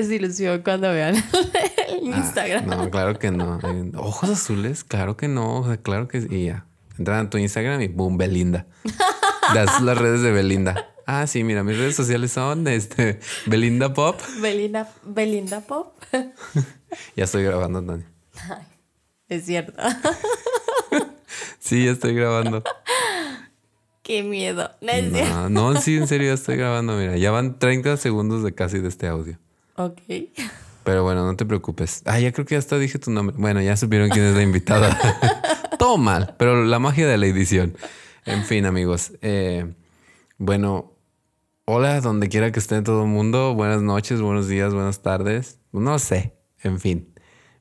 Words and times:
desilusión 0.00 0.60
cuando 0.62 0.90
vean 0.90 1.14
el 1.88 2.12
Ah, 2.12 2.18
Instagram. 2.18 2.66
no, 2.66 2.90
claro 2.90 3.18
que 3.18 3.30
no. 3.30 3.58
Ojos 3.96 4.28
azules, 4.28 4.84
claro 4.84 5.16
que 5.16 5.26
no. 5.26 5.60
O 5.60 5.66
sea, 5.66 5.78
claro 5.78 6.06
que 6.06 6.20
sí. 6.20 6.28
Y 6.30 6.44
ya. 6.46 6.66
Entran 6.98 7.26
a 7.26 7.30
tu 7.30 7.38
Instagram 7.38 7.80
y 7.80 7.88
boom, 7.88 8.18
Belinda. 8.18 8.66
Das 9.54 9.80
las 9.80 9.96
redes 9.96 10.20
de 10.22 10.32
Belinda. 10.32 10.86
Ah, 11.06 11.26
sí, 11.26 11.44
mira, 11.44 11.62
mis 11.64 11.78
redes 11.78 11.94
sociales 11.96 12.32
son 12.32 12.66
este 12.68 13.20
Belinda 13.46 13.94
Pop. 13.94 14.20
Belinda, 14.40 14.92
Belinda 15.04 15.60
Pop. 15.62 15.94
Ya 17.16 17.24
estoy 17.24 17.42
grabando, 17.42 17.82
Tania. 17.82 18.06
Es 19.28 19.44
cierto. 19.44 19.72
Sí, 21.58 21.84
ya 21.84 21.90
estoy 21.90 22.14
grabando. 22.14 22.62
Qué 24.02 24.22
miedo. 24.22 24.70
No. 24.80 25.48
No, 25.50 25.72
no, 25.74 25.80
sí, 25.80 25.96
en 25.96 26.06
serio, 26.06 26.28
ya 26.28 26.34
estoy 26.34 26.56
grabando. 26.56 26.96
Mira, 26.96 27.16
ya 27.16 27.30
van 27.32 27.58
30 27.58 27.96
segundos 27.96 28.44
de 28.44 28.54
casi 28.54 28.78
de 28.78 28.88
este 28.88 29.08
audio. 29.08 29.36
Ok. 29.76 30.00
Pero 30.84 31.02
bueno, 31.02 31.24
no 31.24 31.36
te 31.36 31.44
preocupes. 31.44 32.02
Ah, 32.06 32.18
ya 32.20 32.32
creo 32.32 32.46
que 32.46 32.56
hasta 32.56 32.78
dije 32.78 32.98
tu 32.98 33.10
nombre. 33.10 33.36
Bueno, 33.38 33.60
ya 33.60 33.76
supieron 33.76 34.08
quién 34.08 34.24
es 34.24 34.34
la 34.34 34.42
invitada. 34.42 34.96
Todo 35.78 35.98
mal, 35.98 36.34
pero 36.38 36.64
la 36.64 36.78
magia 36.78 37.06
de 37.06 37.18
la 37.18 37.26
edición. 37.26 37.76
En 38.24 38.44
fin, 38.44 38.66
amigos. 38.66 39.12
eh, 39.20 39.74
bueno, 40.38 40.92
hola 41.64 42.00
donde 42.00 42.28
quiera 42.28 42.52
que 42.52 42.58
esté 42.58 42.80
todo 42.82 43.02
el 43.02 43.08
mundo. 43.08 43.54
Buenas 43.54 43.82
noches, 43.82 44.20
buenos 44.20 44.48
días, 44.48 44.72
buenas 44.74 45.02
tardes. 45.02 45.60
No 45.72 45.98
sé. 45.98 46.34
En 46.62 46.80
fin. 46.80 47.12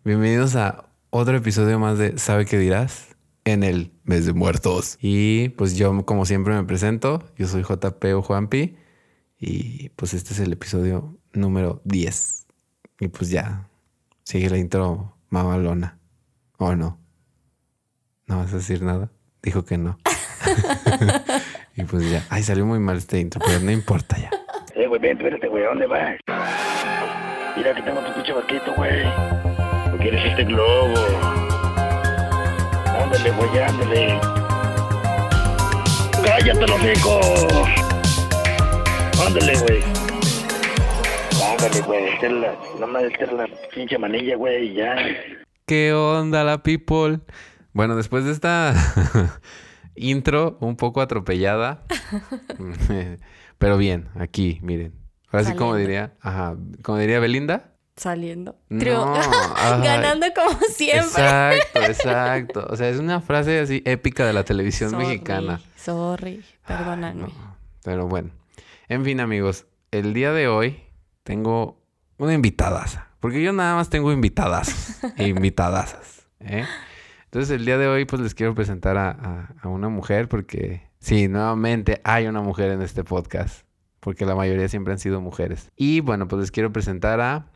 Bienvenidos 0.03 0.55
a 0.55 0.89
otro 1.09 1.35
episodio 1.37 1.79
más 1.79 1.97
de 1.97 2.17
¿Sabe 2.17 2.45
qué 2.45 2.57
dirás? 2.57 3.15
En 3.43 3.63
el 3.63 3.91
mes 4.03 4.25
de 4.25 4.33
muertos. 4.33 4.97
Y 5.01 5.49
pues 5.49 5.75
yo, 5.75 6.05
como 6.05 6.25
siempre, 6.25 6.53
me 6.53 6.63
presento. 6.63 7.23
Yo 7.37 7.47
soy 7.47 7.63
JP 7.63 8.03
o 8.15 8.21
Juanpi. 8.21 8.75
Y 9.39 9.89
pues 9.89 10.13
este 10.13 10.33
es 10.33 10.39
el 10.39 10.53
episodio 10.53 11.17
número 11.35 11.81
10. 11.85 12.47
Y 12.99 13.07
pues 13.09 13.29
ya, 13.29 13.67
sigue 14.23 14.49
la 14.49 14.57
intro 14.57 15.17
mamalona. 15.29 15.97
¿O 16.57 16.75
no? 16.75 16.99
¿No 18.27 18.37
vas 18.37 18.53
a 18.53 18.57
decir 18.57 18.81
nada? 18.81 19.11
Dijo 19.41 19.65
que 19.65 19.77
no. 19.77 19.97
y 21.75 21.83
pues 21.83 22.09
ya. 22.09 22.23
Ay, 22.29 22.43
salió 22.43 22.65
muy 22.65 22.79
mal 22.79 22.97
este 22.97 23.19
intro, 23.19 23.41
pero 23.45 23.59
no 23.59 23.71
importa 23.71 24.17
ya. 24.17 24.29
Eh, 24.77 24.87
güey, 24.87 24.99
ven, 24.99 25.15
espérate, 25.15 25.47
güey, 25.47 25.63
¿a 25.63 25.67
dónde 25.67 25.87
vas? 25.87 26.17
Mira 27.55 27.73
que 27.73 27.81
tengo 27.81 28.01
tu 28.01 28.13
pinche 28.13 28.33
barquito, 28.33 28.73
güey. 28.75 29.05
¿O 29.07 29.97
quieres 29.97 30.25
este 30.25 30.43
globo? 30.43 30.93
Ándale, 33.01 33.31
güey, 33.31 33.59
ándale. 33.63 34.19
¡Cállate, 36.25 36.67
los 36.67 36.83
hijos! 36.83 37.69
Ándale, 39.25 39.57
güey. 39.59 39.94
Ándale, 41.55 41.81
güey. 41.81 42.41
La, 42.41 42.57
nomás 42.79 43.03
esta 43.03 43.25
es 43.25 43.33
la 43.33 43.47
pinche 43.73 43.97
manilla, 43.97 44.35
güey, 44.35 44.71
y 44.71 44.73
ya. 44.73 44.95
¿Qué 45.65 45.93
onda 45.93 46.43
la 46.43 46.63
people? 46.63 47.21
Bueno, 47.71 47.95
después 47.95 48.25
de 48.25 48.31
esta 48.31 48.73
intro 49.95 50.57
un 50.59 50.75
poco 50.75 51.01
atropellada, 51.01 51.85
pero 53.57 53.77
bien, 53.77 54.09
aquí, 54.15 54.59
miren. 54.61 54.93
Ahora 55.31 55.45
sí, 55.45 55.53
como 55.55 55.75
diría, 55.75 56.13
ajá, 56.21 56.55
como 56.81 56.97
diría 56.97 57.19
Belinda. 57.19 57.73
Saliendo. 57.95 58.57
No. 58.69 59.13
Ganando 59.81 60.27
como 60.35 60.59
siempre. 60.69 61.05
Exacto, 61.05 61.81
exacto. 61.81 62.67
O 62.69 62.75
sea, 62.75 62.89
es 62.89 62.99
una 62.99 63.21
frase 63.21 63.59
así 63.59 63.81
épica 63.85 64.25
de 64.25 64.33
la 64.33 64.43
televisión 64.43 64.89
Sorry, 64.89 65.05
mexicana. 65.05 65.61
Sorry, 65.77 66.43
perdóname. 66.67 67.21
No, 67.21 67.57
pero 67.83 68.07
bueno. 68.07 68.31
En 68.89 69.05
fin, 69.05 69.21
amigos, 69.21 69.65
el 69.91 70.13
día 70.13 70.31
de 70.33 70.47
hoy 70.47 70.84
tengo 71.25 71.81
una 72.17 72.33
invitadaza. 72.33 73.09
Porque 73.19 73.41
yo 73.43 73.51
nada 73.51 73.75
más 73.75 73.89
tengo 73.89 74.11
invitadas 74.13 74.99
e 75.17 75.27
invitadasas. 75.27 76.27
¿eh? 76.39 76.63
Entonces, 77.25 77.49
el 77.57 77.65
día 77.65 77.77
de 77.79 77.87
hoy, 77.87 78.05
pues 78.05 78.21
les 78.21 78.33
quiero 78.35 78.53
presentar 78.55 78.95
a, 78.97 79.09
a- 79.09 79.53
a 79.61 79.67
una 79.67 79.89
mujer, 79.89 80.29
porque 80.29 80.87
sí, 80.99 81.27
nuevamente 81.27 81.99
hay 82.05 82.27
una 82.27 82.41
mujer 82.41 82.71
en 82.71 82.81
este 82.83 83.03
podcast. 83.03 83.65
Porque 83.99 84.25
la 84.25 84.35
mayoría 84.35 84.69
siempre 84.69 84.93
han 84.93 84.99
sido 84.99 85.19
mujeres. 85.19 85.71
Y 85.75 85.99
bueno, 86.01 86.27
pues 86.27 86.41
les 86.41 86.51
quiero 86.51 86.71
presentar 86.71 87.19
a 87.19 87.47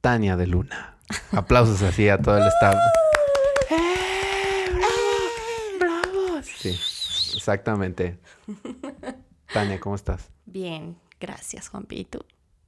Tania 0.00 0.36
de 0.36 0.46
Luna. 0.46 0.96
Aplausos 1.32 1.82
así 1.82 2.08
a 2.08 2.18
todo 2.22 2.38
el 2.38 2.46
staff. 2.60 2.76
Sí, 6.42 6.70
exactamente. 7.36 8.18
Tania, 9.52 9.80
¿cómo 9.80 9.96
estás? 9.96 10.30
Bien, 10.46 10.96
gracias, 11.18 11.68
Juanpi. 11.68 11.98
¿Y 12.00 12.04
tú? 12.04 12.20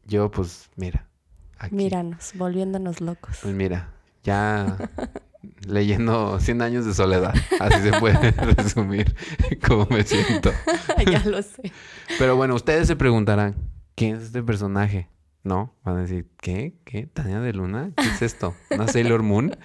Yo, 0.06 0.30
pues, 0.30 0.68
mira. 0.76 1.06
Aquí. 1.58 1.74
Míranos, 1.74 2.32
volviéndonos 2.34 3.00
locos. 3.00 3.38
Pues 3.42 3.54
mira, 3.54 3.90
ya 4.24 4.76
leyendo 5.66 6.40
100 6.40 6.60
años 6.62 6.84
de 6.84 6.92
soledad. 6.94 7.32
Así 7.60 7.80
se 7.82 7.92
puede 8.00 8.30
resumir 8.56 9.14
cómo 9.66 9.86
me 9.90 10.02
siento. 10.02 10.50
ya 11.10 11.24
lo 11.24 11.40
sé. 11.42 11.70
Pero 12.18 12.34
bueno, 12.36 12.54
ustedes 12.56 12.88
se 12.88 12.96
preguntarán, 12.96 13.54
¿quién 13.94 14.16
es 14.16 14.24
este 14.24 14.42
personaje? 14.42 15.08
¿No? 15.44 15.74
Van 15.84 15.96
a 15.96 16.00
decir, 16.02 16.28
¿qué? 16.40 16.74
¿Qué? 16.84 17.06
¿Tania 17.06 17.40
de 17.40 17.52
Luna? 17.52 17.90
¿Qué 17.96 18.06
es 18.08 18.22
esto? 18.22 18.54
¿Una 18.70 18.86
Sailor 18.88 19.22
Moon? 19.22 19.56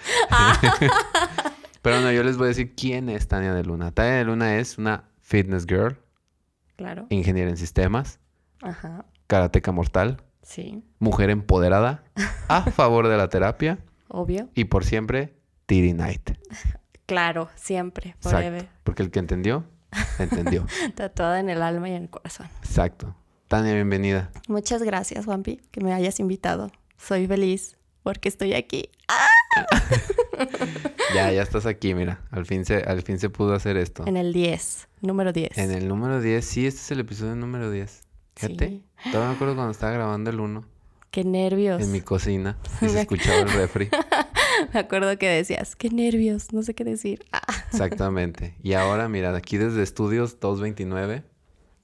Pero 1.82 2.02
no, 2.02 2.12
yo 2.12 2.24
les 2.24 2.38
voy 2.38 2.46
a 2.46 2.48
decir 2.50 2.76
quién 2.76 3.10
es 3.10 3.28
Tania 3.28 3.54
de 3.54 3.64
Luna. 3.64 3.92
Tania 3.92 4.14
de 4.14 4.24
Luna 4.26 4.58
es 4.58 4.78
una 4.78 5.06
fitness 5.22 5.66
girl, 5.68 5.98
Claro. 6.76 7.06
ingeniera 7.10 7.50
en 7.50 7.58
sistemas, 7.58 8.20
Ajá. 8.62 9.06
karateca 9.28 9.72
mortal, 9.72 10.22
Sí. 10.48 10.82
mujer 11.00 11.30
empoderada, 11.30 12.04
a 12.48 12.64
favor 12.72 13.10
de 13.10 13.18
la 13.18 13.28
terapia 13.28 13.80
Obvio. 14.08 14.48
y 14.56 14.64
por 14.66 14.86
siempre, 14.86 15.34
Tiri 15.66 15.94
Night. 15.94 16.32
Claro, 17.06 17.48
siempre. 17.56 18.10
Exacto. 18.10 18.68
Porque 18.84 19.02
el 19.02 19.12
que 19.12 19.20
entendió, 19.20 19.64
entendió. 20.20 20.66
Tatuada 20.96 21.40
en 21.40 21.50
el 21.50 21.62
alma 21.62 21.88
y 21.88 21.94
en 21.94 22.04
el 22.04 22.10
corazón. 22.10 22.48
Exacto. 22.60 23.16
Tania, 23.48 23.74
bienvenida. 23.74 24.30
Muchas 24.50 24.84
gracias, 24.84 25.24
Juanpi, 25.24 25.62
que 25.72 25.80
me 25.80 25.94
hayas 25.94 26.20
invitado. 26.20 26.70
Soy 26.98 27.26
feliz 27.26 27.78
porque 28.04 28.28
estoy 28.28 28.56
aquí. 28.56 28.90
Ya, 31.16 31.32
ya 31.32 31.42
estás 31.42 31.66
aquí, 31.66 31.94
mira. 31.94 32.22
Al 32.30 32.46
fin 32.46 32.66
se, 32.66 32.84
al 32.84 33.02
fin 33.04 33.20
se 33.20 33.30
pudo 33.30 33.54
hacer 33.54 33.78
esto. 33.78 34.06
En 34.06 34.18
el 34.18 34.34
10, 34.34 34.90
número 35.02 35.32
10. 35.32 35.58
En 35.58 35.72
el 35.72 35.88
número 35.88 36.20
10, 36.20 36.44
sí, 36.44 36.68
este 36.68 36.82
es 36.82 36.92
el 36.92 37.00
episodio 37.00 37.36
número 37.36 37.72
10. 37.72 38.02
Fíjate. 38.38 38.70
Sí. 38.70 38.84
Todavía 39.12 39.30
me 39.30 39.36
acuerdo 39.36 39.56
cuando 39.56 39.72
estaba 39.72 39.92
grabando 39.92 40.30
el 40.30 40.40
1 40.40 40.64
Qué 41.12 41.24
nervios. 41.24 41.82
en 41.82 41.92
mi 41.92 42.02
cocina 42.02 42.58
y 42.82 42.90
se 42.90 43.02
escuchaba 43.02 43.40
el 43.40 43.50
refri. 43.50 43.90
Me 44.74 44.80
acuerdo 44.80 45.18
que 45.20 45.28
decías, 45.30 45.76
qué 45.76 45.90
nervios, 45.90 46.52
no 46.52 46.64
sé 46.64 46.74
qué 46.74 46.84
decir. 46.84 47.26
Exactamente. 47.72 48.56
Y 48.64 48.74
ahora, 48.74 49.08
mira, 49.08 49.36
aquí 49.36 49.58
desde 49.58 49.84
Estudios 49.84 50.40
229. 50.40 51.24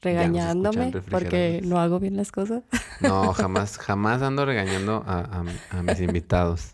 regañándome 0.02 0.92
porque 1.10 1.62
no 1.64 1.80
hago 1.80 2.00
bien 2.00 2.18
las 2.18 2.32
cosas. 2.32 2.64
No, 3.00 3.32
jamás, 3.34 3.78
jamás 3.78 4.22
ando 4.22 4.46
regañando 4.46 5.04
a, 5.06 5.20
a- 5.20 5.78
a 5.80 5.84
mis 5.84 6.00
invitados. 6.02 6.74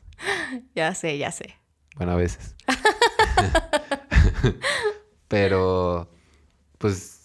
ya 0.75 0.93
sé, 0.95 1.17
ya 1.17 1.31
sé. 1.31 1.55
Bueno, 1.97 2.13
a 2.13 2.15
veces. 2.15 2.55
Pero, 5.27 6.09
pues, 6.77 7.18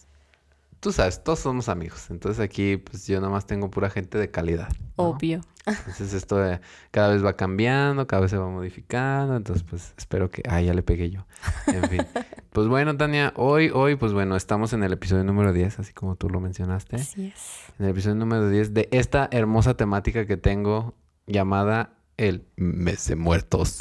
tú 0.84 0.92
sabes, 0.92 1.24
todos 1.24 1.38
somos 1.38 1.70
amigos. 1.70 2.10
Entonces 2.10 2.44
aquí, 2.44 2.76
pues 2.76 3.06
yo 3.06 3.18
nomás 3.18 3.46
tengo 3.46 3.70
pura 3.70 3.88
gente 3.88 4.18
de 4.18 4.30
calidad. 4.30 4.68
¿no? 4.98 5.04
Obvio. 5.04 5.40
Entonces 5.64 6.12
esto 6.12 6.46
eh, 6.46 6.60
cada 6.90 7.08
vez 7.08 7.24
va 7.24 7.32
cambiando, 7.32 8.06
cada 8.06 8.20
vez 8.20 8.32
se 8.32 8.36
va 8.36 8.50
modificando. 8.50 9.34
Entonces, 9.34 9.64
pues 9.66 9.94
espero 9.96 10.30
que... 10.30 10.42
Ah, 10.46 10.60
ya 10.60 10.74
le 10.74 10.82
pegué 10.82 11.08
yo. 11.08 11.26
En 11.66 11.88
fin. 11.88 12.06
Pues 12.54 12.68
bueno, 12.68 12.96
Tania, 12.96 13.32
hoy, 13.34 13.72
hoy, 13.74 13.96
pues 13.96 14.12
bueno, 14.12 14.36
estamos 14.36 14.72
en 14.74 14.84
el 14.84 14.92
episodio 14.92 15.24
número 15.24 15.52
10, 15.52 15.80
así 15.80 15.92
como 15.92 16.14
tú 16.14 16.30
lo 16.30 16.38
mencionaste. 16.38 16.94
Así 16.94 17.32
es. 17.34 17.64
En 17.80 17.86
el 17.86 17.90
episodio 17.90 18.14
número 18.14 18.48
10 18.48 18.72
de 18.72 18.88
esta 18.92 19.28
hermosa 19.32 19.74
temática 19.74 20.24
que 20.24 20.36
tengo 20.36 20.94
llamada 21.26 21.94
el 22.16 22.46
mes 22.54 23.08
de 23.08 23.16
muertos. 23.16 23.80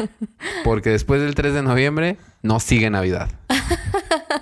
Porque 0.64 0.88
después 0.88 1.20
del 1.20 1.34
3 1.34 1.52
de 1.52 1.62
noviembre 1.62 2.16
no 2.40 2.58
sigue 2.58 2.88
Navidad. 2.88 3.28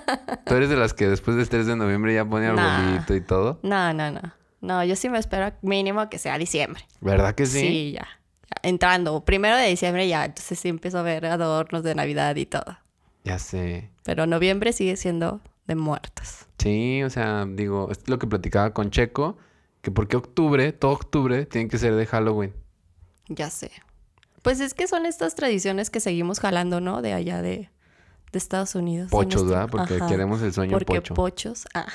Tú 0.45 0.53
eres 0.55 0.69
de 0.69 0.75
las 0.77 0.93
que 0.93 1.07
después 1.07 1.37
del 1.37 1.49
3 1.49 1.67
de 1.67 1.75
noviembre 1.75 2.13
ya 2.13 2.25
pone 2.25 2.51
Nah. 2.51 2.77
arbolito 2.93 3.15
y 3.15 3.21
todo. 3.21 3.59
No, 3.63 3.93
no, 3.93 4.11
no. 4.11 4.21
No, 4.61 4.83
yo 4.83 4.95
sí 4.95 5.09
me 5.09 5.19
espero 5.19 5.51
mínimo 5.61 6.09
que 6.09 6.17
sea 6.17 6.37
diciembre. 6.37 6.83
¿Verdad 7.01 7.35
que 7.35 7.45
sí? 7.45 7.59
Sí, 7.59 7.91
ya. 7.93 8.07
Ya, 8.49 8.69
Entrando, 8.69 9.23
primero 9.25 9.55
de 9.57 9.67
diciembre 9.67 10.07
ya, 10.07 10.25
entonces 10.25 10.57
sí 10.59 10.69
empiezo 10.69 10.99
a 10.99 11.01
ver 11.03 11.25
adornos 11.25 11.83
de 11.83 11.93
Navidad 11.95 12.35
y 12.35 12.45
todo. 12.45 12.77
Ya 13.23 13.39
sé. 13.39 13.89
Pero 14.03 14.25
noviembre 14.27 14.71
sigue 14.73 14.97
siendo 14.97 15.41
de 15.67 15.75
muertos. 15.75 16.45
Sí, 16.59 17.01
o 17.03 17.09
sea, 17.09 17.45
digo, 17.47 17.89
es 17.91 18.07
lo 18.07 18.17
que 18.19 18.27
platicaba 18.27 18.73
con 18.73 18.91
Checo, 18.91 19.37
que 19.81 19.91
porque 19.91 20.15
octubre, 20.15 20.71
todo 20.73 20.91
octubre, 20.91 21.45
tiene 21.45 21.69
que 21.69 21.77
ser 21.77 21.95
de 21.95 22.05
Halloween. 22.05 22.53
Ya 23.27 23.49
sé. 23.49 23.71
Pues 24.41 24.59
es 24.59 24.73
que 24.75 24.87
son 24.87 25.05
estas 25.07 25.33
tradiciones 25.35 25.89
que 25.89 25.99
seguimos 25.99 26.39
jalando, 26.39 26.81
¿no? 26.81 27.01
De 27.01 27.13
allá 27.13 27.41
de, 27.41 27.69
de 28.31 28.37
Estados 28.37 28.75
Unidos. 28.75 29.09
Pochos, 29.11 29.47
¿verdad? 29.47 29.69
Porque 29.69 29.95
Ajá. 29.95 30.07
queremos 30.07 30.41
el 30.41 30.53
sueño 30.53 30.73
Porque 30.73 30.95
pocho. 30.95 31.13
pochos. 31.13 31.67
Ah. 31.73 31.87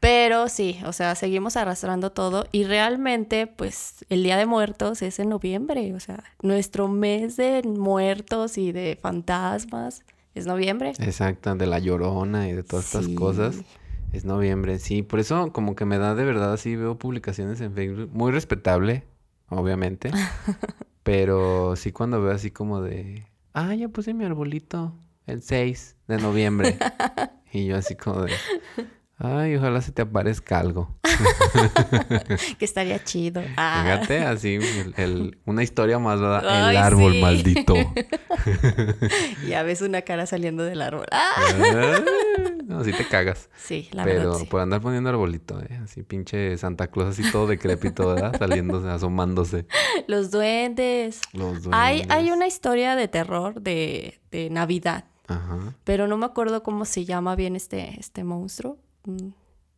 Pero 0.00 0.48
sí, 0.48 0.78
o 0.84 0.92
sea, 0.92 1.14
seguimos 1.16 1.56
arrastrando 1.56 2.12
todo 2.12 2.46
y 2.52 2.64
realmente, 2.64 3.48
pues, 3.48 4.04
el 4.08 4.22
Día 4.22 4.36
de 4.36 4.46
Muertos 4.46 5.02
es 5.02 5.18
en 5.18 5.28
noviembre. 5.28 5.92
O 5.94 6.00
sea, 6.00 6.22
nuestro 6.40 6.86
mes 6.86 7.36
de 7.36 7.62
muertos 7.64 8.58
y 8.58 8.70
de 8.70 8.96
fantasmas 9.00 10.04
es 10.34 10.46
noviembre. 10.46 10.92
Exacto, 11.00 11.54
de 11.56 11.66
la 11.66 11.80
llorona 11.80 12.48
y 12.48 12.52
de 12.52 12.62
todas 12.62 12.84
estas 12.86 13.08
cosas. 13.08 13.56
Es 14.12 14.24
noviembre, 14.24 14.78
sí. 14.78 15.02
Por 15.02 15.18
eso 15.18 15.52
como 15.52 15.74
que 15.74 15.84
me 15.84 15.98
da 15.98 16.14
de 16.14 16.24
verdad 16.24 16.52
así, 16.52 16.76
veo 16.76 16.96
publicaciones 16.96 17.60
en 17.60 17.74
Facebook. 17.74 18.10
Muy 18.12 18.30
respetable, 18.30 19.04
obviamente. 19.48 20.12
pero 21.02 21.74
sí 21.74 21.90
cuando 21.90 22.22
veo 22.22 22.32
así 22.32 22.52
como 22.52 22.80
de... 22.80 23.26
Ah, 23.52 23.74
ya 23.74 23.88
puse 23.88 24.14
mi 24.14 24.24
arbolito 24.24 24.94
el 25.28 25.42
6 25.42 25.96
de 26.08 26.16
noviembre. 26.18 26.76
y 27.52 27.66
yo 27.66 27.76
así 27.76 27.94
como 27.94 28.22
de... 28.22 28.32
Ay, 29.20 29.56
ojalá 29.56 29.80
se 29.82 29.90
te 29.90 30.02
aparezca 30.02 30.60
algo. 30.60 30.96
Que 32.58 32.64
estaría 32.64 33.02
chido. 33.02 33.42
Ah. 33.56 33.82
Fíjate, 33.82 34.18
así, 34.24 34.54
el- 34.54 34.94
el- 34.96 35.38
una 35.44 35.64
historia 35.64 35.98
más, 35.98 36.20
¿verdad? 36.20 36.44
Ay, 36.48 36.76
el 36.76 36.82
árbol 36.82 37.12
sí. 37.14 37.20
maldito. 37.20 37.74
Ya 39.48 39.62
ves 39.62 39.80
una 39.82 40.02
cara 40.02 40.26
saliendo 40.26 40.62
del 40.64 40.82
árbol. 40.82 41.06
Ah. 41.10 41.32
Ah, 41.36 41.98
no, 42.64 42.84
sí 42.84 42.92
te 42.92 43.06
cagas. 43.06 43.48
Sí, 43.56 43.88
la 43.92 44.04
Pero 44.04 44.20
verdad 44.20 44.38
sí. 44.38 44.46
por 44.46 44.60
andar 44.60 44.80
poniendo 44.80 45.10
arbolito, 45.10 45.60
¿eh? 45.62 45.80
Así 45.82 46.02
pinche 46.02 46.56
Santa 46.58 46.88
Claus, 46.88 47.18
así 47.18 47.28
todo 47.32 47.46
decrépito, 47.46 48.14
¿verdad? 48.14 48.36
Saliéndose, 48.38 48.88
asomándose. 48.88 49.66
Los 50.06 50.30
duendes. 50.30 51.20
Los 51.32 51.66
Hay, 51.72 52.00
hay 52.02 52.06
duendes. 52.06 52.32
una 52.36 52.46
historia 52.46 52.94
de 52.94 53.08
terror 53.08 53.60
de, 53.60 54.20
de 54.30 54.50
Navidad, 54.50 55.04
Ajá. 55.28 55.74
pero 55.84 56.06
no 56.08 56.16
me 56.16 56.26
acuerdo 56.26 56.62
cómo 56.62 56.84
se 56.84 57.04
llama 57.04 57.36
bien 57.36 57.54
este, 57.54 57.98
este 58.00 58.24
monstruo. 58.24 58.78
Mm, 59.04 59.28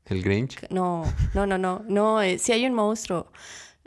El 0.06 0.22
Grinch. 0.22 0.58
No, 0.70 1.04
no, 1.34 1.46
no, 1.46 1.58
no, 1.58 1.82
no, 1.88 2.22
eh, 2.22 2.38
sí 2.38 2.52
hay 2.52 2.64
un 2.66 2.74
monstruo. 2.74 3.30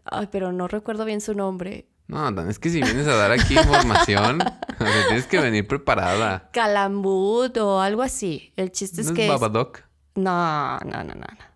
Ay, 0.05 0.27
pero 0.31 0.51
no 0.51 0.67
recuerdo 0.67 1.05
bien 1.05 1.21
su 1.21 1.33
nombre. 1.33 1.87
No, 2.07 2.27
es 2.49 2.59
que 2.59 2.69
si 2.69 2.81
vienes 2.81 3.07
a 3.07 3.15
dar 3.15 3.31
aquí 3.31 3.57
información, 3.57 4.41
o 4.79 4.83
sea, 4.85 5.07
tienes 5.07 5.25
que 5.25 5.39
venir 5.39 5.65
preparada. 5.67 6.49
Calambut 6.51 7.55
o 7.57 7.79
algo 7.79 8.01
así. 8.01 8.51
El 8.57 8.71
chiste 8.71 8.97
¿No 8.97 9.01
es 9.03 9.07
es 9.07 9.15
que... 9.15 9.23
es- 9.25 9.31
Babadook? 9.31 9.79
No, 10.15 10.77
no, 10.79 11.03
no, 11.03 11.15
no, 11.15 11.15
no. 11.15 11.53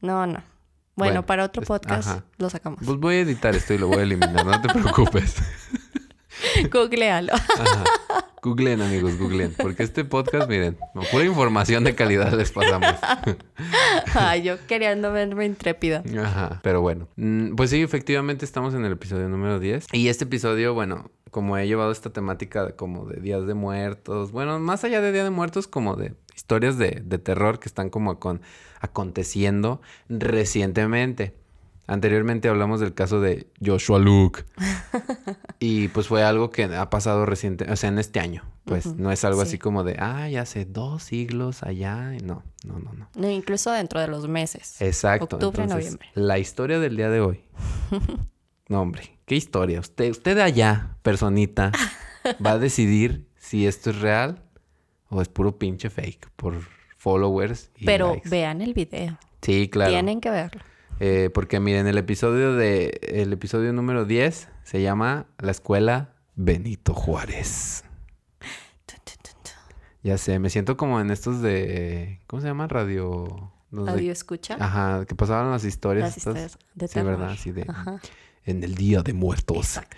No, 0.00 0.26
no. 0.26 0.32
Bueno, 0.32 0.42
Bueno, 0.96 1.26
para 1.26 1.44
otro 1.44 1.62
es- 1.62 1.68
podcast 1.68 2.20
lo 2.38 2.48
sacamos. 2.48 2.80
Pues 2.84 2.98
voy 2.98 3.16
a 3.16 3.20
editar 3.20 3.54
esto 3.54 3.74
y 3.74 3.78
lo 3.78 3.88
voy 3.88 3.98
a 3.98 4.02
eliminar, 4.02 4.44
no 4.46 4.60
te 4.62 4.68
preocupes. 4.72 5.34
Googlealo. 6.72 7.34
Ajá. 7.34 7.84
Googleen, 8.44 8.82
amigos, 8.82 9.16
googleen. 9.18 9.54
Porque 9.56 9.82
este 9.82 10.04
podcast, 10.04 10.50
miren, 10.50 10.76
pura 11.10 11.24
información 11.24 11.82
de 11.82 11.94
calidad 11.94 12.30
les 12.34 12.52
pasamos. 12.52 12.94
Ay, 14.14 14.42
yo 14.42 14.56
queriendo 14.66 15.10
verme 15.12 15.46
intrépida. 15.46 16.02
Ajá, 16.22 16.60
pero 16.62 16.82
bueno. 16.82 17.08
Mm, 17.16 17.54
Pues 17.54 17.70
sí, 17.70 17.80
efectivamente 17.82 18.44
estamos 18.44 18.74
en 18.74 18.84
el 18.84 18.92
episodio 18.92 19.28
número 19.30 19.58
10. 19.58 19.86
Y 19.92 20.08
este 20.08 20.24
episodio, 20.24 20.74
bueno, 20.74 21.10
como 21.30 21.56
he 21.56 21.66
llevado 21.66 21.90
esta 21.90 22.10
temática 22.10 22.66
de- 22.66 22.72
como 22.76 23.06
de 23.06 23.18
días 23.22 23.46
de 23.46 23.54
muertos, 23.54 24.30
bueno, 24.30 24.58
más 24.60 24.84
allá 24.84 25.00
de 25.00 25.10
Día 25.10 25.24
de 25.24 25.30
Muertos, 25.30 25.66
como 25.66 25.96
de 25.96 26.12
historias 26.36 26.76
de, 26.76 27.00
de 27.02 27.18
terror 27.18 27.58
que 27.58 27.68
están 27.68 27.88
como 27.88 28.12
acon- 28.20 28.40
aconteciendo 28.80 29.80
recientemente. 30.10 31.34
Anteriormente 31.86 32.48
hablamos 32.48 32.80
del 32.80 32.94
caso 32.94 33.20
de 33.20 33.48
Joshua 33.64 33.98
Luke. 33.98 34.44
y 35.58 35.88
pues 35.88 36.08
fue 36.08 36.22
algo 36.22 36.50
que 36.50 36.64
ha 36.64 36.88
pasado 36.88 37.26
reciente, 37.26 37.70
o 37.70 37.76
sea, 37.76 37.90
en 37.90 37.98
este 37.98 38.20
año. 38.20 38.42
Pues 38.64 38.86
no 38.86 39.12
es 39.12 39.24
algo 39.24 39.42
sí. 39.42 39.48
así 39.48 39.58
como 39.58 39.84
de, 39.84 39.96
ay, 39.98 40.36
hace 40.36 40.64
dos 40.64 41.02
siglos 41.02 41.62
allá. 41.62 42.12
No, 42.22 42.42
no, 42.64 42.78
no, 42.78 42.92
no. 42.94 43.08
No, 43.14 43.30
incluso 43.30 43.70
dentro 43.70 44.00
de 44.00 44.08
los 44.08 44.26
meses. 44.26 44.80
Exacto. 44.80 45.36
Octubre, 45.36 45.64
Entonces, 45.64 45.74
noviembre. 45.74 46.08
La 46.14 46.38
historia 46.38 46.78
del 46.78 46.96
día 46.96 47.10
de 47.10 47.20
hoy. 47.20 47.44
no, 48.68 48.80
hombre, 48.80 49.18
qué 49.26 49.34
historia. 49.34 49.80
Usted, 49.80 50.10
usted 50.10 50.36
de 50.36 50.42
allá, 50.42 50.96
personita, 51.02 51.72
va 52.44 52.52
a 52.52 52.58
decidir 52.58 53.28
si 53.36 53.66
esto 53.66 53.90
es 53.90 54.00
real 54.00 54.42
o 55.10 55.20
es 55.20 55.28
puro 55.28 55.58
pinche 55.58 55.90
fake 55.90 56.30
por 56.34 56.54
followers 56.96 57.70
y 57.76 57.84
Pero 57.84 58.14
likes. 58.14 58.30
vean 58.30 58.62
el 58.62 58.72
video. 58.72 59.18
Sí, 59.42 59.68
claro. 59.68 59.90
Tienen 59.90 60.22
que 60.22 60.30
verlo. 60.30 60.62
Eh, 61.00 61.30
porque 61.34 61.60
miren, 61.60 61.86
el 61.86 61.98
episodio 61.98 62.54
de 62.54 62.98
el 63.02 63.32
episodio 63.32 63.72
número 63.72 64.04
10 64.04 64.48
se 64.62 64.82
llama 64.82 65.26
La 65.38 65.50
escuela 65.50 66.14
Benito 66.36 66.94
Juárez. 66.94 67.84
Ya 70.02 70.18
sé, 70.18 70.38
me 70.38 70.50
siento 70.50 70.76
como 70.76 71.00
en 71.00 71.10
estos 71.10 71.40
de 71.40 72.20
¿cómo 72.26 72.42
se 72.42 72.48
llama? 72.48 72.68
Radio 72.68 73.52
Radio 73.72 74.12
escucha. 74.12 74.56
Ajá, 74.60 75.06
que 75.06 75.14
pasaban 75.14 75.50
las 75.50 75.64
historias 75.64 76.04
Las 76.08 76.16
estas. 76.18 76.34
historias 76.36 76.58
de 76.74 76.88
Sí, 76.88 76.94
terror. 76.94 77.12
¿verdad? 77.12 77.30
Así 77.30 77.52
de 77.52 77.64
Ajá. 77.66 77.98
en 78.44 78.62
el 78.64 78.74
Día 78.74 79.02
de 79.02 79.14
Muertos. 79.14 79.78
Exacto. 79.78 79.96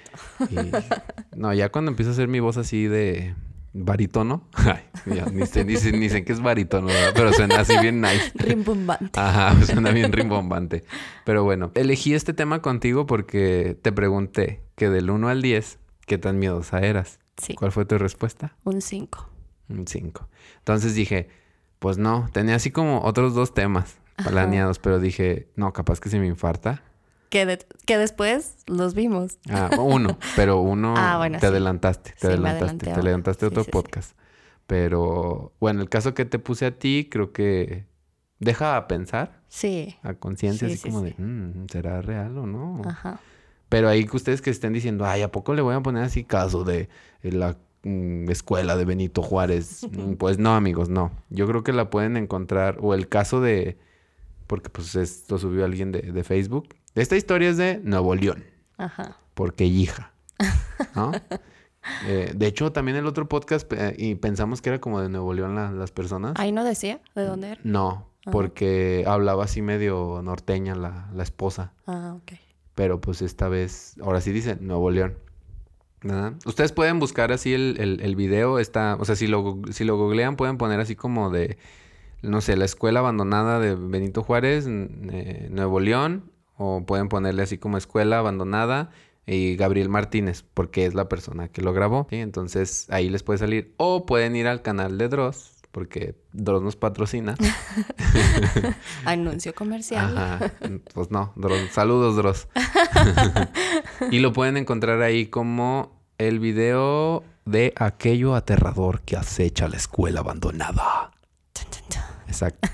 Y- 0.51 1.37
no, 1.37 1.53
ya 1.53 1.71
cuando 1.73 1.91
empiezo 1.91 2.11
a 2.11 2.13
hacer 2.15 2.29
mi 2.29 2.39
voz 2.41 2.57
así 2.57 2.87
de 2.87 3.35
barítono, 3.84 4.49
ay, 4.55 4.81
ya, 5.14 5.26
ni, 5.26 5.46
sé, 5.46 5.64
ni, 5.64 5.76
sé, 5.76 5.93
ni 5.93 6.08
sé 6.08 6.25
qué 6.25 6.32
es 6.32 6.40
barítono, 6.40 6.87
¿verdad? 6.88 7.12
pero 7.14 7.32
suena 7.32 7.61
así 7.61 7.76
bien 7.78 8.00
nice. 8.00 8.32
Rimbombante. 8.34 9.19
Ajá, 9.19 9.55
suena 9.64 9.90
bien 9.90 10.12
rimbombante. 10.12 10.84
Pero 11.25 11.44
bueno, 11.44 11.70
elegí 11.75 12.14
este 12.14 12.32
tema 12.32 12.62
contigo 12.62 13.06
porque 13.06 13.76
te 13.81 13.93
pregunté 13.93 14.62
que 14.76 14.88
del 14.88 15.11
1 15.11 15.28
al 15.28 15.43
10, 15.43 15.78
¿qué 16.06 16.19
tan 16.19 16.38
miedosa 16.38 16.81
eras? 16.81 17.19
Sí, 17.37 17.55
¿Cuál 17.55 17.73
fue 17.73 17.84
tu 17.84 17.99
respuesta? 17.99 18.56
un 18.64 18.81
5. 18.81 19.31
Un 19.69 19.87
5. 19.87 20.28
Entonces 20.58 20.94
dije, 20.94 21.28
pues 21.78 21.99
no, 21.99 22.28
tenía 22.32 22.55
así 22.55 22.70
como 22.70 23.02
otros 23.02 23.34
dos 23.34 23.52
temas 23.52 23.96
planeados, 24.17 24.78
pero 24.78 24.99
dije, 24.99 25.49
no, 25.56 25.73
capaz 25.73 26.00
que 26.00 26.08
se 26.08 26.19
me 26.19 26.26
infarta. 26.26 26.82
Que, 27.28 27.44
de- 27.46 27.67
que 27.87 27.99
después 27.99 28.56
los 28.67 28.94
vimos. 28.94 29.38
Ah, 29.50 29.70
uno, 29.78 30.17
pero 30.37 30.61
uno 30.61 30.94
Ah, 30.96 31.17
bueno, 31.19 31.38
te 31.38 31.46
sí. 31.46 31.46
adelantaste, 31.46 32.11
te 32.12 32.19
Sí, 32.20 32.26
adelantaste, 32.28 32.84
te 32.87 32.90
adelantaste 32.93 33.44
a 33.44 33.49
otro 33.49 33.64
podcast. 33.64 34.17
Pero 34.67 35.52
bueno, 35.61 35.82
el 35.82 35.88
caso 35.88 36.14
que 36.14 36.25
te 36.25 36.38
puse 36.38 36.67
a 36.67 36.78
ti, 36.78 37.08
creo 37.11 37.32
que 37.32 37.87
deja 38.38 38.76
a 38.76 38.88
pensar, 38.88 39.40
Sí. 39.49 39.96
a 40.02 40.14
conciencia, 40.14 40.69
Sí, 40.69 40.75
así 40.75 40.82
sí, 40.82 40.88
como 40.90 41.00
sí. 41.05 41.14
de, 41.17 41.23
"Mm, 41.23 41.67
¿será 41.70 42.02
real 42.02 42.37
o 42.38 42.46
no? 42.46 42.82
Ajá. 42.84 43.20
Pero 43.69 43.88
ahí 43.88 44.05
que 44.06 44.17
ustedes 44.17 44.43
que 44.43 44.50
estén 44.50 44.73
diciendo, 44.73 45.05
ay, 45.06 45.23
¿a 45.23 45.32
poco 45.32 45.55
le 45.55 45.62
voy 45.62 45.75
a 45.75 45.81
poner 45.81 46.05
así 46.05 46.25
caso 46.25 46.64
de 46.64 46.88
eh, 47.23 47.32
la 47.32 47.56
mm, 47.82 48.31
escuela 48.31 48.76
de 48.76 48.84
Benito 48.84 49.23
Juárez? 49.23 49.87
Mm, 49.93 50.14
pues 50.14 50.38
no, 50.38 50.55
amigos, 50.55 50.88
no. 50.88 51.11
Yo 51.31 51.46
creo 51.46 51.62
que 51.62 51.73
la 51.73 51.90
pueden 51.90 52.17
encontrar, 52.17 52.78
o 52.81 52.94
el 52.94 53.08
caso 53.08 53.40
de, 53.40 53.78
porque 54.46 54.69
pues 54.70 54.94
esto 54.96 55.38
subió 55.38 55.64
alguien 55.64 55.93
de, 55.93 56.00
de 56.02 56.25
Facebook. 56.25 56.69
Esta 56.97 57.15
historia 57.17 57.49
es 57.51 57.57
de 57.57 57.79
Nuevo 57.85 58.15
León, 58.15 58.45
Ajá. 58.79 59.17
porque 59.35 59.65
hija, 59.65 60.13
¿no? 60.95 61.12
Eh, 62.09 62.33
de 62.35 62.47
hecho, 62.49 62.73
también 62.73 62.97
el 62.97 63.07
otro 63.07 63.29
podcast, 63.29 63.73
eh, 63.73 63.95
y 63.97 64.17
pensamos 64.17 64.61
que 64.61 64.71
era 64.71 64.81
como 64.81 65.00
de 65.00 65.09
Nuevo 65.09 65.33
León 65.33 65.55
la- 65.55 65.71
las 65.71 65.93
personas. 65.93 66.33
Ahí 66.35 66.50
no 66.50 66.65
decía 66.65 66.99
de 67.15 67.23
dónde 67.25 67.50
era. 67.53 67.61
No, 67.62 68.09
Ah. 68.26 68.33
porque 68.33 69.05
hablaba 69.07 69.45
así 69.45 69.62
medio 69.62 70.21
norteña 70.25 70.75
la, 70.75 71.09
la 71.15 71.23
esposa. 71.23 71.75
Ah, 71.87 72.17
ok. 72.17 72.33
Pero 72.75 73.00
pues 73.00 73.23
esta 73.23 73.47
vez, 73.49 73.95
ahora 74.03 74.21
sí 74.21 74.33
dice 74.33 74.57
Nuevo 74.61 74.91
León. 74.91 75.15
¿Verdad? 76.03 76.33
Ustedes 76.45 76.73
pueden 76.73 76.99
buscar 76.99 77.31
así 77.31 77.55
el, 77.55 77.76
el, 77.79 78.00
el 78.00 78.17
video. 78.17 78.59
Está, 78.59 78.97
o 78.99 79.05
sea, 79.05 79.15
si 79.15 79.29
lo, 79.29 79.61
si 79.71 79.85
lo 79.85 79.97
googlean, 79.97 80.35
pueden 80.35 80.59
poner 80.59 80.81
así 80.81 80.97
como 80.97 81.31
de, 81.31 81.57
no 82.21 82.41
sé, 82.41 82.57
la 82.57 82.65
escuela 82.65 82.99
abandonada 82.99 83.61
de 83.61 83.76
Benito 83.76 84.25
Juárez, 84.25 84.67
eh, 84.69 85.49
Nuevo 85.53 85.79
León. 85.79 86.33
O 86.57 86.85
pueden 86.85 87.09
ponerle 87.09 87.43
así 87.43 87.59
como 87.59 87.77
escuela 87.79 88.19
abandonada 88.19 88.91
y 89.27 89.57
Gabriel 89.57 89.89
Martínez, 89.89 90.45
porque 90.55 90.87
es 90.87 90.95
la 90.95 91.09
persona 91.09 91.49
que 91.49 91.63
lo 91.63 91.73
grabó. 91.73 92.07
¿sí? 92.11 92.17
Entonces 92.17 92.87
ahí 92.91 93.09
les 93.09 93.23
puede 93.23 93.39
salir. 93.39 93.75
O 93.77 94.07
pueden 94.07 94.37
ir 94.37 94.47
al 94.47 94.63
canal 94.63 94.99
de 94.99 95.09
Dross, 95.09 95.57
porque 95.73 96.15
Dross 96.33 96.63
nos 96.63 96.77
patrocina. 96.77 97.35
Anuncio 99.05 99.55
comercial. 99.55 100.17
Ajá. 100.17 100.53
Pues 100.95 101.11
no, 101.11 101.33
Dross. 101.37 101.71
Saludos, 101.73 102.17
Dross. 102.17 102.49
y 104.11 104.21
lo 104.21 104.33
pueden 104.33 104.57
encontrar 104.57 105.03
ahí 105.03 105.27
como 105.27 106.01
el 106.19 106.39
video 106.39 107.25
de 107.45 107.75
aquello 107.77 108.35
aterrador 108.35 109.03
que 109.03 109.17
acecha 109.17 109.69
la 109.69 109.77
escuela 109.77 110.21
abandonada. 110.21 111.11
Exacto. 112.27 112.69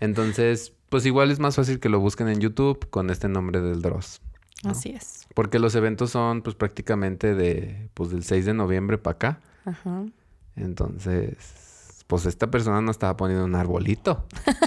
Entonces, 0.00 0.72
pues 0.92 1.04
igual 1.06 1.32
es 1.32 1.40
más 1.40 1.56
fácil 1.56 1.80
que 1.80 1.88
lo 1.88 1.98
busquen 1.98 2.28
en 2.28 2.38
YouTube 2.40 2.88
con 2.90 3.10
este 3.10 3.28
nombre 3.28 3.60
del 3.60 3.82
Dross. 3.82 4.20
¿no? 4.62 4.70
Así 4.70 4.90
es. 4.90 5.26
Porque 5.34 5.58
los 5.58 5.74
eventos 5.74 6.10
son 6.10 6.42
pues 6.42 6.54
prácticamente 6.54 7.34
de 7.34 7.88
pues 7.94 8.10
del 8.10 8.22
6 8.22 8.46
de 8.46 8.54
noviembre 8.54 8.98
para 8.98 9.14
acá. 9.14 9.40
Ajá. 9.64 10.04
Entonces, 10.54 12.04
pues 12.06 12.26
esta 12.26 12.50
persona 12.50 12.80
no 12.82 12.90
estaba 12.90 13.16
poniendo 13.16 13.44
un 13.44 13.54
arbolito. 13.54 14.26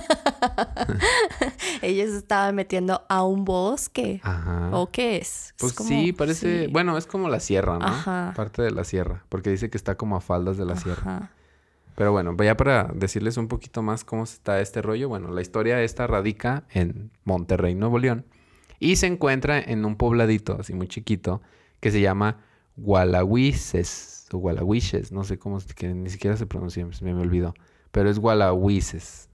Ella 1.82 2.06
se 2.08 2.18
estaba 2.18 2.52
metiendo 2.52 3.04
a 3.08 3.24
un 3.24 3.46
bosque. 3.46 4.20
Ajá. 4.24 4.70
¿O 4.74 4.90
qué 4.92 5.18
es? 5.18 5.48
Es 5.50 5.54
Pues 5.60 5.74
como- 5.74 5.90
sí, 5.90 6.14
parece, 6.14 6.66
sí. 6.66 6.72
bueno, 6.72 6.98
es 6.98 7.06
como 7.06 7.30
la 7.30 7.40
sierra, 7.40 7.78
¿no? 7.80 7.86
Ajá. 7.86 8.34
Parte 8.36 8.62
de 8.62 8.72
la 8.72 8.84
sierra, 8.84 9.24
porque 9.30 9.50
dice 9.52 9.70
que 9.70 9.78
está 9.78 9.96
como 9.96 10.16
a 10.16 10.22
faldas 10.22 10.58
de 10.58 10.66
la 10.66 10.76
sierra. 10.76 11.32
Pero 11.96 12.12
bueno, 12.12 12.36
ya 12.44 12.58
para 12.58 12.92
decirles 12.94 13.38
un 13.38 13.48
poquito 13.48 13.82
más 13.82 14.04
cómo 14.04 14.24
está 14.24 14.60
este 14.60 14.82
rollo, 14.82 15.08
bueno, 15.08 15.32
la 15.32 15.42
historia 15.42 15.82
esta 15.82 16.08
radica 16.08 16.66
en 16.70 17.12
Monterrey, 17.24 17.74
Nuevo 17.74 18.00
León, 18.00 18.26
y 18.80 18.98
se 18.98 19.08
encuentra 19.08 19.60
en 19.60 19.86
un 19.86 19.96
pobladito 19.96 20.58
así 20.60 20.74
muy 20.74 20.88
chiquito 20.88 21.42
que 21.80 21.92
se 21.92 22.02
llama 22.02 22.42
Gualahuises 22.76 24.28
o 24.34 24.38
Gualahuiches, 24.38 25.14
no 25.14 25.24
sé 25.24 25.40
cómo, 25.40 25.60
que 25.76 25.94
ni 25.94 26.10
siquiera 26.10 26.36
se 26.36 26.46
pronuncia, 26.46 26.86
me, 27.02 27.14
me 27.14 27.22
olvidó, 27.22 27.54
pero 27.92 28.10
es 28.10 28.20
Gualahuises, 28.20 29.30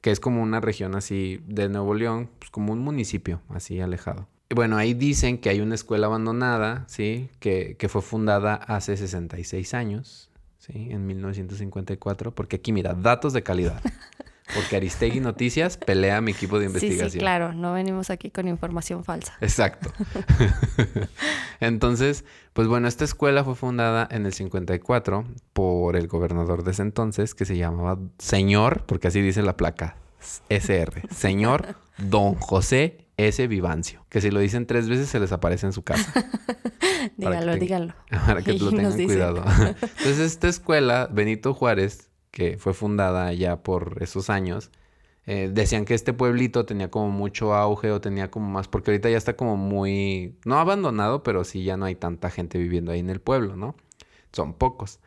que 0.00 0.12
es 0.12 0.20
como 0.20 0.42
una 0.42 0.60
región 0.60 0.94
así 0.94 1.40
de 1.48 1.68
Nuevo 1.68 1.94
León, 1.94 2.30
pues 2.38 2.50
como 2.50 2.72
un 2.72 2.78
municipio 2.78 3.40
así 3.48 3.80
alejado. 3.80 4.28
Bueno, 4.54 4.76
ahí 4.76 4.94
dicen 4.94 5.38
que 5.38 5.48
hay 5.48 5.60
una 5.60 5.74
escuela 5.74 6.06
abandonada, 6.06 6.84
¿sí? 6.86 7.30
Que, 7.40 7.74
que 7.76 7.88
fue 7.88 8.00
fundada 8.00 8.54
hace 8.54 8.96
66 8.96 9.74
años, 9.74 10.30
¿sí? 10.66 10.88
En 10.90 11.06
1954, 11.06 12.34
porque 12.34 12.56
aquí 12.56 12.72
mira, 12.72 12.94
datos 12.94 13.32
de 13.32 13.42
calidad. 13.42 13.80
Porque 14.54 14.76
Aristegui 14.76 15.18
Noticias 15.18 15.76
pelea 15.76 16.18
a 16.18 16.20
mi 16.20 16.30
equipo 16.30 16.60
de 16.60 16.66
investigación. 16.66 17.10
Sí, 17.10 17.14
sí, 17.14 17.18
claro, 17.18 17.52
no 17.52 17.72
venimos 17.72 18.10
aquí 18.10 18.30
con 18.30 18.46
información 18.46 19.02
falsa. 19.02 19.36
Exacto. 19.40 19.90
Entonces, 21.60 22.24
pues 22.52 22.68
bueno, 22.68 22.86
esta 22.86 23.04
escuela 23.04 23.42
fue 23.42 23.56
fundada 23.56 24.06
en 24.08 24.24
el 24.24 24.32
54 24.32 25.24
por 25.52 25.96
el 25.96 26.06
gobernador 26.06 26.62
de 26.62 26.70
ese 26.70 26.82
entonces, 26.82 27.34
que 27.34 27.44
se 27.44 27.56
llamaba 27.56 27.98
Señor, 28.18 28.84
porque 28.86 29.08
así 29.08 29.20
dice 29.20 29.42
la 29.42 29.56
placa, 29.56 29.96
SR, 30.48 31.02
Señor 31.10 31.74
Don 31.98 32.34
José 32.34 33.05
S. 33.16 33.46
Vivancio, 33.46 34.04
que 34.08 34.20
si 34.20 34.30
lo 34.30 34.40
dicen 34.40 34.66
tres 34.66 34.88
veces 34.88 35.08
se 35.08 35.18
les 35.18 35.32
aparece 35.32 35.66
en 35.66 35.72
su 35.72 35.82
casa. 35.82 36.12
díganlo, 37.16 37.52
que, 37.54 37.58
díganlo. 37.58 37.94
Para 38.26 38.42
que 38.42 38.52
lo 38.54 38.70
tengan 38.70 38.92
cuidado. 38.92 39.44
Entonces, 39.46 40.18
esta 40.18 40.48
escuela, 40.48 41.08
Benito 41.10 41.54
Juárez, 41.54 42.10
que 42.30 42.58
fue 42.58 42.74
fundada 42.74 43.32
ya 43.32 43.62
por 43.62 43.98
esos 44.02 44.28
años, 44.28 44.70
eh, 45.24 45.50
decían 45.52 45.84
que 45.86 45.94
este 45.94 46.12
pueblito 46.12 46.66
tenía 46.66 46.90
como 46.90 47.10
mucho 47.10 47.54
auge 47.54 47.90
o 47.90 48.00
tenía 48.00 48.30
como 48.30 48.48
más, 48.48 48.68
porque 48.68 48.90
ahorita 48.90 49.08
ya 49.08 49.16
está 49.16 49.34
como 49.34 49.56
muy, 49.56 50.36
no 50.44 50.58
abandonado, 50.58 51.22
pero 51.22 51.42
sí 51.44 51.64
ya 51.64 51.76
no 51.76 51.86
hay 51.86 51.94
tanta 51.94 52.30
gente 52.30 52.58
viviendo 52.58 52.92
ahí 52.92 53.00
en 53.00 53.10
el 53.10 53.20
pueblo, 53.20 53.56
¿no? 53.56 53.74
Son 54.32 54.52
pocos. 54.52 55.00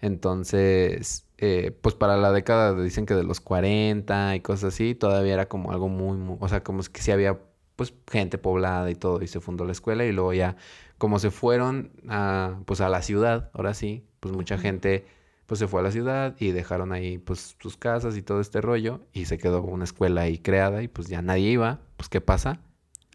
Entonces, 0.00 1.26
eh, 1.38 1.72
pues 1.80 1.94
para 1.94 2.16
la 2.18 2.30
década 2.30 2.80
dicen 2.80 3.06
que 3.06 3.14
de 3.14 3.24
los 3.24 3.40
40 3.40 4.36
y 4.36 4.40
cosas 4.40 4.74
así, 4.74 4.94
todavía 4.94 5.32
era 5.32 5.48
como 5.48 5.72
algo 5.72 5.88
muy, 5.88 6.18
muy 6.18 6.36
o 6.40 6.48
sea, 6.48 6.62
como 6.62 6.82
que 6.82 7.00
sí 7.00 7.10
había 7.10 7.40
pues 7.76 7.92
gente 8.10 8.38
poblada 8.38 8.90
y 8.90 8.94
todo 8.94 9.22
y 9.22 9.26
se 9.28 9.40
fundó 9.40 9.64
la 9.64 9.72
escuela 9.72 10.04
y 10.04 10.12
luego 10.12 10.32
ya 10.32 10.56
como 10.98 11.18
se 11.18 11.30
fueron 11.30 11.90
a 12.08 12.60
pues 12.66 12.80
a 12.80 12.88
la 12.88 13.02
ciudad, 13.02 13.50
ahora 13.54 13.74
sí, 13.74 14.04
pues 14.20 14.34
mucha 14.34 14.58
gente 14.58 15.06
pues 15.46 15.58
se 15.58 15.66
fue 15.66 15.80
a 15.80 15.82
la 15.82 15.90
ciudad 15.90 16.34
y 16.38 16.52
dejaron 16.52 16.92
ahí 16.92 17.18
pues 17.18 17.56
sus 17.60 17.76
casas 17.76 18.16
y 18.16 18.22
todo 18.22 18.40
este 18.40 18.60
rollo 18.60 19.00
y 19.12 19.26
se 19.26 19.36
quedó 19.38 19.62
una 19.62 19.84
escuela 19.84 20.22
ahí 20.22 20.38
creada 20.38 20.82
y 20.82 20.88
pues 20.88 21.08
ya 21.08 21.20
nadie 21.20 21.50
iba, 21.50 21.80
pues 21.96 22.08
¿qué 22.08 22.20
pasa? 22.20 22.60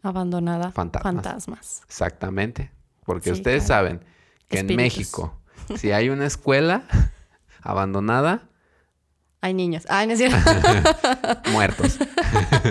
Abandonada. 0.02 0.70
Fantasmas. 0.70 1.14
Fantasmas. 1.14 1.82
Exactamente, 1.86 2.70
porque 3.04 3.30
Sí, 3.30 3.32
ustedes 3.32 3.64
claro. 3.64 3.86
saben 3.88 4.04
que 4.48 4.60
en. 4.60 4.76
México 4.76 5.36
si 5.76 5.92
hay 5.92 6.08
una 6.08 6.26
escuela 6.26 6.84
abandonada, 7.62 8.48
Hay 9.42 9.54
niños. 9.54 9.84
Ay, 9.88 10.06
no 10.06 10.12
es 10.12 10.18
cierto. 10.18 10.38
muertos. 11.52 11.98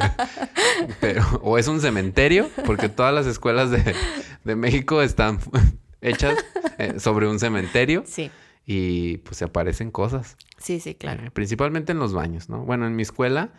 Pero, 1.02 1.24
o 1.44 1.58
es 1.58 1.68
un 1.68 1.82
cementerio, 1.82 2.50
porque 2.66 2.90
todas 2.90 3.14
las 3.14 3.26
escuelas 3.26 3.72
de, 3.72 3.96
de 4.44 4.56
México 4.56 5.02
están 5.02 5.40
hechas 6.02 6.38
eh, 6.78 7.00
sobre 7.00 7.28
un 7.28 7.40
cementerio 7.40 8.04
sí, 8.06 8.32
y 8.66 9.18
pues 9.18 9.38
se 9.38 9.46
aparecen 9.46 9.92
cosas. 9.92 10.38
sí, 10.58 10.80
sí, 10.80 10.96
claro. 10.96 11.24
Eh, 11.26 11.32
principalmente 11.32 11.92
en 11.92 12.00
los 12.00 12.14
baños, 12.14 12.50
¿no? 12.50 12.60
Bueno, 12.66 12.86
en 12.88 12.96
mi 12.96 13.02
escuela, 13.04 13.50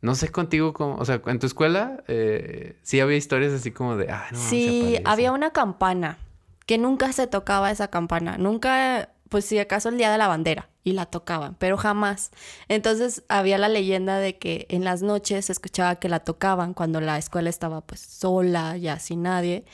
no 0.00 0.14
sé 0.14 0.30
contigo 0.30 0.72
cómo, 0.72 0.96
o 0.96 1.04
sea, 1.04 1.20
en 1.26 1.38
tu 1.38 1.46
escuela 1.46 2.02
eh, 2.08 2.76
sí 2.82 3.00
había 3.00 3.16
historias 3.16 3.52
así 3.52 3.70
como 3.70 3.96
de, 3.96 4.10
ah, 4.10 4.26
no, 4.32 4.38
Sí, 4.38 4.96
aparece". 4.96 5.02
había 5.04 5.32
una 5.32 5.50
campana 5.50 6.18
que 6.66 6.78
nunca 6.78 7.12
se 7.12 7.26
tocaba 7.26 7.70
esa 7.70 7.88
campana. 7.88 8.38
Nunca, 8.38 9.10
pues 9.28 9.44
si 9.44 9.58
acaso 9.58 9.88
el 9.88 9.96
día 9.98 10.12
de 10.12 10.18
la 10.18 10.28
bandera 10.28 10.68
y 10.84 10.92
la 10.92 11.06
tocaban, 11.06 11.56
pero 11.58 11.76
jamás. 11.76 12.30
Entonces 12.68 13.24
había 13.28 13.58
la 13.58 13.68
leyenda 13.68 14.18
de 14.18 14.38
que 14.38 14.66
en 14.68 14.84
las 14.84 15.02
noches 15.02 15.46
se 15.46 15.52
escuchaba 15.52 15.96
que 15.96 16.08
la 16.08 16.20
tocaban 16.20 16.74
cuando 16.74 17.00
la 17.00 17.18
escuela 17.18 17.50
estaba 17.50 17.80
pues 17.80 18.00
sola, 18.00 18.76
ya 18.76 18.98
sin 18.98 19.22
nadie. 19.22 19.64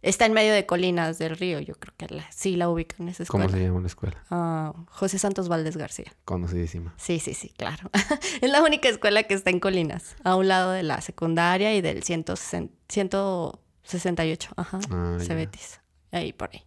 Está 0.00 0.26
en 0.26 0.32
medio 0.32 0.52
de 0.52 0.64
colinas 0.64 1.18
del 1.18 1.36
río, 1.36 1.58
yo 1.58 1.74
creo 1.74 1.92
que 1.96 2.06
la- 2.14 2.30
sí 2.30 2.54
la 2.54 2.68
ubican 2.68 3.08
esa 3.08 3.24
escuela. 3.24 3.46
¿Cómo 3.46 3.58
se 3.58 3.64
llama 3.64 3.80
la 3.80 3.86
escuela? 3.88 4.24
Ah, 4.30 4.72
José 4.90 5.18
Santos 5.18 5.48
Valdés 5.48 5.76
García. 5.76 6.12
Conocidísima. 6.24 6.94
Sí, 6.96 7.18
sí, 7.18 7.34
sí, 7.34 7.48
claro. 7.56 7.90
es 8.40 8.48
la 8.48 8.62
única 8.62 8.88
escuela 8.88 9.24
que 9.24 9.34
está 9.34 9.50
en 9.50 9.58
Colinas, 9.58 10.14
a 10.22 10.36
un 10.36 10.46
lado 10.46 10.70
de 10.70 10.84
la 10.84 11.00
secundaria 11.00 11.74
y 11.74 11.80
del 11.80 12.04
160 12.04 12.72
168, 12.88 14.50
ajá, 14.56 14.78
Ah. 14.90 15.16
Cebetis, 15.20 15.80
ahí 16.12 16.32
por 16.32 16.50
ahí. 16.52 16.62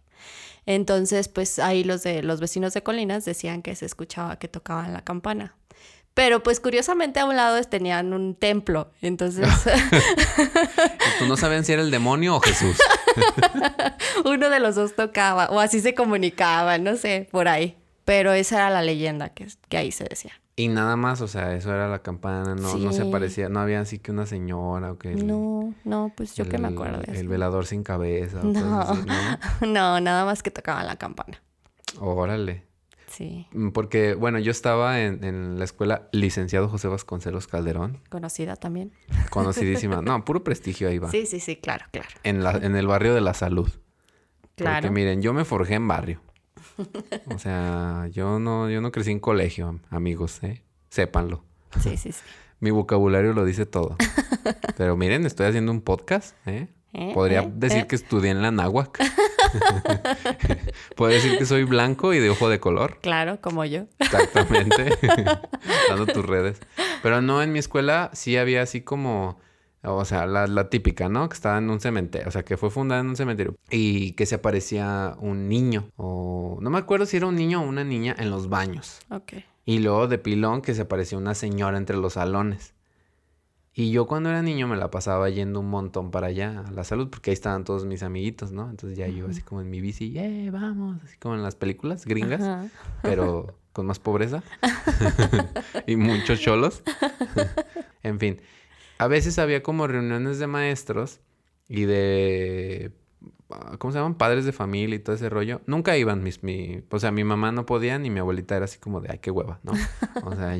Entonces, 0.66 1.28
pues 1.28 1.58
ahí 1.58 1.84
los 1.84 2.02
de 2.02 2.22
los 2.22 2.40
vecinos 2.40 2.74
de 2.74 2.82
Colinas 2.82 3.24
decían 3.24 3.62
que 3.62 3.74
se 3.74 3.86
escuchaba 3.86 4.38
que 4.38 4.48
tocaban 4.48 4.92
la 4.92 5.02
campana. 5.02 5.56
Pero 6.14 6.42
pues 6.42 6.60
curiosamente 6.60 7.20
a 7.20 7.24
un 7.24 7.36
lado 7.36 7.62
tenían 7.64 8.12
un 8.12 8.34
templo, 8.34 8.90
entonces 9.00 9.48
¿Y 10.38 11.18
¿Tú 11.18 11.26
no 11.26 11.36
sabían 11.36 11.64
si 11.64 11.72
era 11.72 11.80
el 11.80 11.90
demonio 11.90 12.36
o 12.36 12.40
Jesús? 12.40 12.76
uno 14.24 14.50
de 14.50 14.60
los 14.60 14.74
dos 14.74 14.94
tocaba, 14.94 15.46
o 15.46 15.58
así 15.58 15.80
se 15.80 15.94
comunicaban, 15.94 16.84
no 16.84 16.96
sé, 16.96 17.28
por 17.30 17.48
ahí. 17.48 17.76
Pero 18.04 18.32
esa 18.32 18.56
era 18.56 18.70
la 18.70 18.82
leyenda 18.82 19.30
que, 19.30 19.46
que 19.68 19.76
ahí 19.76 19.92
se 19.92 20.04
decía. 20.04 20.41
Y 20.54 20.68
nada 20.68 20.96
más, 20.96 21.20
o 21.22 21.28
sea, 21.28 21.54
eso 21.56 21.72
era 21.72 21.88
la 21.88 22.00
campana, 22.02 22.54
no, 22.54 22.76
no 22.76 22.92
se 22.92 23.06
parecía, 23.06 23.48
no 23.48 23.60
había 23.60 23.80
así 23.80 23.98
que 23.98 24.10
una 24.12 24.26
señora 24.26 24.92
o 24.92 24.98
que 24.98 25.12
el, 25.12 25.26
No, 25.26 25.72
no, 25.84 26.12
pues 26.14 26.34
yo 26.34 26.46
que 26.48 26.58
me 26.58 26.68
acuerdo 26.68 27.00
de 27.00 27.18
El 27.18 27.26
velador 27.28 27.64
sin 27.64 27.82
cabeza. 27.82 28.40
o 28.40 28.44
No. 28.44 28.80
así, 28.80 29.02
¿no? 29.60 29.66
No, 29.66 30.00
nada 30.00 30.24
más 30.26 30.42
que 30.42 30.50
tocaban 30.50 30.86
la 30.86 30.96
campana. 30.96 31.40
Órale. 32.00 32.64
Sí, 33.06 33.46
Mm, 33.52 33.70
Porque, 33.70 34.14
bueno, 34.14 34.38
yo 34.38 34.50
estaba 34.50 35.00
en, 35.00 35.22
en 35.24 35.58
la 35.58 35.64
escuela 35.64 36.08
licenciado 36.12 36.68
José 36.68 36.88
Vasconcelos 36.88 37.46
Calderón, 37.46 37.98
conocida 38.08 38.56
también. 38.56 38.92
conocidísima. 39.30 40.00
no, 40.02 40.24
puro 40.24 40.42
prestigio 40.44 40.88
ahí 40.88 40.98
va. 40.98 41.10
Sí, 41.10 41.26
sí, 41.26 41.40
sí, 41.40 41.56
claro, 41.56 41.84
claro. 41.92 42.08
En, 42.24 42.42
la, 42.42 42.52
en 42.52 42.74
el 42.76 42.86
barrio 42.86 43.14
de 43.14 43.20
la 43.20 43.34
salud. 43.34 43.70
Claro. 44.54 44.76
Porque 44.82 44.90
miren, 44.90 45.20
yo 45.22 45.32
me 45.34 45.44
forjé 45.44 45.74
en 45.74 45.88
barrio. 45.88 46.20
O 47.34 47.38
sea, 47.38 48.08
yo 48.12 48.38
no, 48.38 48.70
yo 48.70 48.80
no 48.80 48.92
crecí 48.92 49.10
en 49.10 49.20
colegio, 49.20 49.68
am- 49.68 49.80
amigos, 49.90 50.42
¿eh? 50.42 50.62
Sépanlo. 50.90 51.44
Sí, 51.80 51.96
sí, 51.96 52.12
sí. 52.12 52.20
Mi 52.60 52.70
vocabulario 52.70 53.32
lo 53.32 53.44
dice 53.44 53.66
todo. 53.66 53.96
Pero 54.76 54.96
miren, 54.96 55.26
estoy 55.26 55.46
haciendo 55.46 55.72
un 55.72 55.80
podcast, 55.80 56.36
¿eh? 56.46 56.68
¿Eh? 56.92 57.10
Podría 57.14 57.40
¿Eh? 57.42 57.50
decir 57.54 57.80
¿Eh? 57.80 57.86
que 57.86 57.96
estudié 57.96 58.30
en 58.30 58.42
la 58.42 58.50
náhuac. 58.50 58.98
Podría 60.96 61.16
decir 61.16 61.38
que 61.38 61.46
soy 61.46 61.64
blanco 61.64 62.12
y 62.14 62.18
de 62.18 62.30
ojo 62.30 62.48
de 62.48 62.60
color. 62.60 62.98
Claro, 63.00 63.40
como 63.40 63.64
yo. 63.64 63.84
Exactamente. 63.98 64.98
Dando 65.88 66.06
tus 66.06 66.24
redes. 66.24 66.60
Pero 67.02 67.20
no, 67.22 67.42
en 67.42 67.52
mi 67.52 67.58
escuela 67.58 68.10
sí 68.12 68.36
había 68.36 68.62
así 68.62 68.82
como, 68.82 69.40
o 69.82 70.04
sea, 70.04 70.26
la, 70.26 70.46
la 70.46 70.70
típica, 70.70 71.08
¿no? 71.08 71.28
Que 71.28 71.34
estaba 71.34 71.58
en 71.58 71.70
un 71.70 71.80
cementerio, 71.80 72.28
o 72.28 72.30
sea, 72.30 72.44
que 72.44 72.56
fue 72.56 72.70
fundada 72.70 73.00
en 73.00 73.08
un 73.08 73.16
cementerio 73.16 73.56
y 73.70 74.12
que 74.12 74.26
se 74.26 74.36
aparecía 74.36 75.16
un 75.18 75.48
niño, 75.48 75.88
o 75.96 76.58
no 76.60 76.70
me 76.70 76.78
acuerdo 76.78 77.06
si 77.06 77.16
era 77.16 77.26
un 77.26 77.36
niño 77.36 77.62
o 77.62 77.66
una 77.66 77.84
niña 77.84 78.14
en 78.18 78.30
los 78.30 78.48
baños. 78.48 79.00
Ok. 79.10 79.34
Y 79.64 79.78
luego 79.78 80.08
de 80.08 80.18
pilón 80.18 80.62
que 80.62 80.74
se 80.74 80.82
apareció 80.82 81.18
una 81.18 81.34
señora 81.34 81.78
entre 81.78 81.96
los 81.96 82.14
salones. 82.14 82.74
Y 83.74 83.90
yo 83.90 84.06
cuando 84.06 84.28
era 84.28 84.42
niño 84.42 84.68
me 84.68 84.76
la 84.76 84.90
pasaba 84.90 85.30
yendo 85.30 85.60
un 85.60 85.70
montón 85.70 86.10
para 86.10 86.26
allá, 86.26 86.64
a 86.66 86.70
la 86.72 86.84
salud, 86.84 87.08
porque 87.08 87.30
ahí 87.30 87.34
estaban 87.34 87.64
todos 87.64 87.86
mis 87.86 88.02
amiguitos, 88.02 88.52
¿no? 88.52 88.68
Entonces 88.68 88.98
ya 88.98 89.08
yo 89.08 89.28
así 89.28 89.40
como 89.40 89.62
en 89.62 89.70
mi 89.70 89.80
bici, 89.80 90.12
¡eh, 90.18 90.50
vamos! 90.52 91.00
Así 91.02 91.16
como 91.16 91.36
en 91.36 91.42
las 91.42 91.56
películas 91.56 92.04
gringas 92.04 92.42
Ajá. 92.42 92.68
pero 93.00 93.56
con 93.72 93.86
más 93.86 93.98
pobreza 93.98 94.42
y 95.86 95.96
muchos 95.96 96.38
cholos. 96.40 96.82
en 98.02 98.18
fin, 98.18 98.42
a 99.02 99.08
veces 99.08 99.38
había 99.38 99.62
como 99.62 99.86
reuniones 99.86 100.38
de 100.38 100.46
maestros 100.46 101.20
y 101.68 101.84
de, 101.86 102.92
ah, 103.50 103.76
¿cómo 103.78 103.92
se 103.92 103.98
llaman? 103.98 104.14
Padres 104.14 104.44
de 104.44 104.52
familia 104.52 104.96
y 104.96 104.98
todo 105.00 105.16
ese 105.16 105.28
rollo. 105.28 105.60
Nunca 105.66 105.96
iban 105.96 106.22
mis, 106.22 106.42
mi, 106.42 106.84
o 106.90 106.98
sea, 106.98 107.10
mi 107.10 107.24
mamá 107.24 107.50
no 107.50 107.66
podía 107.66 107.98
ni 107.98 108.10
mi 108.10 108.20
abuelita 108.20 108.56
era 108.56 108.66
así 108.66 108.78
como 108.78 109.00
de, 109.00 109.08
ay, 109.10 109.18
qué 109.18 109.30
hueva, 109.30 109.58
¿no? 109.62 109.72
O 110.24 110.36
sea, 110.36 110.56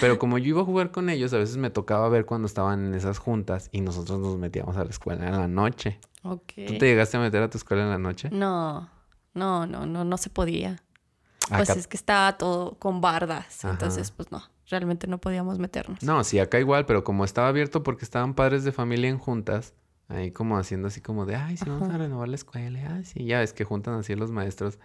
pero 0.00 0.18
como 0.18 0.38
yo 0.38 0.48
iba 0.48 0.62
a 0.62 0.64
jugar 0.64 0.90
con 0.90 1.08
ellos, 1.08 1.32
a 1.32 1.38
veces 1.38 1.56
me 1.56 1.70
tocaba 1.70 2.08
ver 2.08 2.26
cuando 2.26 2.46
estaban 2.46 2.86
en 2.86 2.94
esas 2.94 3.18
juntas 3.18 3.68
y 3.70 3.80
nosotros 3.80 4.18
nos 4.18 4.36
metíamos 4.38 4.76
a 4.76 4.82
la 4.84 4.90
escuela 4.90 5.28
en 5.28 5.36
la 5.36 5.46
noche. 5.48 6.00
Ok. 6.24 6.52
¿Tú 6.66 6.78
te 6.78 6.86
llegaste 6.86 7.16
a 7.16 7.20
meter 7.20 7.42
a 7.42 7.48
tu 7.50 7.58
escuela 7.58 7.84
en 7.84 7.90
la 7.90 7.98
noche? 7.98 8.28
No, 8.32 8.90
no, 9.34 9.66
no, 9.66 9.86
no, 9.86 10.04
no 10.04 10.16
se 10.18 10.30
podía. 10.30 10.82
Pues 11.48 11.70
Acá- 11.70 11.78
es 11.78 11.86
que 11.86 11.96
estaba 11.96 12.36
todo 12.36 12.74
con 12.78 13.00
bardas. 13.00 13.64
Ajá. 13.64 13.72
Entonces, 13.72 14.10
pues 14.10 14.32
no, 14.32 14.42
realmente 14.70 15.06
no 15.06 15.18
podíamos 15.18 15.58
meternos. 15.58 16.02
No, 16.02 16.22
sí, 16.24 16.38
acá 16.38 16.58
igual, 16.58 16.86
pero 16.86 17.04
como 17.04 17.24
estaba 17.24 17.48
abierto 17.48 17.82
porque 17.82 18.04
estaban 18.04 18.34
padres 18.34 18.64
de 18.64 18.72
familia 18.72 19.08
en 19.10 19.18
juntas, 19.18 19.74
ahí 20.08 20.30
como 20.30 20.56
haciendo 20.58 20.88
así 20.88 21.00
como 21.00 21.26
de, 21.26 21.36
ay, 21.36 21.56
sí, 21.56 21.64
vamos 21.66 21.88
a 21.88 21.98
renovar 21.98 22.28
la 22.28 22.36
escuela, 22.36 22.94
ay, 22.96 23.04
sí, 23.04 23.24
ya 23.24 23.40
ves 23.40 23.52
que 23.52 23.64
juntan 23.64 23.94
así 23.94 24.14
los 24.14 24.30
maestros 24.30 24.78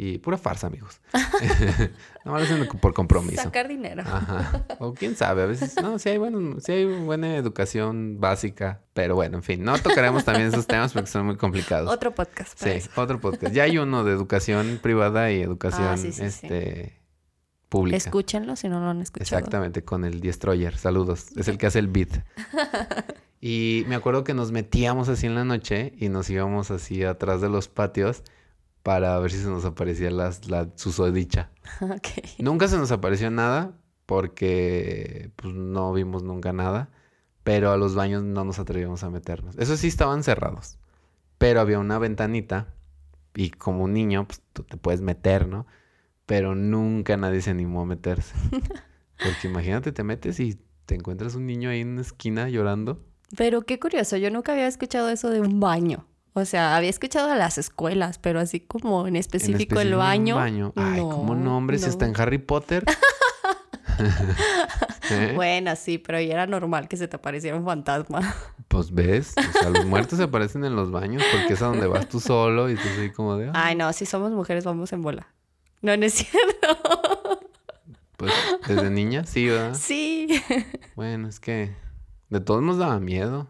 Y 0.00 0.18
pura 0.18 0.38
farsa, 0.38 0.68
amigos. 0.68 1.00
no 2.24 2.32
lo 2.32 2.36
hacen 2.36 2.66
por 2.80 2.94
compromiso. 2.94 3.42
Sacar 3.42 3.66
dinero. 3.66 4.02
Ajá. 4.06 4.64
O 4.78 4.94
quién 4.94 5.16
sabe, 5.16 5.42
a 5.42 5.46
veces, 5.46 5.74
no, 5.82 5.98
sí 5.98 6.08
hay, 6.10 6.18
bueno, 6.18 6.60
sí 6.60 6.70
hay 6.70 6.84
buena 6.84 7.34
educación 7.36 8.20
básica, 8.20 8.80
pero 8.94 9.16
bueno, 9.16 9.38
en 9.38 9.42
fin, 9.42 9.64
no 9.64 9.76
tocaremos 9.78 10.24
también 10.24 10.48
esos 10.48 10.66
temas 10.68 10.92
porque 10.92 11.08
son 11.08 11.26
muy 11.26 11.36
complicados. 11.36 11.90
Otro 11.92 12.14
podcast. 12.14 12.56
para 12.58 12.72
Sí, 12.72 12.78
eso. 12.78 12.90
otro 13.00 13.18
podcast. 13.20 13.52
Ya 13.52 13.64
hay 13.64 13.78
uno 13.78 14.04
de 14.04 14.12
educación 14.12 14.78
privada 14.80 15.32
y 15.32 15.40
educación 15.40 15.88
Ah, 15.88 15.96
sí, 15.96 16.12
sí, 16.12 16.18
sí. 16.30 16.46
este, 16.46 17.00
pública. 17.68 17.96
Escúchenlo 17.96 18.56
si 18.56 18.68
no 18.68 18.80
lo 18.80 18.88
han 18.88 19.00
escuchado. 19.00 19.38
Exactamente, 19.38 19.84
con 19.84 20.04
el 20.04 20.20
Destroyer. 20.20 20.76
Saludos. 20.76 21.28
Es 21.36 21.48
el 21.48 21.58
que 21.58 21.66
hace 21.66 21.78
el 21.78 21.88
beat. 21.88 22.24
Y 23.40 23.84
me 23.86 23.94
acuerdo 23.94 24.24
que 24.24 24.34
nos 24.34 24.50
metíamos 24.50 25.08
así 25.08 25.26
en 25.26 25.34
la 25.34 25.44
noche 25.44 25.92
y 25.96 26.08
nos 26.08 26.28
íbamos 26.28 26.70
así 26.70 27.04
atrás 27.04 27.40
de 27.40 27.48
los 27.48 27.68
patios 27.68 28.24
para 28.82 29.18
ver 29.18 29.30
si 29.30 29.38
se 29.38 29.48
nos 29.48 29.64
aparecía 29.64 30.10
las, 30.10 30.48
la 30.48 30.68
susodicha. 30.74 31.50
ok. 31.80 32.38
Nunca 32.38 32.66
se 32.68 32.76
nos 32.78 32.90
apareció 32.90 33.30
nada 33.30 33.72
porque 34.06 35.30
pues, 35.36 35.54
no 35.54 35.92
vimos 35.92 36.22
nunca 36.22 36.52
nada, 36.52 36.90
pero 37.44 37.70
a 37.70 37.76
los 37.76 37.94
baños 37.94 38.24
no 38.24 38.44
nos 38.44 38.58
atrevíamos 38.58 39.04
a 39.04 39.10
meternos. 39.10 39.56
Eso 39.58 39.76
sí 39.76 39.86
estaban 39.86 40.24
cerrados, 40.24 40.78
pero 41.38 41.60
había 41.60 41.78
una 41.78 41.98
ventanita 41.98 42.74
y 43.34 43.50
como 43.50 43.84
un 43.84 43.92
niño 43.92 44.26
pues, 44.26 44.42
tú 44.52 44.64
te 44.64 44.76
puedes 44.76 45.00
meter, 45.00 45.46
¿no? 45.46 45.66
Pero 46.28 46.54
nunca 46.54 47.16
nadie 47.16 47.40
se 47.40 47.48
animó 47.48 47.80
a 47.80 47.84
meterse. 47.86 48.34
Porque 49.16 49.48
imagínate, 49.48 49.92
te 49.92 50.04
metes 50.04 50.38
y 50.40 50.60
te 50.84 50.94
encuentras 50.94 51.34
un 51.34 51.46
niño 51.46 51.70
ahí 51.70 51.80
en 51.80 51.88
una 51.88 52.02
esquina 52.02 52.50
llorando. 52.50 53.02
Pero 53.34 53.62
qué 53.62 53.80
curioso, 53.80 54.18
yo 54.18 54.30
nunca 54.30 54.52
había 54.52 54.66
escuchado 54.66 55.08
eso 55.08 55.30
de 55.30 55.40
un 55.40 55.58
baño. 55.58 56.06
O 56.34 56.44
sea, 56.44 56.76
había 56.76 56.90
escuchado 56.90 57.30
a 57.30 57.34
las 57.34 57.56
escuelas, 57.56 58.18
pero 58.18 58.40
así 58.40 58.60
como 58.60 59.06
en 59.06 59.14
En 59.14 59.16
específico, 59.16 59.80
el 59.80 59.94
un 59.94 60.00
baño. 60.00 60.36
Ay, 60.76 61.00
¿cómo 61.00 61.34
no, 61.34 61.56
hombre? 61.56 61.78
Si 61.78 61.88
está 61.88 62.04
en 62.04 62.12
Harry 62.20 62.36
Potter. 62.38 62.84
¿Eh? 65.10 65.32
Bueno, 65.34 65.74
sí, 65.76 65.96
pero 65.96 66.20
ya 66.20 66.34
era 66.34 66.46
normal 66.46 66.88
que 66.88 66.98
se 66.98 67.08
te 67.08 67.16
apareciera 67.16 67.56
un 67.56 67.64
fantasma. 67.64 68.20
Pues 68.68 68.92
ves, 68.92 69.32
o 69.36 69.58
sea, 69.58 69.70
los 69.70 69.86
muertos 69.86 70.18
se 70.18 70.24
aparecen 70.24 70.62
en 70.64 70.76
los 70.76 70.90
baños 70.90 71.22
porque 71.32 71.54
es 71.54 71.62
a 71.62 71.66
donde 71.68 71.86
vas 71.86 72.06
tú 72.08 72.20
solo 72.20 72.68
y 72.70 72.74
tú 72.74 72.82
así 72.98 73.10
como 73.10 73.36
de, 73.38 73.48
"Ah, 73.48 73.52
Ay, 73.54 73.76
no, 73.76 73.90
si 73.94 74.04
somos 74.04 74.30
mujeres 74.30 74.64
vamos 74.64 74.92
en 74.92 75.00
bola. 75.00 75.26
No, 75.82 75.96
no 75.96 76.04
es 76.06 76.14
cierto. 76.14 77.40
pues 78.16 78.32
desde 78.66 78.90
niña 78.90 79.24
sí, 79.24 79.46
¿verdad? 79.48 79.74
Sí. 79.74 80.42
Bueno, 80.96 81.28
es 81.28 81.38
que 81.40 81.74
de 82.30 82.40
todos 82.40 82.62
nos 82.62 82.78
daba 82.78 82.98
miedo. 83.00 83.48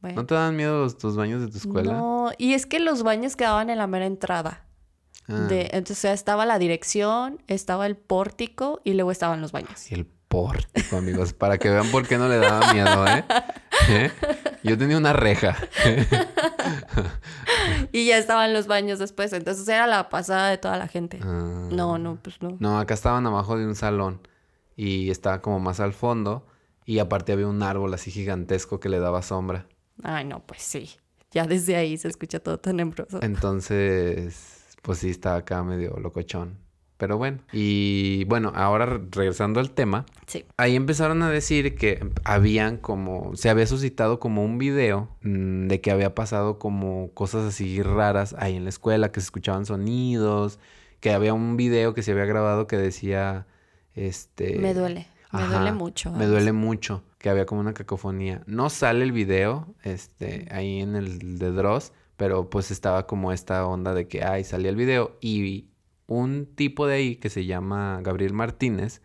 Bueno, 0.00 0.22
¿No 0.22 0.26
te 0.26 0.34
daban 0.34 0.56
miedo 0.56 0.78
los, 0.80 0.96
tus 0.98 1.16
baños 1.16 1.42
de 1.42 1.48
tu 1.48 1.58
escuela? 1.58 1.92
No, 1.92 2.30
y 2.38 2.54
es 2.54 2.64
que 2.66 2.80
los 2.80 3.02
baños 3.02 3.36
quedaban 3.36 3.68
en 3.70 3.78
la 3.78 3.86
mera 3.86 4.06
entrada. 4.06 4.64
Ah, 5.28 5.34
De, 5.34 5.68
entonces 5.72 6.12
estaba 6.12 6.46
la 6.46 6.58
dirección, 6.58 7.42
estaba 7.48 7.86
el 7.86 7.96
pórtico 7.96 8.80
y 8.84 8.94
luego 8.94 9.10
estaban 9.10 9.40
los 9.40 9.52
baños. 9.52 9.90
Y 9.90 9.94
el 9.94 10.06
pórtico, 10.06 10.96
amigos, 10.96 11.32
para 11.34 11.58
que 11.58 11.68
vean 11.68 11.90
por 11.90 12.06
qué 12.06 12.16
no 12.16 12.28
le 12.28 12.38
daba 12.38 12.72
miedo, 12.72 13.06
¿eh? 13.08 13.24
¿Eh? 13.88 14.10
Yo 14.62 14.76
tenía 14.76 14.96
una 14.98 15.12
reja. 15.12 15.56
Y 17.92 18.06
ya 18.06 18.18
estaban 18.18 18.52
los 18.52 18.66
baños 18.66 18.98
después. 18.98 19.32
Entonces 19.32 19.66
era 19.68 19.86
la 19.86 20.08
pasada 20.08 20.50
de 20.50 20.58
toda 20.58 20.76
la 20.76 20.88
gente. 20.88 21.18
Ah. 21.22 21.68
No, 21.70 21.98
no, 21.98 22.18
pues 22.22 22.40
no. 22.40 22.56
No, 22.60 22.78
acá 22.78 22.94
estaban 22.94 23.26
abajo 23.26 23.56
de 23.56 23.66
un 23.66 23.74
salón 23.74 24.20
y 24.76 25.10
estaba 25.10 25.40
como 25.40 25.60
más 25.60 25.80
al 25.80 25.92
fondo 25.92 26.46
y 26.84 26.98
aparte 26.98 27.32
había 27.32 27.46
un 27.46 27.62
árbol 27.62 27.92
así 27.94 28.10
gigantesco 28.10 28.80
que 28.80 28.88
le 28.88 28.98
daba 28.98 29.22
sombra. 29.22 29.66
Ay, 30.02 30.24
no, 30.24 30.40
pues 30.46 30.62
sí. 30.62 30.90
Ya 31.32 31.46
desde 31.46 31.76
ahí 31.76 31.96
se 31.96 32.08
escucha 32.08 32.40
todo 32.40 32.58
tenebroso. 32.58 33.20
Entonces, 33.22 34.66
pues 34.82 34.98
sí, 34.98 35.10
estaba 35.10 35.36
acá 35.36 35.62
medio 35.62 35.96
locochón. 35.98 36.58
Pero 37.00 37.16
bueno, 37.16 37.38
y 37.50 38.24
bueno, 38.26 38.52
ahora 38.54 38.84
re- 38.84 39.00
regresando 39.10 39.58
al 39.58 39.70
tema, 39.70 40.04
Sí. 40.26 40.44
ahí 40.58 40.76
empezaron 40.76 41.22
a 41.22 41.30
decir 41.30 41.74
que 41.74 42.06
habían 42.24 42.76
como, 42.76 43.34
se 43.36 43.48
había 43.48 43.66
suscitado 43.66 44.20
como 44.20 44.44
un 44.44 44.58
video 44.58 45.08
mm, 45.22 45.68
de 45.68 45.80
que 45.80 45.90
había 45.90 46.14
pasado 46.14 46.58
como 46.58 47.10
cosas 47.14 47.46
así 47.48 47.82
raras 47.82 48.36
ahí 48.38 48.54
en 48.54 48.64
la 48.64 48.68
escuela, 48.68 49.10
que 49.12 49.20
se 49.20 49.24
escuchaban 49.24 49.64
sonidos, 49.64 50.58
que 51.00 51.10
había 51.12 51.32
un 51.32 51.56
video 51.56 51.94
que 51.94 52.02
se 52.02 52.12
había 52.12 52.26
grabado 52.26 52.66
que 52.66 52.76
decía, 52.76 53.46
este... 53.94 54.58
Me 54.58 54.74
duele. 54.74 55.06
Me 55.32 55.40
Ajá, 55.42 55.54
duele 55.60 55.72
mucho. 55.72 56.12
Me 56.12 56.26
duele 56.26 56.52
mucho 56.52 57.02
que 57.16 57.30
había 57.30 57.46
como 57.46 57.62
una 57.62 57.72
cacofonía. 57.72 58.42
No 58.46 58.68
sale 58.68 59.04
el 59.04 59.12
video, 59.12 59.68
este, 59.84 60.48
ahí 60.50 60.80
en 60.80 60.96
el 60.96 61.38
de 61.38 61.50
Dross, 61.52 61.92
pero 62.18 62.50
pues 62.50 62.70
estaba 62.70 63.06
como 63.06 63.32
esta 63.32 63.66
onda 63.66 63.94
de 63.94 64.06
que, 64.06 64.22
ay, 64.22 64.44
salía 64.44 64.68
el 64.68 64.76
video 64.76 65.16
y 65.22 65.64
un 66.10 66.46
tipo 66.56 66.88
de 66.88 66.94
ahí 66.96 67.16
que 67.16 67.30
se 67.30 67.46
llama 67.46 68.00
Gabriel 68.02 68.32
Martínez, 68.32 69.00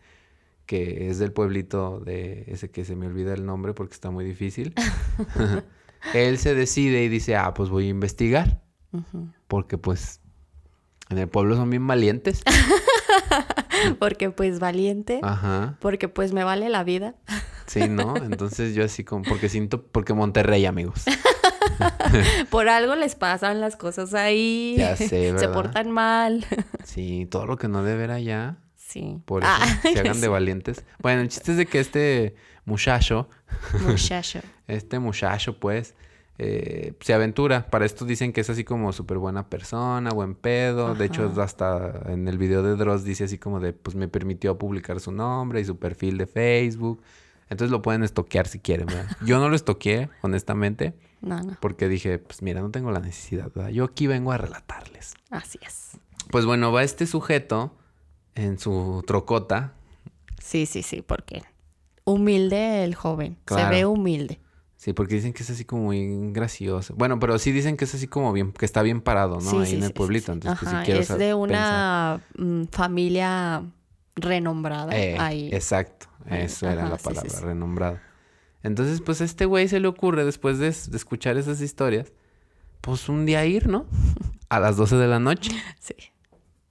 que 0.66 1.08
es 1.08 1.20
del 1.20 1.32
pueblito 1.32 2.00
de 2.00 2.44
ese 2.48 2.68
que 2.68 2.84
se 2.84 2.96
me 2.96 3.06
olvida 3.06 3.32
el 3.32 3.46
nombre 3.46 3.74
porque 3.74 3.94
está 3.94 4.10
muy 4.10 4.24
difícil. 4.24 4.74
Él 6.14 6.38
se 6.38 6.56
decide 6.56 7.04
y 7.04 7.08
dice, 7.08 7.36
ah, 7.36 7.54
pues 7.54 7.70
voy 7.70 7.86
a 7.86 7.90
investigar, 7.90 8.60
porque 9.46 9.78
pues 9.78 10.20
en 11.08 11.18
el 11.18 11.28
pueblo 11.28 11.54
son 11.54 11.70
bien 11.70 11.86
valientes. 11.86 12.42
Porque 14.00 14.30
pues 14.30 14.58
valiente. 14.58 15.20
Ajá. 15.22 15.76
Porque 15.80 16.08
pues 16.08 16.32
me 16.32 16.42
vale 16.42 16.70
la 16.70 16.82
vida. 16.82 17.14
Sí, 17.66 17.88
¿no? 17.88 18.16
Entonces 18.16 18.74
yo 18.74 18.82
así 18.82 19.04
como, 19.04 19.22
porque 19.24 19.48
siento, 19.48 19.86
porque 19.86 20.14
Monterrey, 20.14 20.64
amigos. 20.64 21.04
Por 22.50 22.68
algo 22.68 22.94
les 22.94 23.14
pasan 23.14 23.60
las 23.60 23.76
cosas 23.76 24.14
ahí. 24.14 24.76
Ya 24.78 24.96
sé, 24.96 25.38
Se 25.38 25.48
portan 25.48 25.90
mal. 25.90 26.44
Sí, 26.84 27.26
todo 27.30 27.46
lo 27.46 27.56
que 27.56 27.68
no 27.68 27.82
debe 27.82 27.98
ver 27.98 28.10
allá, 28.10 28.56
Sí. 28.74 29.18
por 29.24 29.42
eso 29.42 29.52
Ah, 29.54 29.66
se 29.82 29.98
hagan 29.98 30.20
de 30.20 30.28
valientes. 30.28 30.84
Bueno, 31.00 31.20
el 31.22 31.28
chiste 31.28 31.52
es 31.52 31.58
de 31.58 31.66
que 31.66 31.80
este 31.80 32.34
muchacho, 32.64 33.28
muchacho. 33.86 34.40
este 34.68 34.98
muchacho, 34.98 35.58
pues, 35.58 35.94
eh, 36.38 36.94
se 37.00 37.14
aventura. 37.14 37.66
Para 37.70 37.84
esto 37.86 38.04
dicen 38.04 38.32
que 38.32 38.42
es 38.42 38.50
así 38.50 38.62
como 38.64 38.92
súper 38.92 39.18
buena 39.18 39.48
persona, 39.48 40.10
buen 40.10 40.34
pedo. 40.34 40.94
De 40.94 41.06
hecho, 41.06 41.32
hasta 41.40 42.02
en 42.06 42.28
el 42.28 42.38
video 42.38 42.62
de 42.62 42.76
Dross 42.76 43.04
dice 43.04 43.24
así 43.24 43.38
como 43.38 43.58
de, 43.60 43.72
pues 43.72 43.96
me 43.96 44.06
permitió 44.08 44.56
publicar 44.58 45.00
su 45.00 45.12
nombre 45.12 45.60
y 45.60 45.64
su 45.64 45.78
perfil 45.78 46.18
de 46.18 46.26
Facebook. 46.26 47.02
Entonces 47.48 47.70
lo 47.70 47.80
pueden 47.82 48.02
estoquear 48.02 48.48
si 48.48 48.58
quieren, 48.58 48.86
¿verdad? 48.86 49.06
Yo 49.24 49.38
no 49.38 49.48
lo 49.48 49.56
estoqueé, 49.56 50.08
honestamente, 50.22 50.94
No, 51.20 51.40
no. 51.42 51.56
porque 51.60 51.88
dije, 51.88 52.18
pues 52.18 52.42
mira, 52.42 52.60
no 52.60 52.70
tengo 52.70 52.90
la 52.90 53.00
necesidad, 53.00 53.50
¿verdad? 53.54 53.70
Yo 53.70 53.84
aquí 53.84 54.06
vengo 54.06 54.32
a 54.32 54.38
relatarles. 54.38 55.14
Así 55.30 55.58
es. 55.64 55.92
Pues 56.30 56.44
bueno, 56.44 56.72
va 56.72 56.82
este 56.82 57.06
sujeto 57.06 57.72
en 58.34 58.58
su 58.58 59.04
trocota. 59.06 59.74
Sí, 60.42 60.66
sí, 60.66 60.82
sí, 60.82 61.02
porque 61.02 61.42
humilde 62.04 62.84
el 62.84 62.94
joven. 62.94 63.38
Claro. 63.44 63.64
Se 63.64 63.70
ve 63.74 63.86
humilde. 63.86 64.40
Sí, 64.76 64.92
porque 64.92 65.14
dicen 65.14 65.32
que 65.32 65.42
es 65.42 65.50
así 65.50 65.64
como 65.64 65.84
muy 65.84 66.32
gracioso. 66.32 66.94
Bueno, 66.96 67.18
pero 67.18 67.38
sí 67.38 67.50
dicen 67.50 67.76
que 67.76 67.84
es 67.86 67.94
así 67.94 68.06
como 68.08 68.32
bien, 68.32 68.52
que 68.52 68.64
está 68.66 68.82
bien 68.82 69.00
parado, 69.00 69.36
¿no? 69.36 69.50
Sí, 69.50 69.56
Ahí 69.56 69.66
sí, 69.66 69.74
en 69.76 69.82
el 69.82 69.88
sí, 69.88 69.94
pueblito. 69.94 70.32
Entonces, 70.32 70.60
pues 70.60 70.68
Ajá, 70.72 70.80
sí 70.80 70.86
quiero 70.86 71.00
es 71.00 71.18
de 71.18 71.34
una 71.34 72.20
mm, 72.36 72.64
familia 72.70 73.62
renombrada 74.14 74.96
Eh, 74.96 75.16
ahí. 75.18 75.48
Exacto, 75.52 76.06
eso 76.30 76.68
era 76.68 76.88
la 76.88 76.96
sí, 76.98 77.02
sí, 77.02 77.04
palabra, 77.04 77.30
sí. 77.30 77.44
renombrado. 77.44 77.98
Entonces, 78.62 79.00
pues 79.00 79.20
a 79.20 79.24
este 79.24 79.44
güey 79.44 79.68
se 79.68 79.80
le 79.80 79.88
ocurre, 79.88 80.24
después 80.24 80.58
de, 80.58 80.66
de 80.70 80.96
escuchar 80.96 81.36
esas 81.36 81.60
historias, 81.60 82.12
pues 82.80 83.08
un 83.08 83.24
día 83.26 83.44
ir, 83.46 83.68
¿no? 83.68 83.86
A 84.48 84.60
las 84.60 84.76
12 84.76 84.96
de 84.96 85.06
la 85.08 85.18
noche. 85.18 85.50
Sí. 85.80 85.94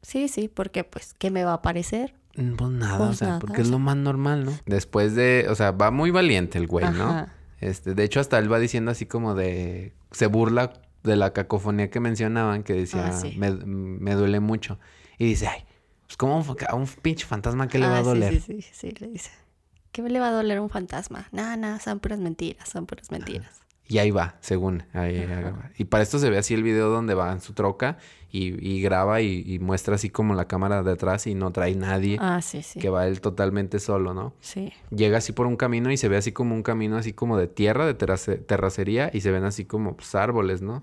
Sí, 0.02 0.28
sí, 0.28 0.48
porque 0.48 0.84
pues, 0.84 1.14
¿qué 1.18 1.32
me 1.32 1.44
va 1.44 1.54
a 1.54 1.62
parecer? 1.62 2.14
Mm, 2.38 2.54
Pues 2.56 2.70
nada, 2.72 2.96
o 3.04 3.08
Pues 3.08 3.18
sea, 3.18 3.28
nada, 3.30 3.40
porque 3.40 3.62
o 3.62 3.64
es 3.64 3.70
lo 3.70 3.80
más 3.80 3.98
normal, 3.98 4.46
¿no? 4.46 4.52
Después 4.66 5.16
de, 5.16 5.48
o 5.50 5.56
sea, 5.56 5.72
va 5.72 5.90
muy 5.92 6.12
valiente 6.12 6.58
el 6.58 6.68
güey, 6.68 6.86
¿no? 6.92 7.04
Ajá. 7.10 7.34
Este, 7.60 7.96
de 7.96 8.04
hecho, 8.04 8.20
hasta 8.20 8.38
él 8.38 8.52
va 8.52 8.60
diciendo 8.60 8.92
así 8.92 9.06
como 9.08 9.34
de, 9.34 9.94
se 10.12 10.28
burla 10.28 10.74
de 11.04 11.16
la 11.16 11.34
cacofonía 11.34 11.90
que 11.90 12.00
mencionaban, 12.00 12.64
que 12.64 12.74
decía, 12.74 13.08
Ah, 13.08 13.12
sí. 13.14 13.36
me, 13.38 13.52
me 13.52 14.14
duele 14.14 14.40
mucho. 14.40 14.78
Y 15.18 15.26
dice, 15.26 15.48
ay, 15.48 15.66
pues 16.06 16.18
como 16.18 16.44
a 16.70 16.76
un 16.76 16.88
pinche 17.02 17.26
fantasma, 17.26 17.68
¿qué 17.68 17.80
le 17.80 17.88
va 17.88 17.98
Ah, 17.98 18.00
a 18.00 18.04
sí, 18.04 18.10
doler? 18.10 18.34
Sí, 18.42 18.62
sí, 18.62 18.66
sí, 18.72 18.92
le 19.00 19.08
dice. 19.08 19.32
¿Qué 19.92 20.02
le 20.02 20.20
va 20.20 20.28
a 20.28 20.32
doler 20.32 20.58
a 20.58 20.62
un 20.62 20.70
fantasma? 20.70 21.28
Nada, 21.32 21.56
nada, 21.58 21.80
son 21.80 22.00
puras 22.00 22.20
mentiras, 22.20 22.68
son 22.70 22.86
puras 22.86 23.12
mentiras. 23.12 23.62
Y 23.88 24.00
ahí 24.00 24.10
va, 24.12 24.36
según. 24.42 24.84
ahí- 24.94 25.18
ahí 25.20 25.44
va. 25.44 25.70
Y 25.78 25.86
para 25.86 26.02
esto 26.04 26.18
se 26.20 26.30
ve 26.30 26.38
así 26.40 26.54
el 26.56 26.64
video 26.64 26.90
donde 26.90 27.14
va 27.14 27.32
en 27.32 27.40
su 27.40 27.54
troca 27.54 27.98
y, 28.32 28.48
y 28.68 28.82
graba 28.82 29.22
y, 29.22 29.44
y 29.46 29.60
muestra 29.60 29.94
así 29.96 30.10
como 30.10 30.34
la 30.34 30.48
cámara 30.48 30.82
de 30.84 30.92
atrás 30.92 31.28
y 31.28 31.36
no 31.36 31.52
trae 31.52 31.76
nadie, 31.76 32.18
Ah, 32.20 32.42
sí, 32.42 32.64
sí. 32.64 32.80
que 32.80 32.90
va 32.90 33.08
él 33.08 33.22
totalmente 33.22 33.80
solo, 33.80 34.14
¿no? 34.16 34.34
Sí. 34.42 34.74
Llega 34.90 35.20
así 35.20 35.34
por 35.34 35.46
un 35.46 35.56
camino 35.56 35.92
y 35.92 35.98
se 35.98 36.10
ve 36.10 36.18
así 36.18 36.32
como 36.32 36.56
un 36.56 36.64
camino 36.64 36.98
así 36.98 37.14
como 37.14 37.38
de 37.38 37.48
tierra, 37.48 37.86
de 37.86 37.94
terrace- 37.94 38.38
terracería 38.40 39.12
y 39.14 39.22
se 39.22 39.30
ven 39.32 39.44
así 39.44 39.66
como 39.66 39.96
pues, 39.96 40.16
árboles, 40.16 40.62
¿no? 40.64 40.82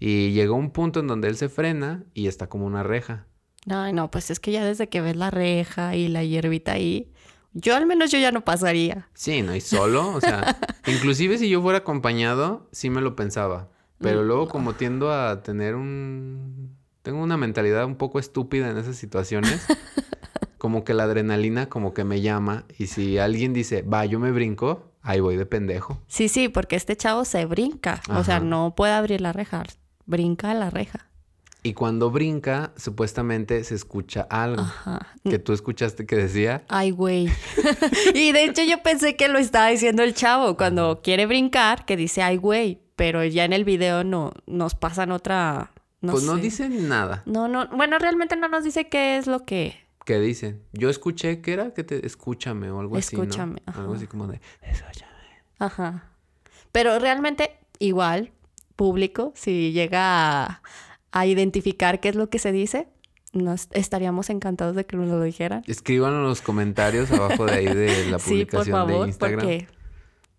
Y 0.00 0.32
llega 0.32 0.52
un 0.52 0.70
punto 0.70 1.00
en 1.00 1.06
donde 1.06 1.28
él 1.28 1.36
se 1.36 1.48
frena 1.48 2.02
y 2.14 2.26
está 2.28 2.48
como 2.48 2.66
una 2.66 2.82
reja. 2.82 3.26
Ay, 3.68 3.92
no, 3.92 4.10
pues 4.10 4.30
es 4.30 4.38
que 4.40 4.52
ya 4.52 4.64
desde 4.64 4.88
que 4.88 5.00
ves 5.00 5.16
la 5.16 5.30
reja 5.30 5.96
y 5.96 6.08
la 6.08 6.22
hierbita 6.24 6.72
ahí, 6.72 7.10
yo 7.52 7.74
al 7.74 7.86
menos 7.86 8.10
yo 8.10 8.18
ya 8.18 8.30
no 8.32 8.44
pasaría. 8.44 9.08
Sí, 9.14 9.42
¿no? 9.42 9.54
Y 9.56 9.60
solo, 9.60 10.12
o 10.14 10.20
sea, 10.20 10.56
inclusive 10.86 11.38
si 11.38 11.48
yo 11.48 11.60
fuera 11.62 11.78
acompañado, 11.78 12.68
sí 12.72 12.90
me 12.90 13.00
lo 13.00 13.16
pensaba. 13.16 13.68
Pero 13.98 14.22
Mm. 14.22 14.26
luego 14.26 14.48
como 14.48 14.74
tiendo 14.74 15.10
a 15.10 15.42
tener 15.42 15.74
un 15.74 16.76
tengo 17.02 17.22
una 17.22 17.36
mentalidad 17.36 17.84
un 17.86 17.94
poco 17.96 18.18
estúpida 18.18 18.68
en 18.70 18.76
esas 18.78 18.96
situaciones. 18.96 19.64
como 20.58 20.84
que 20.84 20.94
la 20.94 21.04
adrenalina 21.04 21.68
como 21.68 21.94
que 21.94 22.02
me 22.04 22.20
llama 22.20 22.64
y 22.78 22.86
si 22.88 23.18
alguien 23.18 23.52
dice, 23.52 23.82
va, 23.82 24.04
yo 24.06 24.18
me 24.18 24.32
brinco, 24.32 24.90
ahí 25.02 25.20
voy 25.20 25.36
de 25.36 25.46
pendejo. 25.46 26.00
Sí, 26.08 26.28
sí, 26.28 26.48
porque 26.48 26.76
este 26.76 26.96
chavo 26.96 27.24
se 27.24 27.44
brinca. 27.46 28.00
O 28.08 28.24
sea, 28.24 28.40
no 28.40 28.74
puede 28.74 28.92
abrir 28.92 29.20
la 29.20 29.32
reja. 29.32 29.62
Brinca 30.06 30.52
la 30.54 30.70
reja. 30.70 31.05
Y 31.66 31.74
cuando 31.74 32.12
brinca, 32.12 32.72
supuestamente 32.76 33.64
se 33.64 33.74
escucha 33.74 34.20
algo. 34.30 34.62
Ajá. 34.62 35.14
Que 35.28 35.40
tú 35.40 35.52
escuchaste 35.52 36.06
que 36.06 36.14
decía, 36.14 36.64
Ay, 36.68 36.92
güey. 36.92 37.28
y 38.14 38.30
de 38.30 38.44
hecho 38.44 38.62
yo 38.62 38.84
pensé 38.84 39.16
que 39.16 39.26
lo 39.26 39.40
estaba 39.40 39.66
diciendo 39.66 40.04
el 40.04 40.14
chavo 40.14 40.56
cuando 40.56 41.00
quiere 41.02 41.26
brincar, 41.26 41.84
que 41.84 41.96
dice 41.96 42.22
ay, 42.22 42.36
güey. 42.36 42.80
Pero 42.94 43.24
ya 43.24 43.44
en 43.44 43.52
el 43.52 43.64
video 43.64 44.04
no 44.04 44.32
nos 44.46 44.76
pasan 44.76 45.10
otra. 45.10 45.72
No 46.00 46.12
pues 46.12 46.22
no 46.22 46.36
dicen 46.36 46.88
nada. 46.88 47.24
No, 47.26 47.48
no. 47.48 47.66
Bueno, 47.66 47.98
realmente 47.98 48.36
no 48.36 48.46
nos 48.46 48.62
dice 48.62 48.88
qué 48.88 49.18
es 49.18 49.26
lo 49.26 49.44
que. 49.44 49.74
¿Qué 50.04 50.20
dicen? 50.20 50.62
Yo 50.72 50.88
escuché 50.88 51.40
que 51.40 51.52
era 51.52 51.74
que 51.74 51.82
te 51.82 52.06
escúchame 52.06 52.70
o 52.70 52.78
algo 52.78 52.96
Escúchame, 52.96 53.60
así, 53.66 53.76
¿no? 53.76 53.82
Algo 53.82 53.94
así 53.94 54.06
como 54.06 54.28
de 54.28 54.40
escúchame. 54.62 55.12
Ajá. 55.58 56.12
Pero 56.70 57.00
realmente, 57.00 57.58
igual, 57.80 58.30
público, 58.76 59.32
si 59.34 59.72
llega 59.72 60.44
a, 60.44 60.62
a 61.18 61.26
identificar 61.26 62.00
qué 62.00 62.10
es 62.10 62.14
lo 62.14 62.28
que 62.28 62.38
se 62.38 62.52
dice, 62.52 62.88
nos 63.32 63.68
estaríamos 63.72 64.28
encantados 64.30 64.76
de 64.76 64.84
que 64.84 64.96
nos 64.96 65.08
lo 65.08 65.22
dijeran. 65.22 65.62
Escríbanlo 65.66 66.18
en 66.18 66.24
los 66.24 66.42
comentarios 66.42 67.10
abajo 67.10 67.46
de 67.46 67.52
ahí 67.52 67.64
de 67.66 68.10
la 68.10 68.18
Sí, 68.18 68.44
por 68.44 68.62
publicación 68.64 68.76
favor, 68.76 69.00
de 69.02 69.08
Instagram. 69.08 69.40
porque. 69.40 69.68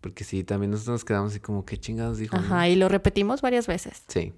Porque 0.02 0.24
sí, 0.24 0.44
también 0.44 0.70
nosotros 0.72 0.94
nos 0.94 1.06
quedamos 1.06 1.32
así 1.32 1.40
como, 1.40 1.66
¿qué 1.66 1.78
chingados 1.80 2.20
dijo? 2.20 2.38
no?". 2.38 2.44
Ajá, 2.44 2.70
y 2.70 2.76
lo 2.76 2.88
repetimos 2.90 3.42
varias 3.42 3.66
veces. 3.66 4.04
Sí. 4.08 4.34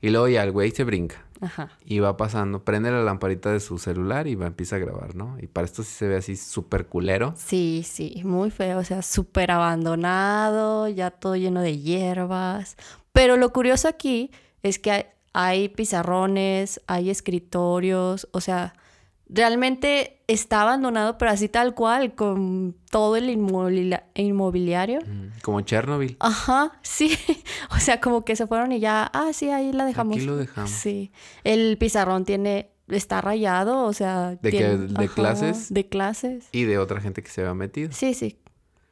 Y 0.00 0.08
luego 0.10 0.28
ya 0.28 0.42
el 0.42 0.50
güey 0.50 0.70
se 0.72 0.82
brinca 0.82 1.24
Ajá. 1.42 1.70
y 1.84 1.98
va 2.00 2.16
pasando, 2.16 2.64
prende 2.64 2.90
la 2.90 3.02
lamparita 3.02 3.52
de 3.52 3.60
su 3.60 3.78
celular 3.78 4.26
y 4.26 4.34
va, 4.34 4.46
empieza 4.46 4.76
a 4.76 4.78
grabar, 4.78 5.14
¿no? 5.14 5.36
Y 5.40 5.46
para 5.46 5.66
esto 5.66 5.82
sí 5.84 5.90
se 5.92 6.08
ve 6.08 6.16
así 6.16 6.36
súper 6.36 6.86
culero. 6.86 7.34
Sí, 7.36 7.84
sí, 7.86 8.22
muy 8.24 8.50
feo, 8.50 8.78
o 8.78 8.84
sea, 8.84 9.02
súper 9.02 9.50
abandonado, 9.50 10.88
ya 10.88 11.10
todo 11.10 11.36
lleno 11.36 11.60
de 11.62 11.78
hierbas. 11.78 12.76
Pero 13.12 13.36
lo 13.36 13.52
curioso 13.52 13.88
aquí 13.88 14.30
es 14.62 14.78
que 14.78 15.06
hay, 15.32 15.68
pizarrones, 15.68 16.80
hay 16.86 17.10
escritorios, 17.10 18.28
o 18.32 18.40
sea, 18.40 18.74
realmente 19.28 20.22
está 20.26 20.62
abandonado, 20.62 21.16
pero 21.18 21.30
así 21.30 21.48
tal 21.48 21.74
cual, 21.74 22.14
con 22.14 22.76
todo 22.90 23.16
el 23.16 23.30
inmobiliario. 23.30 25.00
Mm, 25.06 25.40
Como 25.42 25.60
Chernobyl. 25.60 26.16
Ajá, 26.20 26.72
sí. 26.82 27.16
O 27.76 27.78
sea, 27.78 28.00
como 28.00 28.24
que 28.24 28.34
se 28.36 28.46
fueron 28.46 28.72
y 28.72 28.80
ya, 28.80 29.08
ah, 29.12 29.30
sí, 29.32 29.50
ahí 29.50 29.72
la 29.72 29.84
dejamos. 29.84 30.16
Aquí 30.16 30.24
lo 30.26 30.36
dejamos. 30.36 30.70
Sí. 30.70 31.12
El 31.44 31.78
pizarrón 31.78 32.24
tiene, 32.24 32.70
está 32.88 33.20
rayado, 33.20 33.84
o 33.84 33.92
sea. 33.92 34.36
¿De 34.42 34.50
tiene- 34.50 34.76
¿De 34.76 35.08
clases? 35.08 35.72
De 35.72 35.88
clases. 35.88 36.48
Y 36.52 36.64
de 36.64 36.78
otra 36.78 37.00
gente 37.00 37.22
que 37.22 37.30
se 37.30 37.42
había 37.42 37.54
metido. 37.54 37.92
Sí, 37.92 38.14
sí. 38.14 38.38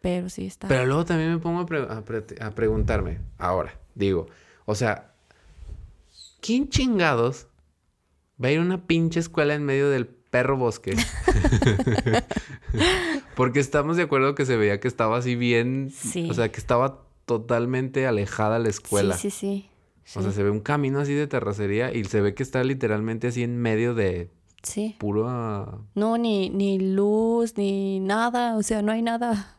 Pero 0.01 0.29
sí 0.29 0.47
está. 0.47 0.69
Pero 0.69 0.87
luego 0.87 1.05
también 1.05 1.33
me 1.33 1.39
pongo 1.39 1.61
a, 1.61 1.67
pre- 1.67 1.83
a 1.91 2.03
pre- 2.05 2.25
a 2.41 2.51
preguntarme, 2.53 3.19
ahora, 3.39 3.75
digo, 3.97 4.27
o 4.65 4.77
sea, 4.77 5.13
¿quién 6.41 6.69
chingados 6.69 7.47
va 8.43 8.49
a 8.49 8.53
ir 8.53 8.59
a 8.59 8.63
una 8.63 8.87
pinche 8.87 9.21
escuela 9.21 9.55
en 9.55 9.65
medio 9.65 9.89
del 9.91 10.07
perro 10.07 10.57
bosque? 10.57 10.97
Porque 13.35 13.61
estamos 13.61 13.97
de 13.97 14.05
acuerdo 14.05 14.35
que 14.35 14.47
se 14.47 14.57
veía 14.57 14.81
que 14.81 14.89
estaba 14.89 15.19
así 15.19 15.37
bien, 15.37 15.91
Sí. 15.95 16.29
o 16.31 16.35
sea, 16.35 16.51
que 16.51 16.59
estaba 16.59 17.03
totalmente 17.25 18.07
alejada 18.07 18.59
la 18.59 18.69
escuela. 18.69 19.17
Sí, 19.17 19.31
sí, 19.31 19.69
sí. 20.05 20.19
O 20.19 20.23
sea, 20.23 20.33
se 20.33 20.43
ve 20.43 20.51
un 20.51 20.61
camino 20.61 20.99
así 21.01 21.13
de 21.13 21.27
terracería 21.27 21.93
y 21.95 22.05
se 22.05 22.21
ve 22.23 22.35
que 22.35 22.43
está 22.43 22.65
literalmente 22.65 23.29
así 23.29 23.43
en 23.43 23.59
medio 23.59 23.95
de 23.95 24.31
Sí. 24.63 24.97
puro... 24.99 25.85
No, 25.95 26.17
ni, 26.19 26.49
ni 26.51 26.79
luz, 26.81 27.57
ni 27.57 28.01
nada. 28.01 28.57
O 28.57 28.63
sea, 28.63 28.81
no 28.83 28.91
hay 28.91 29.03
nada. 29.03 29.57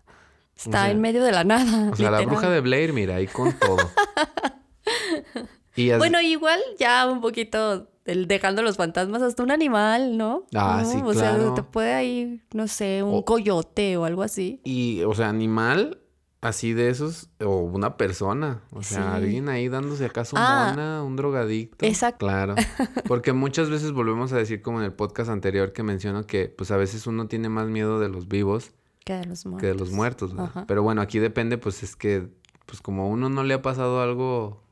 Está 0.56 0.84
sea- 0.84 0.92
en 0.92 1.00
medio 1.02 1.24
de 1.24 1.32
la 1.32 1.44
nada. 1.44 1.92
O 1.92 1.96
sea, 1.96 2.10
la 2.12 2.22
bruja 2.22 2.50
de 2.50 2.60
Blair, 2.62 2.92
mira, 2.94 3.15
ahí 3.18 3.28
con 3.28 3.54
todo. 3.54 3.78
y 5.80 5.98
Bueno, 5.98 6.22
igual 6.22 6.60
ya 6.80 7.08
un 7.10 7.22
poquito 7.22 7.88
el- 8.06 8.28
dejando 8.28 8.62
los 8.62 8.78
fantasmas 8.78 9.22
hasta 9.22 9.44
un 9.44 9.52
animal, 9.52 10.18
¿no? 10.18 10.46
Ah, 10.56 10.82
¿No? 10.84 10.92
sí, 10.92 10.98
O 11.04 11.13
sea, 11.13 11.54
te 11.54 11.63
puede 11.63 12.04
ir, 12.06 12.44
no 12.54 12.68
sé, 12.68 13.04
un 13.04 13.20
O- 13.20 13.26
coyote 13.26 13.98
o 13.98 14.06
algo 14.06 14.24
así. 14.24 14.60
Y, 14.63 15.04
o 15.04 15.13
sea, 15.13 15.30
animal 15.30 16.00
así 16.42 16.72
de 16.74 16.89
esos, 16.89 17.28
o 17.44 17.58
una 17.58 17.98
persona. 17.98 18.62
O 18.72 18.82
sea, 18.82 19.02
Sí. 19.04 19.10
alguien 19.24 19.50
ahí 19.50 19.68
dándose 19.68 20.06
acaso 20.06 20.38
Ah, 20.39 20.70
mona, 20.72 21.04
un 21.04 21.18
drogadicto. 21.18 21.86
exacto. 21.86 22.26
Claro. 22.26 22.56
Porque 23.12 23.34
muchas 23.34 23.70
veces 23.70 23.92
volvemos 23.92 24.32
a 24.32 24.38
decir, 24.38 24.62
como 24.62 24.80
en 24.80 24.86
el 24.86 24.94
podcast 24.94 25.30
anterior 25.30 25.74
que 25.74 25.84
menciono, 25.84 26.26
que 26.26 26.48
pues 26.48 26.72
a 26.72 26.78
veces 26.78 27.06
uno 27.08 27.28
tiene 27.28 27.50
más 27.50 27.68
miedo 27.68 28.00
de 28.00 28.08
los 28.08 28.28
vivos 28.30 28.72
Que 29.04 29.13
de 29.15 29.26
los 29.26 29.46
muertos. 29.46 29.62
que 29.62 29.68
de 29.68 29.76
los 29.76 29.92
muertos. 29.92 30.32
¿verdad? 30.32 30.46
Ajá. 30.50 30.65
Pero 30.65 30.82
bueno, 30.82 31.02
aquí 31.02 31.20
depende, 31.20 31.58
pues 31.58 31.84
es 31.84 31.98
que, 31.98 32.30
pues 32.65 32.82
como 32.82 33.04
a 33.04 33.08
uno 33.08 33.30
no 33.30 33.44
le 33.44 33.54
ha 33.56 33.62
pasado 33.62 34.02
algo 34.02 34.63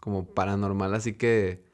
como 0.00 0.26
paranormal, 0.26 0.94
así 0.94 1.14
que 1.14 1.64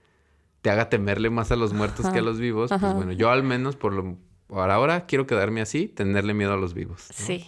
te 0.63 0.71
haga 0.71 0.89
temerle 0.89 1.31
más 1.31 1.53
a 1.53 1.57
los 1.57 1.73
muertos 1.73 2.09
que 2.11 2.19
a 2.19 2.23
los 2.23 2.39
vivos, 2.39 2.73
Ajá. 2.73 2.87
pues 2.87 2.95
bueno, 2.97 3.13
yo 3.13 3.31
al 3.31 3.43
menos 3.43 3.77
por 3.77 3.93
lo 3.93 4.17
por 4.47 4.71
ahora 4.71 5.07
quiero 5.07 5.27
quedarme 5.27 5.61
así, 5.61 5.89
tenerle 5.89 6.35
miedo 6.35 6.53
a 6.53 6.57
los 6.57 6.75
vivos. 6.75 7.07
¿no? 7.09 7.27
Sí. 7.27 7.47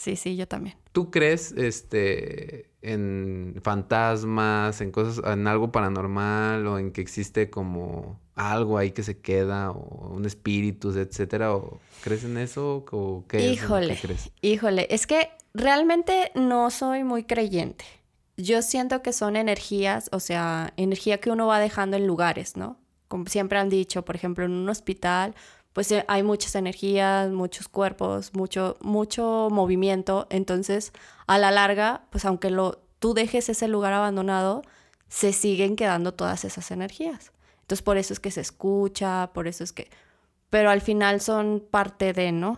Sí, 0.00 0.16
sí, 0.16 0.34
yo 0.34 0.48
también. 0.48 0.76
¿Tú 0.92 1.10
crees 1.10 1.52
este 1.52 2.70
en 2.80 3.56
fantasmas, 3.62 4.80
en 4.80 4.92
cosas, 4.92 5.22
en 5.30 5.46
algo 5.46 5.72
paranormal 5.72 6.66
o 6.66 6.78
en 6.78 6.90
que 6.92 7.02
existe 7.02 7.50
como 7.50 8.18
algo 8.34 8.78
ahí 8.78 8.92
que 8.92 9.02
se 9.02 9.20
queda 9.20 9.72
o 9.72 10.14
un 10.14 10.24
espíritu, 10.24 10.90
etcétera? 10.92 11.54
¿O 11.54 11.80
crees 12.02 12.24
en 12.24 12.38
eso 12.38 12.86
o 12.90 13.26
qué 13.28 13.36
es 13.36 13.44
lo 13.44 13.50
que 13.50 13.52
Híjole, 13.64 13.98
crees? 14.00 14.30
híjole, 14.40 14.86
es 14.88 15.06
que 15.06 15.28
realmente 15.52 16.32
no 16.34 16.70
soy 16.70 17.04
muy 17.04 17.24
creyente. 17.24 17.84
Yo 18.42 18.62
siento 18.62 19.02
que 19.02 19.12
son 19.12 19.36
energías, 19.36 20.08
o 20.12 20.20
sea, 20.20 20.72
energía 20.76 21.18
que 21.18 21.30
uno 21.30 21.46
va 21.46 21.58
dejando 21.58 21.96
en 21.96 22.06
lugares, 22.06 22.56
¿no? 22.56 22.78
Como 23.08 23.26
siempre 23.26 23.58
han 23.58 23.68
dicho, 23.68 24.04
por 24.04 24.16
ejemplo, 24.16 24.44
en 24.44 24.52
un 24.52 24.68
hospital, 24.68 25.34
pues 25.72 25.90
eh, 25.92 26.04
hay 26.08 26.22
muchas 26.22 26.54
energías, 26.54 27.30
muchos 27.30 27.68
cuerpos, 27.68 28.34
mucho, 28.34 28.76
mucho 28.80 29.48
movimiento. 29.50 30.26
Entonces, 30.30 30.92
a 31.26 31.38
la 31.38 31.50
larga, 31.50 32.02
pues 32.10 32.24
aunque 32.24 32.50
lo, 32.50 32.82
tú 32.98 33.14
dejes 33.14 33.48
ese 33.48 33.68
lugar 33.68 33.92
abandonado, 33.92 34.62
se 35.08 35.32
siguen 35.32 35.76
quedando 35.76 36.14
todas 36.14 36.44
esas 36.44 36.70
energías. 36.70 37.32
Entonces, 37.62 37.82
por 37.82 37.98
eso 37.98 38.12
es 38.12 38.20
que 38.20 38.30
se 38.30 38.40
escucha, 38.40 39.30
por 39.32 39.46
eso 39.48 39.64
es 39.64 39.72
que... 39.72 39.90
Pero 40.50 40.70
al 40.70 40.80
final 40.80 41.20
son 41.20 41.64
parte 41.70 42.12
de, 42.12 42.32
¿no? 42.32 42.56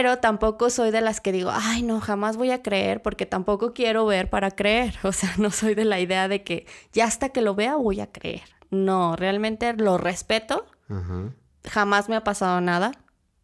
Pero 0.00 0.16
tampoco 0.16 0.70
soy 0.70 0.90
de 0.92 1.02
las 1.02 1.20
que 1.20 1.30
digo, 1.30 1.50
ay, 1.52 1.82
no, 1.82 2.00
jamás 2.00 2.38
voy 2.38 2.52
a 2.52 2.62
creer, 2.62 3.02
porque 3.02 3.26
tampoco 3.26 3.74
quiero 3.74 4.06
ver 4.06 4.30
para 4.30 4.50
creer. 4.50 4.94
O 5.04 5.12
sea, 5.12 5.34
no 5.36 5.50
soy 5.50 5.74
de 5.74 5.84
la 5.84 6.00
idea 6.00 6.26
de 6.26 6.42
que 6.42 6.66
ya 6.94 7.04
hasta 7.04 7.28
que 7.28 7.42
lo 7.42 7.54
vea 7.54 7.76
voy 7.76 8.00
a 8.00 8.10
creer. 8.10 8.44
No, 8.70 9.14
realmente 9.14 9.74
lo 9.74 9.98
respeto. 9.98 10.64
Ajá. 10.88 11.34
Jamás 11.68 12.08
me 12.08 12.16
ha 12.16 12.24
pasado 12.24 12.62
nada. 12.62 12.92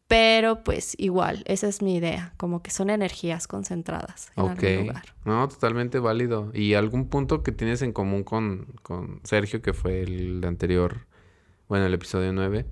Pero 0.09 0.65
pues 0.65 0.95
igual, 0.99 1.43
esa 1.45 1.69
es 1.69 1.83
mi 1.83 1.97
idea, 1.97 2.33
como 2.39 2.63
que 2.63 2.71
son 2.71 2.89
energías 2.89 3.47
concentradas 3.47 4.31
en 4.37 4.45
Ok. 4.45 4.63
algún 4.63 4.87
lugar. 4.87 5.05
No, 5.27 5.47
totalmente 5.49 5.99
válido. 5.99 6.53
¿Y 6.55 6.73
algún 6.73 7.11
punto 7.11 7.43
que 7.43 7.53
tienes 7.53 7.83
en 7.83 7.93
común 7.93 8.25
con, 8.25 8.73
con 8.83 9.21
Sergio, 9.25 9.61
que 9.61 9.75
fue 9.75 10.01
el 10.01 10.43
anterior, 10.47 11.07
bueno, 11.69 11.85
el 11.85 11.93
episodio 11.93 12.33
9? 12.33 12.65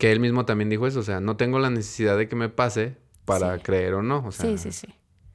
Que 0.00 0.10
él 0.12 0.18
mismo 0.20 0.44
también 0.46 0.68
dijo 0.70 0.86
eso, 0.86 1.00
o 1.00 1.02
sea, 1.04 1.20
no 1.20 1.36
tengo 1.36 1.58
la 1.58 1.70
necesidad 1.70 2.16
de 2.16 2.28
que 2.28 2.34
me 2.36 2.48
pase 2.48 2.96
para 3.24 3.56
Sí. 3.56 3.62
creer 3.62 3.94
o 3.94 4.02
no. 4.02 4.24
O 4.26 4.32
sea, 4.32 4.46
sí, 4.46 4.58
sí, 4.58 4.72
sí. 4.72 4.88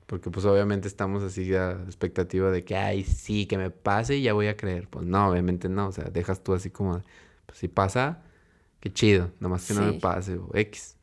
Porque 0.08 0.30
pues 0.30 0.46
obviamente 0.46 0.88
estamos 0.88 1.24
así 1.24 1.54
a 1.56 1.72
expectativa 1.86 2.52
de 2.52 2.64
que, 2.64 2.76
ay, 2.76 3.04
sí, 3.04 3.46
que 3.48 3.58
me 3.58 3.72
pase 3.72 4.18
y 4.18 4.22
ya 4.24 4.34
voy 4.34 4.48
a 4.48 4.58
creer. 4.58 4.88
Pues 4.88 5.06
no, 5.06 5.30
obviamente 5.30 5.70
no. 5.70 5.88
O 5.88 5.92
sea, 5.92 6.06
dejas 6.06 6.44
tú 6.44 6.54
así 6.54 6.70
como, 6.70 7.02
pues 7.46 7.58
si 7.60 7.68
pasa, 7.68 8.22
qué 8.80 8.92
chido. 8.94 9.32
Nomás 9.40 9.66
que 9.66 9.74
no 9.74 9.82
me 9.82 9.94
pase 9.94 10.36
o 10.38 10.50
X. 10.54 10.96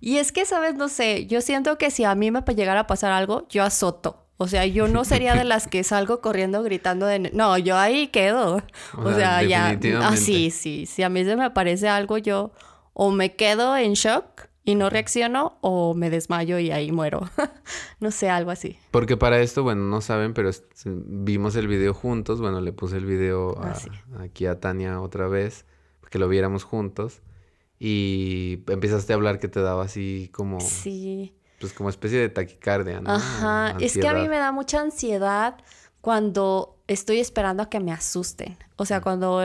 Y 0.00 0.18
es 0.18 0.32
que, 0.32 0.44
¿sabes? 0.44 0.74
No 0.74 0.88
sé, 0.88 1.26
yo 1.26 1.40
siento 1.40 1.78
que 1.78 1.90
si 1.90 2.04
a 2.04 2.14
mí 2.14 2.30
me 2.30 2.42
llegara 2.42 2.80
a 2.80 2.86
pasar 2.86 3.12
algo, 3.12 3.46
yo 3.48 3.62
azoto. 3.62 4.26
O 4.36 4.48
sea, 4.48 4.66
yo 4.66 4.86
no 4.86 5.06
sería 5.06 5.34
de 5.34 5.44
las 5.44 5.66
que 5.66 5.82
salgo 5.82 6.20
corriendo 6.20 6.62
gritando 6.62 7.06
de... 7.06 7.18
No, 7.18 7.56
yo 7.56 7.78
ahí 7.78 8.08
quedo. 8.08 8.56
O 8.94 9.00
O, 9.00 9.14
sea, 9.14 9.40
sea, 9.40 9.42
ya... 9.42 9.78
Ah, 10.02 10.14
sí, 10.16 10.50
sí. 10.50 10.84
Si 10.84 11.02
a 11.02 11.08
mí 11.08 11.24
se 11.24 11.36
me 11.36 11.44
aparece 11.44 11.88
algo, 11.88 12.18
yo 12.18 12.52
o 12.98 13.10
me 13.10 13.34
quedo 13.36 13.76
en 13.76 13.92
shock 13.92 14.48
y 14.64 14.74
no 14.74 14.88
reacciono 14.88 15.58
o 15.60 15.92
me 15.94 16.08
desmayo 16.08 16.58
y 16.58 16.70
ahí 16.70 16.90
muero. 16.92 17.28
no 18.00 18.10
sé, 18.10 18.30
algo 18.30 18.50
así. 18.50 18.78
Porque 18.90 19.18
para 19.18 19.38
esto, 19.40 19.62
bueno, 19.62 19.82
no 19.82 20.00
saben, 20.00 20.32
pero 20.32 20.50
vimos 20.86 21.54
el 21.56 21.68
video 21.68 21.92
juntos. 21.92 22.40
Bueno, 22.40 22.62
le 22.62 22.72
puse 22.72 22.96
el 22.96 23.04
video 23.04 23.58
a- 23.62 23.72
Ah, 23.72 24.22
aquí 24.22 24.46
a 24.46 24.58
Tania 24.58 25.00
otra 25.02 25.28
vez, 25.28 25.66
que 26.10 26.18
lo 26.18 26.26
viéramos 26.28 26.64
juntos. 26.64 27.20
Y 27.78 28.60
empezaste 28.68 29.12
a 29.12 29.16
hablar 29.16 29.38
que 29.38 29.48
te 29.48 29.60
daba 29.60 29.84
así 29.84 30.30
como, 30.32 30.58
Sí. 30.60 31.34
pues 31.60 31.74
como 31.74 31.90
especie 31.90 32.18
de 32.18 32.30
taquicardia, 32.30 33.00
¿no? 33.02 33.10
Ajá, 33.10 33.76
es 33.80 33.92
que 33.98 34.08
a 34.08 34.14
mí 34.14 34.26
me 34.26 34.38
da 34.38 34.52
mucha 34.52 34.80
ansiedad 34.80 35.58
cuando 36.00 36.78
estoy 36.86 37.18
esperando 37.20 37.62
a 37.62 37.68
que 37.68 37.78
me 37.80 37.92
asusten. 37.92 38.56
O 38.76 38.86
sea, 38.86 39.00
cuando 39.02 39.42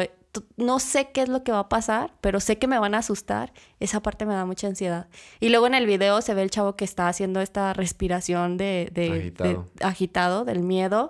no 0.58 0.80
sé 0.80 1.10
qué 1.12 1.22
es 1.22 1.30
lo 1.30 1.44
que 1.44 1.52
va 1.52 1.60
a 1.60 1.70
pasar, 1.70 2.14
pero 2.22 2.40
sé 2.40 2.58
que 2.58 2.68
me 2.68 2.80
van 2.80 2.96
a 2.96 3.00
asustar, 3.00 3.52
esa 3.80 4.02
parte 4.02 4.26
me 4.26 4.34
da 4.34 4.46
mucha 4.46 4.68
ansiedad. 4.68 5.08
Y 5.40 5.50
luego 5.50 5.68
en 5.68 5.76
el 5.76 5.86
video 5.86 6.22
se 6.22 6.34
ve 6.34 6.44
el 6.44 6.52
chavo 6.52 6.76
que 6.76 6.86
está 6.86 7.08
haciendo 7.08 7.42
esta 7.42 7.74
respiración 7.74 8.58
de, 8.58 8.92
agitado. 9.12 9.68
agitado. 9.82 10.46
del 10.46 10.60
miedo. 10.60 11.10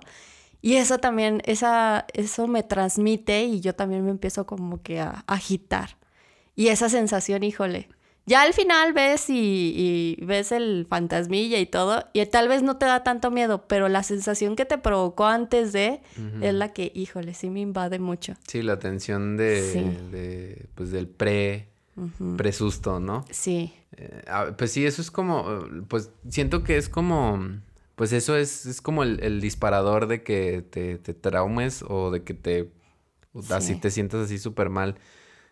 Y 0.62 0.76
eso 0.76 1.00
también, 1.00 1.42
esa, 1.46 2.06
eso 2.14 2.48
me 2.48 2.64
transmite 2.64 3.44
y 3.44 3.62
yo 3.62 3.74
también 3.74 4.06
me 4.06 4.12
empiezo 4.12 4.46
como 4.46 4.82
que 4.82 5.00
a 5.00 5.24
agitar. 5.28 5.98
Y 6.56 6.68
esa 6.68 6.90
sensación, 6.90 7.44
híjole, 7.44 7.90
ya 8.26 8.44
al 8.44 8.54
final 8.54 8.94
ves 8.94 9.26
y, 9.30 10.18
ves 10.22 10.52
el 10.52 10.86
fantasmilla 10.88 11.60
y 11.60 11.66
todo, 11.66 12.06
y 12.14 12.26
tal 12.28 12.48
vez 12.48 12.62
no 12.64 12.78
te 12.78 12.86
da 12.86 13.04
tanto 13.04 13.32
miedo, 13.32 13.66
pero 13.68 13.90
la 13.90 14.04
sensación 14.04 14.56
que 14.56 14.66
te 14.66 14.78
provocó 14.78 15.26
antes 15.26 15.74
de 15.74 16.02
es 16.42 16.54
la 16.54 16.72
que, 16.72 16.92
híjole, 16.94 17.34
sí 17.34 17.50
me 17.50 17.62
invade 17.62 18.00
mucho. 18.00 18.34
Sí, 18.48 18.62
la 18.62 18.80
tensión 18.80 19.38
de, 19.38 20.68
pues 20.76 20.92
del 20.92 21.08
pre, 21.08 21.70
susto 22.52 23.00
¿no? 23.00 23.26
Sí. 23.32 23.74
Eh, 23.98 24.22
pues 24.58 24.72
sí, 24.72 24.86
eso 24.86 25.02
es 25.02 25.12
como, 25.12 25.66
pues 25.88 26.12
siento 26.30 26.64
que 26.64 26.78
es 26.78 26.90
como, 26.90 27.40
pues 27.96 28.14
eso 28.14 28.38
es, 28.38 28.66
es 28.66 28.82
como 28.82 29.04
el, 29.04 29.42
disparador 29.42 30.08
de 30.08 30.24
que 30.24 30.62
te, 30.62 30.98
traumes 30.98 31.84
o 31.88 32.12
de 32.12 32.24
que 32.24 32.34
te, 32.34 32.72
así 33.50 33.76
te 33.76 33.92
sientas 33.92 34.26
así 34.26 34.38
súper 34.38 34.70
mal. 34.70 34.96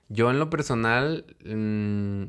Yo 0.07 0.31
en 0.31 0.39
lo 0.39 0.49
personal, 0.49 1.25
mm, 1.45 2.23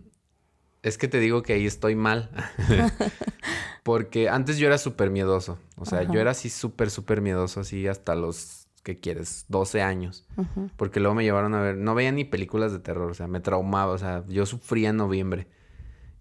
es 0.83 0.99
que 0.99 1.09
te 1.09 1.21
digo 1.21 1.43
que 1.43 1.55
ahí 1.55 1.67
estoy 1.67 1.95
mal. 1.95 2.31
Porque 3.83 4.29
antes 4.29 4.59
yo 4.59 4.67
era 4.67 4.79
súper 4.79 5.11
miedoso. 5.11 5.59
O 5.77 5.85
sea, 5.85 6.03
yo 6.03 6.21
era 6.21 6.33
así 6.33 6.51
súper, 6.51 6.91
súper 6.91 7.21
miedoso, 7.21 7.61
así 7.61 7.87
hasta 7.87 8.15
los, 8.15 8.69
¿qué 8.83 8.99
quieres? 8.99 9.47
12 9.49 9.83
años. 9.83 10.27
Porque 10.77 11.01
luego 11.01 11.15
me 11.15 11.25
llevaron 11.25 11.55
a 11.55 11.63
ver, 11.63 11.77
no 11.77 11.95
veía 11.95 12.13
ni 12.13 12.25
películas 12.25 12.73
de 12.73 12.79
terror, 12.79 13.11
o 13.11 13.15
sea, 13.15 13.27
me 13.27 13.41
traumaba, 13.41 13.93
o 13.93 13.99
sea, 13.99 14.25
yo 14.29 14.47
sufría 14.47 14.91
en 14.91 14.97
noviembre. 14.97 15.49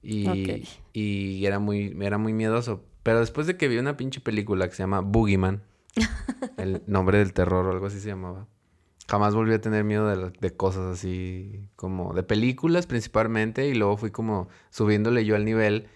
Y, 0.01 0.63
y 0.93 1.45
era, 1.45 1.59
muy, 1.59 1.97
era 2.01 2.17
muy 2.17 2.31
miedoso. 2.33 2.85
Pero 3.03 3.19
después 3.19 3.47
de 3.47 3.57
que 3.57 3.67
vi 3.67 3.77
una 3.77 3.97
pinche 3.97 4.21
película 4.21 4.67
que 4.67 4.75
se 4.75 4.83
llama 4.83 5.01
Boogeyman, 5.01 5.61
el 6.57 6.81
nombre 6.87 7.17
del 7.17 7.33
terror 7.33 7.65
o 7.65 7.71
algo 7.71 7.87
así 7.87 7.99
se 7.99 8.07
llamaba 8.07 8.47
jamás 9.09 9.33
volví 9.33 9.53
a 9.53 9.59
tener 9.59 9.83
miedo 9.83 10.07
de, 10.07 10.51
cosas 10.55 10.93
así 10.93 11.67
como 11.75 12.13
de 12.13 12.21
películas 12.21 12.85
principalmente 12.85 13.67
y 13.67 13.73
luego 13.73 13.97
fui 13.97 14.11
como 14.11 14.49
subiéndole 14.69 15.25
yo 15.25 15.35
al 15.35 15.45
nivel 15.45 15.87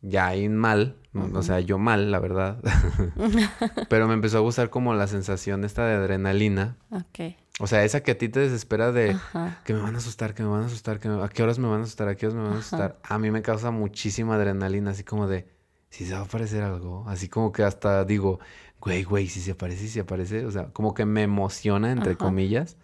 ya 0.00 0.28
ahí 0.28 0.48
mal, 0.48 0.96
o 1.14 1.42
sea, 1.42 1.60
yo 1.60 1.78
mal, 1.78 2.10
la 2.10 2.18
verdad. 2.18 2.58
Pero 3.88 4.08
me 4.08 4.14
empezó 4.14 4.38
a 4.38 4.40
gustar 4.40 4.68
como 4.68 4.94
la 4.94 5.06
sensación 5.06 5.62
esta 5.64 5.86
de 5.86 5.94
adrenalina. 5.94 6.76
Ok. 6.90 7.36
O 7.60 7.68
sea, 7.68 7.84
esa 7.84 8.02
que 8.02 8.10
a 8.10 8.18
ti 8.18 8.28
te 8.28 8.40
desespera 8.40 8.90
de 8.90 9.16
que 9.64 9.74
me 9.74 9.80
van 9.80 9.94
a 9.94 9.98
asustar, 9.98 10.34
que 10.34 10.42
me 10.42 10.48
van 10.48 10.62
a 10.62 10.66
asustar, 10.66 10.98
que 10.98 11.08
a 11.08 11.28
qué 11.28 11.44
horas 11.44 11.60
me 11.60 11.68
van 11.68 11.80
a 11.80 11.82
asustar, 11.84 12.08
a 12.08 12.16
qué 12.16 12.26
horas 12.26 12.36
me 12.36 12.42
van 12.42 12.54
a 12.54 12.58
asustar. 12.58 12.98
A 13.04 13.18
mí 13.18 13.30
me 13.30 13.42
causa 13.42 13.70
muchísima 13.70 14.34
adrenalina, 14.34 14.90
así 14.90 15.04
como 15.04 15.28
de 15.28 15.46
si 15.88 16.06
se 16.06 16.14
va 16.14 16.20
a 16.20 16.22
aparecer 16.24 16.62
algo, 16.62 17.04
así 17.06 17.28
como 17.28 17.52
que 17.52 17.62
hasta 17.62 18.04
digo, 18.04 18.40
güey, 18.82 19.04
güey, 19.04 19.28
si 19.28 19.40
se 19.40 19.52
aparece, 19.52 19.82
si 19.82 19.88
se 19.88 20.00
aparece, 20.00 20.44
o 20.44 20.50
sea, 20.50 20.66
como 20.72 20.92
que 20.92 21.06
me 21.06 21.22
emociona, 21.22 21.92
entre 21.92 22.16
comillas, 22.16 22.76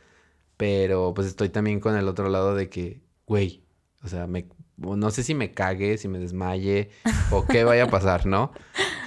pero 0.56 1.12
pues 1.12 1.26
estoy 1.26 1.48
también 1.48 1.80
con 1.80 1.96
el 1.96 2.06
otro 2.06 2.28
lado 2.28 2.54
de 2.54 2.68
que, 2.68 3.02
güey, 3.26 3.64
o 4.04 4.08
sea, 4.08 4.28
me, 4.28 4.46
no 4.76 5.10
sé 5.10 5.24
si 5.24 5.34
me 5.34 5.52
cague, 5.52 5.98
si 5.98 6.06
me 6.06 6.20
desmaye 6.20 6.90
o 7.32 7.44
qué 7.46 7.64
vaya 7.64 7.84
a 7.84 7.90
pasar, 7.90 8.26
¿no? 8.26 8.52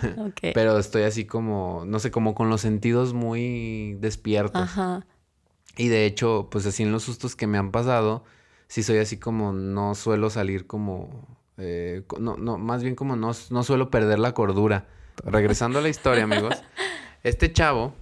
Pero 0.41 0.77
estoy 0.77 1.04
así 1.04 1.23
como, 1.23 1.84
no 1.86 1.99
sé, 1.99 2.12
como 2.12 2.36
con 2.36 2.49
los 2.49 2.60
sentidos 2.60 3.13
muy 3.13 3.93
despiertos. 4.01 4.62
Ajá. 4.62 5.06
Y 5.77 5.88
de 5.88 6.06
hecho, 6.06 6.49
pues 6.51 6.65
así 6.65 6.84
en 6.84 6.91
los 6.91 7.04
sustos 7.04 7.38
que 7.38 7.47
me 7.47 7.58
han 7.58 7.71
pasado, 7.71 8.25
sí 8.67 8.84
soy 8.84 8.97
así 8.97 9.15
como, 9.15 9.54
no 9.54 9.95
suelo 9.95 10.30
salir 10.30 10.67
como, 10.67 11.38
eh, 11.56 12.04
no, 12.19 12.36
no, 12.36 12.58
más 12.58 12.84
bien 12.84 12.95
como 12.95 13.15
no, 13.15 13.32
no 13.49 13.63
suelo 13.63 13.89
perder 13.89 14.19
la 14.19 14.34
cordura 14.34 14.88
regresando 15.24 15.80
a 15.80 15.82
la 15.82 15.89
historia, 15.89 16.24
amigos. 16.24 16.56
Este 17.24 17.54
chavo, 17.54 17.93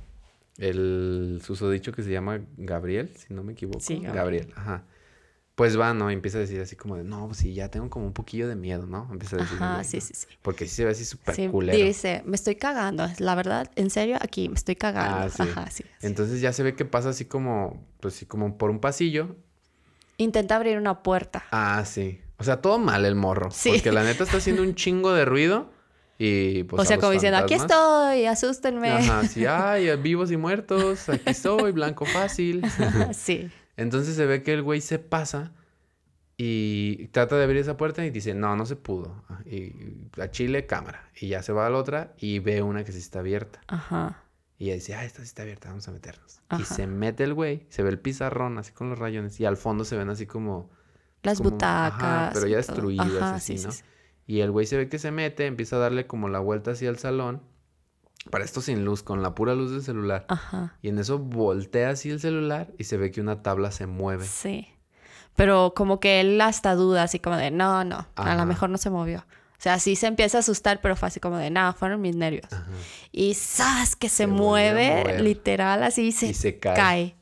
el 0.57 1.41
susodicho 1.43 1.91
que 1.91 2.03
se 2.03 2.09
llama 2.09 2.39
Gabriel, 2.55 3.11
si 3.17 3.33
no 3.33 3.43
me 3.43 3.51
equivoco. 3.51 3.81
Sí, 3.81 3.99
Gabriel. 3.99 4.53
ajá. 4.55 4.85
Pues 5.55 5.77
va, 5.77 5.93
¿no? 5.93 6.09
Y 6.09 6.13
empieza 6.13 6.37
a 6.37 6.41
decir 6.41 6.61
así 6.61 6.77
como 6.77 6.95
de, 6.95 7.03
no, 7.03 7.25
pues 7.25 7.39
sí, 7.39 7.53
ya 7.53 7.67
tengo 7.67 7.89
como 7.89 8.05
un 8.05 8.13
poquillo 8.13 8.47
de 8.47 8.55
miedo, 8.55 8.85
¿no? 8.85 9.09
Empieza 9.11 9.35
a 9.35 9.39
decir. 9.39 9.57
Ajá, 9.61 9.83
sí, 9.83 9.99
sí, 9.99 10.13
sí. 10.13 10.25
Porque 10.41 10.65
sí 10.65 10.75
se 10.75 10.85
ve 10.85 10.91
así 10.91 11.03
súper 11.03 11.35
sí, 11.35 11.49
culero. 11.49 11.77
Dice, 11.77 12.23
me 12.25 12.35
estoy 12.35 12.55
cagando. 12.55 13.05
La 13.17 13.35
verdad, 13.35 13.69
en 13.75 13.89
serio, 13.89 14.17
aquí 14.21 14.47
me 14.47 14.55
estoy 14.55 14.77
cagando. 14.77 15.17
Ah, 15.17 15.29
sí. 15.29 15.43
Ajá, 15.43 15.69
sí. 15.69 15.83
Entonces 16.01 16.39
ya 16.39 16.53
se 16.53 16.63
ve 16.63 16.75
que 16.75 16.85
pasa 16.85 17.09
así 17.09 17.25
como, 17.25 17.85
pues 17.99 18.13
sí, 18.13 18.25
como 18.25 18.57
por 18.57 18.69
un 18.69 18.79
pasillo. 18.79 19.35
Intenta 20.15 20.55
abrir 20.55 20.77
una 20.77 21.03
puerta. 21.03 21.43
Ah, 21.51 21.83
sí. 21.85 22.21
O 22.37 22.45
sea, 22.45 22.61
todo 22.61 22.79
mal 22.79 23.03
el 23.03 23.15
morro. 23.15 23.51
Sí. 23.51 23.71
Porque 23.71 23.91
la 23.91 24.05
neta 24.05 24.23
está 24.23 24.37
haciendo 24.37 24.61
un 24.61 24.75
chingo 24.75 25.11
de 25.11 25.25
ruido. 25.25 25.69
Y 26.21 26.65
pues. 26.65 26.81
O 26.81 26.85
sea, 26.85 26.97
como 26.97 27.13
diciendo, 27.13 27.37
aquí 27.39 27.53
estoy, 27.53 28.25
asústenme. 28.25 28.91
Ajá, 28.91 29.23
sí, 29.23 29.45
ay, 29.47 29.95
vivos 29.95 30.29
y 30.31 30.37
muertos, 30.37 31.07
aquí 31.07 31.23
estoy, 31.27 31.71
blanco 31.71 32.05
fácil. 32.05 32.61
sí. 33.13 33.49
Entonces 33.77 34.17
se 34.17 34.25
ve 34.25 34.43
que 34.43 34.53
el 34.53 34.61
güey 34.61 34.81
se 34.81 34.99
pasa 34.99 35.53
y 36.35 37.07
trata 37.07 37.37
de 37.37 37.45
abrir 37.45 37.61
esa 37.61 37.77
puerta 37.77 38.05
y 38.05 38.09
dice, 38.09 38.33
no, 38.33 38.57
no 38.57 38.65
se 38.65 38.75
pudo. 38.75 39.23
Y 39.45 39.73
a 40.21 40.29
Chile, 40.29 40.65
cámara. 40.65 41.09
Y 41.15 41.29
ya 41.29 41.41
se 41.41 41.53
va 41.53 41.65
a 41.65 41.69
la 41.69 41.77
otra 41.77 42.13
y 42.17 42.39
ve 42.39 42.61
una 42.61 42.83
que 42.83 42.91
sí 42.91 42.99
está 42.99 43.19
abierta. 43.19 43.61
Ajá. 43.67 44.23
Y 44.57 44.65
ella 44.65 44.73
dice, 44.73 44.95
ah, 44.95 45.05
esta 45.05 45.19
sí 45.19 45.27
está 45.27 45.43
abierta, 45.43 45.69
vamos 45.69 45.87
a 45.87 45.91
meternos. 45.91 46.41
Y 46.59 46.63
se 46.65 46.85
mete 46.85 47.23
el 47.23 47.33
güey, 47.33 47.65
se 47.69 47.81
ve 47.81 47.89
el 47.91 47.99
pizarrón 47.99 48.57
así 48.57 48.73
con 48.73 48.89
los 48.89 48.99
rayones 48.99 49.39
y 49.39 49.45
al 49.45 49.55
fondo 49.55 49.85
se 49.85 49.95
ven 49.95 50.09
así 50.09 50.25
como... 50.25 50.69
Las 51.23 51.39
butacas. 51.39 52.33
pero 52.33 52.47
ya 52.47 52.57
destruidas, 52.57 53.21
así, 53.21 53.55
¿no? 53.55 53.69
Y 54.29 54.41
el 54.41 54.51
güey 54.51 54.67
se 54.67 54.77
ve 54.77 54.89
que 54.89 54.99
se 54.99 55.09
mete, 55.09 55.47
empieza 55.47 55.77
a 55.77 55.79
darle 55.79 56.05
como 56.05 56.29
la 56.29 56.37
vuelta 56.37 56.69
hacia 56.69 56.91
el 56.91 56.99
salón. 56.99 57.41
Para 58.29 58.45
esto 58.45 58.61
sin 58.61 58.85
luz, 58.85 59.01
con 59.01 59.23
la 59.23 59.33
pura 59.33 59.55
luz 59.55 59.71
del 59.71 59.81
celular. 59.81 60.25
Ajá. 60.27 60.77
Y 60.83 60.89
en 60.89 60.99
eso 60.99 61.17
voltea 61.17 61.89
así 61.89 62.11
el 62.11 62.19
celular 62.19 62.71
y 62.77 62.83
se 62.83 62.97
ve 62.97 63.09
que 63.09 63.21
una 63.21 63.41
tabla 63.41 63.71
se 63.71 63.87
mueve. 63.87 64.27
Sí. 64.27 64.67
Pero 65.35 65.73
como 65.75 65.99
que 65.99 66.21
él 66.21 66.39
hasta 66.41 66.75
duda, 66.75 67.01
así 67.01 67.17
como 67.17 67.37
de, 67.37 67.49
no, 67.49 67.83
no, 67.83 68.07
a 68.13 68.35
lo 68.35 68.45
mejor 68.45 68.69
no 68.69 68.77
se 68.77 68.91
movió. 68.91 69.17
O 69.21 69.61
sea, 69.61 69.79
sí 69.79 69.95
se 69.95 70.05
empieza 70.05 70.37
a 70.37 70.41
asustar, 70.41 70.79
pero 70.79 70.95
fue 70.95 71.07
así 71.07 71.19
como 71.19 71.39
de, 71.39 71.49
nada, 71.49 71.73
fueron 71.73 71.99
mis 71.99 72.15
nervios. 72.15 72.49
Y 73.11 73.33
¡zas! 73.33 73.95
que 73.95 74.09
se, 74.09 74.27
mueve, 74.27 75.23
literal, 75.23 75.81
así 75.81 76.11
se, 76.11 76.27
y 76.27 76.33
se 76.35 76.59
cae. 76.59 76.75
cae. 76.75 77.15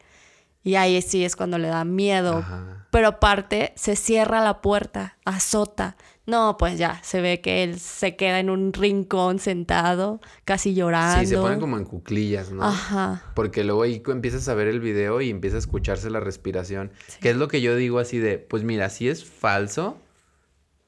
Y 0.62 0.76
ahí 0.76 1.02
sí 1.02 1.24
es 1.24 1.38
cuando 1.38 1.58
le 1.58 1.70
da 1.70 1.86
miedo. 1.86 2.43
Pero 2.91 3.08
aparte, 3.08 3.72
se 3.78 3.96
cierra 3.96 4.41
la 4.41 4.62
puerta, 4.62 5.15
azota. 5.24 5.96
No, 6.28 6.58
pues 6.58 6.78
ya, 6.78 7.02
se 7.04 7.22
ve 7.22 7.40
que 7.40 7.63
él 7.63 7.80
se 7.80 8.18
queda 8.18 8.42
en 8.42 8.50
un 8.50 8.74
rincón 8.74 9.40
sentado, 9.40 10.20
casi 10.44 10.76
llorando. 10.76 11.22
Sí, 11.22 11.28
se 11.28 11.38
pone 11.38 11.58
como 11.58 11.78
en 11.78 11.86
cuclillas, 11.86 12.52
¿no? 12.52 12.66
Ajá. 12.66 13.24
Porque 13.34 13.63
luego 13.63 13.84
ahí 13.84 14.04
empiezas 14.06 14.50
a 14.50 14.54
ver 14.54 14.68
el 14.68 14.82
video 14.82 15.22
y 15.22 15.30
empieza 15.30 15.56
a 15.56 15.60
escucharse 15.60 16.10
la 16.10 16.20
respiración. 16.20 16.92
Que 17.22 17.30
es 17.30 17.38
lo 17.38 17.48
que 17.48 17.62
yo 17.62 17.78
digo 17.78 18.00
así 18.00 18.20
de, 18.20 18.40
pues 18.40 18.66
mira, 18.66 18.90
si 18.90 19.08
es 19.08 19.24
falso, 19.24 19.98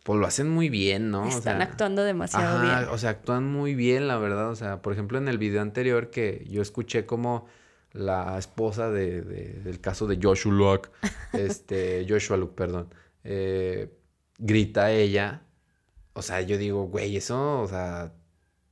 pues 0.04 0.20
lo 0.20 0.28
hacen 0.28 0.50
muy 0.50 0.68
bien, 0.68 1.10
¿no? 1.10 1.26
Están 1.26 1.62
actuando 1.62 2.04
demasiado 2.04 2.62
bien. 2.62 2.90
O 2.92 2.98
sea, 2.98 3.12
actúan 3.12 3.48
muy 3.48 3.76
bien, 3.76 4.10
la 4.10 4.18
verdad. 4.18 4.50
O 4.50 4.56
sea, 4.58 4.82
por 4.82 4.92
ejemplo, 4.92 5.18
en 5.18 5.30
el 5.30 5.38
video 5.38 5.62
anterior 5.62 6.10
que 6.10 6.46
yo 6.50 6.62
escuché 6.62 7.06
como 7.06 7.48
la 7.94 8.38
esposa 8.38 8.90
de, 8.90 9.22
del 9.22 9.80
caso 9.80 10.06
de 10.06 10.20
Joshua 10.22 10.52
Luke, 10.54 10.90
este, 11.32 12.06
Joshua 12.10 12.36
Luke, 12.36 12.56
perdón, 12.58 12.94
eh, 13.24 13.90
grita 14.40 14.92
ella. 14.92 15.44
O 16.14 16.22
sea, 16.22 16.42
yo 16.42 16.58
digo, 16.58 16.86
güey, 16.86 17.16
eso, 17.16 17.62
o 17.62 17.68
sea, 17.68 18.12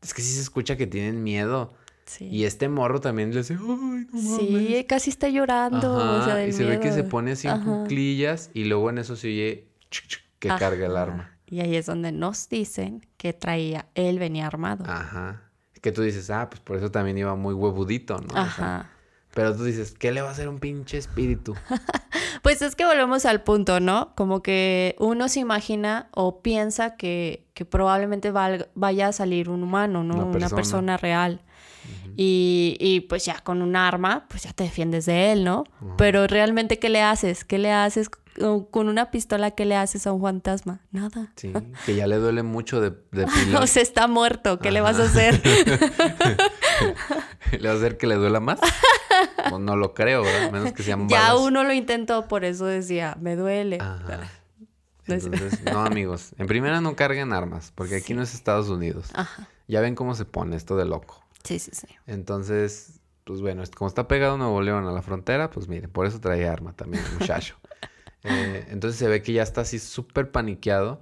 es 0.01 0.13
que 0.13 0.21
sí 0.21 0.33
se 0.33 0.41
escucha 0.41 0.75
que 0.75 0.87
tienen 0.87 1.23
miedo. 1.23 1.73
Sí. 2.05 2.25
Y 2.25 2.45
este 2.45 2.69
morro 2.69 3.01
también 3.01 3.31
le 3.31 3.37
dice, 3.37 3.57
ay, 3.59 3.65
no 3.65 3.75
mames. 3.77 4.07
Sí, 4.37 4.85
casi 4.87 5.09
está 5.09 5.29
llorando. 5.29 5.93
o 5.93 6.23
sea, 6.23 6.45
y 6.47 6.53
se 6.53 6.65
ve 6.65 6.79
que 6.79 6.91
se 6.91 7.03
pone 7.03 7.33
así 7.33 7.47
en 7.47 7.63
cuclillas 7.63 8.49
y 8.53 8.63
luego 8.63 8.89
en 8.89 8.97
eso 8.97 9.15
se 9.15 9.27
oye 9.27 9.67
que 10.39 10.47
carga 10.47 10.85
el 10.85 10.97
arma. 10.97 11.37
Y 11.49 11.61
ahí 11.61 11.75
es 11.75 11.85
donde 11.85 12.11
nos 12.11 12.49
dicen 12.49 13.05
que 13.17 13.33
traía, 13.33 13.87
él 13.95 14.19
venía 14.19 14.47
armado. 14.47 14.83
Ajá. 14.87 15.43
Que 15.81 15.91
tú 15.91 16.01
dices, 16.01 16.29
ah, 16.29 16.49
pues 16.49 16.59
por 16.59 16.77
eso 16.77 16.91
también 16.91 17.17
iba 17.17 17.35
muy 17.35 17.53
huevudito, 17.53 18.17
¿no? 18.19 18.35
Ajá. 18.35 18.89
Pero 19.37 19.55
tú 19.55 19.65
dices, 19.65 19.93
¿qué 19.93 20.11
le 20.11 20.23
va 20.23 20.29
a 20.29 20.31
hacer 20.31 20.49
un 20.49 20.57
pinche 20.57 20.97
espíritu? 20.97 21.55
Pues 22.43 22.61
es 22.61 22.75
que 22.75 22.85
volvemos 22.85 23.25
al 23.25 23.41
punto, 23.43 23.79
¿no? 23.79 24.13
Como 24.15 24.41
que 24.41 24.95
uno 24.99 25.27
se 25.27 25.41
imagina 25.41 26.07
o 26.11 26.41
piensa 26.41 26.95
que, 26.95 27.45
probablemente 27.69 28.31
vaya 28.31 29.07
a 29.07 29.11
salir 29.11 29.49
un 29.49 29.63
humano, 29.63 30.03
¿no? 30.03 30.27
Una 30.27 30.49
persona, 30.49 30.95
real. 30.95 31.41
y, 32.15 33.05
pues 33.09 33.25
ya 33.25 33.39
con 33.41 33.61
un 33.61 33.75
arma, 33.75 34.27
pues 34.29 34.43
ya 34.43 34.53
te 34.53 34.63
defiendes 34.63 35.07
de 35.07 35.33
él, 35.33 35.43
¿no? 35.43 35.65
Pero 35.97 36.25
realmente, 36.27 36.79
¿qué 36.79 36.89
le 36.89 37.01
haces? 37.01 37.43
¿Qué 37.43 37.57
le 37.57 37.71
haces 37.71 38.09
con 38.71 38.87
una 38.87 39.11
pistola? 39.11 39.51
¿Qué 39.51 39.65
le 39.65 39.75
haces 39.75 40.07
a 40.07 40.13
un 40.13 40.21
fantasma? 40.21 40.79
Nada. 40.91 41.33
Sí, 41.35 41.51
que 41.85 41.95
ya 41.95 42.07
le 42.07 42.15
duele 42.17 42.43
mucho 42.43 42.79
de, 42.79 42.91
de 43.11 43.25
o 43.59 43.67
sea, 43.67 43.81
está 43.81 44.07
muerto, 44.07 44.59
¿qué 44.59 44.71
le 44.71 44.79
vas 44.79 44.99
a 44.99 45.03
hacer? 45.03 45.41
¿Le 47.51 47.67
va 47.67 47.73
a 47.73 47.77
hacer 47.77 47.97
que 47.97 48.07
le 48.07 48.15
duela 48.15 48.39
más? 48.39 48.59
Pues 49.49 49.61
no 49.61 49.75
lo 49.75 49.93
creo, 49.93 50.23
¿verdad? 50.23 50.51
Menos 50.51 50.73
que 50.73 50.83
sean 50.83 51.07
Ya 51.09 51.29
balas. 51.29 51.41
uno 51.41 51.63
lo 51.63 51.73
intentó, 51.73 52.27
por 52.27 52.45
eso 52.45 52.65
decía, 52.65 53.17
me 53.19 53.35
duele. 53.35 53.77
Ajá. 53.79 54.29
Entonces, 55.07 55.63
no, 55.63 55.79
amigos. 55.85 56.33
En 56.37 56.47
primera 56.47 56.81
no 56.81 56.95
carguen 56.95 57.31
armas, 57.33 57.71
porque 57.73 57.95
aquí 57.95 58.13
no 58.13 58.21
es 58.21 58.33
Estados 58.33 58.69
Unidos. 58.69 59.09
Ajá. 59.13 59.47
Ya 59.67 59.81
ven 59.81 59.95
cómo 59.95 60.15
se 60.15 60.25
pone 60.25 60.55
esto 60.55 60.75
de 60.75 60.85
loco. 60.85 61.23
Sí, 61.43 61.59
sí, 61.59 61.71
sí. 61.73 61.87
Entonces, 62.07 62.99
pues 63.23 63.41
bueno, 63.41 63.63
como 63.75 63.87
está 63.87 64.07
pegado 64.07 64.37
Nuevo 64.37 64.61
León 64.61 64.85
a 64.85 64.91
la 64.91 65.01
frontera, 65.01 65.49
pues 65.49 65.67
miren, 65.67 65.89
por 65.89 66.05
eso 66.07 66.19
trae 66.19 66.47
arma 66.47 66.73
también 66.73 67.03
el 67.05 67.19
muchacho. 67.19 67.55
Eh, 68.23 68.65
entonces 68.71 68.99
se 68.99 69.07
ve 69.07 69.21
que 69.21 69.31
ya 69.31 69.43
está 69.43 69.61
así 69.61 69.79
súper 69.79 70.31
paniqueado 70.31 71.01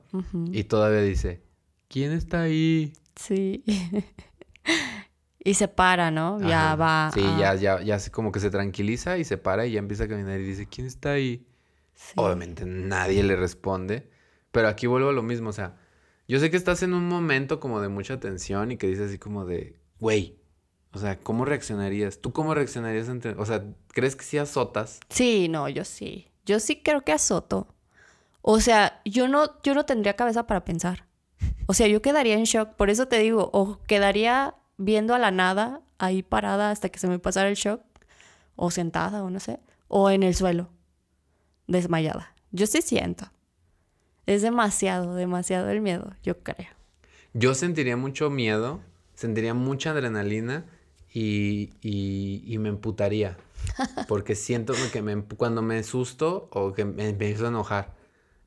y 0.52 0.66
todavía 0.66 1.02
dice, 1.02 1.42
¿quién 1.88 2.12
está 2.12 2.42
ahí? 2.42 2.94
Sí. 3.16 3.64
y 5.46 5.54
se 5.54 5.70
para, 5.70 6.12
¿no? 6.12 6.40
Ya 6.42 6.76
va. 6.76 7.12
Sí, 7.14 7.22
a- 7.24 7.54
ya, 7.56 7.56
ya, 7.56 7.82
ya 7.82 8.10
como 8.12 8.34
que 8.34 8.42
se 8.42 8.50
tranquiliza 8.50 9.18
y 9.18 9.24
se 9.24 9.38
para 9.38 9.66
y 9.66 9.72
ya 9.74 9.80
empieza 9.80 10.04
a 10.04 10.08
caminar 10.10 10.40
y 10.42 10.44
dice, 10.44 10.68
¿quién 10.68 10.86
está 10.88 11.12
ahí? 11.14 11.46
sí. 11.94 12.14
Obviamente 12.18 12.66
nadie 12.66 13.24
le 13.24 13.38
responde, 13.38 14.10
pero 14.52 14.68
aquí 14.68 14.86
vuelvo 14.88 15.08
a 15.10 15.14
lo 15.14 15.22
mismo, 15.24 15.50
o 15.50 15.54
sea, 15.54 15.78
yo 16.28 16.40
sé 16.40 16.52
que 16.52 16.58
estás 16.58 16.84
en 16.84 16.94
un 16.94 17.08
momento 17.08 17.62
como 17.62 17.80
de 17.80 17.88
mucha 17.88 18.20
tensión 18.20 18.72
y 18.72 18.78
que 18.78 18.88
dices 18.88 19.08
así 19.08 19.18
como 19.18 19.46
de, 19.46 19.80
güey, 20.02 20.36
o 20.92 20.98
sea, 20.98 21.20
¿cómo 21.20 21.46
reaccionarías? 21.46 22.20
¿Tú 22.20 22.34
cómo 22.34 22.54
reaccionarías 22.54 23.08
ante, 23.08 23.30
o 23.38 23.46
sea, 23.46 23.64
crees 23.94 24.16
que 24.16 24.24
si 24.26 24.38
azotas? 24.38 25.00
Sí, 25.10 25.48
no, 25.48 25.70
yo 25.70 25.86
sí. 25.86 26.28
Yo 26.46 26.60
sí 26.60 26.82
creo 26.84 27.02
que 27.02 27.12
azoto. 27.12 27.68
O 28.42 28.60
sea, 28.60 29.02
yo 29.06 29.28
no, 29.28 29.62
yo 29.62 29.74
no 29.74 29.86
tendría 29.86 30.16
cabeza 30.16 30.48
para 30.48 30.64
pensar. 30.66 31.06
O 31.68 31.74
sea, 31.74 31.88
yo 31.88 32.02
quedaría 32.02 32.36
en 32.36 32.44
shock. 32.46 32.76
Por 32.76 32.90
eso 32.90 33.08
te 33.08 33.20
digo, 33.20 33.50
o 33.54 33.80
quedaría 33.88 34.56
viendo 34.78 35.14
a 35.14 35.20
la 35.20 35.32
nada, 35.32 35.82
ahí 35.98 36.24
parada 36.24 36.72
hasta 36.72 36.90
que 36.90 37.00
se 37.00 37.08
me 37.08 37.20
pasara 37.20 37.50
el 37.50 37.56
shock, 37.56 37.82
o 38.56 38.72
sentada, 38.72 39.24
o 39.24 39.30
no 39.30 39.40
sé, 39.40 39.60
o 39.88 40.10
en 40.10 40.24
el 40.24 40.36
suelo, 40.36 40.70
desmayada. 41.68 42.34
Yo 42.52 42.68
sí 42.68 42.82
siento. 42.82 43.26
Es 44.26 44.42
demasiado, 44.42 45.14
demasiado 45.16 45.70
el 45.70 45.82
miedo, 45.82 46.14
yo 46.24 46.40
creo. 46.40 46.70
Yo 47.34 47.54
sentiría 47.54 47.98
mucho 47.98 48.30
miedo, 48.30 48.80
sentiría 49.14 49.54
mucha 49.54 49.92
adrenalina 49.92 50.66
y, 51.14 51.74
y, 51.82 52.44
y 52.46 52.58
me 52.58 52.70
emputaría. 52.70 53.38
Porque 54.08 54.36
siento 54.36 54.74
que 54.92 55.02
me, 55.02 55.22
cuando 55.24 55.62
me 55.62 55.80
asusto 55.80 56.48
o 56.52 56.74
que 56.74 56.86
me 56.86 57.10
empiezo 57.10 57.46
a 57.46 57.50
enojar. 57.50 57.94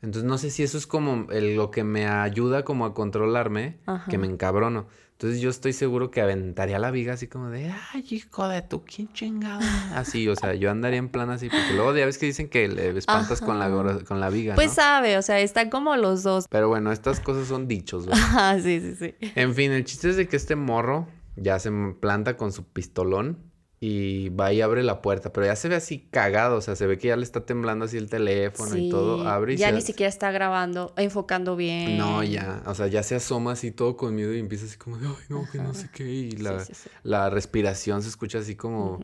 Entonces 0.00 0.24
no 0.28 0.38
sé 0.38 0.50
si 0.50 0.62
eso 0.62 0.78
es 0.78 0.86
como 0.86 1.30
el- 1.32 1.56
lo 1.56 1.70
que 1.70 1.82
me 1.84 2.06
ayuda 2.06 2.64
como 2.64 2.86
a 2.86 2.94
controlarme, 2.94 3.78
Ajá. 3.86 4.08
que 4.10 4.16
me 4.18 4.26
encabrono. 4.28 4.86
Entonces 5.20 5.40
yo 5.40 5.50
estoy 5.50 5.72
seguro 5.72 6.12
que 6.12 6.20
aventaría 6.20 6.78
la 6.78 6.92
viga 6.92 7.14
así 7.14 7.26
como 7.26 7.50
de, 7.50 7.74
ay, 7.92 8.04
hijo 8.08 8.46
de 8.46 8.62
tu, 8.62 8.84
¿quién 8.84 9.12
chingada? 9.12 9.58
Así, 9.98 10.28
o 10.28 10.36
sea, 10.36 10.54
yo 10.54 10.70
andaría 10.70 11.00
en 11.00 11.08
plan 11.08 11.28
así, 11.30 11.48
porque 11.48 11.72
luego 11.74 11.92
ya 11.96 12.06
ves 12.06 12.18
que 12.18 12.26
dicen 12.26 12.48
que 12.48 12.68
le 12.68 12.96
espantas 12.96 13.40
con 13.40 13.58
la, 13.58 13.68
con 14.04 14.20
la 14.20 14.30
viga, 14.30 14.54
Pues 14.54 14.68
¿no? 14.68 14.74
sabe, 14.74 15.18
o 15.18 15.22
sea, 15.22 15.40
están 15.40 15.70
como 15.70 15.96
los 15.96 16.22
dos. 16.22 16.46
Pero 16.48 16.68
bueno, 16.68 16.92
estas 16.92 17.18
cosas 17.18 17.48
son 17.48 17.66
dichos, 17.66 18.06
¿verdad? 18.06 18.22
Ah, 18.30 18.58
sí, 18.62 18.80
sí, 18.80 18.94
sí. 18.94 19.14
En 19.34 19.56
fin, 19.56 19.72
el 19.72 19.84
chiste 19.84 20.10
es 20.10 20.16
de 20.16 20.28
que 20.28 20.36
este 20.36 20.54
morro 20.54 21.08
ya 21.34 21.58
se 21.58 21.72
planta 22.00 22.36
con 22.36 22.52
su 22.52 22.62
pistolón 22.62 23.38
y 23.80 24.30
va 24.30 24.52
y 24.52 24.60
abre 24.60 24.82
la 24.82 25.00
puerta, 25.02 25.32
pero 25.32 25.46
ya 25.46 25.54
se 25.54 25.68
ve 25.68 25.76
así 25.76 26.00
cagado, 26.10 26.56
o 26.56 26.60
sea, 26.60 26.74
se 26.74 26.86
ve 26.86 26.98
que 26.98 27.08
ya 27.08 27.16
le 27.16 27.22
está 27.22 27.46
temblando 27.46 27.84
así 27.84 27.96
el 27.96 28.10
teléfono 28.10 28.76
y 28.76 28.90
todo, 28.90 29.28
abre 29.28 29.54
y 29.54 29.56
ya 29.56 29.68
se... 29.68 29.74
ni 29.74 29.82
siquiera 29.82 30.08
está 30.08 30.32
grabando, 30.32 30.92
enfocando 30.96 31.54
bien. 31.54 31.96
No, 31.96 32.24
ya, 32.24 32.62
o 32.66 32.74
sea, 32.74 32.88
ya 32.88 33.02
se 33.04 33.14
asoma 33.14 33.52
así 33.52 33.70
todo 33.70 33.96
con 33.96 34.14
miedo 34.14 34.34
y 34.34 34.40
empieza 34.40 34.66
así 34.66 34.76
como 34.76 34.98
de, 34.98 35.06
ay, 35.06 35.14
no, 35.28 35.44
que 35.50 35.58
no 35.58 35.74
sé 35.74 35.88
qué, 35.92 36.08
y 36.10 36.32
la, 36.32 36.64
sí, 36.64 36.74
sí. 36.74 36.90
la 37.04 37.30
respiración 37.30 38.02
se 38.02 38.08
escucha 38.08 38.38
así 38.38 38.56
como 38.56 39.00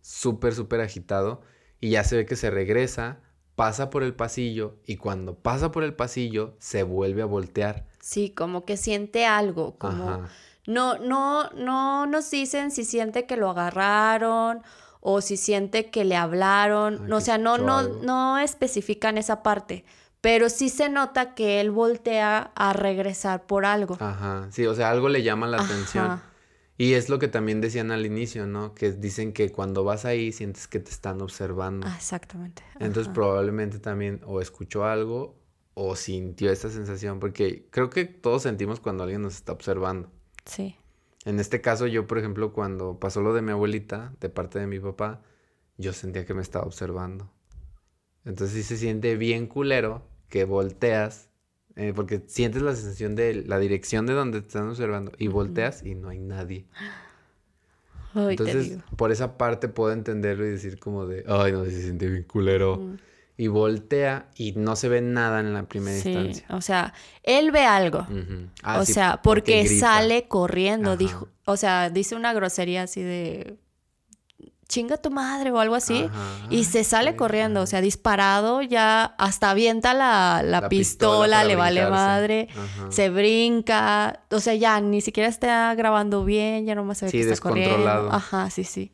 súper, 0.00 0.54
súper 0.54 0.80
agitado 0.80 1.42
y 1.80 1.90
ya 1.90 2.04
se 2.04 2.16
ve 2.16 2.24
que 2.24 2.36
se 2.36 2.50
regresa, 2.50 3.20
pasa 3.56 3.90
por 3.90 4.02
el 4.02 4.14
pasillo 4.14 4.78
y 4.86 4.96
cuando 4.96 5.34
pasa 5.34 5.70
por 5.70 5.84
el 5.84 5.94
pasillo 5.94 6.56
se 6.58 6.82
vuelve 6.82 7.20
a 7.20 7.26
voltear. 7.26 7.86
Sí, 8.00 8.30
como 8.30 8.64
que 8.64 8.78
siente 8.78 9.26
algo, 9.26 9.76
como 9.78 10.08
Ajá. 10.08 10.30
No, 10.66 10.98
no, 10.98 11.50
no 11.50 12.06
nos 12.06 12.30
dicen 12.30 12.70
si 12.70 12.84
siente 12.84 13.26
que 13.26 13.36
lo 13.36 13.50
agarraron 13.50 14.62
o 15.00 15.20
si 15.20 15.36
siente 15.36 15.90
que 15.90 16.04
le 16.04 16.16
hablaron, 16.16 17.00
Ay, 17.02 17.08
no, 17.08 17.16
o 17.18 17.20
sea, 17.20 17.36
no, 17.36 17.58
no, 17.58 17.82
no 17.82 18.38
especifican 18.38 19.18
esa 19.18 19.42
parte, 19.42 19.84
pero 20.20 20.48
sí 20.48 20.70
se 20.70 20.88
nota 20.88 21.34
que 21.34 21.60
él 21.60 21.70
voltea 21.70 22.52
a 22.54 22.72
regresar 22.72 23.46
por 23.46 23.66
algo. 23.66 23.98
Ajá, 24.00 24.48
sí, 24.50 24.66
o 24.66 24.74
sea, 24.74 24.90
algo 24.90 25.10
le 25.10 25.22
llama 25.22 25.46
la 25.46 25.62
atención. 25.62 26.06
Ajá. 26.06 26.30
Y 26.76 26.94
es 26.94 27.08
lo 27.08 27.18
que 27.18 27.28
también 27.28 27.60
decían 27.60 27.92
al 27.92 28.04
inicio, 28.04 28.46
¿no? 28.46 28.74
Que 28.74 28.90
dicen 28.92 29.32
que 29.32 29.52
cuando 29.52 29.84
vas 29.84 30.04
ahí 30.04 30.32
sientes 30.32 30.66
que 30.66 30.80
te 30.80 30.90
están 30.90 31.20
observando. 31.22 31.86
Ah, 31.88 31.94
exactamente. 31.96 32.62
Entonces 32.80 33.12
probablemente 33.12 33.78
también 33.78 34.20
o 34.26 34.40
escuchó 34.40 34.84
algo 34.84 35.36
o 35.74 35.94
sintió 35.94 36.50
esta 36.50 36.70
sensación, 36.70 37.20
porque 37.20 37.68
creo 37.70 37.90
que 37.90 38.04
todos 38.04 38.42
sentimos 38.42 38.80
cuando 38.80 39.04
alguien 39.04 39.22
nos 39.22 39.36
está 39.36 39.52
observando. 39.52 40.10
Sí. 40.44 40.76
En 41.24 41.40
este 41.40 41.60
caso 41.60 41.86
yo, 41.86 42.06
por 42.06 42.18
ejemplo, 42.18 42.52
cuando 42.52 42.98
pasó 42.98 43.20
lo 43.22 43.32
de 43.32 43.42
mi 43.42 43.52
abuelita, 43.52 44.12
de 44.20 44.28
parte 44.28 44.58
de 44.58 44.66
mi 44.66 44.78
papá, 44.78 45.22
yo 45.78 45.92
sentía 45.92 46.24
que 46.24 46.34
me 46.34 46.42
estaba 46.42 46.66
observando. 46.66 47.30
Entonces 48.24 48.56
sí 48.56 48.62
se 48.62 48.76
siente 48.76 49.16
bien 49.16 49.46
culero 49.46 50.02
que 50.28 50.44
volteas, 50.44 51.30
eh, 51.76 51.92
porque 51.94 52.22
sientes 52.26 52.62
la 52.62 52.74
sensación 52.74 53.14
de 53.14 53.34
la 53.34 53.58
dirección 53.58 54.06
de 54.06 54.12
donde 54.12 54.40
te 54.40 54.48
están 54.48 54.68
observando 54.68 55.12
y 55.18 55.28
volteas 55.28 55.84
y 55.84 55.94
no 55.94 56.08
hay 56.08 56.18
nadie. 56.18 56.66
Ay, 58.14 58.30
Entonces, 58.30 58.78
por 58.96 59.10
esa 59.10 59.36
parte 59.36 59.68
puedo 59.68 59.92
entenderlo 59.92 60.46
y 60.46 60.50
decir 60.50 60.78
como 60.78 61.06
de, 61.06 61.24
ay, 61.26 61.52
no, 61.52 61.64
se 61.64 61.82
siente 61.82 62.08
bien 62.08 62.22
culero. 62.24 62.76
Mm. 62.76 62.96
Y 63.36 63.48
voltea 63.48 64.28
y 64.36 64.52
no 64.52 64.76
se 64.76 64.88
ve 64.88 65.00
nada 65.00 65.40
en 65.40 65.54
la 65.54 65.64
primera 65.64 65.98
Sí, 66.00 66.10
instancia. 66.12 66.46
o 66.56 66.60
sea, 66.60 66.94
él 67.24 67.50
ve 67.50 67.64
algo. 67.64 68.06
Ah, 68.62 68.78
o 68.78 68.84
sí, 68.84 68.92
sea, 68.92 69.20
porque, 69.22 69.66
sale 69.68 70.28
corriendo, 70.28 70.90
Ajá. 70.90 70.96
dijo, 70.96 71.28
o 71.44 71.56
sea, 71.56 71.90
dice 71.90 72.14
una 72.14 72.32
grosería 72.32 72.82
así 72.84 73.02
de 73.02 73.56
chinga 74.66 74.96
tu 74.96 75.10
madre 75.10 75.50
o 75.50 75.58
algo 75.60 75.74
así. 75.74 76.08
Ajá. 76.10 76.46
Y 76.48 76.64
se 76.64 76.84
sale 76.84 77.10
Sí, 77.10 77.16
corriendo, 77.16 77.60
o 77.62 77.66
sea, 77.66 77.80
disparado, 77.80 78.62
ya 78.62 79.04
hasta 79.18 79.50
avienta 79.50 79.94
la, 79.94 80.42
la 80.44 80.62
La 80.62 80.68
pistola, 80.68 81.44
le 81.44 81.54
vale 81.56 81.88
madre, 81.90 82.48
Ajá. 82.50 82.90
se 82.90 83.10
brinca, 83.10 84.20
o 84.30 84.40
sea, 84.40 84.54
ya 84.54 84.80
ni 84.80 85.00
siquiera 85.00 85.28
está 85.28 85.74
grabando 85.74 86.24
bien, 86.24 86.66
ya 86.66 86.74
nomás 86.74 86.98
se 86.98 87.06
ve 87.06 87.12
que 87.12 87.20
está 87.20 87.36
corriendo. 87.48 88.08
Ajá, 88.12 88.48
sí, 88.50 88.64
sí. 88.64 88.92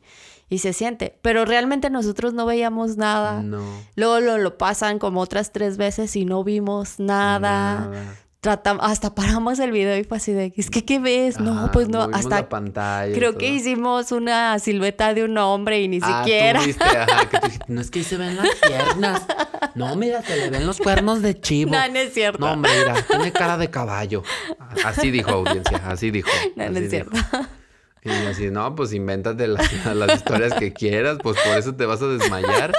Y 0.51 0.57
se 0.59 0.73
siente, 0.73 1.17
pero 1.21 1.45
realmente 1.45 1.89
nosotros 1.89 2.33
no 2.33 2.45
veíamos 2.45 2.97
nada. 2.97 3.41
No. 3.41 3.63
Luego 3.95 4.19
lo, 4.19 4.37
lo 4.37 4.57
pasan 4.57 4.99
como 4.99 5.21
otras 5.21 5.53
tres 5.53 5.77
veces 5.77 6.13
y 6.17 6.25
no 6.25 6.43
vimos 6.43 6.99
nada. 6.99 7.87
Nada. 7.89 8.15
Tratam- 8.41 8.79
hasta 8.81 9.15
paramos 9.15 9.59
el 9.59 9.71
video 9.71 9.95
y 9.97 10.03
fue 10.03 10.17
así 10.17 10.33
de, 10.33 10.51
es 10.57 10.69
que, 10.69 10.83
¿qué 10.83 10.99
ves? 10.99 11.39
no, 11.39 11.69
pues 11.71 11.87
no, 11.87 12.01
hasta 12.11 12.41
la 12.41 12.49
pantalla 12.49 13.13
creo 13.15 13.37
que 13.37 13.47
hicimos 13.47 14.11
una 14.11 14.57
silueta 14.59 15.13
de 15.13 15.23
un 15.23 15.37
hombre 15.37 15.79
y 15.81 15.87
ni 15.87 15.99
Ah, 16.01 16.23
siquiera. 16.23 16.59
tú 16.59 16.65
viste, 16.65 16.83
ajá, 16.83 17.29
que 17.29 17.37
tú 17.39 17.45
dijiste, 17.47 17.65
no 17.69 17.79
es 17.81 17.89
que 17.91 17.99
ahí 17.99 18.05
se 18.05 18.17
ven 18.17 18.35
las 18.35 18.49
piernas. 18.67 19.21
No, 19.75 19.95
mira, 19.95 20.21
se 20.23 20.35
le 20.35 20.49
ven 20.49 20.65
los 20.67 20.79
cuernos 20.79 21.21
de 21.21 21.39
chivo. 21.39 21.71
No, 21.75 21.87
no 21.87 21.97
es 21.99 22.13
cierto. 22.13 22.45
No, 22.45 22.57
mira, 22.57 22.95
tiene 23.07 23.31
cara 23.31 23.57
de 23.57 23.69
caballo. 23.69 24.21
Así 24.83 25.11
dijo 25.11 25.31
audiencia, 25.31 25.81
así 25.87 26.11
dijo. 26.11 26.29
No, 26.57 26.67
no 26.69 26.77
es 26.79 26.89
cierto. 26.89 27.17
Y 28.03 28.09
así, 28.09 28.49
no, 28.49 28.73
pues 28.75 28.93
invéntate 28.93 29.47
las, 29.47 29.71
las 29.95 30.15
historias 30.15 30.53
que 30.53 30.73
quieras, 30.73 31.17
pues 31.21 31.37
por 31.39 31.57
eso 31.57 31.75
te 31.75 31.85
vas 31.85 32.01
a 32.01 32.07
desmayar. 32.07 32.73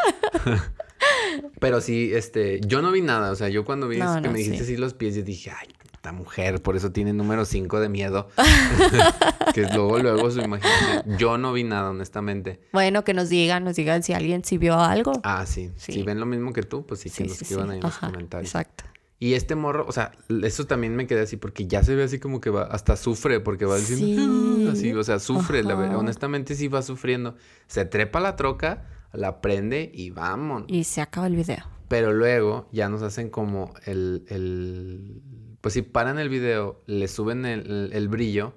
Pero 1.61 1.81
sí, 1.81 2.11
este, 2.13 2.61
yo 2.67 2.83
no 2.83 2.91
vi 2.91 3.03
nada, 3.03 3.31
o 3.31 3.35
sea, 3.37 3.49
yo 3.49 3.65
cuando 3.65 3.89
vi 3.89 3.99
No, 3.99 4.21
que 4.21 4.29
me 4.29 4.39
dijiste 4.39 4.59
sí. 4.59 4.73
así 4.73 4.77
los 4.77 4.95
pies, 4.95 5.15
yo 5.15 5.23
dije, 5.23 5.53
ay, 5.57 5.69
esta 6.03 6.11
mujer, 6.11 6.61
por 6.61 6.75
eso 6.75 6.91
tiene 6.91 7.13
número 7.13 7.45
5 7.45 7.79
de 7.79 7.89
miedo. 7.89 8.29
que 9.55 9.63
luego, 9.69 10.01
luego 10.01 10.33
su 10.33 10.41
imaginación. 10.41 11.17
Yo 11.17 11.39
no 11.39 11.53
vi 11.53 11.63
nada, 11.63 11.91
honestamente. 11.91 12.61
Bueno, 12.73 13.05
que 13.05 13.15
nos 13.15 13.29
digan, 13.29 13.63
nos 13.63 13.77
digan 13.77 14.03
si 14.03 14.13
alguien 14.13 14.43
sí 14.45 14.59
vio 14.59 14.81
algo. 14.81 15.13
Ah, 15.23 15.47
sí. 15.47 15.71
Sí. 15.77 15.93
Si 15.93 16.03
ven 16.03 16.19
lo 16.19 16.27
mismo 16.27 16.53
que 16.53 16.65
tú, 16.65 16.85
pues 16.85 16.99
sí, 17.01 17.09
que 17.09 17.15
sí, 17.15 17.23
nos 17.23 17.41
escriban 17.41 17.71
ahí 17.71 17.77
en 17.77 17.85
los 17.85 17.99
comentarios. 17.99 18.49
Exacto. 18.49 18.83
Y 19.23 19.35
este 19.35 19.55
morro, 19.55 19.85
o 19.87 19.93
sea, 19.93 20.11
eso 20.43 20.67
también 20.67 20.97
me 20.97 21.07
quedé 21.07 21.21
así 21.21 21.37
porque 21.37 21.69
ya 21.69 21.85
se 21.85 21.95
ve 21.95 22.03
así 22.03 22.19
como 22.19 22.41
que 22.41 22.51
va, 22.51 22.63
hasta 22.65 22.97
sufre 22.97 23.39
porque 23.39 23.67
va 23.67 23.77
diciendo, 23.77 24.05
Sí. 24.05 24.67
"Ah", 24.69 24.73
así, 24.73 24.93
o 24.95 25.05
sea, 25.05 25.21
sufre, 25.21 25.63
la 25.63 25.75
verdad, 25.77 25.91
Ajá. 25.93 25.99
honestamente 25.99 26.57
sí 26.57 26.67
va 26.67 26.83
sufriendo. 26.83 27.37
Se 27.69 27.85
trepa 27.85 28.19
la 28.19 28.35
troca, 28.35 28.85
la 29.13 29.41
prende 29.41 29.93
y 29.95 30.11
vamos. 30.11 30.65
Y 30.67 30.83
se 30.83 31.03
acaba 31.03 31.29
el 31.29 31.37
video. 31.37 31.65
Pero 31.87 32.13
luego 32.13 32.69
ya 32.73 32.89
nos 32.89 33.03
hacen 33.03 33.31
como 33.31 33.73
el, 33.85 34.25
el, 34.29 35.23
pues 35.61 35.75
si 35.75 35.83
paran 35.83 36.19
el 36.19 36.29
video, 36.29 36.83
le 36.87 37.07
suben 37.07 37.45
el, 37.47 37.61
el- 37.71 37.91
el 37.93 38.09
brillo 38.09 38.55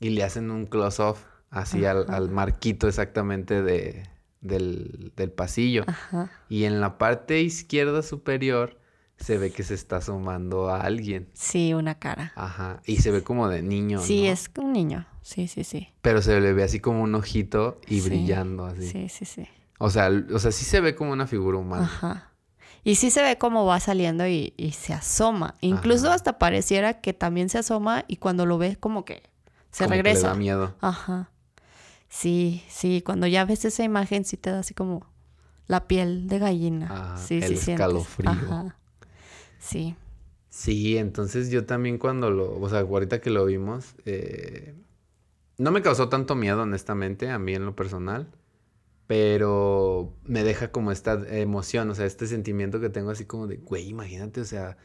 y 0.00 0.10
le 0.10 0.22
hacen 0.24 0.50
un 0.50 0.64
close-off 0.64 1.24
así 1.50 1.84
al, 1.84 2.06
al 2.08 2.30
marquito 2.30 2.88
exactamente 2.88 3.62
de, 3.62 4.08
del, 4.40 5.12
del 5.14 5.30
pasillo. 5.30 5.84
Ajá. 5.86 6.30
Y 6.48 6.64
en 6.64 6.80
la 6.80 6.96
parte 6.96 7.42
izquierda 7.42 8.02
superior 8.02 8.78
se 9.16 9.38
ve 9.38 9.50
que 9.50 9.62
se 9.62 9.74
está 9.74 9.96
asomando 9.96 10.68
a 10.68 10.80
alguien. 10.82 11.28
Sí, 11.34 11.74
una 11.74 11.98
cara. 11.98 12.32
Ajá. 12.36 12.80
Y 12.86 12.98
se 12.98 13.10
ve 13.10 13.22
como 13.22 13.48
de 13.48 13.62
niño. 13.62 14.00
sí, 14.00 14.24
¿no? 14.26 14.32
es 14.32 14.50
un 14.58 14.72
niño. 14.72 15.06
Sí, 15.22 15.48
sí, 15.48 15.64
sí. 15.64 15.88
Pero 16.02 16.22
se 16.22 16.40
le 16.40 16.52
ve 16.52 16.62
así 16.62 16.78
como 16.80 17.02
un 17.02 17.14
ojito 17.14 17.80
y 17.88 18.00
Sí, 18.00 18.08
brillando 18.08 18.66
así. 18.66 18.88
Sí, 18.88 19.08
sí, 19.08 19.24
sí. 19.24 19.48
O 19.78 19.90
sea, 19.90 20.10
o 20.32 20.38
sea, 20.38 20.52
sí 20.52 20.64
se 20.64 20.80
ve 20.80 20.94
como 20.94 21.12
una 21.12 21.26
figura 21.26 21.58
humana. 21.58 21.84
Ajá. 21.84 22.30
Y 22.84 22.94
sí 22.94 23.10
se 23.10 23.22
ve 23.22 23.36
cómo 23.36 23.64
va 23.66 23.80
saliendo 23.80 24.26
y, 24.28 24.54
y 24.56 24.70
se 24.72 24.92
asoma. 24.94 25.54
Incluso 25.60 26.06
Ajá. 26.06 26.14
hasta 26.14 26.38
pareciera 26.38 27.00
que 27.00 27.12
también 27.12 27.48
se 27.48 27.58
asoma 27.58 28.04
y 28.06 28.16
cuando 28.18 28.46
lo 28.46 28.58
ves 28.58 28.78
como 28.78 29.04
que 29.04 29.22
se 29.72 29.84
Como 29.84 29.90
que 29.90 29.96
le 29.96 30.02
regresa. 30.04 30.28
da 30.28 30.34
miedo. 30.34 30.76
Ajá. 30.80 31.30
Sí, 32.08 32.62
sí, 32.68 33.02
cuando 33.04 33.26
ya 33.26 33.44
ves 33.44 33.64
esa 33.64 33.82
imagen 33.82 34.24
sí 34.24 34.36
te 34.36 34.50
da 34.50 34.60
así 34.60 34.72
como 34.74 35.04
la 35.66 35.88
piel 35.88 36.28
de 36.28 36.38
gallina. 36.38 36.86
Ajá, 36.88 37.16
sí, 37.18 37.34
el 37.38 37.42
sí 37.42 37.56
sientes. 37.56 37.68
escalofrío. 37.70 38.30
Ajá. 38.30 38.76
Sí. 39.66 39.96
Sí, 40.48 40.96
entonces 40.98 41.50
yo 41.50 41.66
también 41.66 41.98
cuando 41.98 42.30
lo, 42.30 42.58
o 42.60 42.68
sea, 42.68 42.80
ahorita 42.80 43.20
que 43.20 43.30
lo 43.30 43.44
vimos, 43.44 43.94
eh, 44.06 44.74
no 45.58 45.70
me 45.72 45.82
causó 45.82 46.08
tanto 46.08 46.34
miedo, 46.36 46.62
honestamente, 46.62 47.30
a 47.30 47.38
mí 47.38 47.54
en 47.54 47.66
lo 47.66 47.76
personal, 47.76 48.32
pero 49.06 50.14
me 50.24 50.44
deja 50.44 50.72
como 50.72 50.92
esta 50.92 51.14
emoción, 51.38 51.90
o 51.90 51.94
sea, 51.94 52.06
este 52.06 52.26
sentimiento 52.26 52.80
que 52.80 52.90
tengo 52.90 53.10
así 53.10 53.26
como 53.26 53.46
de, 53.46 53.58
güey, 53.58 53.88
imagínate, 53.88 54.40
o 54.40 54.44
sea, 54.44 54.78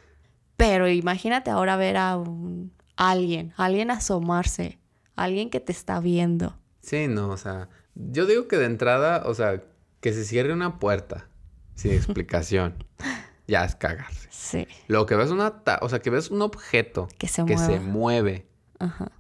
Pero 0.58 0.88
imagínate 0.88 1.50
ahora 1.52 1.76
ver 1.78 1.98
a 1.98 2.18
un 2.18 2.74
alguien, 2.96 3.54
alguien 3.58 3.92
asomarse, 3.92 4.80
alguien 5.16 5.50
que 5.50 5.60
te 5.60 5.72
está 5.72 6.00
viendo. 6.00 6.58
sí, 6.82 7.08
no, 7.08 7.30
o 7.30 7.38
sea, 7.38 7.70
yo 7.96 8.26
digo 8.26 8.48
que 8.48 8.58
de 8.58 8.66
entrada, 8.66 9.24
o 9.26 9.34
sea, 9.34 9.62
que 10.02 10.14
se 10.14 10.24
cierre 10.26 10.54
una 10.54 10.80
puerta 10.80 11.30
sin 11.76 11.92
explicación, 11.94 12.84
ya 13.52 13.66
es 13.66 13.76
cagarse. 13.76 14.28
Sí. 14.32 14.68
Lo 14.88 15.06
que 15.06 15.16
ves 15.16 15.30
una, 15.30 15.64
ta- 15.64 15.80
o 15.82 15.90
sea, 15.90 16.00
que 16.00 16.10
ves 16.10 16.32
un 16.32 16.42
objeto 16.42 17.08
Que 17.20 17.28
se 17.28 17.46
que 17.46 17.58
se 17.58 17.80
mueva. 17.80 17.84
mueve. 17.84 18.48
Ajá. 18.80 19.12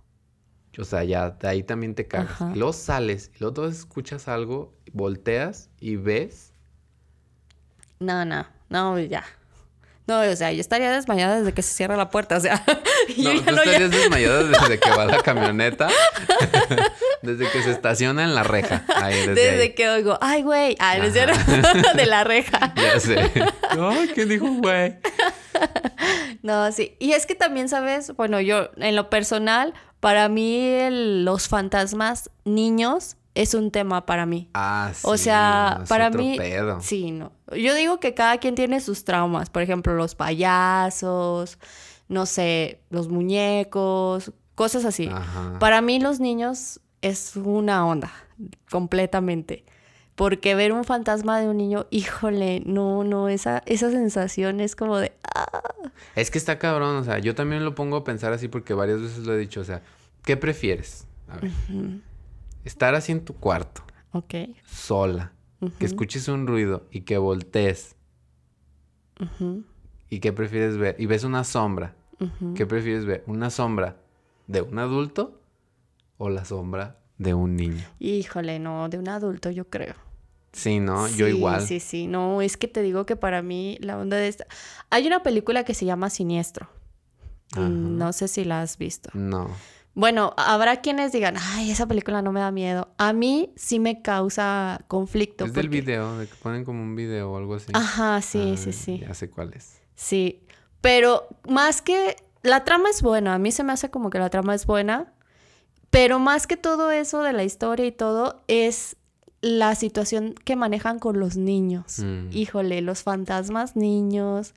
O 0.79 0.85
sea, 0.85 1.03
ya 1.03 1.31
de 1.31 1.47
ahí 1.49 1.63
también 1.63 1.93
te 1.95 2.07
cagas. 2.07 2.31
Ajá. 2.31 2.51
Y 2.55 2.57
luego 2.57 2.71
sales 2.73 3.29
y 3.35 3.39
luego 3.39 3.67
escuchas 3.67 4.27
algo, 4.29 4.73
volteas 4.93 5.69
y 5.79 5.97
ves. 5.97 6.53
No, 7.99 8.25
no, 8.25 8.47
no, 8.69 8.97
ya. 8.99 9.23
No, 10.07 10.19
o 10.21 10.35
sea, 10.35 10.51
yo 10.51 10.59
estaría 10.59 10.91
desmayada 10.91 11.37
desde 11.39 11.53
que 11.53 11.61
se 11.61 11.73
cierra 11.73 11.95
la 11.95 12.09
puerta, 12.09 12.37
o 12.37 12.39
sea. 12.39 12.63
yo 13.17 13.33
No, 13.33 13.39
ya 13.39 13.45
tú 13.45 13.51
no- 13.55 13.63
ya- 13.63 13.71
estarías 13.71 13.91
desmayada 14.01 14.43
desde 14.43 14.79
que 14.79 14.89
va 14.89 15.05
la 15.05 15.21
camioneta. 15.21 15.87
desde 17.21 17.49
que 17.49 17.61
se 17.63 17.71
estaciona 17.71 18.23
en 18.23 18.33
la 18.35 18.43
reja. 18.43 18.83
Ahí, 18.95 19.15
desde, 19.19 19.33
Desde 19.35 19.61
ahí. 19.61 19.73
que 19.75 19.89
oigo, 19.89 20.17
ay, 20.21 20.41
güey, 20.43 20.75
ah, 20.79 20.95
cierto, 21.11 21.37
de 21.95 22.05
la 22.07 22.23
reja. 22.23 22.73
Ya 22.75 22.99
sé. 22.99 23.31
Ay, 23.69 24.11
¿qué 24.15 24.25
dijo, 24.25 24.47
güey? 24.47 24.95
No, 26.41 26.71
sí. 26.71 26.95
Y 26.99 27.13
es 27.13 27.25
que 27.25 27.35
también, 27.35 27.69
¿sabes? 27.69 28.15
Bueno, 28.15 28.41
yo, 28.41 28.71
en 28.77 28.95
lo 28.95 29.09
personal, 29.09 29.73
para 29.99 30.29
mí 30.29 30.57
el- 30.65 31.23
los 31.25 31.47
fantasmas 31.47 32.31
niños 32.43 33.17
es 33.35 33.53
un 33.53 33.71
tema 33.71 34.05
para 34.05 34.25
mí. 34.25 34.49
Ah, 34.53 34.91
sí. 34.93 35.01
O 35.03 35.17
sea, 35.17 35.79
es 35.83 35.89
para 35.89 36.07
otro 36.07 36.21
mí, 36.21 36.37
pedo. 36.37 36.81
sí, 36.81 37.11
no. 37.11 37.31
Yo 37.55 37.73
digo 37.75 37.99
que 37.99 38.13
cada 38.13 38.37
quien 38.39 38.55
tiene 38.55 38.79
sus 38.81 39.03
traumas. 39.03 39.49
Por 39.49 39.61
ejemplo, 39.61 39.95
los 39.95 40.15
payasos, 40.15 41.57
no 42.07 42.25
sé, 42.25 42.81
los 42.89 43.07
muñecos, 43.09 44.31
cosas 44.55 44.85
así. 44.85 45.07
Ajá. 45.11 45.57
Para 45.59 45.81
mí 45.81 45.99
los 45.99 46.19
niños 46.19 46.79
es 47.01 47.35
una 47.35 47.85
onda, 47.85 48.11
completamente. 48.69 49.65
Porque 50.15 50.53
ver 50.55 50.73
un 50.73 50.83
fantasma 50.83 51.39
de 51.39 51.47
un 51.49 51.57
niño, 51.57 51.87
híjole, 51.89 52.61
no, 52.65 53.03
no, 53.03 53.29
esa, 53.29 53.63
esa 53.65 53.89
sensación 53.89 54.59
es 54.59 54.75
como 54.75 54.97
de, 54.97 55.13
ah, 55.33 55.61
Es 56.15 56.29
que 56.29 56.37
está 56.37 56.59
cabrón, 56.59 56.97
o 56.97 57.03
sea, 57.03 57.17
yo 57.19 57.33
también 57.33 57.63
lo 57.63 57.75
pongo 57.75 57.97
a 57.97 58.03
pensar 58.03 58.33
así 58.33 58.47
porque 58.47 58.73
varias 58.73 59.01
veces 59.01 59.19
lo 59.19 59.33
he 59.33 59.37
dicho, 59.37 59.61
o 59.61 59.63
sea, 59.63 59.81
¿qué 60.23 60.37
prefieres? 60.37 61.07
A 61.29 61.37
ver, 61.37 61.51
estar 62.63 62.95
así 62.95 63.11
en 63.11 63.23
tu 63.25 63.33
cuarto, 63.35 63.81
ok, 64.11 64.33
sola, 64.65 65.33
que 65.79 65.85
escuches 65.85 66.27
un 66.27 66.47
ruido 66.47 66.87
y 66.91 67.01
que 67.01 67.17
voltees. 67.17 67.95
ujú, 69.19 69.63
¿Y 70.09 70.19
qué 70.19 70.33
prefieres 70.33 70.77
ver? 70.77 70.95
Y 70.99 71.05
ves 71.05 71.23
una 71.23 71.43
sombra. 71.43 71.95
ujú. 72.19 72.53
¿Qué 72.53 72.65
prefieres 72.65 73.05
ver? 73.05 73.23
¿Una 73.27 73.49
sombra 73.49 73.97
de 74.47 74.61
un 74.61 74.77
adulto 74.79 75.41
o 76.17 76.29
la 76.29 76.43
sombra 76.45 76.97
de 77.17 77.33
un 77.33 77.55
niño? 77.55 77.83
híjole, 77.99 78.59
no, 78.59 78.89
de 78.89 78.97
un 78.97 79.07
adulto 79.07 79.51
yo 79.51 79.69
creo. 79.69 79.95
Sí, 80.53 80.79
¿no? 80.81 81.07
Yo 81.07 81.27
igual. 81.27 81.61
Sí, 81.61 81.79
sí, 81.79 82.07
no, 82.07 82.41
es 82.41 82.57
que 82.57 82.67
te 82.67 82.81
digo 82.81 83.05
que 83.05 83.15
para 83.15 83.41
mí 83.41 83.77
la 83.79 83.97
onda 83.97 84.17
de 84.17 84.27
esta... 84.27 84.45
Hay 84.89 85.07
una 85.07 85.23
película 85.23 85.63
que 85.63 85.73
se 85.73 85.85
llama 85.85 86.09
Siniestro. 86.09 86.67
Ajá. 87.53 87.69
No 87.69 88.11
sé 88.11 88.27
si 88.27 88.43
la 88.43 88.61
has 88.61 88.77
visto. 88.77 89.09
No. 89.13 89.49
Bueno, 89.93 90.33
habrá 90.37 90.77
quienes 90.77 91.11
digan, 91.11 91.35
ay, 91.37 91.69
esa 91.69 91.85
película 91.85 92.21
no 92.21 92.31
me 92.31 92.39
da 92.39 92.51
miedo. 92.51 92.89
A 92.97 93.11
mí 93.11 93.51
sí 93.57 93.79
me 93.79 94.01
causa 94.01 94.81
conflicto. 94.87 95.45
Es 95.45 95.53
del 95.53 95.67
video, 95.69 96.17
de 96.17 96.27
que 96.27 96.35
ponen 96.35 96.63
como 96.63 96.81
un 96.81 96.95
video 96.95 97.31
o 97.31 97.37
algo 97.37 97.55
así. 97.55 97.71
Ajá, 97.73 98.21
sí, 98.21 98.53
Ah, 98.53 98.57
sí, 98.57 98.71
sí. 98.71 98.99
Ya 98.99 99.13
sé 99.13 99.29
cuál 99.29 99.53
es. 99.53 99.81
Sí, 99.95 100.43
pero 100.79 101.27
más 101.47 101.81
que 101.81 102.15
la 102.41 102.63
trama 102.63 102.89
es 102.89 103.01
buena, 103.01 103.33
a 103.35 103.37
mí 103.37 103.51
se 103.51 103.63
me 103.63 103.73
hace 103.73 103.89
como 103.89 104.09
que 104.09 104.17
la 104.19 104.29
trama 104.29 104.55
es 104.55 104.65
buena, 104.65 105.13
pero 105.89 106.19
más 106.19 106.47
que 106.47 106.55
todo 106.57 106.89
eso 106.91 107.21
de 107.21 107.33
la 107.33 107.43
historia 107.43 107.85
y 107.85 107.91
todo 107.91 108.43
es 108.47 108.95
la 109.41 109.75
situación 109.75 110.35
que 110.45 110.55
manejan 110.55 110.99
con 110.99 111.19
los 111.19 111.35
niños. 111.35 111.99
Mm. 111.99 112.29
Híjole, 112.31 112.81
los 112.81 113.03
fantasmas 113.03 113.75
niños, 113.75 114.53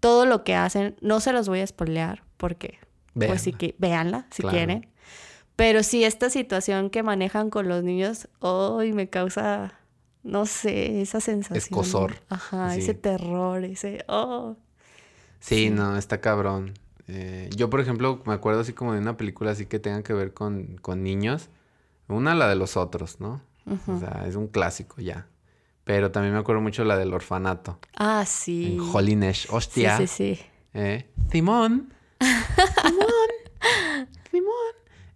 todo 0.00 0.24
lo 0.24 0.44
que 0.44 0.54
hacen, 0.54 0.96
no 1.00 1.18
se 1.18 1.32
los 1.32 1.48
voy 1.48 1.60
a 1.60 1.66
spoilear 1.66 2.22
porque 2.36 2.78
pues 3.26 3.42
sí 3.42 3.50
Véanla. 3.52 3.58
que 3.58 3.74
véanla 3.78 4.26
si 4.30 4.42
Claro. 4.42 4.56
quieren. 4.56 4.88
Pero 5.56 5.82
sí 5.82 6.04
esta 6.04 6.30
situación 6.30 6.88
que 6.90 7.02
manejan 7.02 7.50
con 7.50 7.68
los 7.68 7.82
niños, 7.82 8.28
hoy 8.38 8.92
me 8.92 9.08
causa 9.10 9.74
no 10.22 10.46
sé, 10.46 11.00
esa 11.00 11.20
sensación. 11.20 11.56
Escozor, 11.58 12.16
Ajá, 12.28 12.76
ese 12.76 12.94
terror, 12.94 13.64
ese 13.64 14.04
oh. 14.08 14.56
Sí, 15.40 15.70
no, 15.70 15.96
está 15.96 16.20
cabrón. 16.20 16.74
Eh, 17.06 17.48
yo, 17.56 17.70
por 17.70 17.80
ejemplo, 17.80 18.20
me 18.26 18.34
acuerdo 18.34 18.60
así 18.60 18.72
como 18.74 18.92
de 18.92 18.98
una 18.98 19.16
película 19.16 19.52
así 19.52 19.64
que 19.66 19.78
tenga 19.78 20.02
que 20.02 20.12
ver 20.12 20.34
con, 20.34 20.76
con 20.82 21.02
niños. 21.02 21.48
Una, 22.08 22.34
la 22.34 22.48
de 22.48 22.56
los 22.56 22.76
otros, 22.76 23.20
¿no? 23.20 23.40
O 23.86 23.98
sea, 23.98 24.24
es 24.26 24.34
un 24.34 24.48
clásico 24.48 25.00
ya. 25.00 25.26
Pero 25.84 26.10
también 26.10 26.34
me 26.34 26.40
acuerdo 26.40 26.60
mucho 26.60 26.84
la 26.84 26.96
del 26.98 27.14
orfanato. 27.14 27.78
Ah, 27.96 28.24
sí. 28.26 28.74
En 28.74 28.80
Holy 28.80 29.16
Nash. 29.16 29.42
Sí, 29.42 29.48
Hostia. 29.50 29.96
sí, 29.98 30.06
sí. 30.06 30.40
Eh, 30.74 31.06
Simón. 31.30 31.92
Simón. 32.20 33.07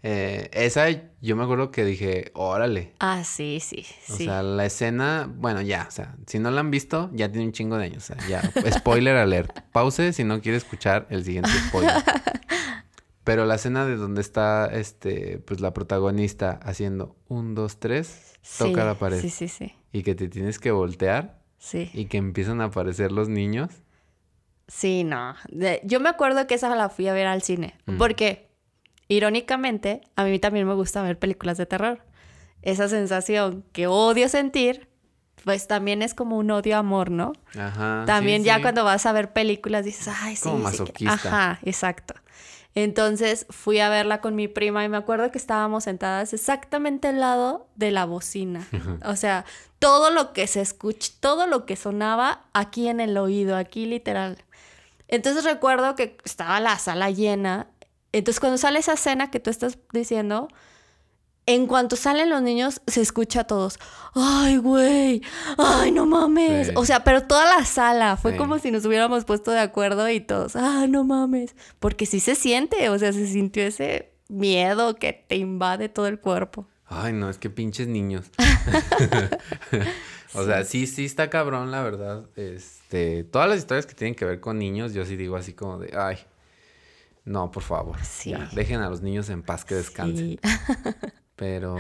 Eh, 0.05 0.51
esa 0.53 0.87
yo 1.21 1.37
me 1.37 1.45
acuerdo 1.45 1.71
que 1.71 1.85
dije, 1.85 2.33
órale. 2.35 2.93
Ah, 2.99 3.23
sí, 3.25 3.61
sí, 3.61 3.87
O 4.09 4.17
sí. 4.17 4.25
sea, 4.25 4.43
la 4.43 4.67
escena, 4.67 5.31
bueno, 5.33 5.61
ya, 5.63 5.87
o 5.89 5.93
sea, 5.93 6.17
si 6.27 6.41
no 6.41 6.51
la 6.51 6.61
han 6.61 6.71
visto, 6.73 7.09
ya 7.13 7.31
tiene 7.31 7.47
un 7.47 7.53
chingo 7.53 7.77
de 7.79 7.85
años. 7.85 8.11
O 8.11 8.15
sea, 8.15 8.29
ya, 8.29 8.43
spoiler 8.73 9.17
alert. 9.17 9.61
Pause 9.73 10.13
si 10.13 10.25
no 10.25 10.41
quiere 10.41 10.59
escuchar 10.59 11.07
el 11.11 11.25
siguiente 11.25 11.51
spoiler. 11.69 11.93
Pero 13.25 13.47
la 13.47 13.55
escena 13.55 13.87
de 13.87 13.97
donde 13.97 14.21
está, 14.21 14.67
este, 14.67 15.39
pues 15.39 15.61
la 15.61 15.73
protagonista 15.73 16.59
haciendo 16.65 17.15
un, 17.29 17.55
dos, 17.55 17.79
tres, 17.79 18.33
Sí, 18.43 18.65
toca 18.65 18.85
la 18.85 18.97
pared. 18.97 19.21
Sí, 19.21 19.31
sí, 19.31 19.47
sí. 19.47 19.73
Y 19.93 20.03
que 20.03 20.17
te 20.17 20.29
tienes 20.29 20.59
que 20.59 20.73
voltear 20.73 21.41
Sí, 21.59 21.89
y 21.95 22.07
que 22.07 22.17
empiezan 22.17 22.61
a 22.61 22.65
aparecer 22.65 23.13
los 23.13 23.29
niños. 23.29 23.71
sí, 24.67 25.05
no. 25.05 25.37
De- 25.49 25.81
yo 25.85 26.01
me 26.01 26.09
acuerdo 26.09 26.49
que 26.49 26.55
esa 26.57 26.75
la 26.75 26.89
fui 26.89 27.07
a 27.07 27.13
ver 27.13 27.29
al 27.29 27.43
cine. 27.43 27.75
Mm. 27.87 27.99
Porque, 27.99 28.51
irónicamente, 29.17 30.01
a 30.17 30.25
mí 30.25 30.39
también 30.39 30.67
me 30.67 30.75
gusta 30.75 31.03
ver 31.03 31.19
películas 31.19 31.59
de 31.59 31.67
terror. 31.67 32.05
Esa 32.63 32.89
sensación 32.89 33.65
que 33.73 33.87
odio 33.87 34.29
sentir, 34.29 34.89
pues 35.45 35.67
también 35.67 36.03
es 36.03 36.15
como 36.15 36.39
un 36.39 36.51
odio-amor, 36.51 37.11
¿no? 37.11 37.33
Ajá. 37.59 38.05
También 38.07 38.43
sí, 38.43 38.47
ya 38.47 38.57
sí. 38.57 38.63
cuando 38.63 38.85
vas 38.85 39.05
a 39.07 39.13
ver 39.13 39.33
películas 39.33 39.85
dices, 39.85 40.09
ay, 40.23 40.37
sí. 40.37 40.43
Como 40.45 40.71
sí 40.71 40.77
que-". 40.79 40.83
masoquista. 40.83 41.13
Ajá, 41.15 41.59
exacto. 41.63 42.15
Entonces 42.75 43.47
fui 43.51 43.81
a 43.81 43.91
verla 43.91 44.21
con 44.21 44.35
mi 44.35 44.49
prima 44.49 44.85
y 44.85 44.89
me 44.89 44.97
acuerdo 44.97 45.31
que 45.31 45.37
estábamos 45.39 45.85
sentadas 45.85 46.33
exactamente 46.33 47.09
al 47.09 47.21
lado 47.21 47.69
de 47.75 47.91
la 47.91 48.07
bocina. 48.07 48.67
O 49.05 49.17
sea, 49.17 49.45
todo 49.79 50.11
lo 50.11 50.33
que 50.33 50.47
se 50.47 50.61
escucha, 50.61 51.13
todo 51.21 51.47
lo 51.47 51.67
que 51.67 51.77
sonaba 51.77 52.45
aquí 52.55 52.89
en 52.89 53.01
el 53.01 53.17
oído, 53.19 53.57
aquí 53.57 53.85
literal. 53.85 54.39
Entonces 55.09 55.45
recuerdo 55.45 55.95
que 55.97 56.17
estaba 56.25 56.61
la 56.61 56.79
sala 56.79 57.11
llena. 57.11 57.67
Entonces 58.13 58.41
cuando 58.41 58.59
sale 58.59 58.79
esa 58.79 58.93
escena 58.95 59.31
que 59.31 59.41
tú 59.41 59.51
estás 59.51 59.79
diciendo, 59.93 60.49
en 61.47 61.67
cuanto 61.67 61.97
salen 61.97 62.31
los 62.31 62.41
niños, 62.43 62.83
se 62.87 63.01
escucha 63.01 63.41
a 63.41 63.45
todos. 63.45 63.79
¡Ay, 64.15 64.59
güey! 64.59 65.23
¡Ay, 65.59 65.91
no 65.91 66.07
mames! 66.07 66.69
Sí. 66.69 66.73
O 66.77 66.85
sea, 66.85 67.03
pero 67.05 67.23
toda 67.25 67.47
la 67.59 67.65
sala. 67.65 68.17
Fue 68.17 68.33
Sí. 68.33 68.39
como 68.39 68.59
si 68.59 68.71
nos 68.71 68.85
hubiéramos 68.85 69.25
puesto 69.25 69.51
de 69.51 69.59
acuerdo 69.59 70.09
y 70.09 70.21
todos. 70.21 70.55
¡Ah, 70.55 70.87
no 70.89 71.03
mames! 71.05 71.57
Porque 71.81 72.07
sí 72.07 72.21
se 72.21 72.35
siente. 72.37 72.89
O 72.91 72.99
sea, 72.99 73.13
se 73.13 73.27
sintió 73.27 73.65
ese 73.65 74.13
miedo 74.29 74.95
que 74.97 75.13
te 75.29 75.37
invade 75.37 75.89
todo 75.89 76.07
el 76.07 76.21
cuerpo. 76.21 76.69
Ay, 76.87 77.13
no, 77.13 77.29
es 77.29 77.39
que 77.39 77.51
pinches 77.51 77.89
niños. 77.89 78.31
o 80.35 80.45
sea, 80.45 80.65
sí, 80.65 80.87
sí 80.87 81.05
está 81.05 81.29
cabrón, 81.31 81.71
la 81.71 81.83
verdad. 81.83 82.27
Este, 82.37 83.25
todas 83.25 83.49
las 83.49 83.59
historias 83.59 83.87
que 83.87 83.95
tienen 83.95 84.15
que 84.15 84.25
ver 84.25 84.41
con 84.41 84.59
niños, 84.59 84.93
yo 84.95 85.05
sí 85.05 85.17
digo 85.17 85.37
así 85.37 85.55
como 85.55 85.79
de, 85.79 85.97
ay. 85.97 86.19
No, 87.25 87.51
por 87.51 87.63
favor. 87.63 87.97
Sí. 88.05 88.31
ya, 88.31 88.49
dejen 88.55 88.81
a 88.81 88.89
los 88.91 89.01
niños 89.03 89.29
en 89.31 89.43
paz 89.43 89.65
que 89.65 89.75
descansen. 89.77 90.17
Sí. 90.17 90.41
Pero, 91.37 91.77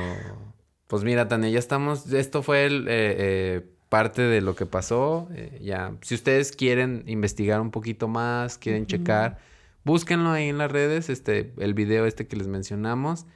pues 0.87 1.05
mira, 1.05 1.29
Tania, 1.29 1.51
ya 1.51 1.59
estamos. 1.59 2.13
Esto 2.13 2.43
fue 2.43 2.65
el, 2.67 2.87
eh, 2.89 3.17
eh, 3.19 3.67
parte 3.89 4.23
de 4.23 4.41
lo 4.41 4.55
que 4.55 4.67
pasó. 4.67 5.29
eh, 5.33 5.61
ya, 5.63 5.97
si 6.03 6.15
ustedes 6.15 6.53
quieren 6.53 7.05
investigar 7.07 7.61
un 7.61 7.71
poquito 7.71 8.09
más, 8.09 8.59
quieren 8.59 8.87
checar, 8.87 9.39
búsquenlo 9.85 10.31
ahí 10.31 10.49
en 10.49 10.59
las 10.59 10.71
redes, 10.71 11.09
este, 11.11 11.53
el 11.59 11.75
video 11.75 12.07
este 12.07 12.27
que 12.27 12.37
les 12.37 12.47
mencionamos. 12.49 13.27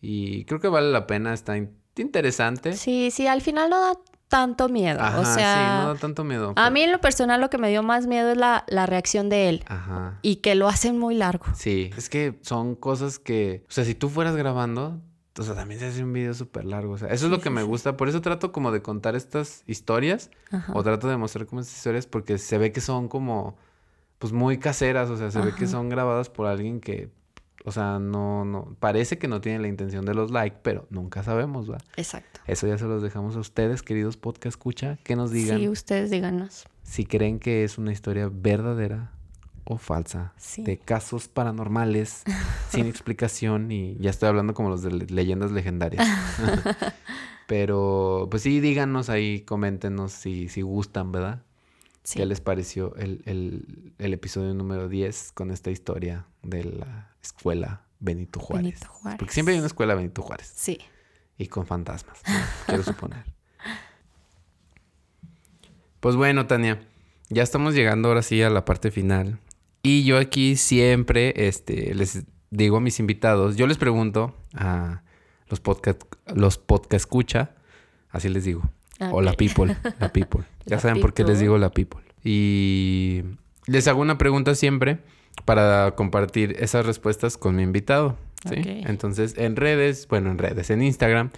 Y 0.00 0.44
creo 0.46 0.60
que 0.60 0.68
vale 0.68 0.90
la 0.90 1.06
pena, 1.06 1.32
está 1.34 1.56
in- 1.56 1.76
interesante. 1.96 2.72
Sí, 2.72 3.10
sí, 3.10 3.26
al 3.26 3.42
final 3.42 3.70
no 3.70 3.80
da 3.80 3.92
tanto 4.30 4.68
miedo. 4.70 5.00
Ajá, 5.02 5.20
o 5.20 5.24
sí, 5.26 5.34
sea, 5.34 5.80
no 5.82 5.94
da 5.94 6.00
tanto 6.00 6.24
miedo. 6.24 6.54
a 6.56 6.70
mí 6.70 6.80
en 6.82 6.92
lo 6.92 7.00
personal 7.00 7.40
lo 7.40 7.50
que 7.50 7.58
me 7.58 7.68
dio 7.68 7.82
más 7.82 8.06
miedo 8.06 8.30
es 8.30 8.36
la, 8.38 8.64
la 8.68 8.86
reacción 8.86 9.28
de 9.28 9.48
él 9.50 9.64
Ajá. 9.66 10.18
y 10.22 10.36
que 10.36 10.54
lo 10.54 10.68
hacen 10.68 10.98
muy 10.98 11.14
largo. 11.16 11.44
Sí, 11.54 11.90
es 11.98 12.08
que 12.08 12.38
son 12.42 12.76
cosas 12.76 13.18
que, 13.18 13.64
o 13.68 13.72
sea, 13.72 13.84
si 13.84 13.94
tú 13.94 14.08
fueras 14.08 14.36
grabando, 14.36 15.00
o 15.36 15.42
sea, 15.42 15.54
también 15.54 15.80
se 15.80 15.86
hace 15.88 16.04
un 16.04 16.12
video 16.12 16.32
súper 16.32 16.64
largo. 16.64 16.92
O 16.92 16.98
sea, 16.98 17.08
eso 17.08 17.26
es 17.26 17.30
lo 17.32 17.40
que 17.40 17.50
me 17.50 17.62
gusta. 17.64 17.96
Por 17.96 18.08
eso 18.08 18.20
trato 18.20 18.52
como 18.52 18.70
de 18.72 18.82
contar 18.82 19.16
estas 19.16 19.64
historias 19.66 20.30
Ajá. 20.52 20.72
o 20.76 20.82
trato 20.82 21.08
de 21.08 21.16
mostrar 21.16 21.46
como 21.46 21.60
estas 21.60 21.76
historias 21.76 22.06
porque 22.06 22.38
se 22.38 22.56
ve 22.56 22.72
que 22.72 22.80
son 22.80 23.08
como, 23.08 23.56
pues 24.18 24.32
muy 24.32 24.58
caseras. 24.58 25.10
O 25.10 25.16
sea, 25.16 25.30
se 25.30 25.40
ve 25.40 25.54
que 25.54 25.66
son 25.66 25.88
grabadas 25.88 26.28
por 26.28 26.46
alguien 26.46 26.80
que, 26.80 27.10
o 27.64 27.72
sea, 27.72 27.98
no, 27.98 28.44
no, 28.44 28.76
parece 28.80 29.18
que 29.18 29.28
no 29.28 29.40
tiene 29.40 29.58
la 29.58 29.68
intención 29.68 30.04
de 30.04 30.14
los 30.14 30.30
likes, 30.30 30.58
pero 30.62 30.86
nunca 30.90 31.22
sabemos, 31.22 31.70
¿va? 31.70 31.78
Exacto. 31.96 32.40
Eso 32.46 32.66
ya 32.66 32.78
se 32.78 32.86
los 32.86 33.02
dejamos 33.02 33.36
a 33.36 33.40
ustedes, 33.40 33.82
queridos 33.82 34.16
podcast 34.16 34.46
escucha, 34.56 34.98
que 35.04 35.16
nos 35.16 35.30
digan 35.30 35.58
Sí, 35.58 35.68
ustedes 35.68 36.10
díganos. 36.10 36.64
si 36.82 37.04
creen 37.04 37.38
que 37.38 37.64
es 37.64 37.78
una 37.78 37.92
historia 37.92 38.30
verdadera 38.32 39.12
o 39.64 39.76
falsa 39.76 40.32
Sí. 40.36 40.62
de 40.64 40.78
casos 40.78 41.28
paranormales 41.28 42.22
sin 42.70 42.86
explicación 42.86 43.70
y 43.70 43.96
ya 43.98 44.10
estoy 44.10 44.28
hablando 44.30 44.54
como 44.54 44.68
los 44.70 44.82
de 44.82 44.90
le- 44.92 45.06
leyendas 45.06 45.52
legendarias. 45.52 46.06
Pero 47.46 48.28
pues 48.30 48.42
sí, 48.42 48.60
díganos 48.60 49.08
ahí, 49.10 49.40
coméntenos 49.40 50.12
si, 50.12 50.48
si 50.48 50.62
gustan, 50.62 51.10
¿verdad? 51.12 51.42
Sí. 52.02 52.18
¿Qué 52.18 52.26
les 52.26 52.40
pareció 52.40 52.94
el, 52.96 53.22
el- 53.26 53.92
el 53.98 54.14
episodio 54.14 54.54
número 54.54 54.88
10 54.88 55.32
con 55.32 55.50
esta 55.50 55.70
historia 55.70 56.26
de 56.42 56.64
la 56.64 57.14
escuela 57.22 57.86
Benito 57.98 58.40
Juárez? 58.40 58.64
Benito 58.64 58.88
Juárez. 58.88 59.18
Porque 59.18 59.34
siempre 59.34 59.52
hay 59.54 59.58
una 59.60 59.66
escuela 59.66 59.94
Benito 59.94 60.22
Juárez 60.22 60.50
Sí. 60.54 60.78
y 61.38 61.46
con 61.48 61.66
fantasmas, 61.66 62.20
¿no? 62.26 62.34
quiero 62.66 62.82
suponer. 62.82 63.24
Pues 66.00 66.16
bueno, 66.16 66.46
Tania, 66.46 66.80
ya 67.28 67.42
estamos 67.42 67.74
llegando 67.74 68.08
ahora 68.08 68.22
sí 68.22 68.42
a 68.42 68.50
la 68.50 68.64
parte 68.64 68.90
final. 68.90 69.38
Y 69.82 70.04
yo 70.04 70.18
aquí 70.18 70.56
siempre 70.56 71.46
este, 71.48 71.94
les 71.94 72.24
digo 72.50 72.78
a 72.78 72.80
mis 72.80 72.98
invitados, 73.00 73.56
yo 73.56 73.66
les 73.66 73.78
pregunto 73.78 74.34
a 74.54 75.02
los 75.48 75.60
podcast, 75.60 76.02
los 76.34 76.58
podcast 76.58 77.02
escucha, 77.02 77.54
así 78.10 78.28
les 78.28 78.44
digo. 78.44 78.62
O 79.12 79.22
la 79.22 79.32
people, 79.32 79.76
la 79.98 80.08
people. 80.12 80.42
Ya 80.66 80.76
La 80.76 80.82
saben 80.82 81.00
por 81.00 81.14
qué 81.14 81.24
les 81.24 81.40
digo 81.40 81.56
la 81.58 81.70
people. 81.70 82.00
Y 82.22 83.22
les 83.66 83.88
hago 83.88 84.00
una 84.00 84.18
pregunta 84.18 84.54
siempre 84.54 84.98
para 85.44 85.94
compartir 85.96 86.56
esas 86.58 86.84
respuestas 86.84 87.36
con 87.36 87.56
mi 87.56 87.62
invitado. 87.62 88.16
Entonces, 88.50 89.34
en 89.36 89.56
redes, 89.56 90.06
bueno, 90.08 90.30
en 90.30 90.38
redes, 90.38 90.70
en 90.70 90.82
Instagram, 90.82 91.30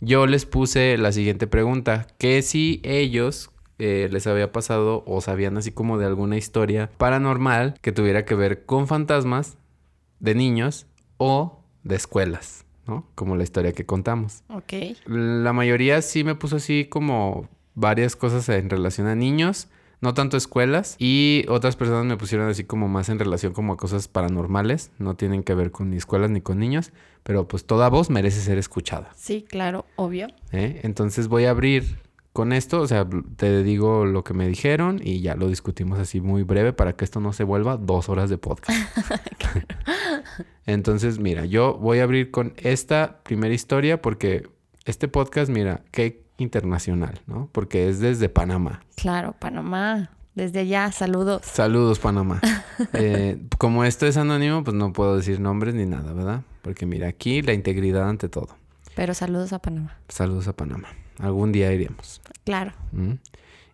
yo 0.00 0.26
les 0.26 0.46
puse 0.46 0.96
la 0.98 1.12
siguiente 1.12 1.46
pregunta, 1.46 2.06
que 2.18 2.42
si 2.42 2.80
ellos 2.84 3.50
eh, 3.78 4.08
les 4.10 4.26
había 4.26 4.52
pasado 4.52 5.02
o 5.06 5.20
sabían 5.20 5.56
así 5.56 5.70
como 5.70 5.98
de 5.98 6.06
alguna 6.06 6.36
historia 6.36 6.90
paranormal 6.98 7.74
que 7.80 7.92
tuviera 7.92 8.24
que 8.24 8.34
ver 8.34 8.64
con 8.64 8.86
fantasmas 8.88 9.56
de 10.20 10.34
niños 10.34 10.86
o 11.18 11.60
de 11.82 11.96
escuelas, 11.96 12.65
¿no? 12.86 13.06
Como 13.14 13.36
la 13.36 13.42
historia 13.42 13.72
que 13.72 13.86
contamos. 13.86 14.42
Ok. 14.48 14.72
La 15.06 15.52
mayoría 15.52 16.02
sí 16.02 16.24
me 16.24 16.34
puso 16.34 16.56
así 16.56 16.86
como 16.86 17.48
varias 17.74 18.16
cosas 18.16 18.48
en 18.48 18.70
relación 18.70 19.06
a 19.06 19.14
niños, 19.14 19.68
no 20.00 20.14
tanto 20.14 20.36
escuelas, 20.36 20.96
y 20.98 21.44
otras 21.48 21.76
personas 21.76 22.04
me 22.04 22.16
pusieron 22.16 22.48
así 22.48 22.64
como 22.64 22.88
más 22.88 23.08
en 23.08 23.18
relación 23.18 23.52
como 23.52 23.74
a 23.74 23.76
cosas 23.76 24.08
paranormales, 24.08 24.90
no 24.98 25.14
tienen 25.14 25.42
que 25.42 25.54
ver 25.54 25.70
con 25.70 25.90
ni 25.90 25.96
escuelas 25.96 26.30
ni 26.30 26.40
con 26.40 26.58
niños, 26.58 26.92
pero 27.22 27.48
pues 27.48 27.66
toda 27.66 27.88
voz 27.88 28.10
merece 28.10 28.40
ser 28.40 28.58
escuchada. 28.58 29.10
Sí, 29.16 29.44
claro, 29.48 29.84
obvio. 29.96 30.28
¿eh? 30.52 30.80
Entonces 30.84 31.28
voy 31.28 31.44
a 31.44 31.50
abrir 31.50 32.05
con 32.36 32.52
esto, 32.52 32.82
o 32.82 32.86
sea, 32.86 33.08
te 33.36 33.62
digo 33.62 34.04
lo 34.04 34.22
que 34.22 34.34
me 34.34 34.46
dijeron 34.46 35.00
y 35.02 35.22
ya 35.22 35.36
lo 35.36 35.48
discutimos 35.48 35.98
así 35.98 36.20
muy 36.20 36.42
breve 36.42 36.74
para 36.74 36.92
que 36.92 37.02
esto 37.02 37.18
no 37.18 37.32
se 37.32 37.44
vuelva 37.44 37.78
dos 37.78 38.10
horas 38.10 38.28
de 38.28 38.36
podcast. 38.36 38.78
Entonces, 40.66 41.18
mira, 41.18 41.46
yo 41.46 41.78
voy 41.78 42.00
a 42.00 42.02
abrir 42.02 42.30
con 42.30 42.52
esta 42.58 43.20
primera 43.22 43.54
historia 43.54 44.02
porque 44.02 44.50
este 44.84 45.08
podcast, 45.08 45.50
mira, 45.50 45.82
qué 45.90 46.26
internacional, 46.36 47.22
¿no? 47.26 47.48
Porque 47.52 47.88
es 47.88 48.00
desde 48.00 48.28
Panamá. 48.28 48.82
Claro, 48.96 49.34
Panamá. 49.38 50.10
Desde 50.34 50.58
allá, 50.58 50.92
saludos. 50.92 51.40
Saludos, 51.42 52.00
Panamá. 52.00 52.42
Eh, 52.92 53.40
como 53.56 53.84
esto 53.84 54.06
es 54.06 54.18
anónimo, 54.18 54.62
pues 54.62 54.76
no 54.76 54.92
puedo 54.92 55.16
decir 55.16 55.40
nombres 55.40 55.74
ni 55.74 55.86
nada, 55.86 56.12
¿verdad? 56.12 56.42
Porque 56.60 56.84
mira, 56.84 57.08
aquí 57.08 57.40
la 57.40 57.54
integridad 57.54 58.06
ante 58.06 58.28
todo. 58.28 58.58
Pero 58.94 59.14
saludos 59.14 59.54
a 59.54 59.58
Panamá. 59.58 59.96
Saludos 60.08 60.48
a 60.48 60.52
Panamá. 60.52 60.88
Algún 61.18 61.52
día 61.52 61.72
iremos. 61.72 62.20
Claro. 62.44 62.72
¿Mm? 62.92 63.14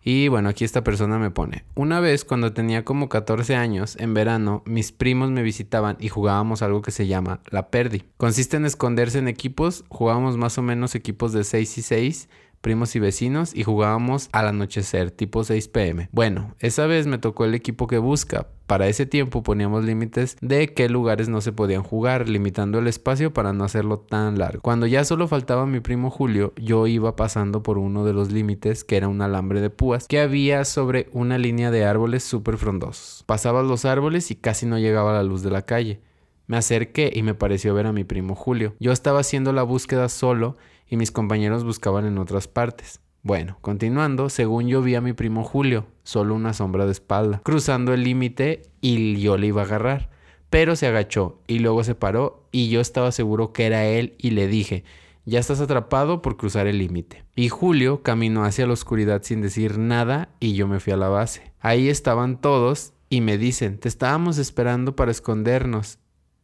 Y 0.05 0.27
bueno, 0.29 0.49
aquí 0.49 0.65
esta 0.65 0.83
persona 0.83 1.19
me 1.19 1.31
pone, 1.31 1.65
una 1.77 2.01
vez 2.01 2.25
cuando 2.25 2.53
tenía 2.53 2.85
como 2.85 3.09
14 3.09 3.55
años, 3.55 3.97
en 4.01 4.15
verano, 4.15 4.63
mis 4.67 4.91
primos 4.91 5.31
me 5.31 5.43
visitaban 5.43 5.97
y 6.01 6.09
jugábamos 6.09 6.63
algo 6.63 6.83
que 6.83 6.91
se 6.91 7.07
llama 7.07 7.41
la 7.51 7.69
perdi. 7.69 8.03
Consiste 8.17 8.57
en 8.57 8.67
esconderse 8.67 9.21
en 9.21 9.29
equipos, 9.29 9.85
jugábamos 9.89 10.37
más 10.37 10.59
o 10.59 10.63
menos 10.63 10.97
equipos 10.97 11.33
de 11.33 11.45
6 11.45 11.79
y 11.79 11.83
6, 11.83 12.29
primos 12.63 12.97
y 12.97 13.01
vecinos, 13.01 13.55
y 13.55 13.65
jugábamos 13.65 14.31
al 14.33 14.49
anochecer, 14.49 15.11
tipo 15.11 15.45
6 15.45 15.69
pm. 15.69 16.09
Bueno, 16.13 16.55
esa 16.61 16.87
vez 16.87 17.07
me 17.07 17.19
tocó 17.19 17.45
el 17.45 17.55
equipo 17.55 17.87
que 17.87 17.99
busca. 17.99 18.47
Para 18.67 18.87
ese 18.87 19.05
tiempo 19.05 19.43
poníamos 19.43 19.85
límites 19.85 20.39
de 20.41 20.73
qué 20.73 20.89
lugares 20.89 21.29
no 21.29 21.43
se 21.43 21.53
podían 21.53 21.83
jugar, 21.83 22.29
limitando 22.29 22.79
el 22.79 22.87
espacio 22.87 23.35
para 23.35 23.53
no 23.53 23.65
hacerlo 23.65 23.99
tan 23.99 24.39
largo. 24.39 24.63
Cuando 24.63 24.87
ya 24.87 25.05
solo 25.05 25.29
faltaba 25.29 25.67
mi 25.67 25.81
primo 25.81 26.09
Julio, 26.09 26.55
yo 26.57 26.87
iba 26.87 27.15
pasando 27.15 27.63
por 27.63 27.77
uno 27.77 28.07
de 28.07 28.15
los 28.15 28.33
límites, 28.33 28.85
que 28.85 28.97
era 28.97 29.09
un 29.09 29.21
alambre 29.21 29.61
de 29.61 29.69
púas, 29.69 30.07
que 30.07 30.21
había 30.21 30.65
sobre 30.65 31.11
una 31.13 31.37
línea 31.37 31.71
de 31.71 31.85
árboles 31.85 32.23
súper 32.23 32.57
frondosos. 32.57 33.25
Pasaba 33.27 33.63
los 33.63 33.85
árboles 33.85 34.31
y 34.31 34.37
casi 34.37 34.65
no 34.65 34.79
llegaba 34.79 35.13
la 35.13 35.23
luz 35.23 35.43
de 35.43 35.51
la 35.51 35.67
calle. 35.67 36.01
Me 36.47 36.57
acerqué 36.57 37.13
y 37.15 37.23
me 37.23 37.35
pareció 37.35 37.75
ver 37.75 37.87
a 37.87 37.93
mi 37.93 38.05
primo 38.05 38.35
Julio. 38.35 38.75
Yo 38.81 38.93
estaba 38.93 39.21
haciendo 39.21 39.53
la 39.53 39.63
búsqueda 39.63 40.09
solo 40.09 40.57
y 40.93 40.99
mis 40.99 41.11
compañeros 41.11 41.65
buscaban 41.65 42.05
en 42.05 42.19
otras 42.19 42.49
partes. 42.49 43.01
Bueno, 43.23 43.57
continuando, 43.63 44.29
según 44.29 44.69
yo 44.69 44.83
vi 44.83 44.95
a 44.95 45.01
mi 45.01 45.15
primo 45.15 45.43
Julio, 45.43 45.87
solo 46.03 46.35
una 46.35 46.53
sombra 46.53 46.85
de 46.85 46.93
espalda, 46.93 47.41
cruzando 47.43 47.95
el 47.95 48.05
límite 48.05 48.61
y 48.83 49.19
yo 49.19 49.39
le 49.39 49.47
iba 49.47 49.63
a 49.63 49.65
agarrar. 49.65 50.11
Pero 50.51 50.77
se 50.77 50.87
agachó 50.87 51.41
y 51.47 51.61
luego 51.61 51.83
se 51.83 51.95
paró 51.95 52.47
y 52.53 52.69
yo 52.69 52.83
estaba 52.83 53.11
seguro 53.11 53.55
que 53.55 53.65
era 53.65 53.87
él 53.87 54.17
y 54.19 54.33
le 54.33 54.49
dije, 54.49 54.85
ya 55.25 55.41
estás 55.41 55.63
atrapado 55.63 56.21
por 56.21 56.37
cruzar 56.37 56.67
el 56.67 56.77
límite. 56.77 57.25
Y 57.35 57.49
Julio 57.49 58.03
caminó 58.03 58.45
hacia 58.45 58.67
la 58.67 58.75
oscuridad 58.75 59.23
sin 59.23 59.41
decir 59.41 59.79
nada 59.79 60.29
y 60.41 60.53
yo 60.53 60.69
me 60.69 60.79
fui 60.79 60.93
a 60.93 60.99
la 60.99 61.09
base. 61.09 61.55
Ahí 61.59 61.89
estaban 61.89 62.39
todos 62.39 62.93
y 63.09 63.23
me 63.23 63.39
dicen, 63.39 63.79
te 63.79 63.89
estábamos 63.89 64.37
esperando 64.37 64.95
para 64.95 65.11
escondernos. 65.11 65.99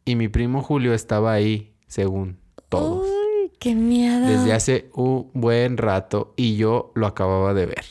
Y 0.05 0.15
mi 0.15 0.27
primo 0.27 0.63
Julio 0.63 0.95
estaba 0.95 1.33
ahí, 1.33 1.75
según 1.85 2.39
todos 2.67 3.07
Uy, 3.07 3.18
qué 3.59 3.75
miedo. 3.75 4.27
desde 4.27 4.53
hace 4.53 4.89
un 4.93 5.29
buen 5.33 5.77
rato 5.77 6.33
y 6.35 6.55
yo 6.55 6.91
lo 6.95 7.07
acababa 7.07 7.53
de 7.53 7.65
ver. 7.65 7.85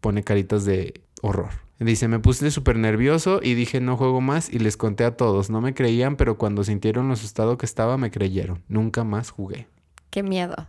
Pone 0.00 0.22
caritas 0.22 0.64
de 0.64 1.02
horror. 1.22 1.50
Dice, 1.78 2.08
me 2.08 2.18
puse 2.18 2.50
súper 2.50 2.76
nervioso 2.76 3.40
y 3.42 3.54
dije 3.54 3.80
no 3.80 3.96
juego 3.96 4.20
más 4.20 4.52
y 4.52 4.58
les 4.58 4.76
conté 4.76 5.04
a 5.04 5.16
todos. 5.16 5.48
No 5.48 5.62
me 5.62 5.72
creían, 5.72 6.16
pero 6.16 6.36
cuando 6.36 6.62
sintieron 6.62 7.08
lo 7.08 7.14
asustado 7.14 7.56
que 7.56 7.64
estaba 7.64 7.96
me 7.96 8.10
creyeron. 8.10 8.62
Nunca 8.68 9.02
más 9.02 9.30
jugué. 9.30 9.66
Qué 10.10 10.22
miedo. 10.22 10.66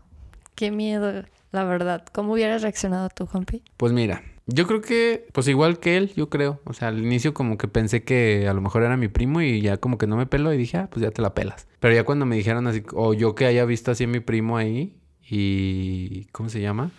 Qué 0.55 0.71
miedo, 0.71 1.25
la 1.51 1.63
verdad. 1.65 2.05
¿Cómo 2.13 2.33
hubieras 2.33 2.61
reaccionado 2.61 3.09
tú, 3.09 3.25
Juanpi? 3.25 3.61
Pues 3.75 3.91
mira, 3.91 4.23
yo 4.47 4.67
creo 4.67 4.81
que, 4.81 5.27
pues 5.33 5.47
igual 5.47 5.79
que 5.79 5.97
él, 5.97 6.11
yo 6.15 6.29
creo. 6.29 6.59
O 6.65 6.73
sea, 6.73 6.89
al 6.89 6.99
inicio 6.99 7.33
como 7.33 7.57
que 7.57 7.67
pensé 7.67 8.03
que 8.03 8.47
a 8.47 8.53
lo 8.53 8.61
mejor 8.61 8.83
era 8.83 8.97
mi 8.97 9.07
primo 9.07 9.41
y 9.41 9.61
ya 9.61 9.77
como 9.77 9.97
que 9.97 10.07
no 10.07 10.17
me 10.17 10.25
peló 10.25 10.53
y 10.53 10.57
dije, 10.57 10.77
ah, 10.77 10.89
pues 10.91 11.03
ya 11.03 11.11
te 11.11 11.21
la 11.21 11.33
pelas. 11.33 11.67
Pero 11.79 11.93
ya 11.93 12.03
cuando 12.03 12.25
me 12.25 12.35
dijeron 12.35 12.67
así, 12.67 12.83
o 12.93 13.13
yo 13.13 13.35
que 13.35 13.45
haya 13.45 13.65
visto 13.65 13.91
así 13.91 14.05
a 14.05 14.07
mi 14.07 14.19
primo 14.19 14.57
ahí 14.57 14.95
y, 15.29 16.25
¿cómo 16.31 16.49
se 16.49 16.61
llama? 16.61 16.91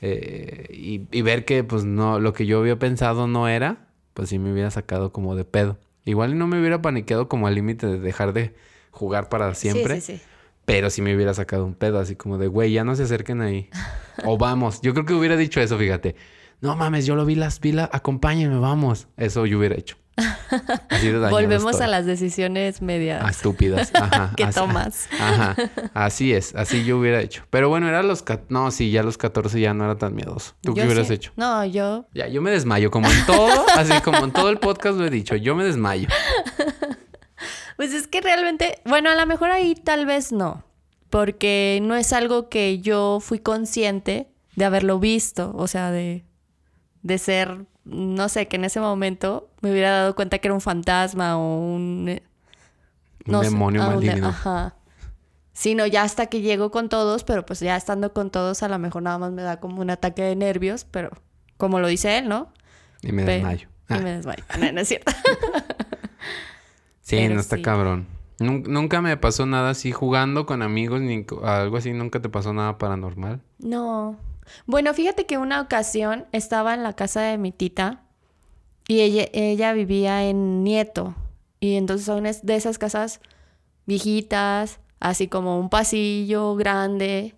Eh, 0.00 0.68
y, 0.72 1.02
y 1.10 1.22
ver 1.22 1.44
que 1.44 1.64
pues 1.64 1.84
no, 1.84 2.20
lo 2.20 2.32
que 2.32 2.46
yo 2.46 2.58
había 2.60 2.78
pensado 2.78 3.26
no 3.26 3.48
era, 3.48 3.88
pues 4.14 4.28
sí 4.28 4.38
me 4.38 4.52
hubiera 4.52 4.70
sacado 4.70 5.12
como 5.12 5.36
de 5.36 5.44
pedo. 5.44 5.78
Igual 6.04 6.38
no 6.38 6.46
me 6.46 6.58
hubiera 6.58 6.80
paniqueado 6.82 7.28
como 7.28 7.46
al 7.46 7.54
límite 7.54 7.86
de 7.86 7.98
dejar 7.98 8.32
de 8.32 8.54
jugar 8.90 9.28
para 9.28 9.54
siempre. 9.54 9.96
Sí, 9.96 10.00
sí, 10.00 10.18
sí. 10.18 10.24
Pero 10.64 10.90
sí 10.90 11.02
me 11.02 11.14
hubiera 11.14 11.34
sacado 11.34 11.64
un 11.64 11.74
pedo, 11.74 11.98
así 11.98 12.16
como 12.16 12.38
de, 12.38 12.48
güey, 12.48 12.72
ya 12.72 12.82
no 12.82 12.96
se 12.96 13.04
acerquen 13.04 13.40
ahí. 13.40 13.68
o 14.24 14.36
vamos. 14.38 14.80
Yo 14.82 14.94
creo 14.94 15.04
que 15.04 15.14
hubiera 15.14 15.36
dicho 15.36 15.60
eso, 15.60 15.78
fíjate. 15.78 16.16
No 16.66 16.76
mames, 16.76 17.06
yo 17.06 17.14
lo 17.16 17.24
vi 17.24 17.34
las 17.34 17.58
pilas, 17.58 17.88
acompáñenme, 17.92 18.58
vamos. 18.58 19.08
Eso 19.16 19.46
yo 19.46 19.58
hubiera 19.58 19.76
hecho. 19.76 19.96
Así 20.88 21.08
de 21.08 21.18
Volvemos 21.28 21.72
estoy. 21.72 21.84
a 21.84 21.88
las 21.88 22.06
decisiones 22.06 22.80
medias 22.80 23.22
Ah, 23.22 23.28
estúpidas. 23.30 23.90
Ajá. 23.94 24.32
que 24.36 24.44
así- 24.44 24.58
tomas. 24.58 25.08
Ajá. 25.20 25.54
Así 25.92 26.32
es. 26.32 26.54
Así 26.54 26.84
yo 26.86 26.98
hubiera 26.98 27.20
hecho. 27.20 27.44
Pero 27.50 27.68
bueno, 27.68 27.86
era 27.88 28.02
los... 28.02 28.24
No, 28.48 28.70
sí, 28.70 28.90
ya 28.90 29.02
los 29.02 29.18
14 29.18 29.60
ya 29.60 29.74
no 29.74 29.84
era 29.84 29.96
tan 29.98 30.14
miedoso. 30.14 30.54
¿Tú 30.62 30.72
qué 30.72 30.84
hubieras 30.84 31.08
sí- 31.08 31.14
hecho? 31.14 31.32
No, 31.36 31.64
yo 31.66 32.06
Ya, 32.14 32.28
yo 32.28 32.40
me 32.40 32.50
desmayo. 32.50 32.90
Como 32.90 33.08
en 33.10 33.26
todo, 33.26 33.66
así 33.76 33.92
como 34.02 34.24
en 34.24 34.32
todo 34.32 34.48
el 34.48 34.58
podcast 34.58 34.96
lo 34.98 35.04
he 35.04 35.10
dicho. 35.10 35.36
Yo 35.36 35.54
me 35.54 35.64
desmayo. 35.64 36.08
Pues 37.76 37.92
es 37.92 38.06
que 38.08 38.22
realmente, 38.22 38.80
bueno, 38.86 39.10
a 39.10 39.14
lo 39.14 39.26
mejor 39.26 39.50
ahí 39.50 39.74
tal 39.74 40.06
vez 40.06 40.32
no, 40.32 40.64
porque 41.10 41.78
no 41.82 41.94
es 41.94 42.14
algo 42.14 42.48
que 42.48 42.78
yo 42.80 43.18
fui 43.20 43.38
consciente 43.38 44.30
de 44.54 44.64
haberlo 44.64 44.98
visto, 44.98 45.52
o 45.54 45.66
sea, 45.66 45.90
de, 45.90 46.24
de 47.06 47.18
ser, 47.18 47.64
no 47.84 48.28
sé, 48.28 48.48
que 48.48 48.56
en 48.56 48.64
ese 48.64 48.80
momento 48.80 49.48
me 49.60 49.70
hubiera 49.70 49.90
dado 49.90 50.14
cuenta 50.16 50.38
que 50.38 50.48
era 50.48 50.54
un 50.54 50.60
fantasma 50.60 51.36
o 51.38 51.58
un... 51.58 52.06
eh, 52.08 52.22
Un 53.26 53.44
sé, 53.44 53.50
demonio 53.50 53.82
ah, 53.82 53.88
un 53.88 54.00
de- 54.00 54.06
maligno. 54.08 54.28
Ajá. 54.28 54.74
Sino 55.52 55.86
ya 55.86 56.02
hasta 56.02 56.26
que 56.26 56.40
llego 56.40 56.70
con 56.70 56.88
todos, 56.88 57.22
pero 57.24 57.46
pues 57.46 57.60
ya 57.60 57.76
estando 57.76 58.12
con 58.12 58.30
todos 58.30 58.62
a 58.62 58.68
lo 58.68 58.78
mejor 58.78 59.02
nada 59.02 59.18
más 59.18 59.32
me 59.32 59.42
da 59.42 59.58
como 59.60 59.80
un 59.80 59.90
ataque 59.90 60.22
de 60.22 60.36
nervios, 60.36 60.84
pero 60.84 61.10
como 61.56 61.78
lo 61.80 61.86
dice 61.88 62.18
él, 62.18 62.28
¿no? 62.28 62.52
Y 63.02 63.12
me 63.12 63.24
desmayo. 63.24 63.68
Y 63.88 63.94
Ah. 63.94 63.98
me 64.00 64.10
desmayo. 64.16 64.44
No, 64.58 64.72
no 64.72 64.80
es 64.80 64.88
cierto. 64.88 65.12
Sí, 67.00 67.14
Pero 67.16 67.34
no 67.34 67.40
está 67.40 67.54
sí. 67.56 67.62
cabrón. 67.62 68.06
Nun- 68.40 68.64
Nunca 68.66 69.00
me 69.00 69.16
pasó 69.16 69.46
nada 69.46 69.70
así 69.70 69.92
jugando 69.92 70.44
con 70.44 70.60
amigos 70.60 71.00
ni 71.00 71.24
algo 71.44 71.76
así. 71.76 71.92
Nunca 71.92 72.20
te 72.20 72.28
pasó 72.28 72.52
nada 72.52 72.78
paranormal. 72.78 73.40
No. 73.60 74.18
Bueno, 74.66 74.92
fíjate 74.94 75.26
que 75.26 75.38
una 75.38 75.60
ocasión 75.60 76.26
estaba 76.32 76.74
en 76.74 76.82
la 76.82 76.92
casa 76.94 77.20
de 77.22 77.38
mi 77.38 77.52
tita 77.52 78.02
y 78.88 79.00
ella, 79.00 79.26
ella 79.32 79.72
vivía 79.72 80.24
en 80.24 80.62
Nieto. 80.64 81.14
Y 81.60 81.74
entonces 81.76 82.06
son 82.06 82.24
de 82.24 82.54
esas 82.56 82.78
casas 82.78 83.20
viejitas, 83.86 84.78
así 85.00 85.28
como 85.28 85.58
un 85.58 85.68
pasillo 85.70 86.54
grande. 86.56 87.34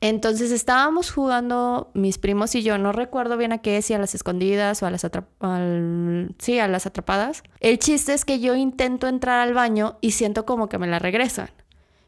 Entonces 0.00 0.52
estábamos 0.52 1.10
jugando 1.10 1.90
mis 1.92 2.18
primos 2.18 2.54
y 2.54 2.62
yo, 2.62 2.78
no 2.78 2.92
recuerdo 2.92 3.36
bien 3.36 3.52
a 3.52 3.58
qué, 3.58 3.82
si 3.82 3.94
a 3.94 3.98
las 3.98 4.14
escondidas 4.14 4.80
o 4.82 4.86
a 4.86 4.90
las, 4.92 5.04
al- 5.04 6.34
sí, 6.38 6.58
a 6.60 6.68
las 6.68 6.86
atrapadas. 6.86 7.42
El 7.60 7.78
chiste 7.80 8.12
es 8.14 8.24
que 8.24 8.38
yo 8.38 8.54
intento 8.54 9.08
entrar 9.08 9.40
al 9.40 9.54
baño 9.54 9.98
y 10.00 10.12
siento 10.12 10.46
como 10.46 10.68
que 10.68 10.78
me 10.78 10.86
la 10.86 10.98
regresan. 11.00 11.50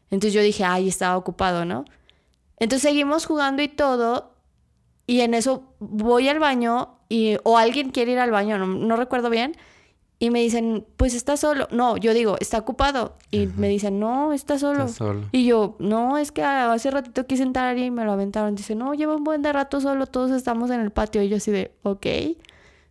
Entonces 0.09 0.33
yo 0.33 0.41
dije, 0.41 0.63
ay, 0.63 0.87
estaba 0.87 1.17
ocupado, 1.17 1.65
¿no? 1.65 1.83
Entonces 2.61 2.83
seguimos 2.83 3.25
jugando 3.25 3.63
y 3.63 3.67
todo 3.67 4.35
y 5.07 5.21
en 5.21 5.33
eso 5.33 5.63
voy 5.79 6.29
al 6.29 6.37
baño 6.37 6.99
y, 7.09 7.37
o 7.43 7.57
alguien 7.57 7.89
quiere 7.89 8.11
ir 8.11 8.19
al 8.19 8.29
baño, 8.29 8.59
no, 8.59 8.67
no 8.67 8.95
recuerdo 8.95 9.31
bien. 9.31 9.57
Y 10.19 10.29
me 10.29 10.41
dicen, 10.41 10.85
pues 10.95 11.15
está 11.15 11.37
solo. 11.37 11.67
No, 11.71 11.97
yo 11.97 12.13
digo, 12.13 12.37
está 12.39 12.59
ocupado. 12.59 13.17
Y 13.31 13.47
me 13.47 13.67
dicen, 13.67 13.99
no, 13.99 14.31
está 14.31 14.59
solo. 14.59 14.81
Estás 14.81 14.97
solo. 14.97 15.27
Y 15.31 15.47
yo, 15.47 15.75
no, 15.79 16.19
es 16.19 16.31
que 16.31 16.43
hace 16.43 16.91
ratito 16.91 17.25
quise 17.25 17.41
entrar 17.41 17.79
y 17.79 17.89
me 17.89 18.05
lo 18.05 18.11
aventaron. 18.11 18.53
Dice, 18.53 18.75
no, 18.75 18.93
lleva 18.93 19.15
un 19.15 19.23
buen 19.23 19.41
de 19.41 19.51
rato 19.51 19.81
solo, 19.81 20.05
todos 20.05 20.29
estamos 20.29 20.69
en 20.69 20.81
el 20.81 20.91
patio. 20.91 21.23
Y 21.23 21.29
yo 21.29 21.37
así 21.37 21.49
de, 21.49 21.73
ok. 21.81 22.05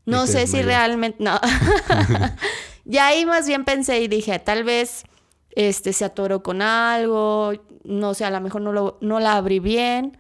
No 0.04 0.26
sé 0.26 0.48
si 0.48 0.60
realmente, 0.62 1.22
no. 1.22 1.38
ya 2.84 3.06
ahí 3.06 3.24
más 3.24 3.46
bien 3.46 3.64
pensé 3.64 4.00
y 4.00 4.08
dije, 4.08 4.36
tal 4.40 4.64
vez 4.64 5.04
este 5.52 5.92
se 5.92 6.04
atoró 6.04 6.42
con 6.42 6.62
algo, 6.62 7.52
no 7.84 8.14
sé, 8.14 8.24
a 8.24 8.30
lo 8.30 8.40
mejor 8.40 8.62
no, 8.62 8.72
lo, 8.72 8.98
no 9.00 9.20
la 9.20 9.36
abrí 9.36 9.58
bien. 9.60 10.16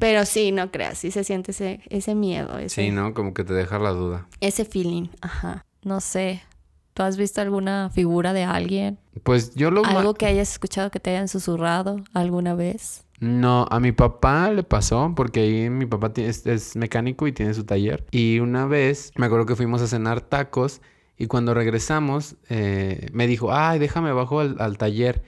Pero 0.00 0.24
sí, 0.24 0.50
no 0.50 0.70
creas, 0.70 0.98
sí 0.98 1.10
se 1.10 1.24
siente 1.24 1.50
ese, 1.50 1.80
ese 1.90 2.14
miedo, 2.14 2.58
ese, 2.58 2.82
Sí, 2.84 2.90
¿no? 2.90 3.12
Como 3.14 3.34
que 3.34 3.44
te 3.44 3.52
deja 3.52 3.78
la 3.78 3.90
duda. 3.90 4.26
ese 4.40 4.64
feeling. 4.64 5.08
Ajá. 5.20 5.64
No 5.84 6.00
sé. 6.00 6.42
¿Tú 6.94 7.02
has 7.02 7.16
visto 7.16 7.40
alguna 7.40 7.90
figura 7.90 8.32
de 8.32 8.44
alguien? 8.44 8.98
Pues 9.22 9.54
yo 9.54 9.70
lo... 9.70 9.84
¿Algo 9.84 10.14
que 10.14 10.26
hayas 10.26 10.52
escuchado 10.52 10.90
que 10.90 11.00
te 11.00 11.10
hayan 11.10 11.28
susurrado 11.28 11.96
alguna 12.12 12.54
vez? 12.54 13.04
No, 13.20 13.66
a 13.70 13.78
mi 13.78 13.92
papá 13.92 14.50
le 14.50 14.62
pasó 14.62 15.12
porque 15.14 15.40
ahí 15.40 15.70
mi 15.70 15.86
papá 15.86 16.12
es, 16.16 16.46
es 16.46 16.74
mecánico 16.76 17.26
y 17.26 17.32
tiene 17.32 17.54
su 17.54 17.64
taller. 17.64 18.04
Y 18.10 18.40
una 18.40 18.66
vez 18.66 19.12
me 19.16 19.26
acuerdo 19.26 19.46
que 19.46 19.54
fuimos 19.56 19.80
a 19.80 19.86
cenar 19.86 20.20
tacos 20.22 20.80
y 21.16 21.26
cuando 21.26 21.54
regresamos 21.54 22.36
eh, 22.48 23.06
me 23.12 23.26
dijo, 23.26 23.52
ay, 23.52 23.78
déjame 23.78 24.12
bajo 24.12 24.40
al, 24.40 24.56
al 24.58 24.76
taller 24.76 25.22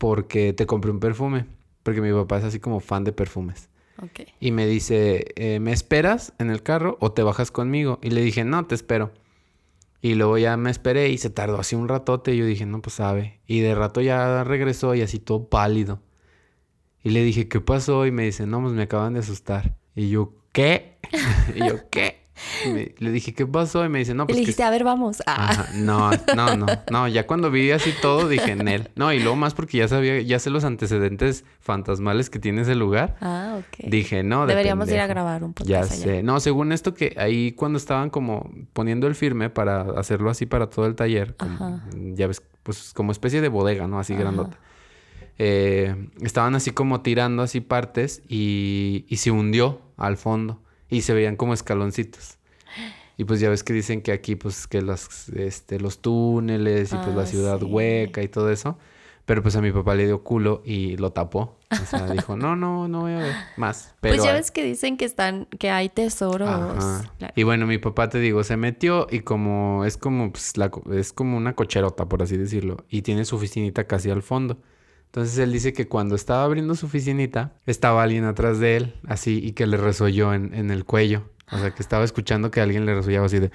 porque 0.00 0.54
te 0.54 0.64
compré 0.64 0.90
un 0.90 0.98
perfume. 0.98 1.44
Porque 1.82 2.00
mi 2.00 2.10
papá 2.10 2.38
es 2.38 2.44
así 2.44 2.58
como 2.58 2.80
fan 2.80 3.04
de 3.04 3.12
perfumes. 3.12 3.68
Ok. 4.02 4.20
Y 4.40 4.50
me 4.50 4.66
dice, 4.66 5.26
eh, 5.36 5.60
¿me 5.60 5.72
esperas 5.72 6.32
en 6.38 6.48
el 6.48 6.62
carro 6.62 6.96
o 7.00 7.12
te 7.12 7.22
bajas 7.22 7.50
conmigo? 7.50 7.98
Y 8.00 8.08
le 8.08 8.22
dije, 8.22 8.42
no, 8.42 8.64
te 8.66 8.74
espero. 8.74 9.12
Y 10.00 10.14
luego 10.14 10.38
ya 10.38 10.56
me 10.56 10.70
esperé 10.70 11.10
y 11.10 11.18
se 11.18 11.28
tardó 11.28 11.60
así 11.60 11.76
un 11.76 11.86
ratote. 11.86 12.32
Y 12.32 12.38
yo 12.38 12.46
dije, 12.46 12.64
no, 12.64 12.80
pues 12.80 12.94
sabe. 12.94 13.40
Y 13.46 13.60
de 13.60 13.74
rato 13.74 14.00
ya 14.00 14.42
regresó 14.42 14.94
y 14.94 15.02
así 15.02 15.18
todo 15.18 15.50
pálido. 15.50 16.00
Y 17.04 17.10
le 17.10 17.22
dije, 17.22 17.46
¿qué 17.48 17.60
pasó? 17.60 18.06
Y 18.06 18.10
me 18.10 18.24
dice, 18.24 18.46
no, 18.46 18.62
pues 18.62 18.72
me 18.72 18.84
acaban 18.84 19.12
de 19.12 19.20
asustar. 19.20 19.76
Y 19.94 20.08
yo, 20.08 20.32
¿qué? 20.52 20.96
y 21.54 21.58
yo, 21.58 21.90
¿qué? 21.90 22.24
Me- 22.72 22.94
le 22.98 23.10
dije, 23.10 23.32
¿qué 23.34 23.46
pasó? 23.46 23.84
Y 23.84 23.88
me 23.88 23.98
dice, 24.00 24.14
no, 24.14 24.26
pues 24.26 24.36
le 24.36 24.42
que... 24.42 24.46
dijiste, 24.46 24.62
a 24.62 24.70
ver, 24.70 24.84
vamos. 24.84 25.22
Ah. 25.26 25.48
Ajá, 25.50 25.68
no, 25.74 26.10
no, 26.36 26.56
no, 26.56 26.66
no, 26.90 27.08
ya 27.08 27.26
cuando 27.26 27.50
vi 27.50 27.70
así 27.70 27.92
todo 28.02 28.28
dije 28.28 28.52
en 28.52 28.68
él. 28.68 28.90
No, 28.96 29.12
y 29.12 29.20
luego 29.20 29.36
más 29.36 29.54
porque 29.54 29.78
ya 29.78 29.88
sabía, 29.88 30.20
ya 30.20 30.38
sé 30.38 30.50
los 30.50 30.64
antecedentes 30.64 31.44
fantasmales 31.60 32.30
que 32.30 32.38
tiene 32.38 32.62
ese 32.62 32.74
lugar. 32.74 33.16
Ah, 33.20 33.58
ok. 33.58 33.88
Dije, 33.88 34.22
no, 34.22 34.42
de 34.42 34.48
Deberíamos 34.54 34.88
ir 34.90 35.00
a 35.00 35.06
grabar 35.06 35.42
un 35.44 35.54
Ya 35.64 35.80
podcast 35.80 35.92
allá. 35.92 36.04
sé. 36.04 36.22
No, 36.22 36.40
según 36.40 36.72
esto 36.72 36.94
que 36.94 37.14
ahí 37.18 37.52
cuando 37.52 37.76
estaban 37.78 38.10
como 38.10 38.50
poniendo 38.72 39.06
el 39.06 39.14
firme 39.14 39.50
para 39.50 39.82
hacerlo 39.98 40.30
así 40.30 40.46
para 40.46 40.68
todo 40.68 40.86
el 40.86 40.94
taller, 40.94 41.36
como- 41.36 41.80
ya 42.14 42.26
ves, 42.26 42.42
pues 42.62 42.92
como 42.94 43.12
especie 43.12 43.40
de 43.40 43.48
bodega, 43.48 43.86
¿no? 43.86 43.98
Así 43.98 44.12
Ajá. 44.14 44.22
grandota. 44.22 44.58
Eh, 45.38 45.94
estaban 46.20 46.54
así 46.54 46.70
como 46.72 47.00
tirando 47.00 47.42
así 47.42 47.60
partes 47.60 48.22
y, 48.28 49.06
y 49.08 49.16
se 49.16 49.30
hundió 49.30 49.80
al 49.96 50.16
fondo 50.18 50.60
y 50.90 51.02
se 51.02 51.14
veían 51.14 51.36
como 51.36 51.54
escaloncitos. 51.54 52.36
Y 53.16 53.24
pues 53.24 53.40
ya 53.40 53.50
ves 53.50 53.62
que 53.62 53.72
dicen 53.72 54.00
que 54.02 54.12
aquí 54.12 54.34
pues 54.36 54.66
que 54.66 54.80
las, 54.82 55.28
este, 55.30 55.78
los 55.78 56.00
túneles 56.00 56.92
y 56.92 56.96
pues 56.96 57.14
la 57.14 57.22
Ah, 57.22 57.26
ciudad 57.26 57.58
sí. 57.58 57.64
hueca 57.66 58.22
y 58.22 58.28
todo 58.28 58.50
eso. 58.50 58.78
Pero 59.26 59.42
pues 59.42 59.54
a 59.54 59.60
mi 59.60 59.70
papá 59.70 59.94
le 59.94 60.06
dio 60.06 60.24
culo 60.24 60.62
y 60.64 60.96
lo 60.96 61.12
tapó. 61.12 61.56
O 61.70 61.84
sea, 61.86 62.06
dijo, 62.12 62.36
no, 62.36 62.56
no, 62.56 62.88
no 62.88 63.02
voy 63.02 63.12
a 63.12 63.18
ver 63.18 63.34
más. 63.56 63.94
Pero 64.00 64.16
pues 64.16 64.24
ya 64.24 64.32
ves 64.32 64.50
que 64.50 64.64
dicen 64.64 64.96
que 64.96 65.04
están, 65.04 65.46
que 65.58 65.70
hay 65.70 65.88
tesoros. 65.90 66.48
Ajá. 66.48 67.12
Claro. 67.18 67.32
Y 67.36 67.42
bueno, 67.44 67.66
mi 67.66 67.78
papá 67.78 68.08
te 68.08 68.18
digo, 68.18 68.42
se 68.42 68.56
metió 68.56 69.06
y 69.10 69.20
como 69.20 69.84
es 69.84 69.96
como 69.98 70.32
pues, 70.32 70.56
la 70.56 70.70
es 70.92 71.12
como 71.12 71.36
una 71.36 71.54
cocherota, 71.54 72.08
por 72.08 72.22
así 72.22 72.36
decirlo, 72.38 72.78
y 72.88 73.02
tiene 73.02 73.24
su 73.24 73.36
oficinita 73.36 73.84
casi 73.84 74.10
al 74.10 74.22
fondo. 74.22 74.56
Entonces 75.10 75.36
él 75.38 75.52
dice 75.52 75.72
que 75.72 75.88
cuando 75.88 76.14
estaba 76.14 76.44
abriendo 76.44 76.74
su 76.76 76.86
oficinita, 76.86 77.52
estaba 77.66 78.02
alguien 78.04 78.24
atrás 78.24 78.60
de 78.60 78.76
él, 78.76 78.94
así, 79.08 79.40
y 79.44 79.52
que 79.52 79.66
le 79.66 79.76
resolló 79.76 80.32
en, 80.34 80.54
en 80.54 80.70
el 80.70 80.84
cuello. 80.84 81.24
O 81.50 81.58
sea, 81.58 81.72
que 81.72 81.82
estaba 81.82 82.04
escuchando 82.04 82.52
que 82.52 82.60
alguien 82.60 82.86
le 82.86 82.94
resollaba 82.94 83.26
así 83.26 83.40
de... 83.40 83.50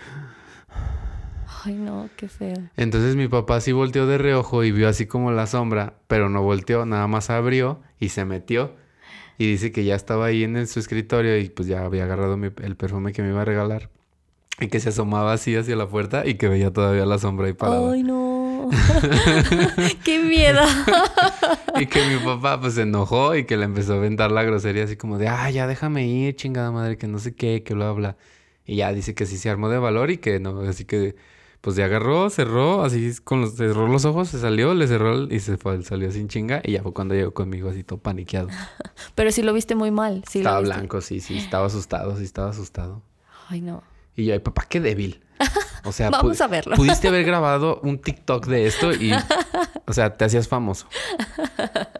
Ay, 1.63 1.75
no, 1.75 2.09
qué 2.17 2.27
feo. 2.27 2.55
Entonces 2.75 3.15
mi 3.15 3.27
papá 3.27 3.59
sí 3.61 3.71
volteó 3.71 4.05
de 4.05 4.17
reojo 4.17 4.63
y 4.63 4.71
vio 4.71 4.87
así 4.87 5.05
como 5.07 5.31
la 5.31 5.47
sombra, 5.47 5.93
pero 6.07 6.29
no 6.29 6.43
volteó, 6.43 6.85
nada 6.85 7.07
más 7.07 7.29
abrió 7.29 7.79
y 7.99 8.09
se 8.09 8.25
metió. 8.25 8.73
Y 9.37 9.47
dice 9.49 9.71
que 9.71 9.83
ya 9.83 9.95
estaba 9.95 10.25
ahí 10.25 10.43
en 10.43 10.67
su 10.67 10.79
escritorio 10.79 11.37
y 11.39 11.49
pues 11.49 11.67
ya 11.67 11.83
había 11.85 12.03
agarrado 12.03 12.37
mi- 12.37 12.51
el 12.61 12.75
perfume 12.75 13.13
que 13.13 13.21
me 13.21 13.29
iba 13.29 13.41
a 13.41 13.45
regalar. 13.45 13.89
Y 14.59 14.67
que 14.67 14.79
se 14.79 14.89
asomaba 14.89 15.33
así 15.33 15.55
hacia 15.55 15.75
la 15.75 15.87
puerta 15.89 16.25
y 16.25 16.35
que 16.35 16.47
veía 16.47 16.71
todavía 16.71 17.05
la 17.05 17.17
sombra 17.17 17.47
ahí 17.47 17.53
parada. 17.53 17.91
Ay, 17.91 18.03
no. 18.03 18.34
qué 20.03 20.19
miedo. 20.19 20.61
Y 21.77 21.87
que 21.87 22.07
mi 22.07 22.23
papá 22.23 22.61
pues 22.61 22.75
se 22.75 22.83
enojó 22.83 23.35
y 23.35 23.43
que 23.43 23.57
le 23.57 23.65
empezó 23.65 23.93
a 23.93 23.97
aventar 23.97 24.31
la 24.31 24.43
grosería 24.43 24.85
así 24.85 24.95
como 24.95 25.17
de, 25.17 25.27
ah, 25.27 25.49
ya 25.51 25.67
déjame 25.67 26.07
ir, 26.07 26.33
chingada 26.37 26.71
madre, 26.71 26.97
que 26.97 27.05
no 27.05 27.19
sé 27.19 27.35
qué, 27.35 27.63
que 27.63 27.73
bla, 27.73 27.91
bla. 27.91 28.15
Y 28.65 28.77
ya 28.77 28.93
dice 28.93 29.13
que 29.13 29.25
sí 29.25 29.37
se 29.37 29.49
armó 29.49 29.67
de 29.67 29.77
valor 29.77 30.09
y 30.09 30.17
que 30.17 30.39
no, 30.39 30.61
así 30.61 30.85
que 30.85 31.17
pues 31.59 31.75
ya 31.75 31.85
agarró, 31.85 32.29
cerró, 32.29 32.83
así 32.83 33.13
con 33.23 33.41
los, 33.41 33.55
cerró 33.55 33.87
los 33.87 34.05
ojos, 34.05 34.29
se 34.29 34.39
salió, 34.39 34.73
le 34.73 34.87
cerró 34.87 35.23
y 35.23 35.39
se 35.39 35.57
fue, 35.57 35.81
salió 35.83 36.11
sin 36.11 36.27
chinga 36.29 36.61
y 36.63 36.73
ya 36.73 36.81
fue 36.81 36.93
cuando 36.93 37.13
llegó 37.13 37.33
conmigo 37.33 37.69
así 37.69 37.83
todo 37.83 37.99
paniqueado. 37.99 38.47
Pero 39.15 39.31
sí 39.31 39.41
lo 39.41 39.51
viste 39.51 39.75
muy 39.75 39.91
mal. 39.91 40.23
Sí 40.29 40.39
lo 40.39 40.49
estaba 40.49 40.61
viste. 40.61 40.75
blanco, 40.75 41.01
sí, 41.01 41.19
sí, 41.19 41.37
estaba 41.37 41.65
asustado, 41.65 42.15
sí, 42.17 42.23
estaba 42.23 42.51
asustado. 42.51 43.01
Ay, 43.49 43.61
no. 43.61 43.83
Y 44.15 44.25
yo, 44.25 44.33
ay, 44.33 44.39
papá, 44.39 44.65
qué 44.69 44.79
débil. 44.79 45.21
O 45.83 45.91
sea, 45.91 46.09
Vamos 46.11 46.39
a 46.41 46.47
verlo. 46.47 46.75
Pudiste 46.75 47.07
haber 47.09 47.25
grabado 47.25 47.79
un 47.83 47.99
TikTok 47.99 48.45
de 48.47 48.65
esto 48.67 48.93
y, 48.93 49.11
o 49.87 49.93
sea, 49.93 50.15
te 50.17 50.25
hacías 50.25 50.47
famoso. 50.47 50.87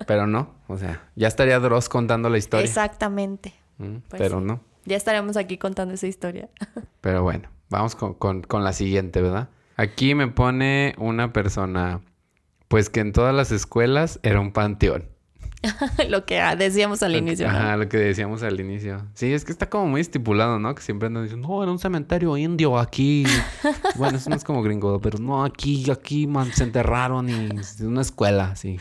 Pero 0.08 0.28
no, 0.28 0.56
o 0.68 0.78
sea, 0.78 1.10
ya 1.16 1.28
estaría 1.28 1.60
Dross 1.60 1.90
contando 1.90 2.30
la 2.30 2.38
historia. 2.38 2.66
Exactamente. 2.66 3.54
Mm, 3.78 3.98
Pues 4.10 4.22
pero 4.22 4.40
sí. 4.40 4.46
no. 4.46 4.62
Ya 4.86 4.96
estaremos 4.98 5.36
aquí 5.36 5.58
contando 5.58 5.94
esa 5.96 6.06
historia. 6.08 6.48
Pero 7.02 7.24
bueno, 7.24 7.50
vamos 7.70 7.96
con, 7.96 8.14
con- 8.14 8.44
con 8.44 8.64
la 8.64 8.72
siguiente, 8.72 9.20
¿verdad? 9.20 9.50
Aquí 9.78 10.14
me 10.14 10.28
pone 10.28 10.94
una 11.00 11.34
persona, 11.34 12.02
pues 12.68 12.92
que 12.92 13.00
en 13.00 13.12
todas 13.12 13.34
las 13.34 13.52
escuelas 13.52 14.20
era 14.22 14.40
un 14.40 14.52
panteón. 14.54 15.10
lo 16.10 16.26
que 16.26 16.42
decíamos 16.58 17.04
al 17.04 17.16
inicio. 17.16 17.48
¿no? 17.48 17.58
Ajá, 17.58 17.78
lo 17.78 17.90
que 17.90 17.98
decíamos 17.98 18.44
al 18.44 18.60
inicio. 18.60 19.06
Sí, 19.14 19.34
es 19.34 19.46
que 19.46 19.52
está 19.52 19.70
como 19.70 19.88
muy 19.88 20.02
estipulado, 20.02 20.60
¿no? 20.60 20.74
Que 20.76 20.82
siempre 20.82 21.08
andan 21.08 21.24
diciendo, 21.24 21.48
no, 21.48 21.64
era 21.64 21.72
un 21.72 21.80
cementerio 21.80 22.38
indio 22.38 22.78
aquí. 22.78 23.26
bueno, 23.96 24.18
eso 24.18 24.30
no 24.30 24.36
es 24.36 24.44
como 24.44 24.62
gringo, 24.62 25.00
pero 25.00 25.20
no, 25.20 25.44
aquí, 25.44 25.90
aquí, 25.92 26.28
man, 26.28 26.52
se 26.54 26.64
enterraron 26.64 27.30
y 27.30 27.50
una 27.84 28.02
escuela, 28.02 28.52
así. 28.52 28.78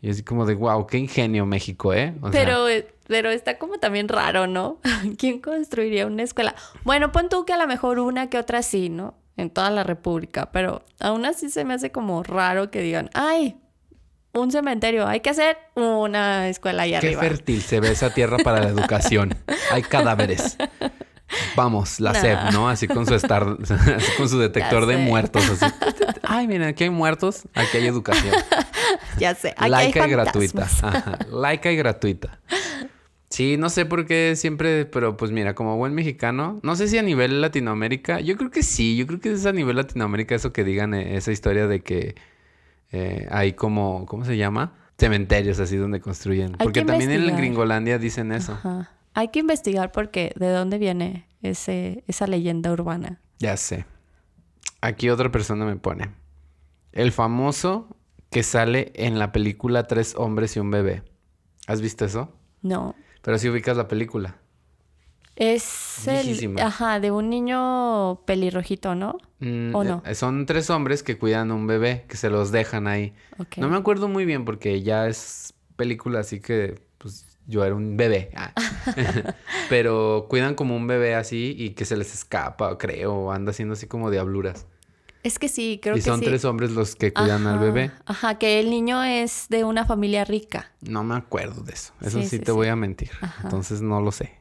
Y 0.00 0.10
así 0.10 0.22
como 0.22 0.46
de, 0.46 0.54
wow, 0.54 0.86
qué 0.86 0.98
ingenio 0.98 1.46
México, 1.46 1.92
¿eh? 1.92 2.14
O 2.20 2.30
Pero, 2.30 2.66
pero 3.06 3.30
está 3.30 3.58
como 3.58 3.78
también 3.78 4.08
raro, 4.08 4.46
¿no? 4.46 4.80
¿Quién 5.18 5.40
construiría 5.40 6.06
una 6.06 6.22
escuela? 6.22 6.54
Bueno, 6.84 7.12
pon 7.12 7.28
tú 7.28 7.44
que 7.44 7.52
a 7.52 7.56
lo 7.56 7.66
mejor 7.66 7.98
una 7.98 8.28
que 8.28 8.38
otra 8.38 8.62
sí, 8.62 8.88
¿no? 8.88 9.14
En 9.36 9.50
toda 9.50 9.70
la 9.70 9.84
República, 9.84 10.50
pero 10.50 10.82
aún 10.98 11.26
así 11.26 11.50
se 11.50 11.64
me 11.64 11.74
hace 11.74 11.92
como 11.92 12.22
raro 12.22 12.70
que 12.70 12.80
digan, 12.80 13.10
ay, 13.12 13.58
un 14.36 14.50
cementerio, 14.50 15.06
hay 15.06 15.20
que 15.20 15.30
hacer 15.30 15.58
una 15.74 16.48
escuela 16.48 16.84
qué 16.86 16.96
arriba. 16.96 17.20
fértil 17.20 17.62
se 17.62 17.80
ve 17.80 17.90
esa 17.90 18.12
tierra 18.12 18.38
para 18.38 18.60
la 18.60 18.68
educación. 18.68 19.34
Hay 19.70 19.82
cadáveres. 19.82 20.56
Vamos, 21.56 21.98
la 22.00 22.12
Nah. 22.12 22.20
SEP, 22.20 22.38
¿no? 22.52 22.68
Así 22.68 22.86
con 22.86 23.06
su 23.06 23.14
estar, 23.14 23.56
así 23.96 24.12
con 24.16 24.28
su 24.28 24.38
detector 24.38 24.86
de 24.86 24.96
muertos, 24.96 25.48
así. 25.50 25.74
Ay, 26.22 26.46
miren, 26.46 26.68
aquí 26.68 26.84
hay 26.84 26.90
muertos, 26.90 27.42
aquí 27.54 27.78
hay 27.78 27.86
educación. 27.86 28.34
Ya 29.18 29.34
sé, 29.34 29.54
aquí 29.56 29.70
laica 29.70 30.04
hay 30.04 30.10
y 30.10 30.12
gratuita. 30.12 30.62
Ajá, 30.82 31.18
laica 31.30 31.72
y 31.72 31.76
gratuita. 31.76 32.38
Sí, 33.30 33.56
no 33.56 33.70
sé 33.70 33.86
por 33.86 34.06
qué 34.06 34.34
siempre, 34.36 34.84
pero 34.84 35.16
pues 35.16 35.30
mira, 35.30 35.54
como 35.54 35.76
buen 35.76 35.94
mexicano, 35.94 36.60
no 36.62 36.76
sé 36.76 36.86
si 36.86 36.98
a 36.98 37.02
nivel 37.02 37.40
Latinoamérica, 37.40 38.20
yo 38.20 38.36
creo 38.36 38.50
que 38.50 38.62
sí, 38.62 38.96
yo 38.96 39.06
creo 39.06 39.18
que 39.18 39.32
es 39.32 39.46
a 39.46 39.52
nivel 39.52 39.76
Latinoamérica 39.76 40.34
eso 40.34 40.52
que 40.52 40.64
digan 40.64 40.92
eh, 40.94 41.16
esa 41.16 41.32
historia 41.32 41.66
de 41.66 41.80
que 41.80 42.14
eh, 42.92 43.26
hay 43.30 43.52
como, 43.52 44.06
¿cómo 44.06 44.24
se 44.24 44.36
llama? 44.36 44.74
Cementerios 44.98 45.60
así 45.60 45.76
donde 45.76 46.00
construyen. 46.00 46.56
Hay 46.58 46.64
Porque 46.64 46.80
que 46.80 46.86
también 46.86 47.10
en. 47.10 47.36
Gringolandia 47.36 47.98
dicen 47.98 48.32
eso. 48.32 48.52
Ajá. 48.52 48.90
Hay 49.14 49.28
que 49.28 49.38
investigar 49.38 49.92
porque 49.92 50.32
de 50.36 50.50
dónde 50.50 50.78
viene 50.78 51.26
ese, 51.42 52.04
esa 52.06 52.26
leyenda 52.26 52.72
urbana. 52.72 53.20
Ya 53.38 53.56
sé. 53.56 53.86
Aquí 54.80 55.08
otra 55.10 55.30
persona 55.30 55.64
me 55.64 55.76
pone. 55.76 56.10
El 56.92 57.12
famoso 57.12 57.96
que 58.30 58.42
sale 58.42 58.92
en 58.94 59.18
la 59.18 59.32
película 59.32 59.84
Tres 59.84 60.14
hombres 60.16 60.56
y 60.56 60.60
un 60.60 60.70
bebé. 60.70 61.02
¿Has 61.66 61.80
visto 61.80 62.04
eso? 62.04 62.36
No. 62.62 62.94
Pero 63.22 63.38
si 63.38 63.48
ubicas 63.48 63.76
la 63.76 63.88
película. 63.88 64.36
Es 65.36 66.08
el, 66.08 66.58
ajá, 66.60 66.98
de 66.98 67.10
un 67.10 67.28
niño 67.28 68.22
pelirrojito, 68.24 68.94
¿no? 68.94 69.18
Mm, 69.40 69.74
¿O 69.74 69.84
no? 69.84 70.02
eh, 70.06 70.14
Son 70.14 70.46
tres 70.46 70.70
hombres 70.70 71.02
que 71.02 71.18
cuidan 71.18 71.50
a 71.50 71.54
un 71.54 71.66
bebé, 71.66 72.06
que 72.08 72.16
se 72.16 72.30
los 72.30 72.52
dejan 72.52 72.86
ahí. 72.86 73.12
No 73.58 73.68
me 73.68 73.76
acuerdo 73.76 74.08
muy 74.08 74.24
bien 74.24 74.44
porque 74.46 74.82
ya 74.82 75.06
es 75.08 75.52
película, 75.76 76.20
así 76.20 76.40
que 76.40 76.80
pues 76.96 77.38
yo 77.46 77.64
era 77.64 77.74
un 77.74 77.98
bebé. 77.98 78.30
Ah. 78.34 78.52
Pero 79.68 80.26
cuidan 80.30 80.54
como 80.54 80.74
un 80.74 80.86
bebé 80.86 81.14
así 81.14 81.54
y 81.58 81.70
que 81.70 81.84
se 81.84 81.96
les 81.96 82.14
escapa, 82.14 82.78
creo, 82.78 83.14
o 83.14 83.32
anda 83.32 83.50
haciendo 83.50 83.74
así 83.74 83.86
como 83.86 84.10
diabluras. 84.10 84.66
Es 85.22 85.38
que 85.38 85.48
sí, 85.48 85.80
creo 85.82 85.96
y 85.96 85.98
que 85.98 86.04
son 86.04 86.20
sí. 86.20 86.24
tres 86.26 86.44
hombres 86.44 86.70
los 86.70 86.94
que 86.94 87.12
cuidan 87.12 87.46
al 87.46 87.58
bebé. 87.58 87.90
Ajá, 88.06 88.38
que 88.38 88.60
el 88.60 88.70
niño 88.70 89.02
es 89.02 89.46
de 89.48 89.64
una 89.64 89.84
familia 89.84 90.24
rica. 90.24 90.70
No 90.82 91.02
me 91.02 91.16
acuerdo 91.16 91.62
de 91.62 91.72
eso. 91.72 91.92
Eso 92.00 92.18
sí, 92.18 92.24
Sí, 92.24 92.28
sí, 92.30 92.38
te 92.38 92.46
sí. 92.46 92.52
voy 92.52 92.68
a 92.68 92.76
mentir. 92.76 93.10
Ajá. 93.20 93.40
Entonces 93.44 93.82
no 93.82 94.00
lo 94.00 94.12
sé. 94.12 94.38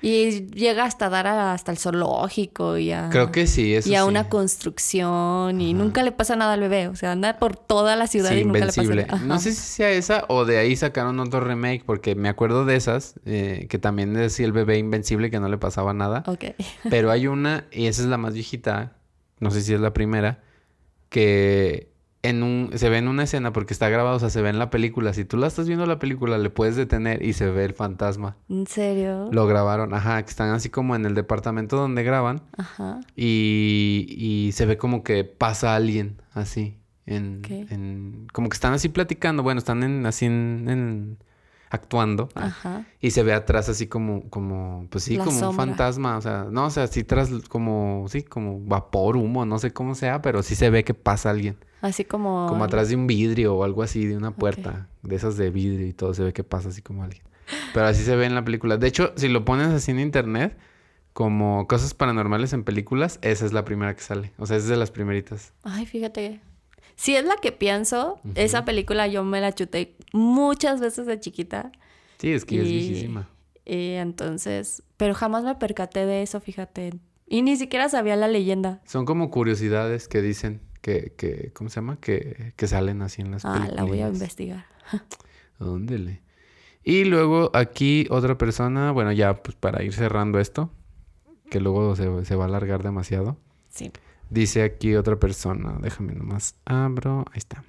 Y 0.00 0.46
llega 0.50 0.84
hasta 0.84 1.08
dar 1.08 1.26
a- 1.26 1.52
hasta 1.52 1.72
el 1.72 1.78
zoológico 1.78 2.78
y 2.78 2.92
a, 2.92 3.08
Creo 3.10 3.32
que 3.32 3.48
sí, 3.48 3.74
eso 3.74 3.88
y 3.88 3.96
a 3.96 4.02
sí. 4.02 4.08
una 4.08 4.28
construcción 4.28 5.60
y 5.60 5.74
nunca 5.74 6.02
le 6.04 6.12
pasa 6.12 6.36
nada 6.36 6.52
al 6.52 6.60
bebé. 6.60 6.86
O 6.88 6.94
sea, 6.94 7.12
anda 7.12 7.38
por 7.38 7.56
toda 7.56 7.96
la 7.96 8.06
ciudad 8.06 8.30
Sí, 8.30 8.38
y 8.40 8.44
nunca 8.44 8.58
invencible. 8.60 8.94
le 8.94 9.02
pasa 9.06 9.16
nada. 9.22 9.26
No 9.26 9.40
sé 9.40 9.50
si 9.52 9.60
sea 9.60 9.90
esa 9.90 10.24
o 10.28 10.44
de 10.44 10.58
ahí 10.58 10.76
sacaron 10.76 11.18
otro 11.18 11.40
remake, 11.40 11.82
porque 11.84 12.14
me 12.14 12.28
acuerdo 12.28 12.64
de 12.64 12.76
esas, 12.76 13.14
eh, 13.26 13.66
que 13.68 13.78
también 13.78 14.14
decía 14.14 14.46
el 14.46 14.52
bebé 14.52 14.78
invencible 14.78 15.30
que 15.30 15.40
no 15.40 15.48
le 15.48 15.58
pasaba 15.58 15.92
nada. 15.94 16.22
Ok. 16.26 16.44
Pero 16.88 17.10
hay 17.10 17.26
una, 17.26 17.64
y 17.72 17.86
esa 17.86 18.02
es 18.02 18.08
la 18.08 18.18
más 18.18 18.34
viejita, 18.34 18.92
no 19.40 19.50
sé 19.50 19.62
si 19.62 19.74
es 19.74 19.80
la 19.80 19.92
primera, 19.92 20.42
que 21.08 21.90
en 22.28 22.42
un, 22.42 22.70
se 22.74 22.88
ve 22.88 22.98
en 22.98 23.08
una 23.08 23.22
escena 23.24 23.52
porque 23.52 23.72
está 23.72 23.88
grabado, 23.88 24.16
o 24.16 24.20
sea, 24.20 24.30
se 24.30 24.42
ve 24.42 24.48
en 24.50 24.58
la 24.58 24.70
película. 24.70 25.12
Si 25.14 25.24
tú 25.24 25.36
la 25.36 25.46
estás 25.46 25.66
viendo 25.66 25.86
la 25.86 25.98
película, 25.98 26.38
le 26.38 26.50
puedes 26.50 26.76
detener 26.76 27.22
y 27.22 27.32
se 27.32 27.50
ve 27.50 27.64
el 27.64 27.74
fantasma. 27.74 28.36
¿En 28.48 28.66
serio? 28.66 29.28
Lo 29.32 29.46
grabaron, 29.46 29.94
ajá, 29.94 30.22
que 30.22 30.30
están 30.30 30.50
así 30.50 30.68
como 30.70 30.94
en 30.96 31.04
el 31.06 31.14
departamento 31.14 31.76
donde 31.76 32.02
graban 32.02 32.42
Ajá. 32.56 33.00
y, 33.16 34.06
y 34.08 34.52
se 34.52 34.66
ve 34.66 34.76
como 34.78 35.02
que 35.02 35.24
pasa 35.24 35.74
alguien 35.74 36.16
así. 36.32 36.76
En, 37.06 37.40
en- 37.48 38.26
como 38.34 38.50
que 38.50 38.54
están 38.54 38.74
así 38.74 38.90
platicando, 38.90 39.42
bueno, 39.42 39.58
están 39.58 39.82
en, 39.82 40.04
así 40.04 40.26
en, 40.26 40.66
en- 40.68 41.18
actuando. 41.70 42.28
Ajá. 42.34 42.84
Y 43.00 43.10
se 43.10 43.22
ve 43.22 43.32
atrás 43.32 43.68
así 43.68 43.86
como, 43.86 44.28
como, 44.30 44.86
pues 44.90 45.04
sí, 45.04 45.16
La 45.16 45.24
como 45.24 45.50
un 45.50 45.56
fantasma. 45.56 46.16
O 46.16 46.20
sea, 46.20 46.46
no, 46.50 46.66
o 46.66 46.70
sea, 46.70 46.86
sí 46.86 47.04
tras 47.04 47.30
como, 47.48 48.06
sí, 48.08 48.22
como 48.22 48.60
vapor, 48.60 49.16
humo, 49.16 49.44
no 49.44 49.58
sé 49.58 49.72
cómo 49.72 49.94
sea, 49.94 50.22
pero 50.22 50.42
sí 50.42 50.54
se 50.54 50.70
ve 50.70 50.84
que 50.84 50.94
pasa 50.94 51.30
alguien. 51.30 51.56
Así 51.80 52.04
como... 52.04 52.46
Como 52.48 52.64
atrás 52.64 52.88
de 52.88 52.96
un 52.96 53.06
vidrio 53.06 53.54
o 53.54 53.64
algo 53.64 53.82
así, 53.82 54.06
de 54.06 54.16
una 54.16 54.32
puerta, 54.32 54.88
de 55.02 55.14
esas 55.14 55.36
de 55.36 55.50
vidrio 55.50 55.86
y 55.86 55.92
todo, 55.92 56.12
se 56.14 56.24
ve 56.24 56.32
que 56.32 56.44
pasa 56.44 56.70
así 56.70 56.82
como 56.82 57.04
alguien. 57.04 57.22
Pero 57.72 57.86
así 57.86 58.02
se 58.02 58.16
ve 58.16 58.26
en 58.26 58.34
la 58.34 58.44
película. 58.44 58.76
De 58.76 58.88
hecho, 58.88 59.12
si 59.16 59.28
lo 59.28 59.44
pones 59.44 59.68
así 59.68 59.90
en 59.92 60.00
internet, 60.00 60.56
como 61.12 61.66
cosas 61.66 61.94
paranormales 61.94 62.52
en 62.52 62.64
películas, 62.64 63.18
esa 63.22 63.46
es 63.46 63.52
la 63.52 63.64
primera 63.64 63.94
que 63.94 64.02
sale. 64.02 64.32
O 64.38 64.46
sea, 64.46 64.56
es 64.56 64.66
de 64.66 64.76
las 64.76 64.90
primeritas. 64.90 65.52
Ay, 65.62 65.86
fíjate. 65.86 66.40
Si 66.98 67.14
es 67.14 67.24
la 67.24 67.36
que 67.36 67.52
pienso, 67.52 68.20
esa 68.34 68.64
película 68.64 69.06
yo 69.06 69.22
me 69.22 69.40
la 69.40 69.54
chuté 69.54 69.94
muchas 70.12 70.80
veces 70.80 71.06
de 71.06 71.20
chiquita. 71.20 71.70
Sí, 72.18 72.32
es 72.32 72.44
que 72.44 72.56
ya 72.56 72.62
es 72.62 72.68
Y- 72.68 72.72
viejísima. 72.72 73.28
Y 73.64 73.92
entonces, 73.92 74.82
pero 74.96 75.14
jamás 75.14 75.44
me 75.44 75.54
percaté 75.54 76.04
de 76.06 76.22
eso, 76.22 76.40
fíjate. 76.40 76.94
Y 77.28 77.42
ni 77.42 77.56
siquiera 77.56 77.88
sabía 77.88 78.16
la 78.16 78.26
leyenda. 78.26 78.80
Son 78.84 79.04
como 79.04 79.30
curiosidades 79.30 80.08
que 80.08 80.22
dicen 80.22 80.60
que, 80.82 81.12
que 81.16 81.52
¿cómo 81.52 81.70
se 81.70 81.76
llama? 81.76 81.98
Que, 82.00 82.52
que 82.56 82.66
salen 82.66 83.00
así 83.02 83.22
en 83.22 83.30
las 83.30 83.44
Ah, 83.44 83.52
películas. 83.52 83.76
la 83.76 83.84
voy 83.84 84.00
a 84.00 84.08
investigar. 84.08 84.66
Óndele. 85.60 86.22
Y 86.82 87.04
luego 87.04 87.50
aquí 87.54 88.06
otra 88.10 88.38
persona, 88.38 88.90
bueno, 88.92 89.12
ya 89.12 89.34
pues 89.42 89.56
para 89.56 89.82
ir 89.84 89.92
cerrando 89.92 90.38
esto, 90.40 90.70
que 91.50 91.60
luego 91.60 91.94
se, 91.96 92.24
se 92.24 92.34
va 92.34 92.44
a 92.44 92.48
alargar 92.48 92.82
demasiado. 92.82 93.36
Sí. 93.68 93.92
Dice 94.30 94.62
aquí 94.62 94.94
otra 94.94 95.16
persona, 95.16 95.78
déjame 95.80 96.14
nomás 96.14 96.54
abro, 96.64 97.24
ahí 97.32 97.38
está. 97.38 97.64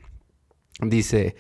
Dice, 0.82 1.36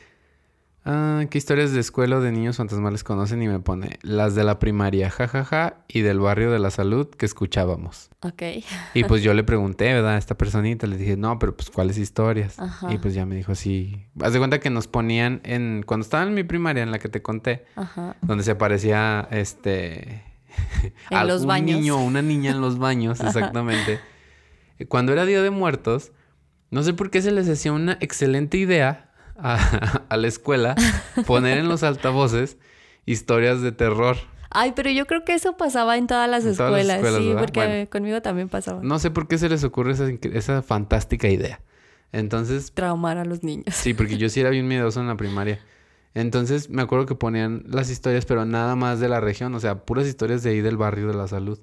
ah, 0.85 1.23
¿qué 1.29 1.37
historias 1.37 1.71
de 1.71 1.79
escuela 1.79 2.17
o 2.17 2.21
de 2.21 2.31
niños 2.31 2.57
fantasmales 2.57 3.03
conocen? 3.03 3.41
Y 3.41 3.47
me 3.47 3.59
pone, 3.59 3.99
las 4.01 4.35
de 4.35 4.43
la 4.43 4.59
primaria, 4.59 5.09
jajaja, 5.09 5.77
y 5.87 6.01
del 6.01 6.19
barrio 6.19 6.51
de 6.51 6.59
la 6.59 6.71
salud 6.71 7.07
que 7.09 7.25
escuchábamos. 7.25 8.09
Ok. 8.21 8.41
Y 8.93 9.03
pues 9.05 9.21
yo 9.23 9.33
le 9.33 9.43
pregunté, 9.43 9.93
¿verdad? 9.93 10.15
A 10.15 10.17
esta 10.17 10.37
personita, 10.37 10.87
le 10.87 10.97
dije, 10.97 11.15
no, 11.17 11.37
pero 11.39 11.55
pues 11.55 11.69
¿cuáles 11.69 11.97
historias? 11.97 12.57
Ajá. 12.59 12.91
Y 12.93 12.97
pues 12.97 13.13
ya 13.13 13.25
me 13.25 13.35
dijo, 13.35 13.55
sí. 13.55 14.05
Haz 14.21 14.33
de 14.33 14.39
cuenta 14.39 14.59
que 14.59 14.69
nos 14.69 14.87
ponían 14.87 15.41
en, 15.43 15.83
cuando 15.85 16.03
estaba 16.03 16.23
en 16.23 16.33
mi 16.33 16.43
primaria, 16.43 16.83
en 16.83 16.91
la 16.91 16.99
que 16.99 17.09
te 17.09 17.21
conté, 17.21 17.65
Ajá. 17.75 18.15
donde 18.21 18.43
se 18.43 18.51
aparecía 18.51 19.27
este 19.31 20.23
En 21.09 21.27
los 21.27 21.41
un 21.41 21.47
baños. 21.47 21.77
niño 21.79 21.97
o 21.97 22.03
una 22.03 22.21
niña 22.21 22.51
en 22.51 22.61
los 22.61 22.77
baños, 22.79 23.19
exactamente. 23.21 23.99
Cuando 24.87 25.11
era 25.11 25.25
Día 25.25 25.41
de 25.41 25.49
Muertos, 25.49 26.11
no 26.71 26.83
sé 26.83 26.93
por 26.93 27.09
qué 27.11 27.21
se 27.21 27.31
les 27.31 27.49
hacía 27.49 27.71
una 27.73 27.97
excelente 27.99 28.57
idea 28.57 29.11
a, 29.37 30.03
a 30.09 30.17
la 30.17 30.27
escuela 30.27 30.75
poner 31.25 31.57
en 31.57 31.67
los 31.69 31.83
altavoces 31.83 32.57
historias 33.05 33.61
de 33.61 33.71
terror. 33.71 34.17
Ay, 34.51 34.73
pero 34.75 34.89
yo 34.89 35.05
creo 35.05 35.23
que 35.25 35.33
eso 35.35 35.57
pasaba 35.57 35.97
en 35.97 36.07
todas 36.07 36.27
las 36.29 36.43
En 36.45 36.55
todas 36.55 36.85
las 36.85 36.95
escuelas. 36.97 37.21
sí, 37.21 37.27
¿verdad? 37.29 37.41
porque 37.41 37.59
Bueno. 37.65 37.89
conmigo 37.89 38.21
también 38.21 38.49
pasaba. 38.49 38.79
No 38.81 38.97
sé 38.99 39.11
por 39.11 39.27
qué 39.27 39.37
se 39.37 39.47
les 39.49 39.63
ocurre 39.63 39.91
esa, 39.93 40.07
esa 40.33 40.61
fantástica 40.63 41.27
idea. 41.29 41.59
Entonces, 42.11 42.71
Traumar 42.73 43.17
a 43.19 43.25
los 43.25 43.43
niños. 43.43 43.75
sí, 43.75 43.93
porque 43.93 44.17
yo 44.17 44.29
sí 44.29 44.39
era 44.39 44.49
bien 44.49 44.67
miedoso 44.67 44.99
en 45.01 45.07
la 45.07 45.15
primaria. 45.17 45.59
Entonces 46.15 46.69
me 46.71 46.81
acuerdo 46.81 47.05
que 47.05 47.13
ponían 47.13 47.63
las 47.67 47.91
historias, 47.91 48.25
pero 48.25 48.43
nada 48.45 48.75
más 48.75 48.99
de 48.99 49.09
la 49.09 49.19
región, 49.19 49.53
o 49.53 49.59
sea, 49.59 49.85
puras 49.85 50.07
historias 50.07 50.41
de 50.41 50.49
ahí 50.49 50.61
del 50.61 50.75
barrio 50.77 51.07
de 51.07 51.13
la 51.13 51.27
salud. 51.27 51.59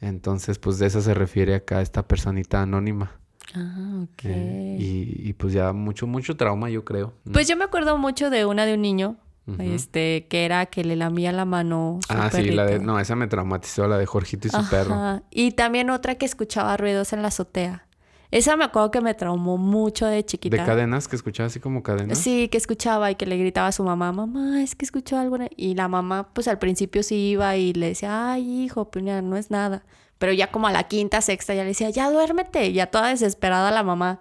Entonces, 0.00 0.58
pues 0.58 0.78
de 0.78 0.86
eso 0.86 1.00
se 1.00 1.14
refiere 1.14 1.54
acá 1.54 1.82
esta 1.82 2.06
personita 2.06 2.62
anónima. 2.62 3.20
Ah, 3.54 4.04
ok. 4.04 4.24
Eh, 4.24 4.76
y, 4.78 5.28
y, 5.28 5.32
pues 5.34 5.52
ya 5.52 5.72
mucho, 5.72 6.06
mucho 6.06 6.36
trauma, 6.36 6.70
yo 6.70 6.84
creo. 6.84 7.14
Pues 7.32 7.48
yo 7.48 7.56
me 7.56 7.64
acuerdo 7.64 7.98
mucho 7.98 8.30
de 8.30 8.44
una 8.44 8.64
de 8.64 8.74
un 8.74 8.82
niño, 8.82 9.16
este, 9.58 10.28
que 10.28 10.44
era 10.44 10.66
que 10.66 10.84
le 10.84 10.94
lamía 10.94 11.32
la 11.32 11.44
mano. 11.44 11.98
su 12.06 12.12
ah, 12.12 12.30
sí, 12.30 12.50
la 12.50 12.64
de. 12.64 12.78
No, 12.78 13.00
esa 13.00 13.16
me 13.16 13.26
traumatizó, 13.26 13.88
la 13.88 13.98
de 13.98 14.06
Jorgito 14.06 14.46
y 14.46 14.50
su 14.50 14.70
perro. 14.70 15.22
Y 15.30 15.52
también 15.52 15.90
otra 15.90 16.14
que 16.14 16.24
escuchaba 16.24 16.76
ruidos 16.76 17.12
en 17.12 17.22
la 17.22 17.28
azotea. 17.28 17.86
Esa 18.30 18.56
me 18.56 18.64
acuerdo 18.64 18.92
que 18.92 19.00
me 19.00 19.14
traumó 19.14 19.58
mucho 19.58 20.06
de 20.06 20.24
chiquita. 20.24 20.56
De 20.56 20.64
cadenas, 20.64 21.08
que 21.08 21.16
escuchaba 21.16 21.48
así 21.48 21.58
como 21.58 21.82
cadenas. 21.82 22.18
Sí, 22.18 22.48
que 22.48 22.58
escuchaba 22.58 23.10
y 23.10 23.16
que 23.16 23.26
le 23.26 23.36
gritaba 23.36 23.68
a 23.68 23.72
su 23.72 23.82
mamá, 23.82 24.12
mamá, 24.12 24.62
es 24.62 24.76
que 24.76 24.84
escuchó 24.84 25.18
algo. 25.18 25.36
en-". 25.36 25.50
Y 25.56 25.74
la 25.74 25.88
mamá, 25.88 26.28
pues 26.32 26.46
al 26.46 26.58
principio 26.58 27.02
sí 27.02 27.16
iba 27.30 27.56
y 27.56 27.72
le 27.72 27.88
decía, 27.88 28.32
ay, 28.32 28.62
hijo, 28.64 28.90
pues 28.90 29.04
no 29.04 29.36
es 29.36 29.50
nada. 29.50 29.84
Pero 30.18 30.32
ya 30.32 30.50
como 30.50 30.68
a 30.68 30.72
la 30.72 30.84
quinta, 30.84 31.20
sexta, 31.22 31.54
ya 31.54 31.62
le 31.62 31.68
decía, 31.68 31.90
ya 31.90 32.10
duérmete. 32.10 32.72
Ya 32.72 32.86
toda 32.86 33.08
desesperada 33.08 33.70
la 33.70 33.82
mamá. 33.82 34.20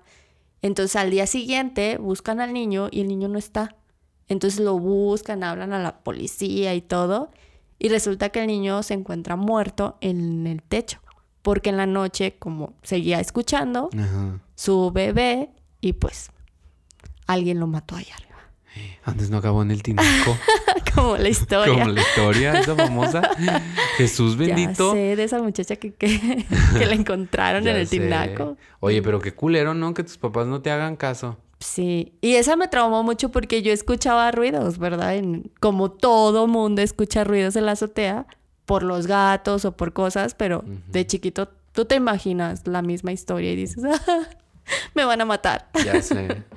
Entonces 0.61 0.95
al 0.95 1.11
día 1.11 1.27
siguiente 1.27 1.97
buscan 1.97 2.41
al 2.41 2.53
niño 2.53 2.87
y 2.91 3.01
el 3.01 3.07
niño 3.07 3.27
no 3.27 3.37
está. 3.37 3.75
Entonces 4.27 4.59
lo 4.59 4.77
buscan, 4.79 5.43
hablan 5.43 5.73
a 5.73 5.79
la 5.79 5.99
policía 5.99 6.73
y 6.73 6.81
todo. 6.81 7.31
Y 7.77 7.89
resulta 7.89 8.29
que 8.29 8.41
el 8.41 8.47
niño 8.47 8.81
se 8.83 8.93
encuentra 8.93 9.35
muerto 9.35 9.97
en 10.01 10.47
el 10.47 10.61
techo. 10.63 10.99
Porque 11.41 11.69
en 11.69 11.77
la 11.77 11.85
noche, 11.85 12.35
como 12.37 12.73
seguía 12.83 13.19
escuchando, 13.19 13.89
Ajá. 13.97 14.39
su 14.55 14.91
bebé 14.91 15.49
y 15.81 15.93
pues 15.93 16.31
alguien 17.27 17.59
lo 17.59 17.67
mató 17.67 17.95
allá 17.95 18.13
arriba. 18.15 18.29
Antes 19.03 19.29
no 19.29 19.37
acabó 19.37 19.61
en 19.63 19.71
el 19.71 19.81
tinaco. 19.81 20.37
como 20.95 21.17
la 21.17 21.29
historia. 21.29 21.73
Como 21.73 21.87
la 21.91 22.01
historia 22.01 22.59
esa 22.59 22.75
famosa. 22.75 23.21
Jesús 23.97 24.37
bendito. 24.37 24.93
Ya 24.93 25.01
sé, 25.01 25.15
de 25.15 25.23
esa 25.23 25.41
muchacha 25.41 25.75
que, 25.77 25.93
que, 25.93 26.45
que 26.77 26.85
la 26.85 26.93
encontraron 26.93 27.67
en 27.67 27.75
el 27.75 27.87
sé. 27.87 27.99
tinaco. 27.99 28.57
Oye, 28.79 29.01
pero 29.01 29.19
qué 29.19 29.33
culero, 29.33 29.73
¿no? 29.73 29.93
Que 29.93 30.03
tus 30.03 30.17
papás 30.17 30.45
no 30.47 30.61
te 30.61 30.71
hagan 30.71 30.95
caso. 30.97 31.37
Sí, 31.59 32.13
y 32.21 32.35
esa 32.35 32.55
me 32.55 32.67
traumó 32.69 33.03
mucho 33.03 33.29
porque 33.29 33.61
yo 33.61 33.73
escuchaba 33.73 34.31
ruidos, 34.31 34.77
¿verdad? 34.77 35.15
En- 35.15 35.51
como 35.59 35.91
todo 35.91 36.47
mundo 36.47 36.81
escucha 36.81 37.23
ruidos 37.25 37.55
en 37.57 37.65
la 37.65 37.73
azotea 37.73 38.27
por 38.69 38.83
los 38.83 39.07
gatos 39.07 39.65
o 39.65 39.71
por 39.75 39.93
cosas, 39.93 40.35
pero 40.35 40.63
de 40.91 41.07
chiquito 41.07 41.49
tú 41.71 41.85
te 41.85 41.95
imaginas 41.95 42.67
la 42.67 42.83
misma 42.83 43.11
historia 43.11 43.51
y 43.51 43.55
dices, 43.55 43.83
"Ah, 43.83 44.27
me 44.93 45.05
van 45.05 45.19
a 45.21 45.25
matar. 45.25 45.69
Ya 45.83 45.99
sé. 46.03 46.43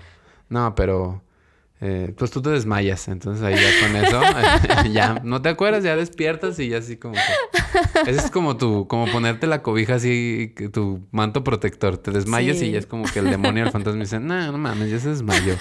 No, 0.51 0.75
pero 0.75 1.23
eh, 1.81 2.13
pues 2.19 2.31
tú 2.31 2.43
te 2.43 2.51
desmayas, 2.51 3.09
entonces 3.09 3.43
ahí 3.43 3.55
ya 3.55 3.71
con 3.81 3.97
eso, 3.97 4.21
ya 4.93 5.15
no 5.25 5.41
te 5.41 5.49
acuerdas, 5.49 5.83
ya 5.83 5.97
despiertas 5.97 6.59
y 6.59 6.69
ya 6.69 6.77
así 6.79 6.99
como 6.99 7.15
que... 7.15 8.11
Ese 8.11 8.21
es 8.27 8.31
como 8.31 8.59
tu, 8.59 8.87
como 8.87 9.11
ponerte 9.11 9.47
la 9.47 9.63
cobija 9.63 9.95
así, 9.95 10.55
tu 10.75 11.01
manto 11.11 11.43
protector, 11.43 11.97
te 11.97 12.11
desmayas 12.11 12.59
Sí. 12.59 12.67
y 12.67 12.73
ya 12.73 12.79
es 12.81 12.87
como 12.87 13.07
que 13.07 13.21
el 13.21 13.31
demonio 13.31 13.65
el 13.65 13.71
fantasma 13.71 14.01
dice, 14.03 14.21
no, 14.21 14.53
no 14.53 14.59
mames, 14.59 14.91
ya 14.91 14.99
se 14.99 15.09
desmayó. 15.09 15.55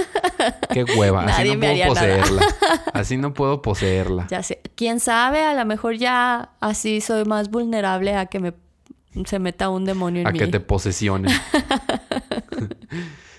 Qué 0.74 0.84
hueva, 0.84 1.24
así 1.26 1.38
Nadie 1.40 1.54
no 1.54 1.60
me 1.60 1.68
haría 1.70 1.88
puedo 1.88 2.02
nada". 2.02 2.18
poseerla. 2.20 2.46
Así 2.94 3.18
no 3.18 3.34
puedo 3.34 3.62
poseerla. 3.62 4.28
Ya 4.30 4.44
sé, 4.44 4.62
quién 4.76 5.00
sabe, 5.00 5.42
a 5.44 5.54
lo 5.54 5.66
mejor 5.66 5.96
ya 5.96 6.52
así 6.60 7.02
soy 7.02 7.26
más 7.26 7.50
vulnerable 7.50 8.16
a 8.16 8.26
que 8.28 8.40
me 8.40 8.54
se 9.26 9.40
meta 9.40 9.70
un 9.70 9.86
demonio 9.86 10.22
en 10.22 10.28
a 10.28 10.32
mí. 10.32 10.40
que 10.40 10.48
te 10.48 10.60
posesione. 10.60 11.30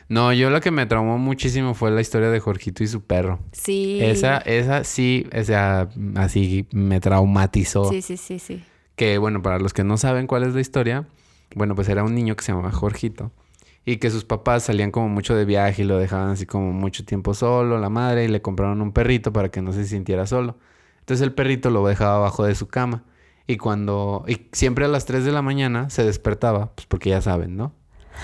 no, 0.09 0.32
yo 0.32 0.50
lo 0.50 0.61
que 0.61 0.70
me 0.70 0.86
traumó 0.86 1.18
muchísimo 1.18 1.74
fue 1.74 1.90
la 1.90 2.00
historia 2.00 2.30
de 2.30 2.40
Jorgito 2.40 2.82
y 2.84 2.88
su 2.88 3.03
perro. 3.03 3.40
Sí. 3.53 3.98
Esa, 4.03 4.38
esa 4.38 4.84
sí, 4.84 5.26
o 5.38 5.42
sea, 5.44 5.88
así 6.16 6.66
me 6.72 7.00
traumatizó. 7.00 7.88
Sí, 7.90 8.03
sí, 8.03 8.16
sí, 8.16 8.38
sí. 8.38 8.64
Que 8.96 9.18
bueno, 9.18 9.42
para 9.42 9.59
los 9.59 9.72
que 9.72 9.84
no 9.84 9.96
saben 9.96 10.26
cuál 10.26 10.42
es 10.42 10.55
la 10.55 10.61
historia, 10.61 11.07
bueno, 11.55 11.74
pues 11.74 11.88
era 11.88 12.05
un 12.05 12.14
niño 12.14 12.36
que 12.36 12.44
se 12.44 12.53
llamaba 12.53 12.72
Jorgito. 12.72 13.30
Y 13.85 13.97
que 13.97 14.11
sus 14.11 14.24
papás 14.24 14.64
salían 14.64 14.91
como 14.91 15.09
mucho 15.09 15.35
de 15.35 15.45
viaje 15.45 15.83
y 15.83 15.85
lo 15.85 15.99
dejaban 15.99 16.30
así 16.30 16.47
como 16.47 16.72
mucho 16.72 17.05
tiempo 17.05 17.35
solo, 17.35 17.78
la 17.78 17.89
madre, 17.89 18.24
y 18.24 18.28
le 18.28 18.41
compraron 18.41 18.80
un 18.80 18.93
perrito 18.93 19.33
para 19.33 19.51
que 19.51 19.61
no 19.61 19.72
se 19.72 19.85
sintiera 19.87 20.26
solo. 20.26 20.57
Entonces 21.01 21.22
el 21.24 21.33
perrito 21.33 21.68
lo 21.70 21.85
dejaba 21.87 22.16
abajo 22.16 22.45
de 22.45 22.55
su 22.55 22.68
cama. 22.68 23.05
Y 23.47 23.57
cuando, 23.57 24.24
y 24.28 24.49
siempre 24.53 24.85
a 24.85 24.89
las 24.89 25.05
3 25.05 25.24
de 25.24 25.33
la 25.33 25.43
mañana 25.43 25.91
se 25.91 26.05
despertaba, 26.05 26.72
pues 26.74 26.87
porque 26.87 27.11
ya 27.11 27.20
saben, 27.20 27.57
¿no? 27.57 27.74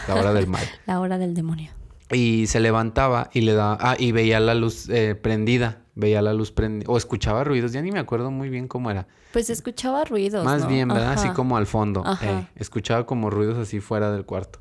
La 0.06 0.14
hora 0.14 0.32
del 0.32 0.46
mal. 0.46 0.64
La 0.86 1.00
hora 1.00 1.18
del 1.18 1.34
demonio. 1.34 1.72
Y 2.12 2.46
se 2.46 2.60
levantaba 2.60 3.28
y 3.32 3.42
le 3.42 3.52
daba, 3.52 3.76
ah, 3.80 3.96
y 3.98 4.12
veía 4.12 4.40
la 4.40 4.54
luz 4.54 4.88
eh, 4.88 5.14
prendida, 5.14 5.82
veía 5.94 6.22
la 6.22 6.32
luz 6.32 6.52
prendida, 6.52 6.90
o 6.90 6.96
escuchaba 6.96 7.44
ruidos, 7.44 7.72
ya 7.72 7.82
ni 7.82 7.92
me 7.92 7.98
acuerdo 7.98 8.30
muy 8.30 8.48
bien 8.48 8.66
cómo 8.66 8.90
era. 8.90 9.06
Pues 9.32 9.50
escuchaba 9.50 10.04
ruidos. 10.04 10.42
Más 10.42 10.62
¿no? 10.62 10.68
bien, 10.68 10.88
¿verdad? 10.88 11.12
Así 11.12 11.28
como 11.30 11.58
al 11.58 11.66
fondo. 11.66 12.02
Eh, 12.22 12.46
escuchaba 12.56 13.04
como 13.04 13.28
ruidos 13.28 13.58
así 13.58 13.80
fuera 13.80 14.10
del 14.10 14.24
cuarto. 14.24 14.60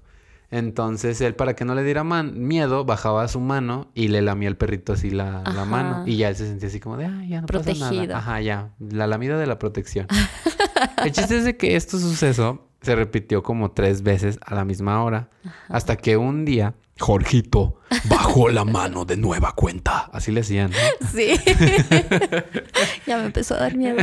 Entonces 0.49 1.19
él, 1.21 1.35
para 1.35 1.55
que 1.55 1.65
no 1.65 1.75
le 1.75 1.83
diera 1.83 2.03
man- 2.03 2.47
miedo, 2.47 2.85
bajaba 2.85 3.27
su 3.27 3.39
mano 3.41 3.91
y 3.93 4.07
le 4.07 4.21
lamía 4.21 4.47
el 4.47 4.55
perrito 4.55 4.93
así 4.93 5.09
la, 5.09 5.41
mano. 5.67 6.03
Y 6.05 6.17
ya 6.17 6.29
él 6.29 6.35
se 6.35 6.47
sentía 6.47 6.69
así 6.69 6.79
como 6.79 6.95
de, 6.97 7.05
ah, 7.05 7.21
ya 7.27 7.41
no 7.41 7.47
pasa 7.47 7.63
Protegido. 7.63 8.03
nada. 8.07 8.17
Ajá, 8.19 8.41
ya. 8.41 8.69
La 8.79 9.07
lamida 9.07 9.37
de 9.37 9.45
la 9.47 9.59
protección. 9.59 10.07
el 11.03 11.11
chiste 11.11 11.37
es 11.37 11.43
de 11.43 11.57
que 11.57 11.75
este 11.75 11.99
suceso 11.99 12.69
se 12.81 12.95
repitió 12.95 13.43
como 13.43 13.71
tres 13.71 14.03
veces 14.03 14.39
a 14.45 14.55
la 14.55 14.63
misma 14.63 15.03
hora. 15.03 15.29
Hasta 15.67 15.97
que 15.97 16.15
un 16.15 16.45
día, 16.45 16.75
Jorgito 16.99 17.79
bajó 18.05 18.47
la 18.49 18.63
mano 18.63 19.03
de 19.03 19.17
nueva 19.17 19.51
cuenta. 19.53 20.09
Así 20.13 20.31
le 20.31 20.41
decían, 20.41 20.71
¿no? 20.71 21.07
Sí. 21.13 21.31
ya 23.05 23.17
me 23.17 23.25
empezó 23.25 23.55
a 23.55 23.59
dar 23.59 23.75
miedo. 23.75 23.97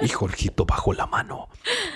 Y 0.00 0.08
Jorgito 0.08 0.64
bajó 0.64 0.92
la 0.92 1.06
mano 1.06 1.48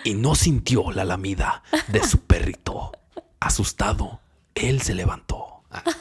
y 0.04 0.14
no 0.14 0.34
sintió 0.34 0.90
la 0.90 1.04
lamida 1.04 1.62
de 1.88 2.02
su 2.02 2.18
perrito. 2.22 2.92
Asustado, 3.40 4.20
él 4.54 4.80
se 4.82 4.94
levantó. 4.94 5.62
Ah. 5.70 5.82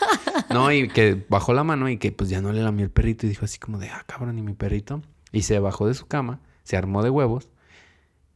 No, 0.52 0.72
y 0.72 0.88
que 0.88 1.26
bajó 1.30 1.54
la 1.54 1.64
mano 1.64 1.90
y 1.90 1.98
que 1.98 2.12
pues 2.12 2.30
ya 2.30 2.42
no 2.42 2.52
le 2.52 2.64
lamió 2.64 2.84
el 2.84 2.92
perrito 2.92 3.26
y 3.26 3.30
dijo 3.30 3.46
así 3.46 3.60
como 3.60 3.78
de, 3.78 3.90
ah, 3.90 4.04
cabrón, 4.08 4.40
y 4.40 4.42
mi 4.42 4.54
perrito. 4.54 5.02
Y 5.32 5.44
se 5.44 5.60
bajó 5.60 5.86
de 5.86 5.94
su 5.94 6.08
cama, 6.08 6.40
se 6.64 6.76
armó 6.76 7.04
de 7.04 7.12
huevos 7.12 7.50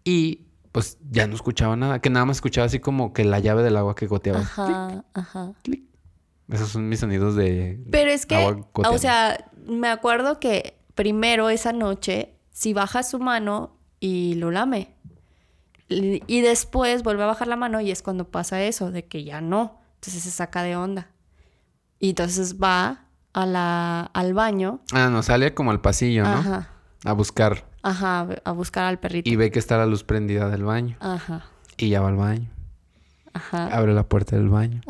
y 0.03 0.41
pues 0.71 0.97
ya 1.09 1.27
no 1.27 1.35
escuchaba 1.35 1.75
nada, 1.75 1.99
que 1.99 2.09
nada 2.09 2.25
más 2.25 2.37
escuchaba 2.37 2.65
así 2.65 2.79
como 2.79 3.13
que 3.13 3.23
la 3.23 3.39
llave 3.39 3.63
del 3.63 3.77
agua 3.77 3.95
que 3.95 4.07
goteaba. 4.07 4.41
Ajá, 4.41 5.05
ajá. 5.13 5.53
Clic. 5.63 5.83
Esos 6.49 6.69
son 6.69 6.89
mis 6.89 6.99
sonidos 6.99 7.35
de... 7.35 7.79
Pero 7.89 8.11
es 8.11 8.25
que, 8.25 8.35
agua 8.35 8.67
o 8.89 8.97
sea, 8.97 9.51
me 9.65 9.87
acuerdo 9.87 10.39
que 10.39 10.77
primero 10.93 11.49
esa 11.49 11.73
noche, 11.73 12.35
si 12.51 12.73
baja 12.73 13.01
su 13.03 13.19
mano 13.19 13.77
y 13.99 14.35
lo 14.35 14.51
lame. 14.51 14.95
Y 16.27 16.41
después 16.41 17.03
vuelve 17.03 17.23
a 17.23 17.27
bajar 17.27 17.47
la 17.47 17.55
mano 17.55 17.79
y 17.81 17.91
es 17.91 18.01
cuando 18.01 18.29
pasa 18.29 18.61
eso, 18.63 18.91
de 18.91 19.05
que 19.05 19.23
ya 19.23 19.41
no. 19.41 19.79
Entonces 19.95 20.23
se 20.23 20.31
saca 20.31 20.63
de 20.63 20.75
onda. 20.75 21.07
Y 21.99 22.09
entonces 22.09 22.57
va 22.61 23.05
a 23.33 23.45
la, 23.45 24.01
al 24.13 24.33
baño. 24.33 24.81
Ah, 24.91 25.09
no, 25.09 25.23
sale 25.23 25.53
como 25.53 25.71
al 25.71 25.81
pasillo, 25.81 26.23
¿no? 26.23 26.29
Ajá. 26.33 26.69
A 27.05 27.13
buscar. 27.13 27.65
Ajá, 27.81 28.27
a 28.45 28.51
buscar 28.51 28.85
al 28.85 28.99
perrito. 28.99 29.29
Y 29.29 29.35
ve 29.35 29.51
que 29.51 29.59
está 29.59 29.77
la 29.77 29.85
luz 29.85 30.03
prendida 30.03 30.49
del 30.49 30.63
baño. 30.63 30.97
Ajá. 30.99 31.45
Y 31.77 31.89
ya 31.89 32.01
va 32.01 32.09
al 32.09 32.15
baño. 32.17 32.49
Ajá. 33.33 33.67
Abre 33.67 33.93
la 33.93 34.03
puerta 34.03 34.35
del 34.35 34.49
baño. 34.49 34.81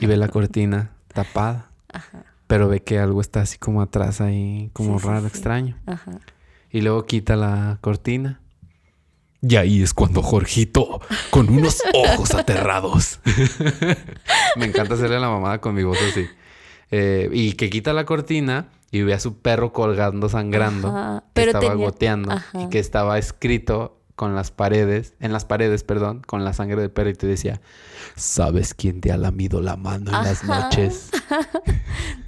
Y 0.00 0.06
ve 0.06 0.16
la 0.16 0.28
cortina 0.28 0.92
tapada. 1.12 1.70
Pero 2.46 2.68
ve 2.68 2.82
que 2.82 2.98
algo 2.98 3.20
está 3.20 3.40
así 3.40 3.58
como 3.58 3.82
atrás 3.82 4.20
ahí, 4.20 4.70
como 4.72 4.98
Sí, 4.98 5.02
sí, 5.02 5.08
raro, 5.08 5.20
sí. 5.22 5.26
extraño. 5.26 5.76
Ajá. 5.86 6.12
Y 6.70 6.80
luego 6.82 7.04
quita 7.06 7.34
la 7.36 7.78
cortina. 7.80 8.40
Y 9.48 9.56
ahí 9.56 9.82
es 9.82 9.94
cuando 9.94 10.22
Jorgito, 10.22 11.00
con 11.30 11.48
unos 11.50 11.82
ojos 11.94 12.34
aterrados. 12.34 13.20
Me 14.56 14.66
encanta 14.66 14.94
hacerle 14.94 15.20
la 15.20 15.28
mamada 15.28 15.60
con 15.60 15.74
mi 15.74 15.84
voz 15.84 15.98
así. 16.10 16.26
Eh, 16.90 17.28
y 17.32 17.52
que 17.52 17.68
quita 17.70 17.92
la 17.92 18.04
cortina 18.06 18.68
y 18.90 19.02
ve 19.02 19.14
a 19.14 19.20
su 19.20 19.38
perro 19.38 19.72
colgando, 19.72 20.28
sangrando. 20.28 20.88
Ajá, 20.88 21.20
que 21.26 21.30
pero 21.34 21.46
estaba 21.52 21.70
tenía- 21.72 21.84
goteando. 21.86 22.32
Ajá. 22.32 22.62
Y 22.62 22.68
que 22.70 22.78
estaba 22.78 23.18
escrito 23.18 24.00
con 24.16 24.34
las 24.34 24.50
paredes, 24.50 25.12
en 25.20 25.32
las 25.32 25.44
paredes, 25.44 25.84
perdón, 25.84 26.22
con 26.26 26.42
la 26.44 26.52
sangre 26.54 26.80
del 26.80 26.90
perro. 26.90 27.10
Y 27.10 27.14
te 27.14 27.26
decía, 27.26 27.60
¿sabes 28.16 28.72
quién 28.72 29.00
te 29.02 29.12
ha 29.12 29.18
lamido 29.18 29.60
la 29.60 29.76
mano 29.76 30.06
en 30.16 30.24
las 30.24 30.44
noches? 30.44 31.10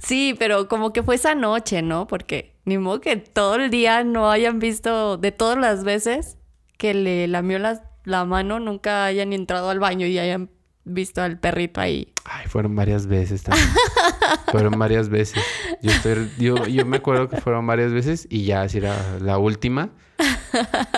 Sí, 0.01 0.35
pero 0.39 0.67
como 0.67 0.91
que 0.93 1.03
fue 1.03 1.15
esa 1.15 1.35
noche, 1.35 1.81
¿no? 1.81 2.07
Porque 2.07 2.55
ni 2.65 2.77
modo 2.77 3.01
que 3.01 3.17
todo 3.17 3.55
el 3.55 3.69
día 3.69 4.03
no 4.03 4.31
hayan 4.31 4.57
visto, 4.57 5.17
de 5.17 5.31
todas 5.31 5.57
las 5.57 5.83
veces 5.83 6.37
que 6.79 6.93
le 6.93 7.27
lamió 7.27 7.59
la, 7.59 7.83
la 8.05 8.23
mano, 8.23 8.59
nunca 8.59 9.03
hayan 9.03 9.33
entrado 9.33 9.69
al 9.69 9.79
baño 9.79 10.07
y 10.07 10.17
hayan 10.17 10.49
visto 10.85 11.21
al 11.21 11.37
perrito 11.37 11.81
ahí. 11.81 12.13
Ay, 12.23 12.47
fueron 12.47 12.73
varias 12.73 13.05
veces 13.05 13.43
también. 13.43 13.67
fueron 14.47 14.79
varias 14.79 15.09
veces. 15.09 15.43
Yo, 15.81 15.91
estoy, 15.91 16.31
yo, 16.39 16.65
yo 16.67 16.85
me 16.85 16.97
acuerdo 16.97 17.27
que 17.27 17.35
fueron 17.41 17.67
varias 17.67 17.91
veces 17.91 18.27
y 18.29 18.45
ya 18.45 18.67
si 18.69 18.77
era 18.77 18.95
la 19.19 19.37
última, 19.37 19.89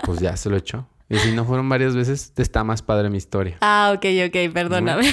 pues 0.06 0.20
ya 0.20 0.38
se 0.38 0.52
lo 0.52 0.58
echó. 0.58 0.88
Y 1.10 1.18
si 1.18 1.32
no 1.32 1.46
fueron 1.46 1.68
varias 1.68 1.96
veces, 1.96 2.32
está 2.38 2.64
más 2.64 2.84
padre 2.84 3.10
mi 3.10 3.18
historia. 3.18 3.58
Ah, 3.62 3.92
ok, 3.96 4.06
ok, 4.28 4.54
perdóname. 4.54 5.12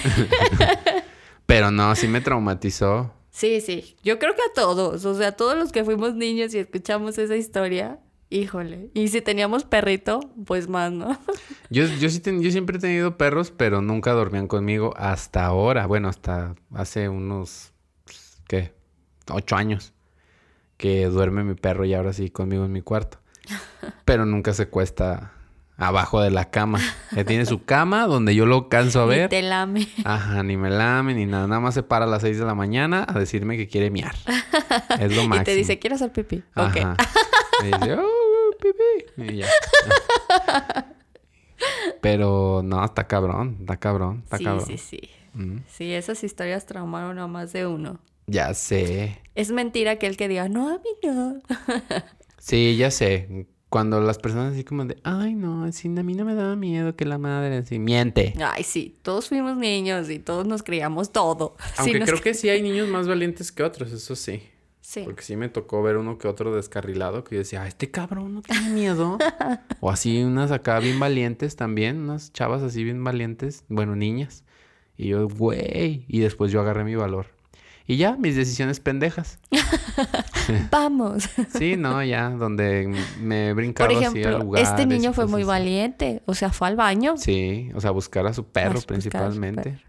Pero 1.46 1.70
no, 1.70 1.96
sí 1.96 2.08
me 2.08 2.20
traumatizó. 2.20 3.14
Sí, 3.30 3.62
sí, 3.62 3.96
yo 4.02 4.18
creo 4.18 4.34
que 4.34 4.42
a 4.42 4.52
todos, 4.54 5.04
o 5.06 5.14
sea, 5.14 5.28
a 5.28 5.32
todos 5.32 5.56
los 5.56 5.72
que 5.72 5.82
fuimos 5.82 6.14
niños 6.14 6.52
y 6.54 6.58
escuchamos 6.58 7.16
esa 7.16 7.36
historia, 7.36 7.98
híjole. 8.30 8.90
Y 8.94 9.08
si 9.08 9.20
teníamos 9.22 9.64
perrito, 9.64 10.20
pues 10.46 10.68
más, 10.68 10.92
¿no? 10.92 11.18
Yo, 11.70 11.84
yo, 11.86 12.08
sí 12.08 12.20
ten- 12.20 12.40
yo 12.42 12.50
siempre 12.50 12.78
he 12.78 12.80
tenido 12.80 13.16
perros, 13.18 13.50
pero 13.50 13.82
nunca 13.82 14.12
dormían 14.12 14.48
conmigo 14.48 14.94
hasta 14.96 15.44
ahora. 15.44 15.86
Bueno, 15.86 16.08
hasta 16.08 16.54
hace 16.74 17.08
unos, 17.10 17.72
¿qué? 18.46 18.72
Ocho 19.30 19.56
años 19.56 19.92
que 20.78 21.06
duerme 21.06 21.44
mi 21.44 21.54
perro 21.54 21.84
y 21.84 21.92
ahora 21.92 22.12
sí 22.14 22.30
conmigo 22.30 22.64
en 22.64 22.72
mi 22.72 22.80
cuarto. 22.82 23.18
Pero 24.04 24.24
nunca 24.24 24.54
se 24.54 24.68
cuesta 24.68 25.32
abajo 25.76 26.20
de 26.22 26.30
la 26.30 26.50
cama. 26.50 26.80
Él 27.16 27.24
tiene 27.26 27.44
su 27.46 27.64
cama 27.64 28.06
donde 28.06 28.34
yo 28.34 28.46
lo 28.46 28.68
canso 28.68 29.00
a 29.02 29.06
ver. 29.06 29.28
te 29.28 29.42
lame. 29.42 29.86
Ajá, 30.04 30.42
ni 30.42 30.56
me 30.56 30.70
lame 30.70 31.14
ni 31.14 31.26
nada. 31.26 31.46
Nada 31.46 31.60
más 31.60 31.74
se 31.74 31.82
para 31.82 32.04
a 32.04 32.08
las 32.08 32.22
6 32.22 32.38
de 32.38 32.44
la 32.46 32.54
mañana 32.54 33.04
a 33.08 33.18
decirme 33.18 33.56
que 33.56 33.68
quiere 33.68 33.90
miar. 33.90 34.14
Es 34.98 35.14
lo 35.16 35.24
máximo. 35.24 35.34
Y 35.42 35.44
te 35.44 35.54
dice, 35.54 35.78
¿quieres 35.78 36.00
hacer 36.00 36.12
pipí? 36.12 36.42
Ajá. 36.54 36.96
Me 37.62 37.66
dice, 37.68 37.94
oh, 37.94 38.50
pipí. 38.60 39.32
Y 39.32 39.36
ya. 39.38 39.48
Pero 42.00 42.62
no, 42.64 42.84
está 42.84 43.06
cabrón, 43.06 43.56
está 43.60 43.76
cabrón, 43.78 44.20
está 44.24 44.38
Sí, 44.38 44.44
cabrón. 44.44 44.66
sí, 44.66 44.78
sí. 44.78 45.00
Mm. 45.34 45.58
Sí, 45.68 45.92
esas 45.92 46.22
historias 46.24 46.66
traumaron 46.66 47.18
a 47.18 47.26
más 47.26 47.52
de 47.52 47.66
uno. 47.66 48.00
Ya 48.26 48.54
sé. 48.54 49.18
Es 49.34 49.50
mentira 49.50 49.92
aquel 49.92 50.16
que 50.16 50.28
diga, 50.28 50.48
no, 50.48 50.68
a 50.68 50.74
mí 50.78 50.90
no. 51.02 51.40
Sí, 52.38 52.76
ya 52.76 52.90
sé. 52.90 53.46
Cuando 53.68 54.00
las 54.00 54.18
personas 54.18 54.54
así 54.54 54.64
como 54.64 54.84
de, 54.86 54.96
ay, 55.02 55.34
no, 55.34 55.64
a 55.64 56.02
mí 56.02 56.14
no 56.14 56.24
me 56.24 56.34
daba 56.34 56.56
miedo 56.56 56.96
que 56.96 57.04
la 57.04 57.18
madre 57.18 57.58
así 57.58 57.78
miente. 57.78 58.32
Ay, 58.42 58.62
sí, 58.62 58.96
todos 59.02 59.28
fuimos 59.28 59.56
niños 59.58 60.08
y 60.08 60.18
todos 60.18 60.46
nos 60.46 60.62
creíamos 60.62 61.12
todo. 61.12 61.56
Sí, 61.74 61.90
Aunque 61.90 62.00
creo 62.00 62.16
cre- 62.16 62.22
que 62.22 62.34
sí 62.34 62.48
hay 62.48 62.62
niños 62.62 62.88
más 62.88 63.06
valientes 63.08 63.52
que 63.52 63.62
otros, 63.64 63.92
eso 63.92 64.16
sí. 64.16 64.42
Sí. 64.88 65.02
Porque 65.04 65.22
sí 65.22 65.36
me 65.36 65.50
tocó 65.50 65.82
ver 65.82 65.98
uno 65.98 66.16
que 66.16 66.28
otro 66.28 66.56
descarrilado 66.56 67.22
que 67.22 67.34
yo 67.34 67.40
decía, 67.40 67.60
"Ah, 67.60 67.68
este 67.68 67.90
cabrón 67.90 68.32
no 68.36 68.40
tiene 68.40 68.70
miedo. 68.70 69.18
o 69.80 69.90
así 69.90 70.22
unas 70.22 70.50
acá 70.50 70.78
bien 70.78 70.98
valientes 70.98 71.56
también, 71.56 71.98
unas 71.98 72.32
chavas 72.32 72.62
así 72.62 72.84
bien 72.84 73.04
valientes, 73.04 73.66
bueno, 73.68 73.94
niñas. 73.96 74.44
Y 74.96 75.08
yo, 75.08 75.28
güey, 75.28 76.06
y 76.08 76.20
después 76.20 76.50
yo 76.52 76.62
agarré 76.62 76.84
mi 76.84 76.94
valor. 76.94 77.26
Y 77.86 77.98
ya, 77.98 78.16
mis 78.16 78.34
decisiones 78.34 78.80
pendejas. 78.80 79.38
Vamos. 80.70 81.28
Sí, 81.58 81.76
no, 81.76 82.02
ya, 82.02 82.30
donde 82.30 82.90
me 83.20 83.48
he 83.48 83.52
brincado 83.52 83.90
Por 83.90 83.96
así 83.98 84.06
a 84.06 84.08
ejemplo, 84.08 84.38
lugares. 84.38 84.70
este 84.70 84.86
niño 84.86 85.12
fue 85.12 85.26
muy 85.26 85.42
así. 85.42 85.48
valiente. 85.48 86.22
O 86.24 86.32
sea, 86.32 86.50
fue 86.50 86.66
al 86.66 86.76
baño. 86.76 87.18
Sí, 87.18 87.70
o 87.74 87.80
sea, 87.82 87.90
buscar 87.90 88.26
a 88.26 88.32
su 88.32 88.44
perro 88.46 88.80
su 88.80 88.86
principalmente. 88.86 89.82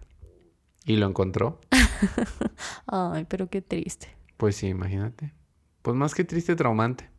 Y 0.84 0.97
lo 0.97 1.08
encontró. 1.08 1.62
Ay, 2.88 3.26
pero 3.30 3.47
qué 3.50 3.62
triste. 3.62 4.18
Pues 4.40 4.56
sí, 4.56 4.68
imagínate. 4.68 5.34
Pues 5.82 5.98
más 5.98 6.16
que 6.16 6.24
triste, 6.24 6.56
traumante. 6.56 7.10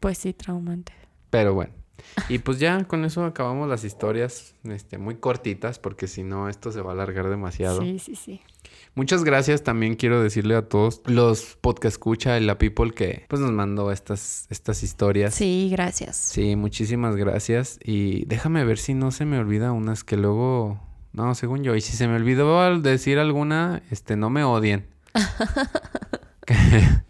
Pues 0.00 0.18
sí, 0.18 0.32
traumante. 0.32 0.92
Pero 1.30 1.54
bueno. 1.54 1.72
Y 2.28 2.40
pues 2.40 2.58
ya 2.58 2.82
con 2.82 3.04
eso 3.04 3.24
acabamos 3.24 3.68
las 3.68 3.84
historias 3.84 4.56
este, 4.64 4.98
muy 4.98 5.14
cortitas, 5.14 5.78
porque 5.78 6.08
si 6.08 6.24
no, 6.24 6.48
esto 6.48 6.72
se 6.72 6.80
va 6.80 6.90
a 6.90 6.94
alargar 6.94 7.30
demasiado. 7.30 7.82
Sí, 7.82 8.00
sí, 8.00 8.16
sí. 8.16 8.40
Muchas 8.96 9.22
gracias. 9.22 9.62
También 9.62 9.94
quiero 9.94 10.20
decirle 10.20 10.56
a 10.56 10.68
todos 10.68 11.02
los 11.06 11.56
podcast 11.60 11.94
escucha 11.94 12.36
y 12.36 12.44
la 12.44 12.58
people 12.58 12.90
que 12.90 13.26
pues 13.28 13.40
nos 13.40 13.52
mandó 13.52 13.92
estas, 13.92 14.48
estas 14.50 14.82
historias. 14.82 15.36
Sí, 15.36 15.68
gracias. 15.70 16.16
Sí, 16.16 16.56
muchísimas 16.56 17.14
gracias. 17.14 17.78
Y 17.80 18.24
déjame 18.24 18.64
ver 18.64 18.78
si 18.78 18.92
no 18.92 19.12
se 19.12 19.24
me 19.24 19.38
olvida 19.38 19.70
unas 19.70 20.02
que 20.02 20.16
luego. 20.16 20.80
No, 21.12 21.32
según 21.36 21.62
yo. 21.62 21.76
Y 21.76 21.80
si 21.80 21.96
se 21.96 22.08
me 22.08 22.16
olvidó 22.16 22.60
al 22.60 22.82
decir 22.82 23.20
alguna, 23.20 23.84
este, 23.92 24.16
no 24.16 24.30
me 24.30 24.42
odien. 24.42 24.88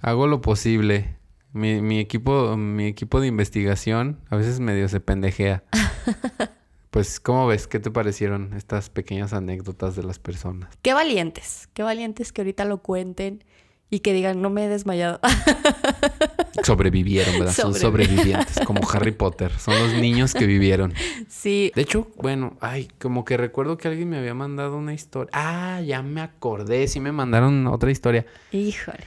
Hago 0.00 0.26
lo 0.26 0.40
posible. 0.40 1.16
Mi, 1.52 1.80
mi 1.82 1.98
equipo, 1.98 2.56
mi 2.56 2.86
equipo 2.86 3.20
de 3.20 3.26
investigación 3.26 4.20
a 4.30 4.36
veces 4.36 4.60
medio 4.60 4.88
se 4.88 5.00
pendejea. 5.00 5.64
Pues, 6.90 7.20
¿cómo 7.20 7.46
ves? 7.46 7.68
¿Qué 7.68 7.78
te 7.78 7.92
parecieron 7.92 8.52
estas 8.54 8.90
pequeñas 8.90 9.32
anécdotas 9.32 9.94
de 9.94 10.02
las 10.02 10.18
personas? 10.18 10.76
Qué 10.82 10.92
valientes. 10.92 11.68
Qué 11.72 11.84
valientes 11.84 12.32
que 12.32 12.40
ahorita 12.40 12.64
lo 12.64 12.82
cuenten 12.82 13.44
y 13.90 14.00
que 14.00 14.12
digan, 14.12 14.40
no 14.40 14.50
me 14.50 14.64
he 14.64 14.68
desmayado. 14.68 15.20
Sobrevivieron, 16.64 17.38
¿verdad? 17.38 17.54
Son 17.54 17.72
Sobrevi- 17.72 17.80
sobrevivientes, 17.80 18.60
como 18.64 18.88
Harry 18.90 19.12
Potter. 19.12 19.50
Son 19.58 19.74
los 19.78 19.94
niños 19.94 20.34
que 20.34 20.46
vivieron. 20.46 20.92
sí. 21.28 21.72
De 21.74 21.82
hecho, 21.82 22.08
bueno, 22.16 22.56
ay, 22.60 22.88
como 23.00 23.24
que 23.24 23.36
recuerdo 23.36 23.78
que 23.78 23.88
alguien 23.88 24.08
me 24.10 24.18
había 24.18 24.34
mandado 24.34 24.76
una 24.76 24.92
historia. 24.94 25.30
Ah, 25.32 25.80
ya 25.80 26.02
me 26.02 26.20
acordé, 26.20 26.86
sí 26.88 27.00
me 27.00 27.12
mandaron 27.12 27.66
otra 27.66 27.90
historia. 27.90 28.26
Híjole. 28.52 29.04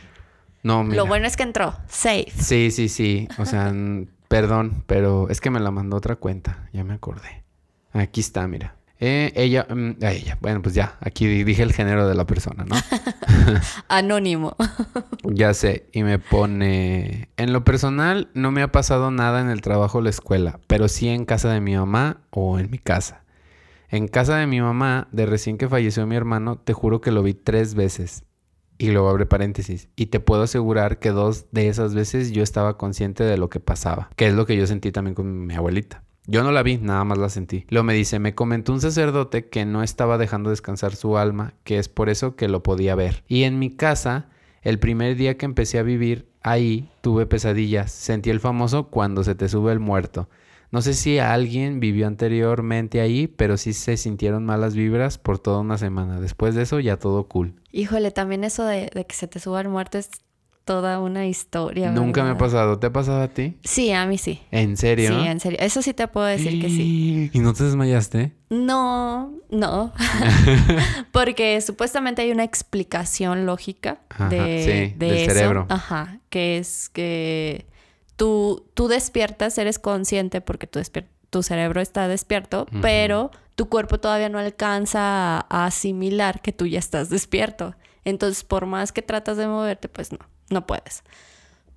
No, 0.63 0.83
mira. 0.83 0.95
Lo 0.97 1.05
bueno 1.05 1.27
es 1.27 1.35
que 1.37 1.43
entró. 1.43 1.75
Safe. 1.89 2.31
Sí, 2.37 2.71
sí, 2.71 2.87
sí. 2.89 3.27
O 3.37 3.45
sea, 3.45 3.73
perdón, 4.27 4.83
pero 4.87 5.29
es 5.29 5.41
que 5.41 5.49
me 5.49 5.59
la 5.59 5.71
mandó 5.71 5.97
otra 5.97 6.15
cuenta. 6.15 6.69
Ya 6.73 6.83
me 6.83 6.93
acordé. 6.93 7.43
Aquí 7.91 8.21
está, 8.21 8.47
mira. 8.47 8.75
Eh, 9.05 9.33
ella, 9.35 9.67
mm, 9.69 10.01
a 10.01 10.11
ella. 10.13 10.37
Bueno, 10.39 10.61
pues 10.61 10.75
ya, 10.75 10.97
aquí 11.01 11.27
di- 11.27 11.43
dije 11.43 11.61
el 11.61 11.73
género 11.73 12.07
de 12.07 12.15
la 12.15 12.25
persona, 12.25 12.63
¿no? 12.63 12.75
Anónimo. 13.89 14.55
Ya 15.23 15.53
sé, 15.53 15.89
y 15.91 16.03
me 16.03 16.19
pone, 16.19 17.29
en 17.35 17.51
lo 17.51 17.65
personal 17.65 18.29
no 18.33 18.51
me 18.51 18.61
ha 18.61 18.71
pasado 18.71 19.11
nada 19.11 19.41
en 19.41 19.49
el 19.49 19.59
trabajo 19.61 19.97
o 19.97 20.01
la 20.01 20.09
escuela, 20.09 20.59
pero 20.67 20.87
sí 20.87 21.09
en 21.09 21.25
casa 21.25 21.51
de 21.51 21.59
mi 21.59 21.75
mamá 21.75 22.21
o 22.29 22.59
en 22.59 22.71
mi 22.71 22.77
casa. 22.77 23.23
En 23.89 24.07
casa 24.07 24.37
de 24.37 24.47
mi 24.47 24.61
mamá, 24.61 25.09
de 25.11 25.25
recién 25.25 25.57
que 25.57 25.67
falleció 25.67 26.07
mi 26.07 26.15
hermano, 26.15 26.57
te 26.57 26.71
juro 26.71 27.01
que 27.01 27.11
lo 27.11 27.23
vi 27.23 27.33
tres 27.33 27.75
veces. 27.75 28.23
Y 28.77 28.89
luego 28.91 29.09
abre 29.09 29.25
paréntesis. 29.25 29.89
Y 29.95 30.07
te 30.07 30.19
puedo 30.21 30.43
asegurar 30.43 30.99
que 30.99 31.09
dos 31.09 31.45
de 31.51 31.67
esas 31.67 31.93
veces 31.93 32.31
yo 32.31 32.41
estaba 32.41 32.77
consciente 32.77 33.23
de 33.25 33.37
lo 33.37 33.49
que 33.49 33.59
pasaba, 33.59 34.09
que 34.15 34.27
es 34.27 34.33
lo 34.33 34.45
que 34.45 34.55
yo 34.57 34.65
sentí 34.65 34.91
también 34.91 35.13
con 35.13 35.45
mi 35.45 35.53
abuelita. 35.55 36.03
Yo 36.25 36.41
no 36.43 36.51
la 36.51 36.63
vi, 36.63 36.77
nada 36.77 37.03
más 37.03 37.17
la 37.17 37.27
sentí. 37.27 37.65
Luego 37.69 37.83
me 37.83 37.93
dice, 37.93 38.17
me 38.17 38.33
comentó 38.33 38.71
un 38.71 38.79
sacerdote 38.79 39.49
que 39.49 39.65
no 39.65 39.83
estaba 39.83 40.17
dejando 40.17 40.49
descansar 40.49 40.95
su 40.95 41.17
alma, 41.17 41.53
que 41.65 41.79
es 41.79 41.89
por 41.89 42.09
eso 42.09 42.35
que 42.37 42.47
lo 42.47 42.63
podía 42.63 42.95
ver. 42.95 43.23
Y 43.27 43.43
en 43.43 43.59
mi 43.59 43.69
casa, 43.71 44.29
el 44.61 44.79
primer 44.79 45.17
día 45.17 45.37
que 45.37 45.45
empecé 45.45 45.79
a 45.79 45.83
vivir 45.83 46.29
ahí, 46.41 46.89
tuve 47.01 47.25
pesadillas. 47.25 47.91
Sentí 47.91 48.29
el 48.29 48.39
famoso 48.39 48.87
cuando 48.87 49.25
se 49.25 49.35
te 49.35 49.49
sube 49.49 49.73
el 49.73 49.79
muerto. 49.81 50.29
No 50.71 50.81
sé 50.81 50.93
si 50.93 51.19
alguien 51.19 51.79
vivió 51.79 52.07
anteriormente 52.07 53.01
ahí, 53.01 53.27
pero 53.27 53.57
sí 53.57 53.73
se 53.73 53.97
sintieron 53.97 54.45
malas 54.45 54.75
vibras 54.75 55.17
por 55.17 55.39
toda 55.39 55.59
una 55.59 55.77
semana. 55.77 56.19
Después 56.21 56.55
de 56.55 56.63
eso 56.63 56.79
ya 56.79 56.97
todo 56.97 57.27
cool. 57.27 57.53
Híjole, 57.71 58.11
también 58.11 58.43
eso 58.43 58.65
de, 58.65 58.89
de 58.91 59.05
que 59.05 59.13
se 59.13 59.27
te 59.27 59.39
suba 59.39 59.61
el 59.61 59.69
muerto 59.69 59.97
es 59.97 60.09
toda 60.65 60.99
una 60.99 61.27
historia. 61.27 61.91
Nunca 61.91 62.23
me 62.23 62.31
ha 62.31 62.37
pasado. 62.37 62.79
¿Te 62.79 62.87
ha 62.87 62.93
pasado 62.93 63.21
a 63.21 63.27
ti? 63.27 63.57
Sí, 63.63 63.91
a 63.91 64.05
mí 64.05 64.17
sí. 64.17 64.41
¿En 64.51 64.77
serio? 64.77 65.09
Sí, 65.09 65.27
en 65.27 65.39
serio. 65.39 65.59
Eso 65.61 65.81
sí 65.81 65.93
te 65.93 66.07
puedo 66.07 66.25
decir 66.25 66.61
que 66.61 66.69
sí. 66.69 67.29
¿Y 67.33 67.39
no 67.39 67.53
te 67.53 67.63
desmayaste? 67.63 68.33
No, 68.49 69.33
no. 69.49 69.93
Porque 71.11 71.59
supuestamente 71.61 72.21
hay 72.21 72.31
una 72.31 72.43
explicación 72.43 73.45
lógica 73.45 73.99
Ajá, 74.09 74.29
de, 74.29 74.63
sí, 74.63 74.97
de 74.97 75.05
del 75.07 75.17
eso. 75.17 75.33
cerebro. 75.33 75.65
Ajá, 75.69 76.19
que 76.29 76.57
es 76.57 76.89
que 76.89 77.65
tú, 78.15 78.65
tú 78.73 78.87
despiertas, 78.87 79.57
eres 79.57 79.79
consciente 79.79 80.41
porque 80.41 80.67
tu, 80.67 80.79
tu 81.29 81.43
cerebro 81.43 81.81
está 81.81 82.07
despierto, 82.07 82.67
pero 82.81 83.31
tu 83.55 83.69
cuerpo 83.69 83.99
todavía 83.99 84.29
no 84.29 84.39
alcanza 84.39 84.99
a, 85.39 85.45
a 85.49 85.65
asimilar 85.65 86.41
que 86.41 86.51
tú 86.53 86.65
ya 86.65 86.79
estás 86.79 87.09
despierto. 87.09 87.75
Entonces, 88.05 88.43
por 88.43 88.65
más 88.65 88.91
que 88.91 89.01
tratas 89.01 89.37
de 89.37 89.47
moverte, 89.47 89.87
pues 89.87 90.11
no, 90.11 90.19
no 90.49 90.65
puedes. 90.65 91.03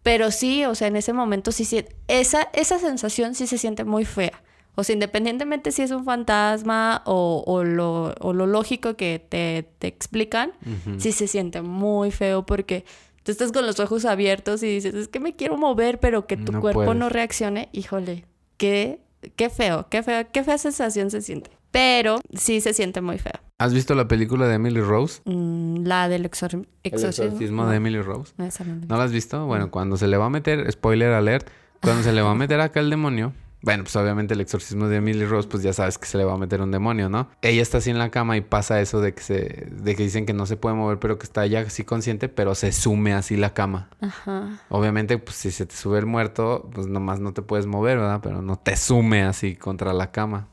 Pero 0.03 0.31
sí, 0.31 0.65
o 0.65 0.75
sea, 0.75 0.89
en 0.89 0.97
ese 0.97 1.13
momento 1.13 1.51
sí, 1.53 1.65
sí 1.65 1.85
esa, 2.07 2.49
esa 2.53 2.79
sensación 2.79 3.35
sí 3.35 3.47
se 3.47 3.59
siente 3.59 3.85
muy 3.85 4.05
fea. 4.05 4.43
O 4.77 4.85
sea, 4.85 4.93
independientemente 4.93 5.73
si 5.73 5.83
es 5.83 5.91
un 5.91 6.05
fantasma 6.05 7.03
o, 7.07 7.43
o 7.47 7.65
lo, 7.65 8.15
o 8.21 8.33
lo 8.35 8.47
lógico 8.47 8.95
que 8.95 9.25
te, 9.27 9.67
te 9.79 9.87
explican, 9.87 10.53
sí 10.99 11.13
se 11.13 11.27
siente 11.27 11.63
muy 11.63 12.11
feo 12.11 12.45
porque 12.45 12.85
tú 13.23 13.33
estás 13.33 13.53
con 13.53 13.67
los 13.67 13.81
ojos 13.81 14.05
abiertos 14.05 14.63
y 14.63 14.67
dices, 14.67 14.95
es 14.95 15.09
que 15.09 15.19
me 15.19 15.35
quiero 15.35 15.57
mover, 15.57 15.99
pero 15.99 16.27
que 16.27 16.37
tu 16.37 16.53
No 16.53 16.61
cuerpo 16.61 16.93
no 16.95 17.09
reaccione. 17.09 17.71
Híjole, 17.73 18.27
qué, 18.59 19.01
qué 19.35 19.49
feo, 19.49 19.89
qué 19.89 20.03
feo, 20.03 20.27
qué 20.31 20.45
fea 20.45 20.59
sensación 20.59 21.11
se 21.11 21.23
siente. 21.23 21.51
Pero 21.71 22.19
sí 22.35 22.61
se 22.61 22.73
siente 22.73 23.01
muy 23.01 23.19
feo. 23.19 23.33
¿Has 23.59 23.73
visto 23.75 23.95
la 23.95 24.07
película 24.09 24.47
de 24.47 24.55
Emily 24.55 24.81
Rose? 24.81 25.21
Mm, 25.25 25.85
la 25.85 26.09
del 26.09 26.31
exor- 26.31 26.55
El 26.55 26.67
exorcismo. 26.83 27.25
exorcismo 27.27 27.67
de 27.67 27.77
Emily 27.77 28.01
Rose. 28.01 28.33
no, 28.37 28.45
esa 28.45 28.65
no 28.65 28.75
la 28.75 28.81
vi. 28.81 28.87
¿No 28.87 28.97
la 28.97 29.05
has 29.05 29.13
visto? 29.13 29.47
Bueno, 29.47 29.71
cuando 29.71 29.97
se 29.97 30.09
le 30.09 30.17
va 30.17 30.27
a 30.27 30.31
meter, 30.31 30.71
spoiler 30.73 31.13
alert, 31.13 31.49
cuando 31.83 32.03
se 32.03 32.13
le 32.13 32.23
va 32.23 32.31
a 32.31 32.35
meter 32.35 32.61
acá 32.61 32.81
el 32.81 32.91
demonio, 32.91 33.33
bueno, 33.63 33.83
pues 33.85 33.97
obviamente 33.97 34.35
el 34.35 34.41
exorcismo 34.43 34.87
de 34.89 34.97
Emily 34.97 35.25
Rose, 35.25 35.49
pues 35.49 35.63
ya 35.63 35.73
sabes 35.73 35.99
que 35.99 36.07
se 36.07 36.19
le 36.19 36.25
va 36.25 36.35
a 36.35 36.37
meter 36.37 36.61
un 36.61 36.71
demonio, 36.71 37.09
¿no? 37.09 37.29
Ella 37.43 37.63
está 37.63 37.79
así 37.79 37.91
en 37.91 37.99
la 37.99 38.11
cama 38.11 38.37
y 38.37 38.41
pasa 38.43 38.81
eso 38.81 39.01
de 39.01 39.13
que 39.15 39.23
se, 39.23 39.67
de 39.73 39.97
que 39.97 40.03
dicen 40.05 40.25
que 40.27 40.35
no 40.35 40.47
se 40.47 40.57
puede 40.57 40.75
mover, 40.77 40.99
pero 40.99 41.19
que 41.19 41.25
está 41.25 41.45
ya 41.47 41.61
así 41.61 41.83
consciente, 41.83 42.29
pero 42.29 42.55
se 42.55 42.71
sume 42.73 43.15
así 43.15 43.37
la 43.37 43.55
cama. 43.55 43.89
Ajá. 44.01 44.61
Obviamente, 44.69 45.19
pues 45.19 45.37
si 45.37 45.51
se 45.51 45.67
te 45.67 45.75
sube 45.75 45.99
el 45.99 46.07
muerto, 46.07 46.69
pues 46.75 46.87
nomás 46.87 47.19
no 47.21 47.33
te 47.33 47.43
puedes 47.43 47.67
mover, 47.67 47.99
¿verdad? 47.99 48.21
Pero 48.23 48.43
no 48.43 48.57
te 48.57 48.77
sume 48.77 49.23
así 49.25 49.57
contra 49.57 49.93
la 49.95 50.13
cama. 50.13 50.49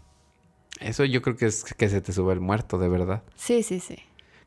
Eso 0.83 1.05
yo 1.05 1.21
creo 1.21 1.35
que 1.35 1.45
es 1.45 1.63
que 1.63 1.89
se 1.89 2.01
te 2.01 2.11
sube 2.11 2.33
el 2.33 2.39
muerto, 2.39 2.77
de 2.77 2.89
verdad. 2.89 3.23
Sí, 3.35 3.63
sí, 3.63 3.79
sí. 3.79 3.97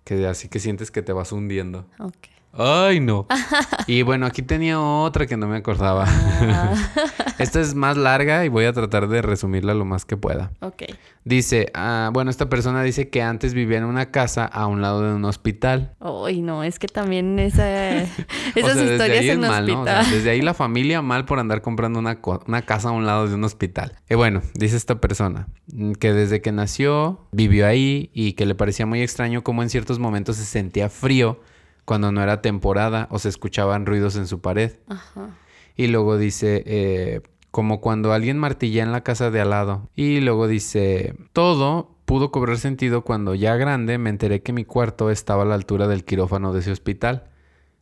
Que 0.05 0.27
así 0.27 0.49
que 0.49 0.61
sientes 0.61 0.91
que 0.91 1.03
te 1.03 1.13
vas 1.13 1.33
hundiendo. 1.33 1.87
Ok. 1.99 2.29
Ay, 2.59 3.01
no. 3.01 3.27
y 3.87 4.03
bueno, 4.03 4.27
aquí 4.27 4.43
tenía 4.43 4.81
otra 4.81 5.27
que 5.27 5.37
no 5.37 5.47
me 5.47 5.57
acordaba. 5.57 6.05
Ah, 6.09 6.75
Esta 7.39 7.61
es 7.61 7.75
más 7.75 7.97
larga 7.97 8.45
y 8.45 8.49
voy 8.49 8.65
a 8.65 8.73
tratar 8.73 9.09
de 9.09 9.21
resumirla 9.23 9.75
lo 9.75 9.85
más 9.85 10.05
que 10.05 10.17
pueda. 10.17 10.53
ok. 10.61 10.83
Dice, 11.25 11.73
ah, 11.75 12.11
bueno, 12.13 12.31
esta 12.31 12.49
persona 12.49 12.85
dice 12.85 13.09
que 13.11 13.21
antes 13.21 13.53
vivía 13.53 13.79
en 13.79 13.85
una 13.85 14.13
casa 14.13 14.45
a 14.45 14.69
un 14.69 14.81
lado 14.81 15.03
de 15.03 15.13
un 15.17 15.25
hospital. 15.25 15.97
Uy, 15.99 16.41
no, 16.41 16.63
es 16.63 16.79
que 16.79 16.87
también 16.87 17.41
esa, 17.41 17.69
esas 18.05 18.17
O 18.55 18.61
sea, 18.63 18.75
desde 18.75 18.93
historias 18.93 19.21
ahí 19.23 19.29
es 19.31 19.35
en 19.35 19.41
mal, 19.41 19.67
¿no? 19.67 19.81
O 19.81 19.85
sea, 19.85 19.99
hospital. 20.03 20.17
desde 20.17 20.31
ahí 20.31 20.41
la 20.41 20.55
familia 20.55 21.03
mal 21.03 21.25
por 21.25 21.41
andar 21.41 21.63
comprando 21.63 21.99
una, 21.99 22.21
co- 22.21 22.45
una 22.47 22.63
casa 22.63 22.91
a 22.91 22.93
un 22.93 23.07
lado 23.07 23.27
de 23.29 23.35
un 23.35 23.43
hospital. 23.43 23.97
Y 24.09 24.15
bueno, 24.15 24.41
dice 24.55 24.77
esta 24.77 25.01
persona 25.01 25.49
mm, 25.73 25.93
que 25.95 26.13
desde 26.13 26.41
que 26.41 26.53
nació 26.53 27.27
vivió 27.33 27.67
ahí 27.67 28.09
y 28.15 28.35
que 28.35 28.47
le 28.47 28.55
parecía 28.55 28.87
muy 28.87 29.03
extraño 29.03 29.43
cómo 29.43 29.65
en 29.65 29.69
ciertos 29.69 29.99
momentos 29.99 30.37
se 30.37 30.45
sentía 30.45 30.89
frío 30.89 31.41
cuando 31.87 32.13
no 32.13 32.23
era 32.23 32.43
temporada 32.43 33.09
o 33.11 33.19
se 33.19 33.31
escuchaban 33.31 33.87
ruidos 33.87 34.17
en 34.17 34.27
su 34.27 34.41
pared. 34.41 34.73
Ajá. 34.89 35.31
Y 35.77 35.87
luego 35.87 36.19
dice, 36.19 36.63
eh, 36.67 37.23
como 37.51 37.81
cuando 37.81 38.13
alguien 38.13 38.37
martilla 38.37 38.83
en 38.83 38.93
la 38.93 39.03
casa 39.03 39.31
de 39.31 39.41
al 39.41 39.49
lado. 39.49 39.89
Y 39.95 40.21
luego 40.21 40.47
dice, 40.49 41.15
todo 41.33 41.97
pudo 42.05 42.31
cobrar 42.31 42.59
sentido 42.59 43.03
cuando 43.03 43.35
ya 43.35 43.57
grande 43.57 43.97
me 43.97 44.11
enteré 44.11 44.43
que 44.43 44.53
mi 44.53 44.65
cuarto 44.65 45.11
estaba 45.11 45.45
a 45.45 45.47
la 45.47 45.55
altura 45.55 45.89
del 45.89 46.05
quirófano 46.05 46.53
de 46.53 46.61
ese 46.61 46.73
hospital. 46.73 47.31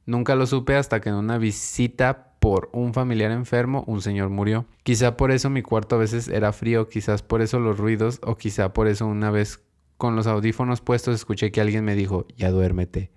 Nunca 0.06 0.36
lo 0.36 0.46
supe 0.46 0.76
hasta 0.76 1.00
que 1.00 1.08
en 1.08 1.16
una 1.16 1.38
visita 1.38 2.34
por 2.38 2.68
un 2.72 2.92
familiar 2.92 3.30
enfermo 3.32 3.84
un 3.86 4.02
señor 4.02 4.28
murió. 4.28 4.66
Quizá 4.82 5.16
por 5.16 5.30
eso 5.30 5.48
mi 5.50 5.62
cuarto 5.62 5.96
a 5.96 5.98
veces 5.98 6.28
era 6.28 6.52
frío, 6.52 6.88
quizás 6.88 7.22
por 7.22 7.40
eso 7.40 7.58
los 7.58 7.78
ruidos 7.78 8.20
o 8.22 8.36
quizá 8.36 8.74
por 8.74 8.86
eso 8.86 9.06
una 9.06 9.30
vez 9.30 9.62
con 9.96 10.14
los 10.14 10.26
audífonos 10.26 10.82
puestos 10.82 11.14
escuché 11.14 11.50
que 11.50 11.60
alguien 11.60 11.84
me 11.84 11.94
dijo, 11.94 12.26
ya 12.36 12.50
duérmete. 12.50 13.13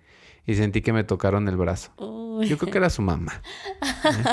Y 0.48 0.56
sentí 0.56 0.82
que 0.82 0.94
me 0.94 1.04
tocaron 1.04 1.48
el 1.48 1.58
brazo. 1.58 1.92
Yo 2.48 2.58
creo 2.58 2.72
que 2.72 2.78
era 2.78 2.90
su 2.90 3.04
mamá. 3.04 3.42
¿eh? 3.82 4.24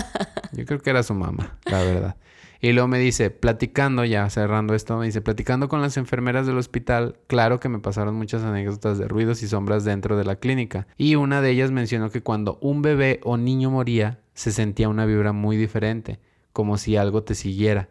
Yo 0.53 0.65
creo 0.65 0.81
que 0.81 0.91
era 0.91 1.03
su 1.03 1.13
mamá, 1.13 1.59
la 1.67 1.83
verdad. 1.83 2.17
Y 2.61 2.73
luego 2.73 2.89
me 2.89 2.99
dice, 2.99 3.29
platicando, 3.29 4.07
ya 4.07 4.31
cerrando 4.31 4.75
esto, 4.75 4.97
me 4.97 5.05
dice, 5.05 5.21
platicando 5.21 5.69
con 5.69 5.83
las 5.83 5.99
enfermeras 5.99 6.47
del 6.47 6.57
hospital, 6.57 7.19
claro 7.27 7.61
que 7.61 7.69
me 7.69 7.79
pasaron 7.79 8.15
muchas 8.15 8.43
anécdotas 8.43 8.97
de 8.97 9.07
ruidos 9.07 9.43
y 9.43 9.49
sombras 9.49 9.85
dentro 9.85 10.17
de 10.17 10.25
la 10.25 10.37
clínica. 10.37 10.87
Y 10.97 11.17
una 11.17 11.43
de 11.43 11.51
ellas 11.51 11.73
mencionó 11.73 12.09
que 12.11 12.23
cuando 12.23 12.59
un 12.63 12.81
bebé 12.81 13.21
o 13.23 13.37
niño 13.37 13.71
moría, 13.71 14.21
se 14.33 14.51
sentía 14.51 14.89
una 14.89 15.05
vibra 15.05 15.33
muy 15.33 15.59
diferente, 15.59 16.21
como 16.55 16.79
si 16.79 16.97
algo 16.97 17.23
te 17.23 17.35
siguiera. 17.35 17.91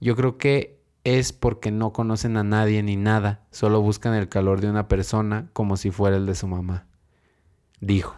Yo 0.00 0.14
creo 0.14 0.38
que 0.38 0.78
es 1.04 1.32
porque 1.32 1.72
no 1.72 1.92
conocen 1.92 2.36
a 2.36 2.44
nadie 2.44 2.82
ni 2.82 2.96
nada, 2.96 3.44
solo 3.50 3.80
buscan 3.80 4.14
el 4.14 4.28
calor 4.28 4.60
de 4.60 4.70
una 4.70 4.86
persona 4.86 5.48
como 5.52 5.76
si 5.76 5.90
fuera 5.90 6.16
el 6.16 6.26
de 6.26 6.36
su 6.36 6.46
mamá. 6.46 6.86
Dijo. 7.82 8.16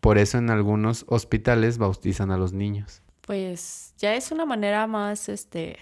Por 0.00 0.18
eso 0.18 0.36
en 0.36 0.50
algunos 0.50 1.06
hospitales 1.08 1.78
bautizan 1.78 2.30
a 2.30 2.36
los 2.36 2.52
niños. 2.52 3.02
Pues 3.22 3.94
ya 3.98 4.14
es 4.14 4.30
una 4.30 4.44
manera 4.44 4.86
más, 4.86 5.28
este, 5.28 5.78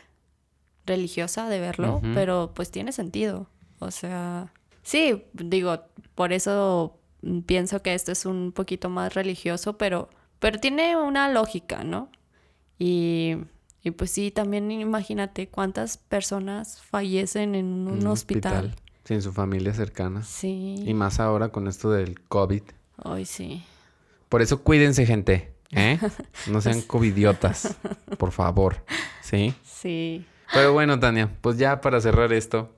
religiosa 0.87 1.49
de 1.49 1.59
verlo, 1.59 2.01
pero 2.14 2.53
pues 2.55 2.70
tiene 2.70 2.93
sentido. 2.93 3.49
O 3.79 3.91
sea, 3.91 4.53
sí, 4.83 5.25
digo, 5.33 5.81
por 6.14 6.33
eso 6.33 6.99
pienso 7.47 7.83
que 7.83 7.95
esto 7.95 8.12
es 8.12 8.27
un 8.27 8.53
poquito 8.53 8.89
más 8.89 9.14
religioso, 9.14 9.79
pero, 9.79 10.11
pero 10.39 10.61
tiene 10.61 10.97
una 10.97 11.31
lógica, 11.31 11.83
¿no? 11.83 12.11
Y, 12.79 13.37
y 13.83 13.91
pues 13.93 14.11
sí, 14.11 14.31
también 14.31 14.70
imagínate 14.70 15.49
cuántas 15.49 15.97
personas 15.97 16.83
fallecen 16.83 17.55
en 17.55 17.66
un, 17.66 17.89
Un 17.89 18.07
hospital. 18.07 18.75
Sin 19.05 19.22
su 19.22 19.33
familia 19.33 19.72
cercana. 19.72 20.22
Sí. 20.22 20.77
Y 20.87 20.95
más 20.95 21.20
ahora 21.20 21.49
con 21.51 21.68
esto 21.68 21.91
del 21.91 22.20
COVID. 22.20 22.62
Ay, 23.03 23.24
sí. 23.24 23.64
Por 24.28 24.42
eso 24.42 24.62
cuídense, 24.62 25.07
gente. 25.07 25.55
¿eh? 25.72 25.99
No 26.51 26.61
sean 26.61 26.82
covidiotas. 26.82 27.76
Por 28.18 28.32
favor. 28.32 28.84
¿Sí? 29.22 29.55
Sí. 29.64 30.24
Pero 30.53 30.72
bueno, 30.72 30.99
Tania, 30.99 31.30
pues 31.40 31.59
ya 31.59 31.80
para 31.80 32.01
cerrar 32.01 32.32
esto. 32.32 32.70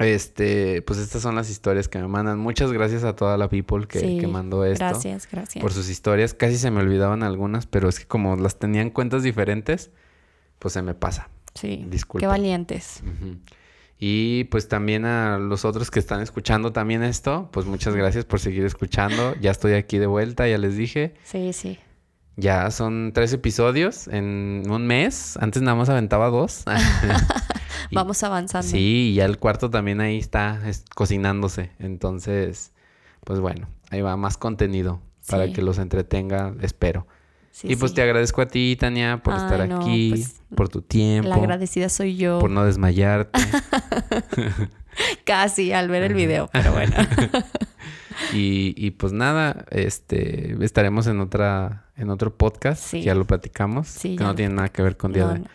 Este, 0.00 0.82
pues 0.82 0.98
estas 0.98 1.22
son 1.22 1.36
las 1.36 1.48
historias 1.50 1.88
que 1.88 1.98
me 1.98 2.08
mandan. 2.08 2.38
Muchas 2.38 2.72
gracias 2.72 3.04
a 3.04 3.14
toda 3.14 3.36
la 3.36 3.48
people 3.48 3.86
que, 3.86 4.00
sí. 4.00 4.18
que 4.18 4.26
mandó 4.26 4.64
esto. 4.64 4.84
Gracias, 4.84 5.28
gracias. 5.30 5.62
Por 5.62 5.72
sus 5.72 5.88
historias. 5.88 6.34
Casi 6.34 6.56
se 6.58 6.70
me 6.70 6.80
olvidaban 6.80 7.22
algunas, 7.22 7.66
pero 7.66 7.88
es 7.88 8.00
que 8.00 8.06
como 8.06 8.36
las 8.36 8.58
tenían 8.58 8.90
cuentas 8.90 9.22
diferentes, 9.22 9.90
pues 10.58 10.74
se 10.74 10.82
me 10.82 10.94
pasa. 10.94 11.28
Sí. 11.54 11.84
Disculpen. 11.88 12.26
Qué 12.26 12.26
valientes. 12.26 13.02
Y 13.98 14.44
pues 14.44 14.68
también 14.68 15.04
a 15.04 15.38
los 15.38 15.64
otros 15.64 15.90
que 15.90 15.98
están 16.00 16.20
escuchando 16.20 16.72
también 16.72 17.02
esto, 17.02 17.48
pues 17.52 17.64
muchas 17.66 17.94
gracias 17.94 18.24
por 18.24 18.40
seguir 18.40 18.64
escuchando. 18.64 19.34
Ya 19.40 19.50
estoy 19.50 19.74
aquí 19.74 19.98
de 19.98 20.06
vuelta, 20.06 20.48
ya 20.48 20.58
les 20.58 20.76
dije. 20.76 21.14
Sí, 21.24 21.52
sí. 21.52 21.78
Ya 22.36 22.70
son 22.72 23.12
tres 23.14 23.32
episodios 23.32 24.08
en 24.08 24.64
un 24.68 24.86
mes. 24.86 25.36
Antes 25.36 25.62
nada 25.62 25.76
más 25.76 25.88
aventaba 25.88 26.28
dos. 26.28 26.64
Y- 27.90 27.96
Vamos 27.96 28.22
avanzando. 28.22 28.66
Sí, 28.68 29.10
y 29.12 29.14
ya 29.14 29.26
el 29.26 29.38
cuarto 29.38 29.70
también 29.70 30.00
ahí 30.00 30.18
está 30.18 30.60
es- 30.68 30.84
cocinándose. 30.94 31.70
Entonces, 31.78 32.72
pues 33.24 33.40
bueno, 33.40 33.68
ahí 33.90 34.00
va 34.00 34.16
más 34.16 34.36
contenido 34.36 35.00
para 35.28 35.52
que 35.52 35.62
los 35.62 35.78
entretenga, 35.78 36.54
espero. 36.60 37.06
Sí, 37.56 37.68
y 37.70 37.76
pues 37.76 37.92
sí. 37.92 37.94
te 37.94 38.02
agradezco 38.02 38.42
a 38.42 38.46
ti, 38.46 38.74
Tania, 38.76 39.22
por 39.22 39.34
Ay, 39.34 39.40
estar 39.44 39.68
no, 39.68 39.76
aquí, 39.76 40.08
pues, 40.10 40.40
por 40.56 40.68
tu 40.68 40.82
tiempo, 40.82 41.28
La 41.28 41.36
agradecida 41.36 41.88
soy 41.88 42.16
yo. 42.16 42.40
por 42.40 42.50
no 42.50 42.64
desmayarte. 42.64 43.40
Casi 45.24 45.72
al 45.72 45.88
ver 45.88 46.02
el 46.02 46.14
video, 46.14 46.48
pero 46.52 46.72
bueno. 46.72 46.94
y, 48.32 48.74
y 48.76 48.90
pues 48.92 49.12
nada, 49.12 49.64
este 49.70 50.56
estaremos 50.64 51.06
en 51.06 51.20
otra, 51.20 51.86
en 51.96 52.10
otro 52.10 52.36
podcast, 52.36 52.82
Sí. 52.82 52.98
que 52.98 53.04
ya 53.06 53.14
lo 53.14 53.24
platicamos, 53.24 53.86
Sí, 53.88 54.16
que 54.16 54.24
no 54.24 54.30
lo- 54.30 54.34
tiene 54.36 54.54
nada 54.54 54.68
que 54.70 54.82
ver 54.82 54.96
con 54.96 55.12
día 55.12 55.24
No, 55.26 55.32
de- 55.34 55.38
no, 55.40 55.46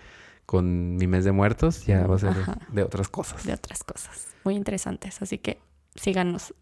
con 0.45 0.95
mi 0.95 1.05
mes 1.07 1.25
de 1.25 1.31
muertos, 1.31 1.85
ya 1.85 2.05
va 2.07 2.15
a 2.15 2.19
ser 2.19 2.29
Ajá. 2.29 2.57
de 2.71 2.83
otras 2.83 3.07
cosas. 3.09 3.43
de 3.45 3.53
otras 3.53 3.83
cosas 3.83 4.27
muy 4.45 4.55
interesantes. 4.55 5.21
Así 5.21 5.37
que 5.37 5.59
síganos. 5.95 6.53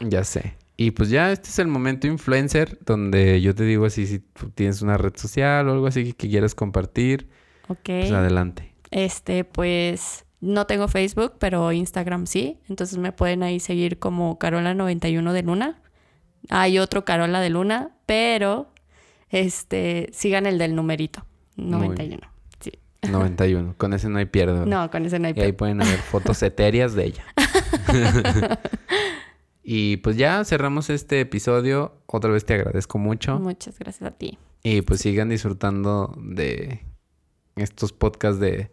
Ya 0.00 0.24
sé. 0.24 0.56
Y 0.76 0.90
pues 0.90 1.08
ya 1.08 1.32
este 1.32 1.48
es 1.48 1.58
el 1.58 1.68
momento 1.68 2.06
influencer 2.06 2.78
donde 2.84 3.40
yo 3.40 3.54
te 3.54 3.64
digo 3.64 3.86
así, 3.86 4.06
si 4.06 4.18
tú 4.18 4.50
tienes 4.50 4.82
una 4.82 4.98
red 4.98 5.14
social 5.16 5.68
o 5.68 5.72
algo 5.72 5.86
así 5.86 6.12
que 6.12 6.28
quieras 6.28 6.54
compartir, 6.54 7.28
Ok. 7.68 7.78
pues 7.84 8.12
adelante. 8.12 8.74
Este, 8.90 9.44
pues 9.44 10.26
no 10.40 10.66
tengo 10.66 10.86
Facebook, 10.88 11.34
pero 11.38 11.72
Instagram 11.72 12.26
sí. 12.26 12.60
Entonces 12.68 12.98
me 12.98 13.12
pueden 13.12 13.42
ahí 13.42 13.58
seguir 13.58 13.98
como 13.98 14.38
Carola91 14.38 15.32
de 15.32 15.42
Luna. 15.42 15.82
Hay 16.50 16.78
otro 16.78 17.04
Carola 17.04 17.40
de 17.40 17.50
Luna, 17.50 17.96
pero 18.04 18.70
este, 19.30 20.10
sigan 20.12 20.46
el 20.46 20.58
del 20.58 20.74
numerito. 20.74 21.26
Muy 21.56 21.88
91. 21.88 22.28
Sí. 22.60 22.72
91. 23.10 23.74
Con 23.78 23.94
ese 23.94 24.08
no 24.10 24.18
hay 24.18 24.26
pierde. 24.26 24.66
No, 24.66 24.90
con 24.90 25.06
ese 25.06 25.18
no 25.18 25.28
hay 25.28 25.34
Y 25.36 25.40
ahí 25.40 25.52
pueden 25.52 25.80
haber 25.80 25.98
fotos 25.98 26.42
etéreas 26.42 26.94
de 26.94 27.06
ella. 27.06 27.24
y 29.68 29.96
pues 29.98 30.16
ya 30.16 30.44
cerramos 30.44 30.88
este 30.90 31.20
episodio. 31.20 31.96
Otra 32.06 32.30
vez 32.30 32.44
te 32.44 32.54
agradezco 32.54 32.98
mucho. 32.98 33.38
Muchas 33.40 33.78
gracias 33.78 34.10
a 34.10 34.14
ti. 34.16 34.38
Y 34.62 34.82
pues 34.82 35.00
sigan 35.00 35.28
disfrutando 35.28 36.14
de 36.22 36.84
estos 37.56 37.92
podcasts 37.92 38.38
de, 38.40 38.70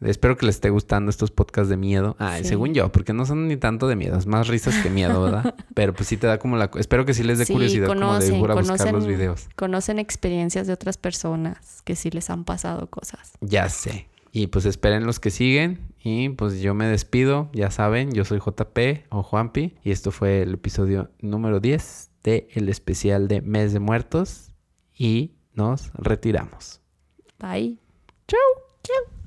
de- 0.00 0.10
Espero 0.10 0.36
que 0.36 0.46
les 0.46 0.56
esté 0.56 0.70
gustando 0.70 1.10
estos 1.10 1.30
podcasts 1.30 1.68
de 1.68 1.76
miedo. 1.76 2.16
Ah, 2.18 2.38
Sí. 2.38 2.44
según 2.44 2.74
yo, 2.74 2.90
porque 2.90 3.12
no 3.12 3.26
son 3.26 3.46
ni 3.48 3.56
tanto 3.56 3.86
de 3.88 3.96
miedo, 3.96 4.16
es 4.18 4.26
más 4.26 4.48
risas 4.48 4.76
que 4.82 4.90
miedo, 4.90 5.22
¿verdad? 5.22 5.54
Pero 5.74 5.92
pues 5.94 6.08
sí 6.08 6.16
te 6.16 6.26
da 6.26 6.38
como 6.38 6.56
la... 6.56 6.70
Espero 6.76 7.04
que 7.04 7.14
sí 7.14 7.22
les 7.22 7.38
dé 7.38 7.44
Sí, 7.46 7.52
curiosidad 7.52 7.86
como 7.88 8.18
de 8.18 8.26
ir 8.26 8.34
a 8.50 8.54
buscar 8.54 8.78
conocen- 8.78 8.92
los 8.92 9.06
videos. 9.06 9.48
Conocen 9.56 9.98
experiencias 9.98 10.66
de 10.66 10.72
otras 10.72 10.98
personas 10.98 11.82
que 11.84 11.94
sí 11.96 12.10
les 12.10 12.28
han 12.30 12.44
pasado 12.44 12.88
cosas. 12.88 13.32
Ya 13.40 13.68
sé. 13.68 14.08
Y 14.32 14.48
pues 14.48 14.64
esperen 14.66 15.04
los 15.06 15.20
que 15.20 15.30
siguen. 15.30 15.80
Y 16.02 16.30
pues 16.30 16.60
yo 16.60 16.74
me 16.74 16.86
despido. 16.86 17.50
Ya 17.52 17.70
saben, 17.70 18.12
yo 18.12 18.24
soy 18.24 18.38
JP 18.38 19.06
o 19.10 19.22
Juanpi. 19.22 19.76
Y 19.82 19.90
esto 19.90 20.10
fue 20.10 20.42
el 20.42 20.54
episodio 20.54 21.10
número 21.20 21.60
10 21.60 22.10
de 22.22 22.48
el 22.52 22.68
especial 22.68 23.28
de 23.28 23.40
Mes 23.42 23.72
de 23.72 23.80
Muertos. 23.80 24.52
Y 24.94 25.34
nos 25.52 25.92
retiramos. 25.94 26.80
Bye. 27.38 27.78
Chau. 28.26 28.38
Chau. 28.82 29.17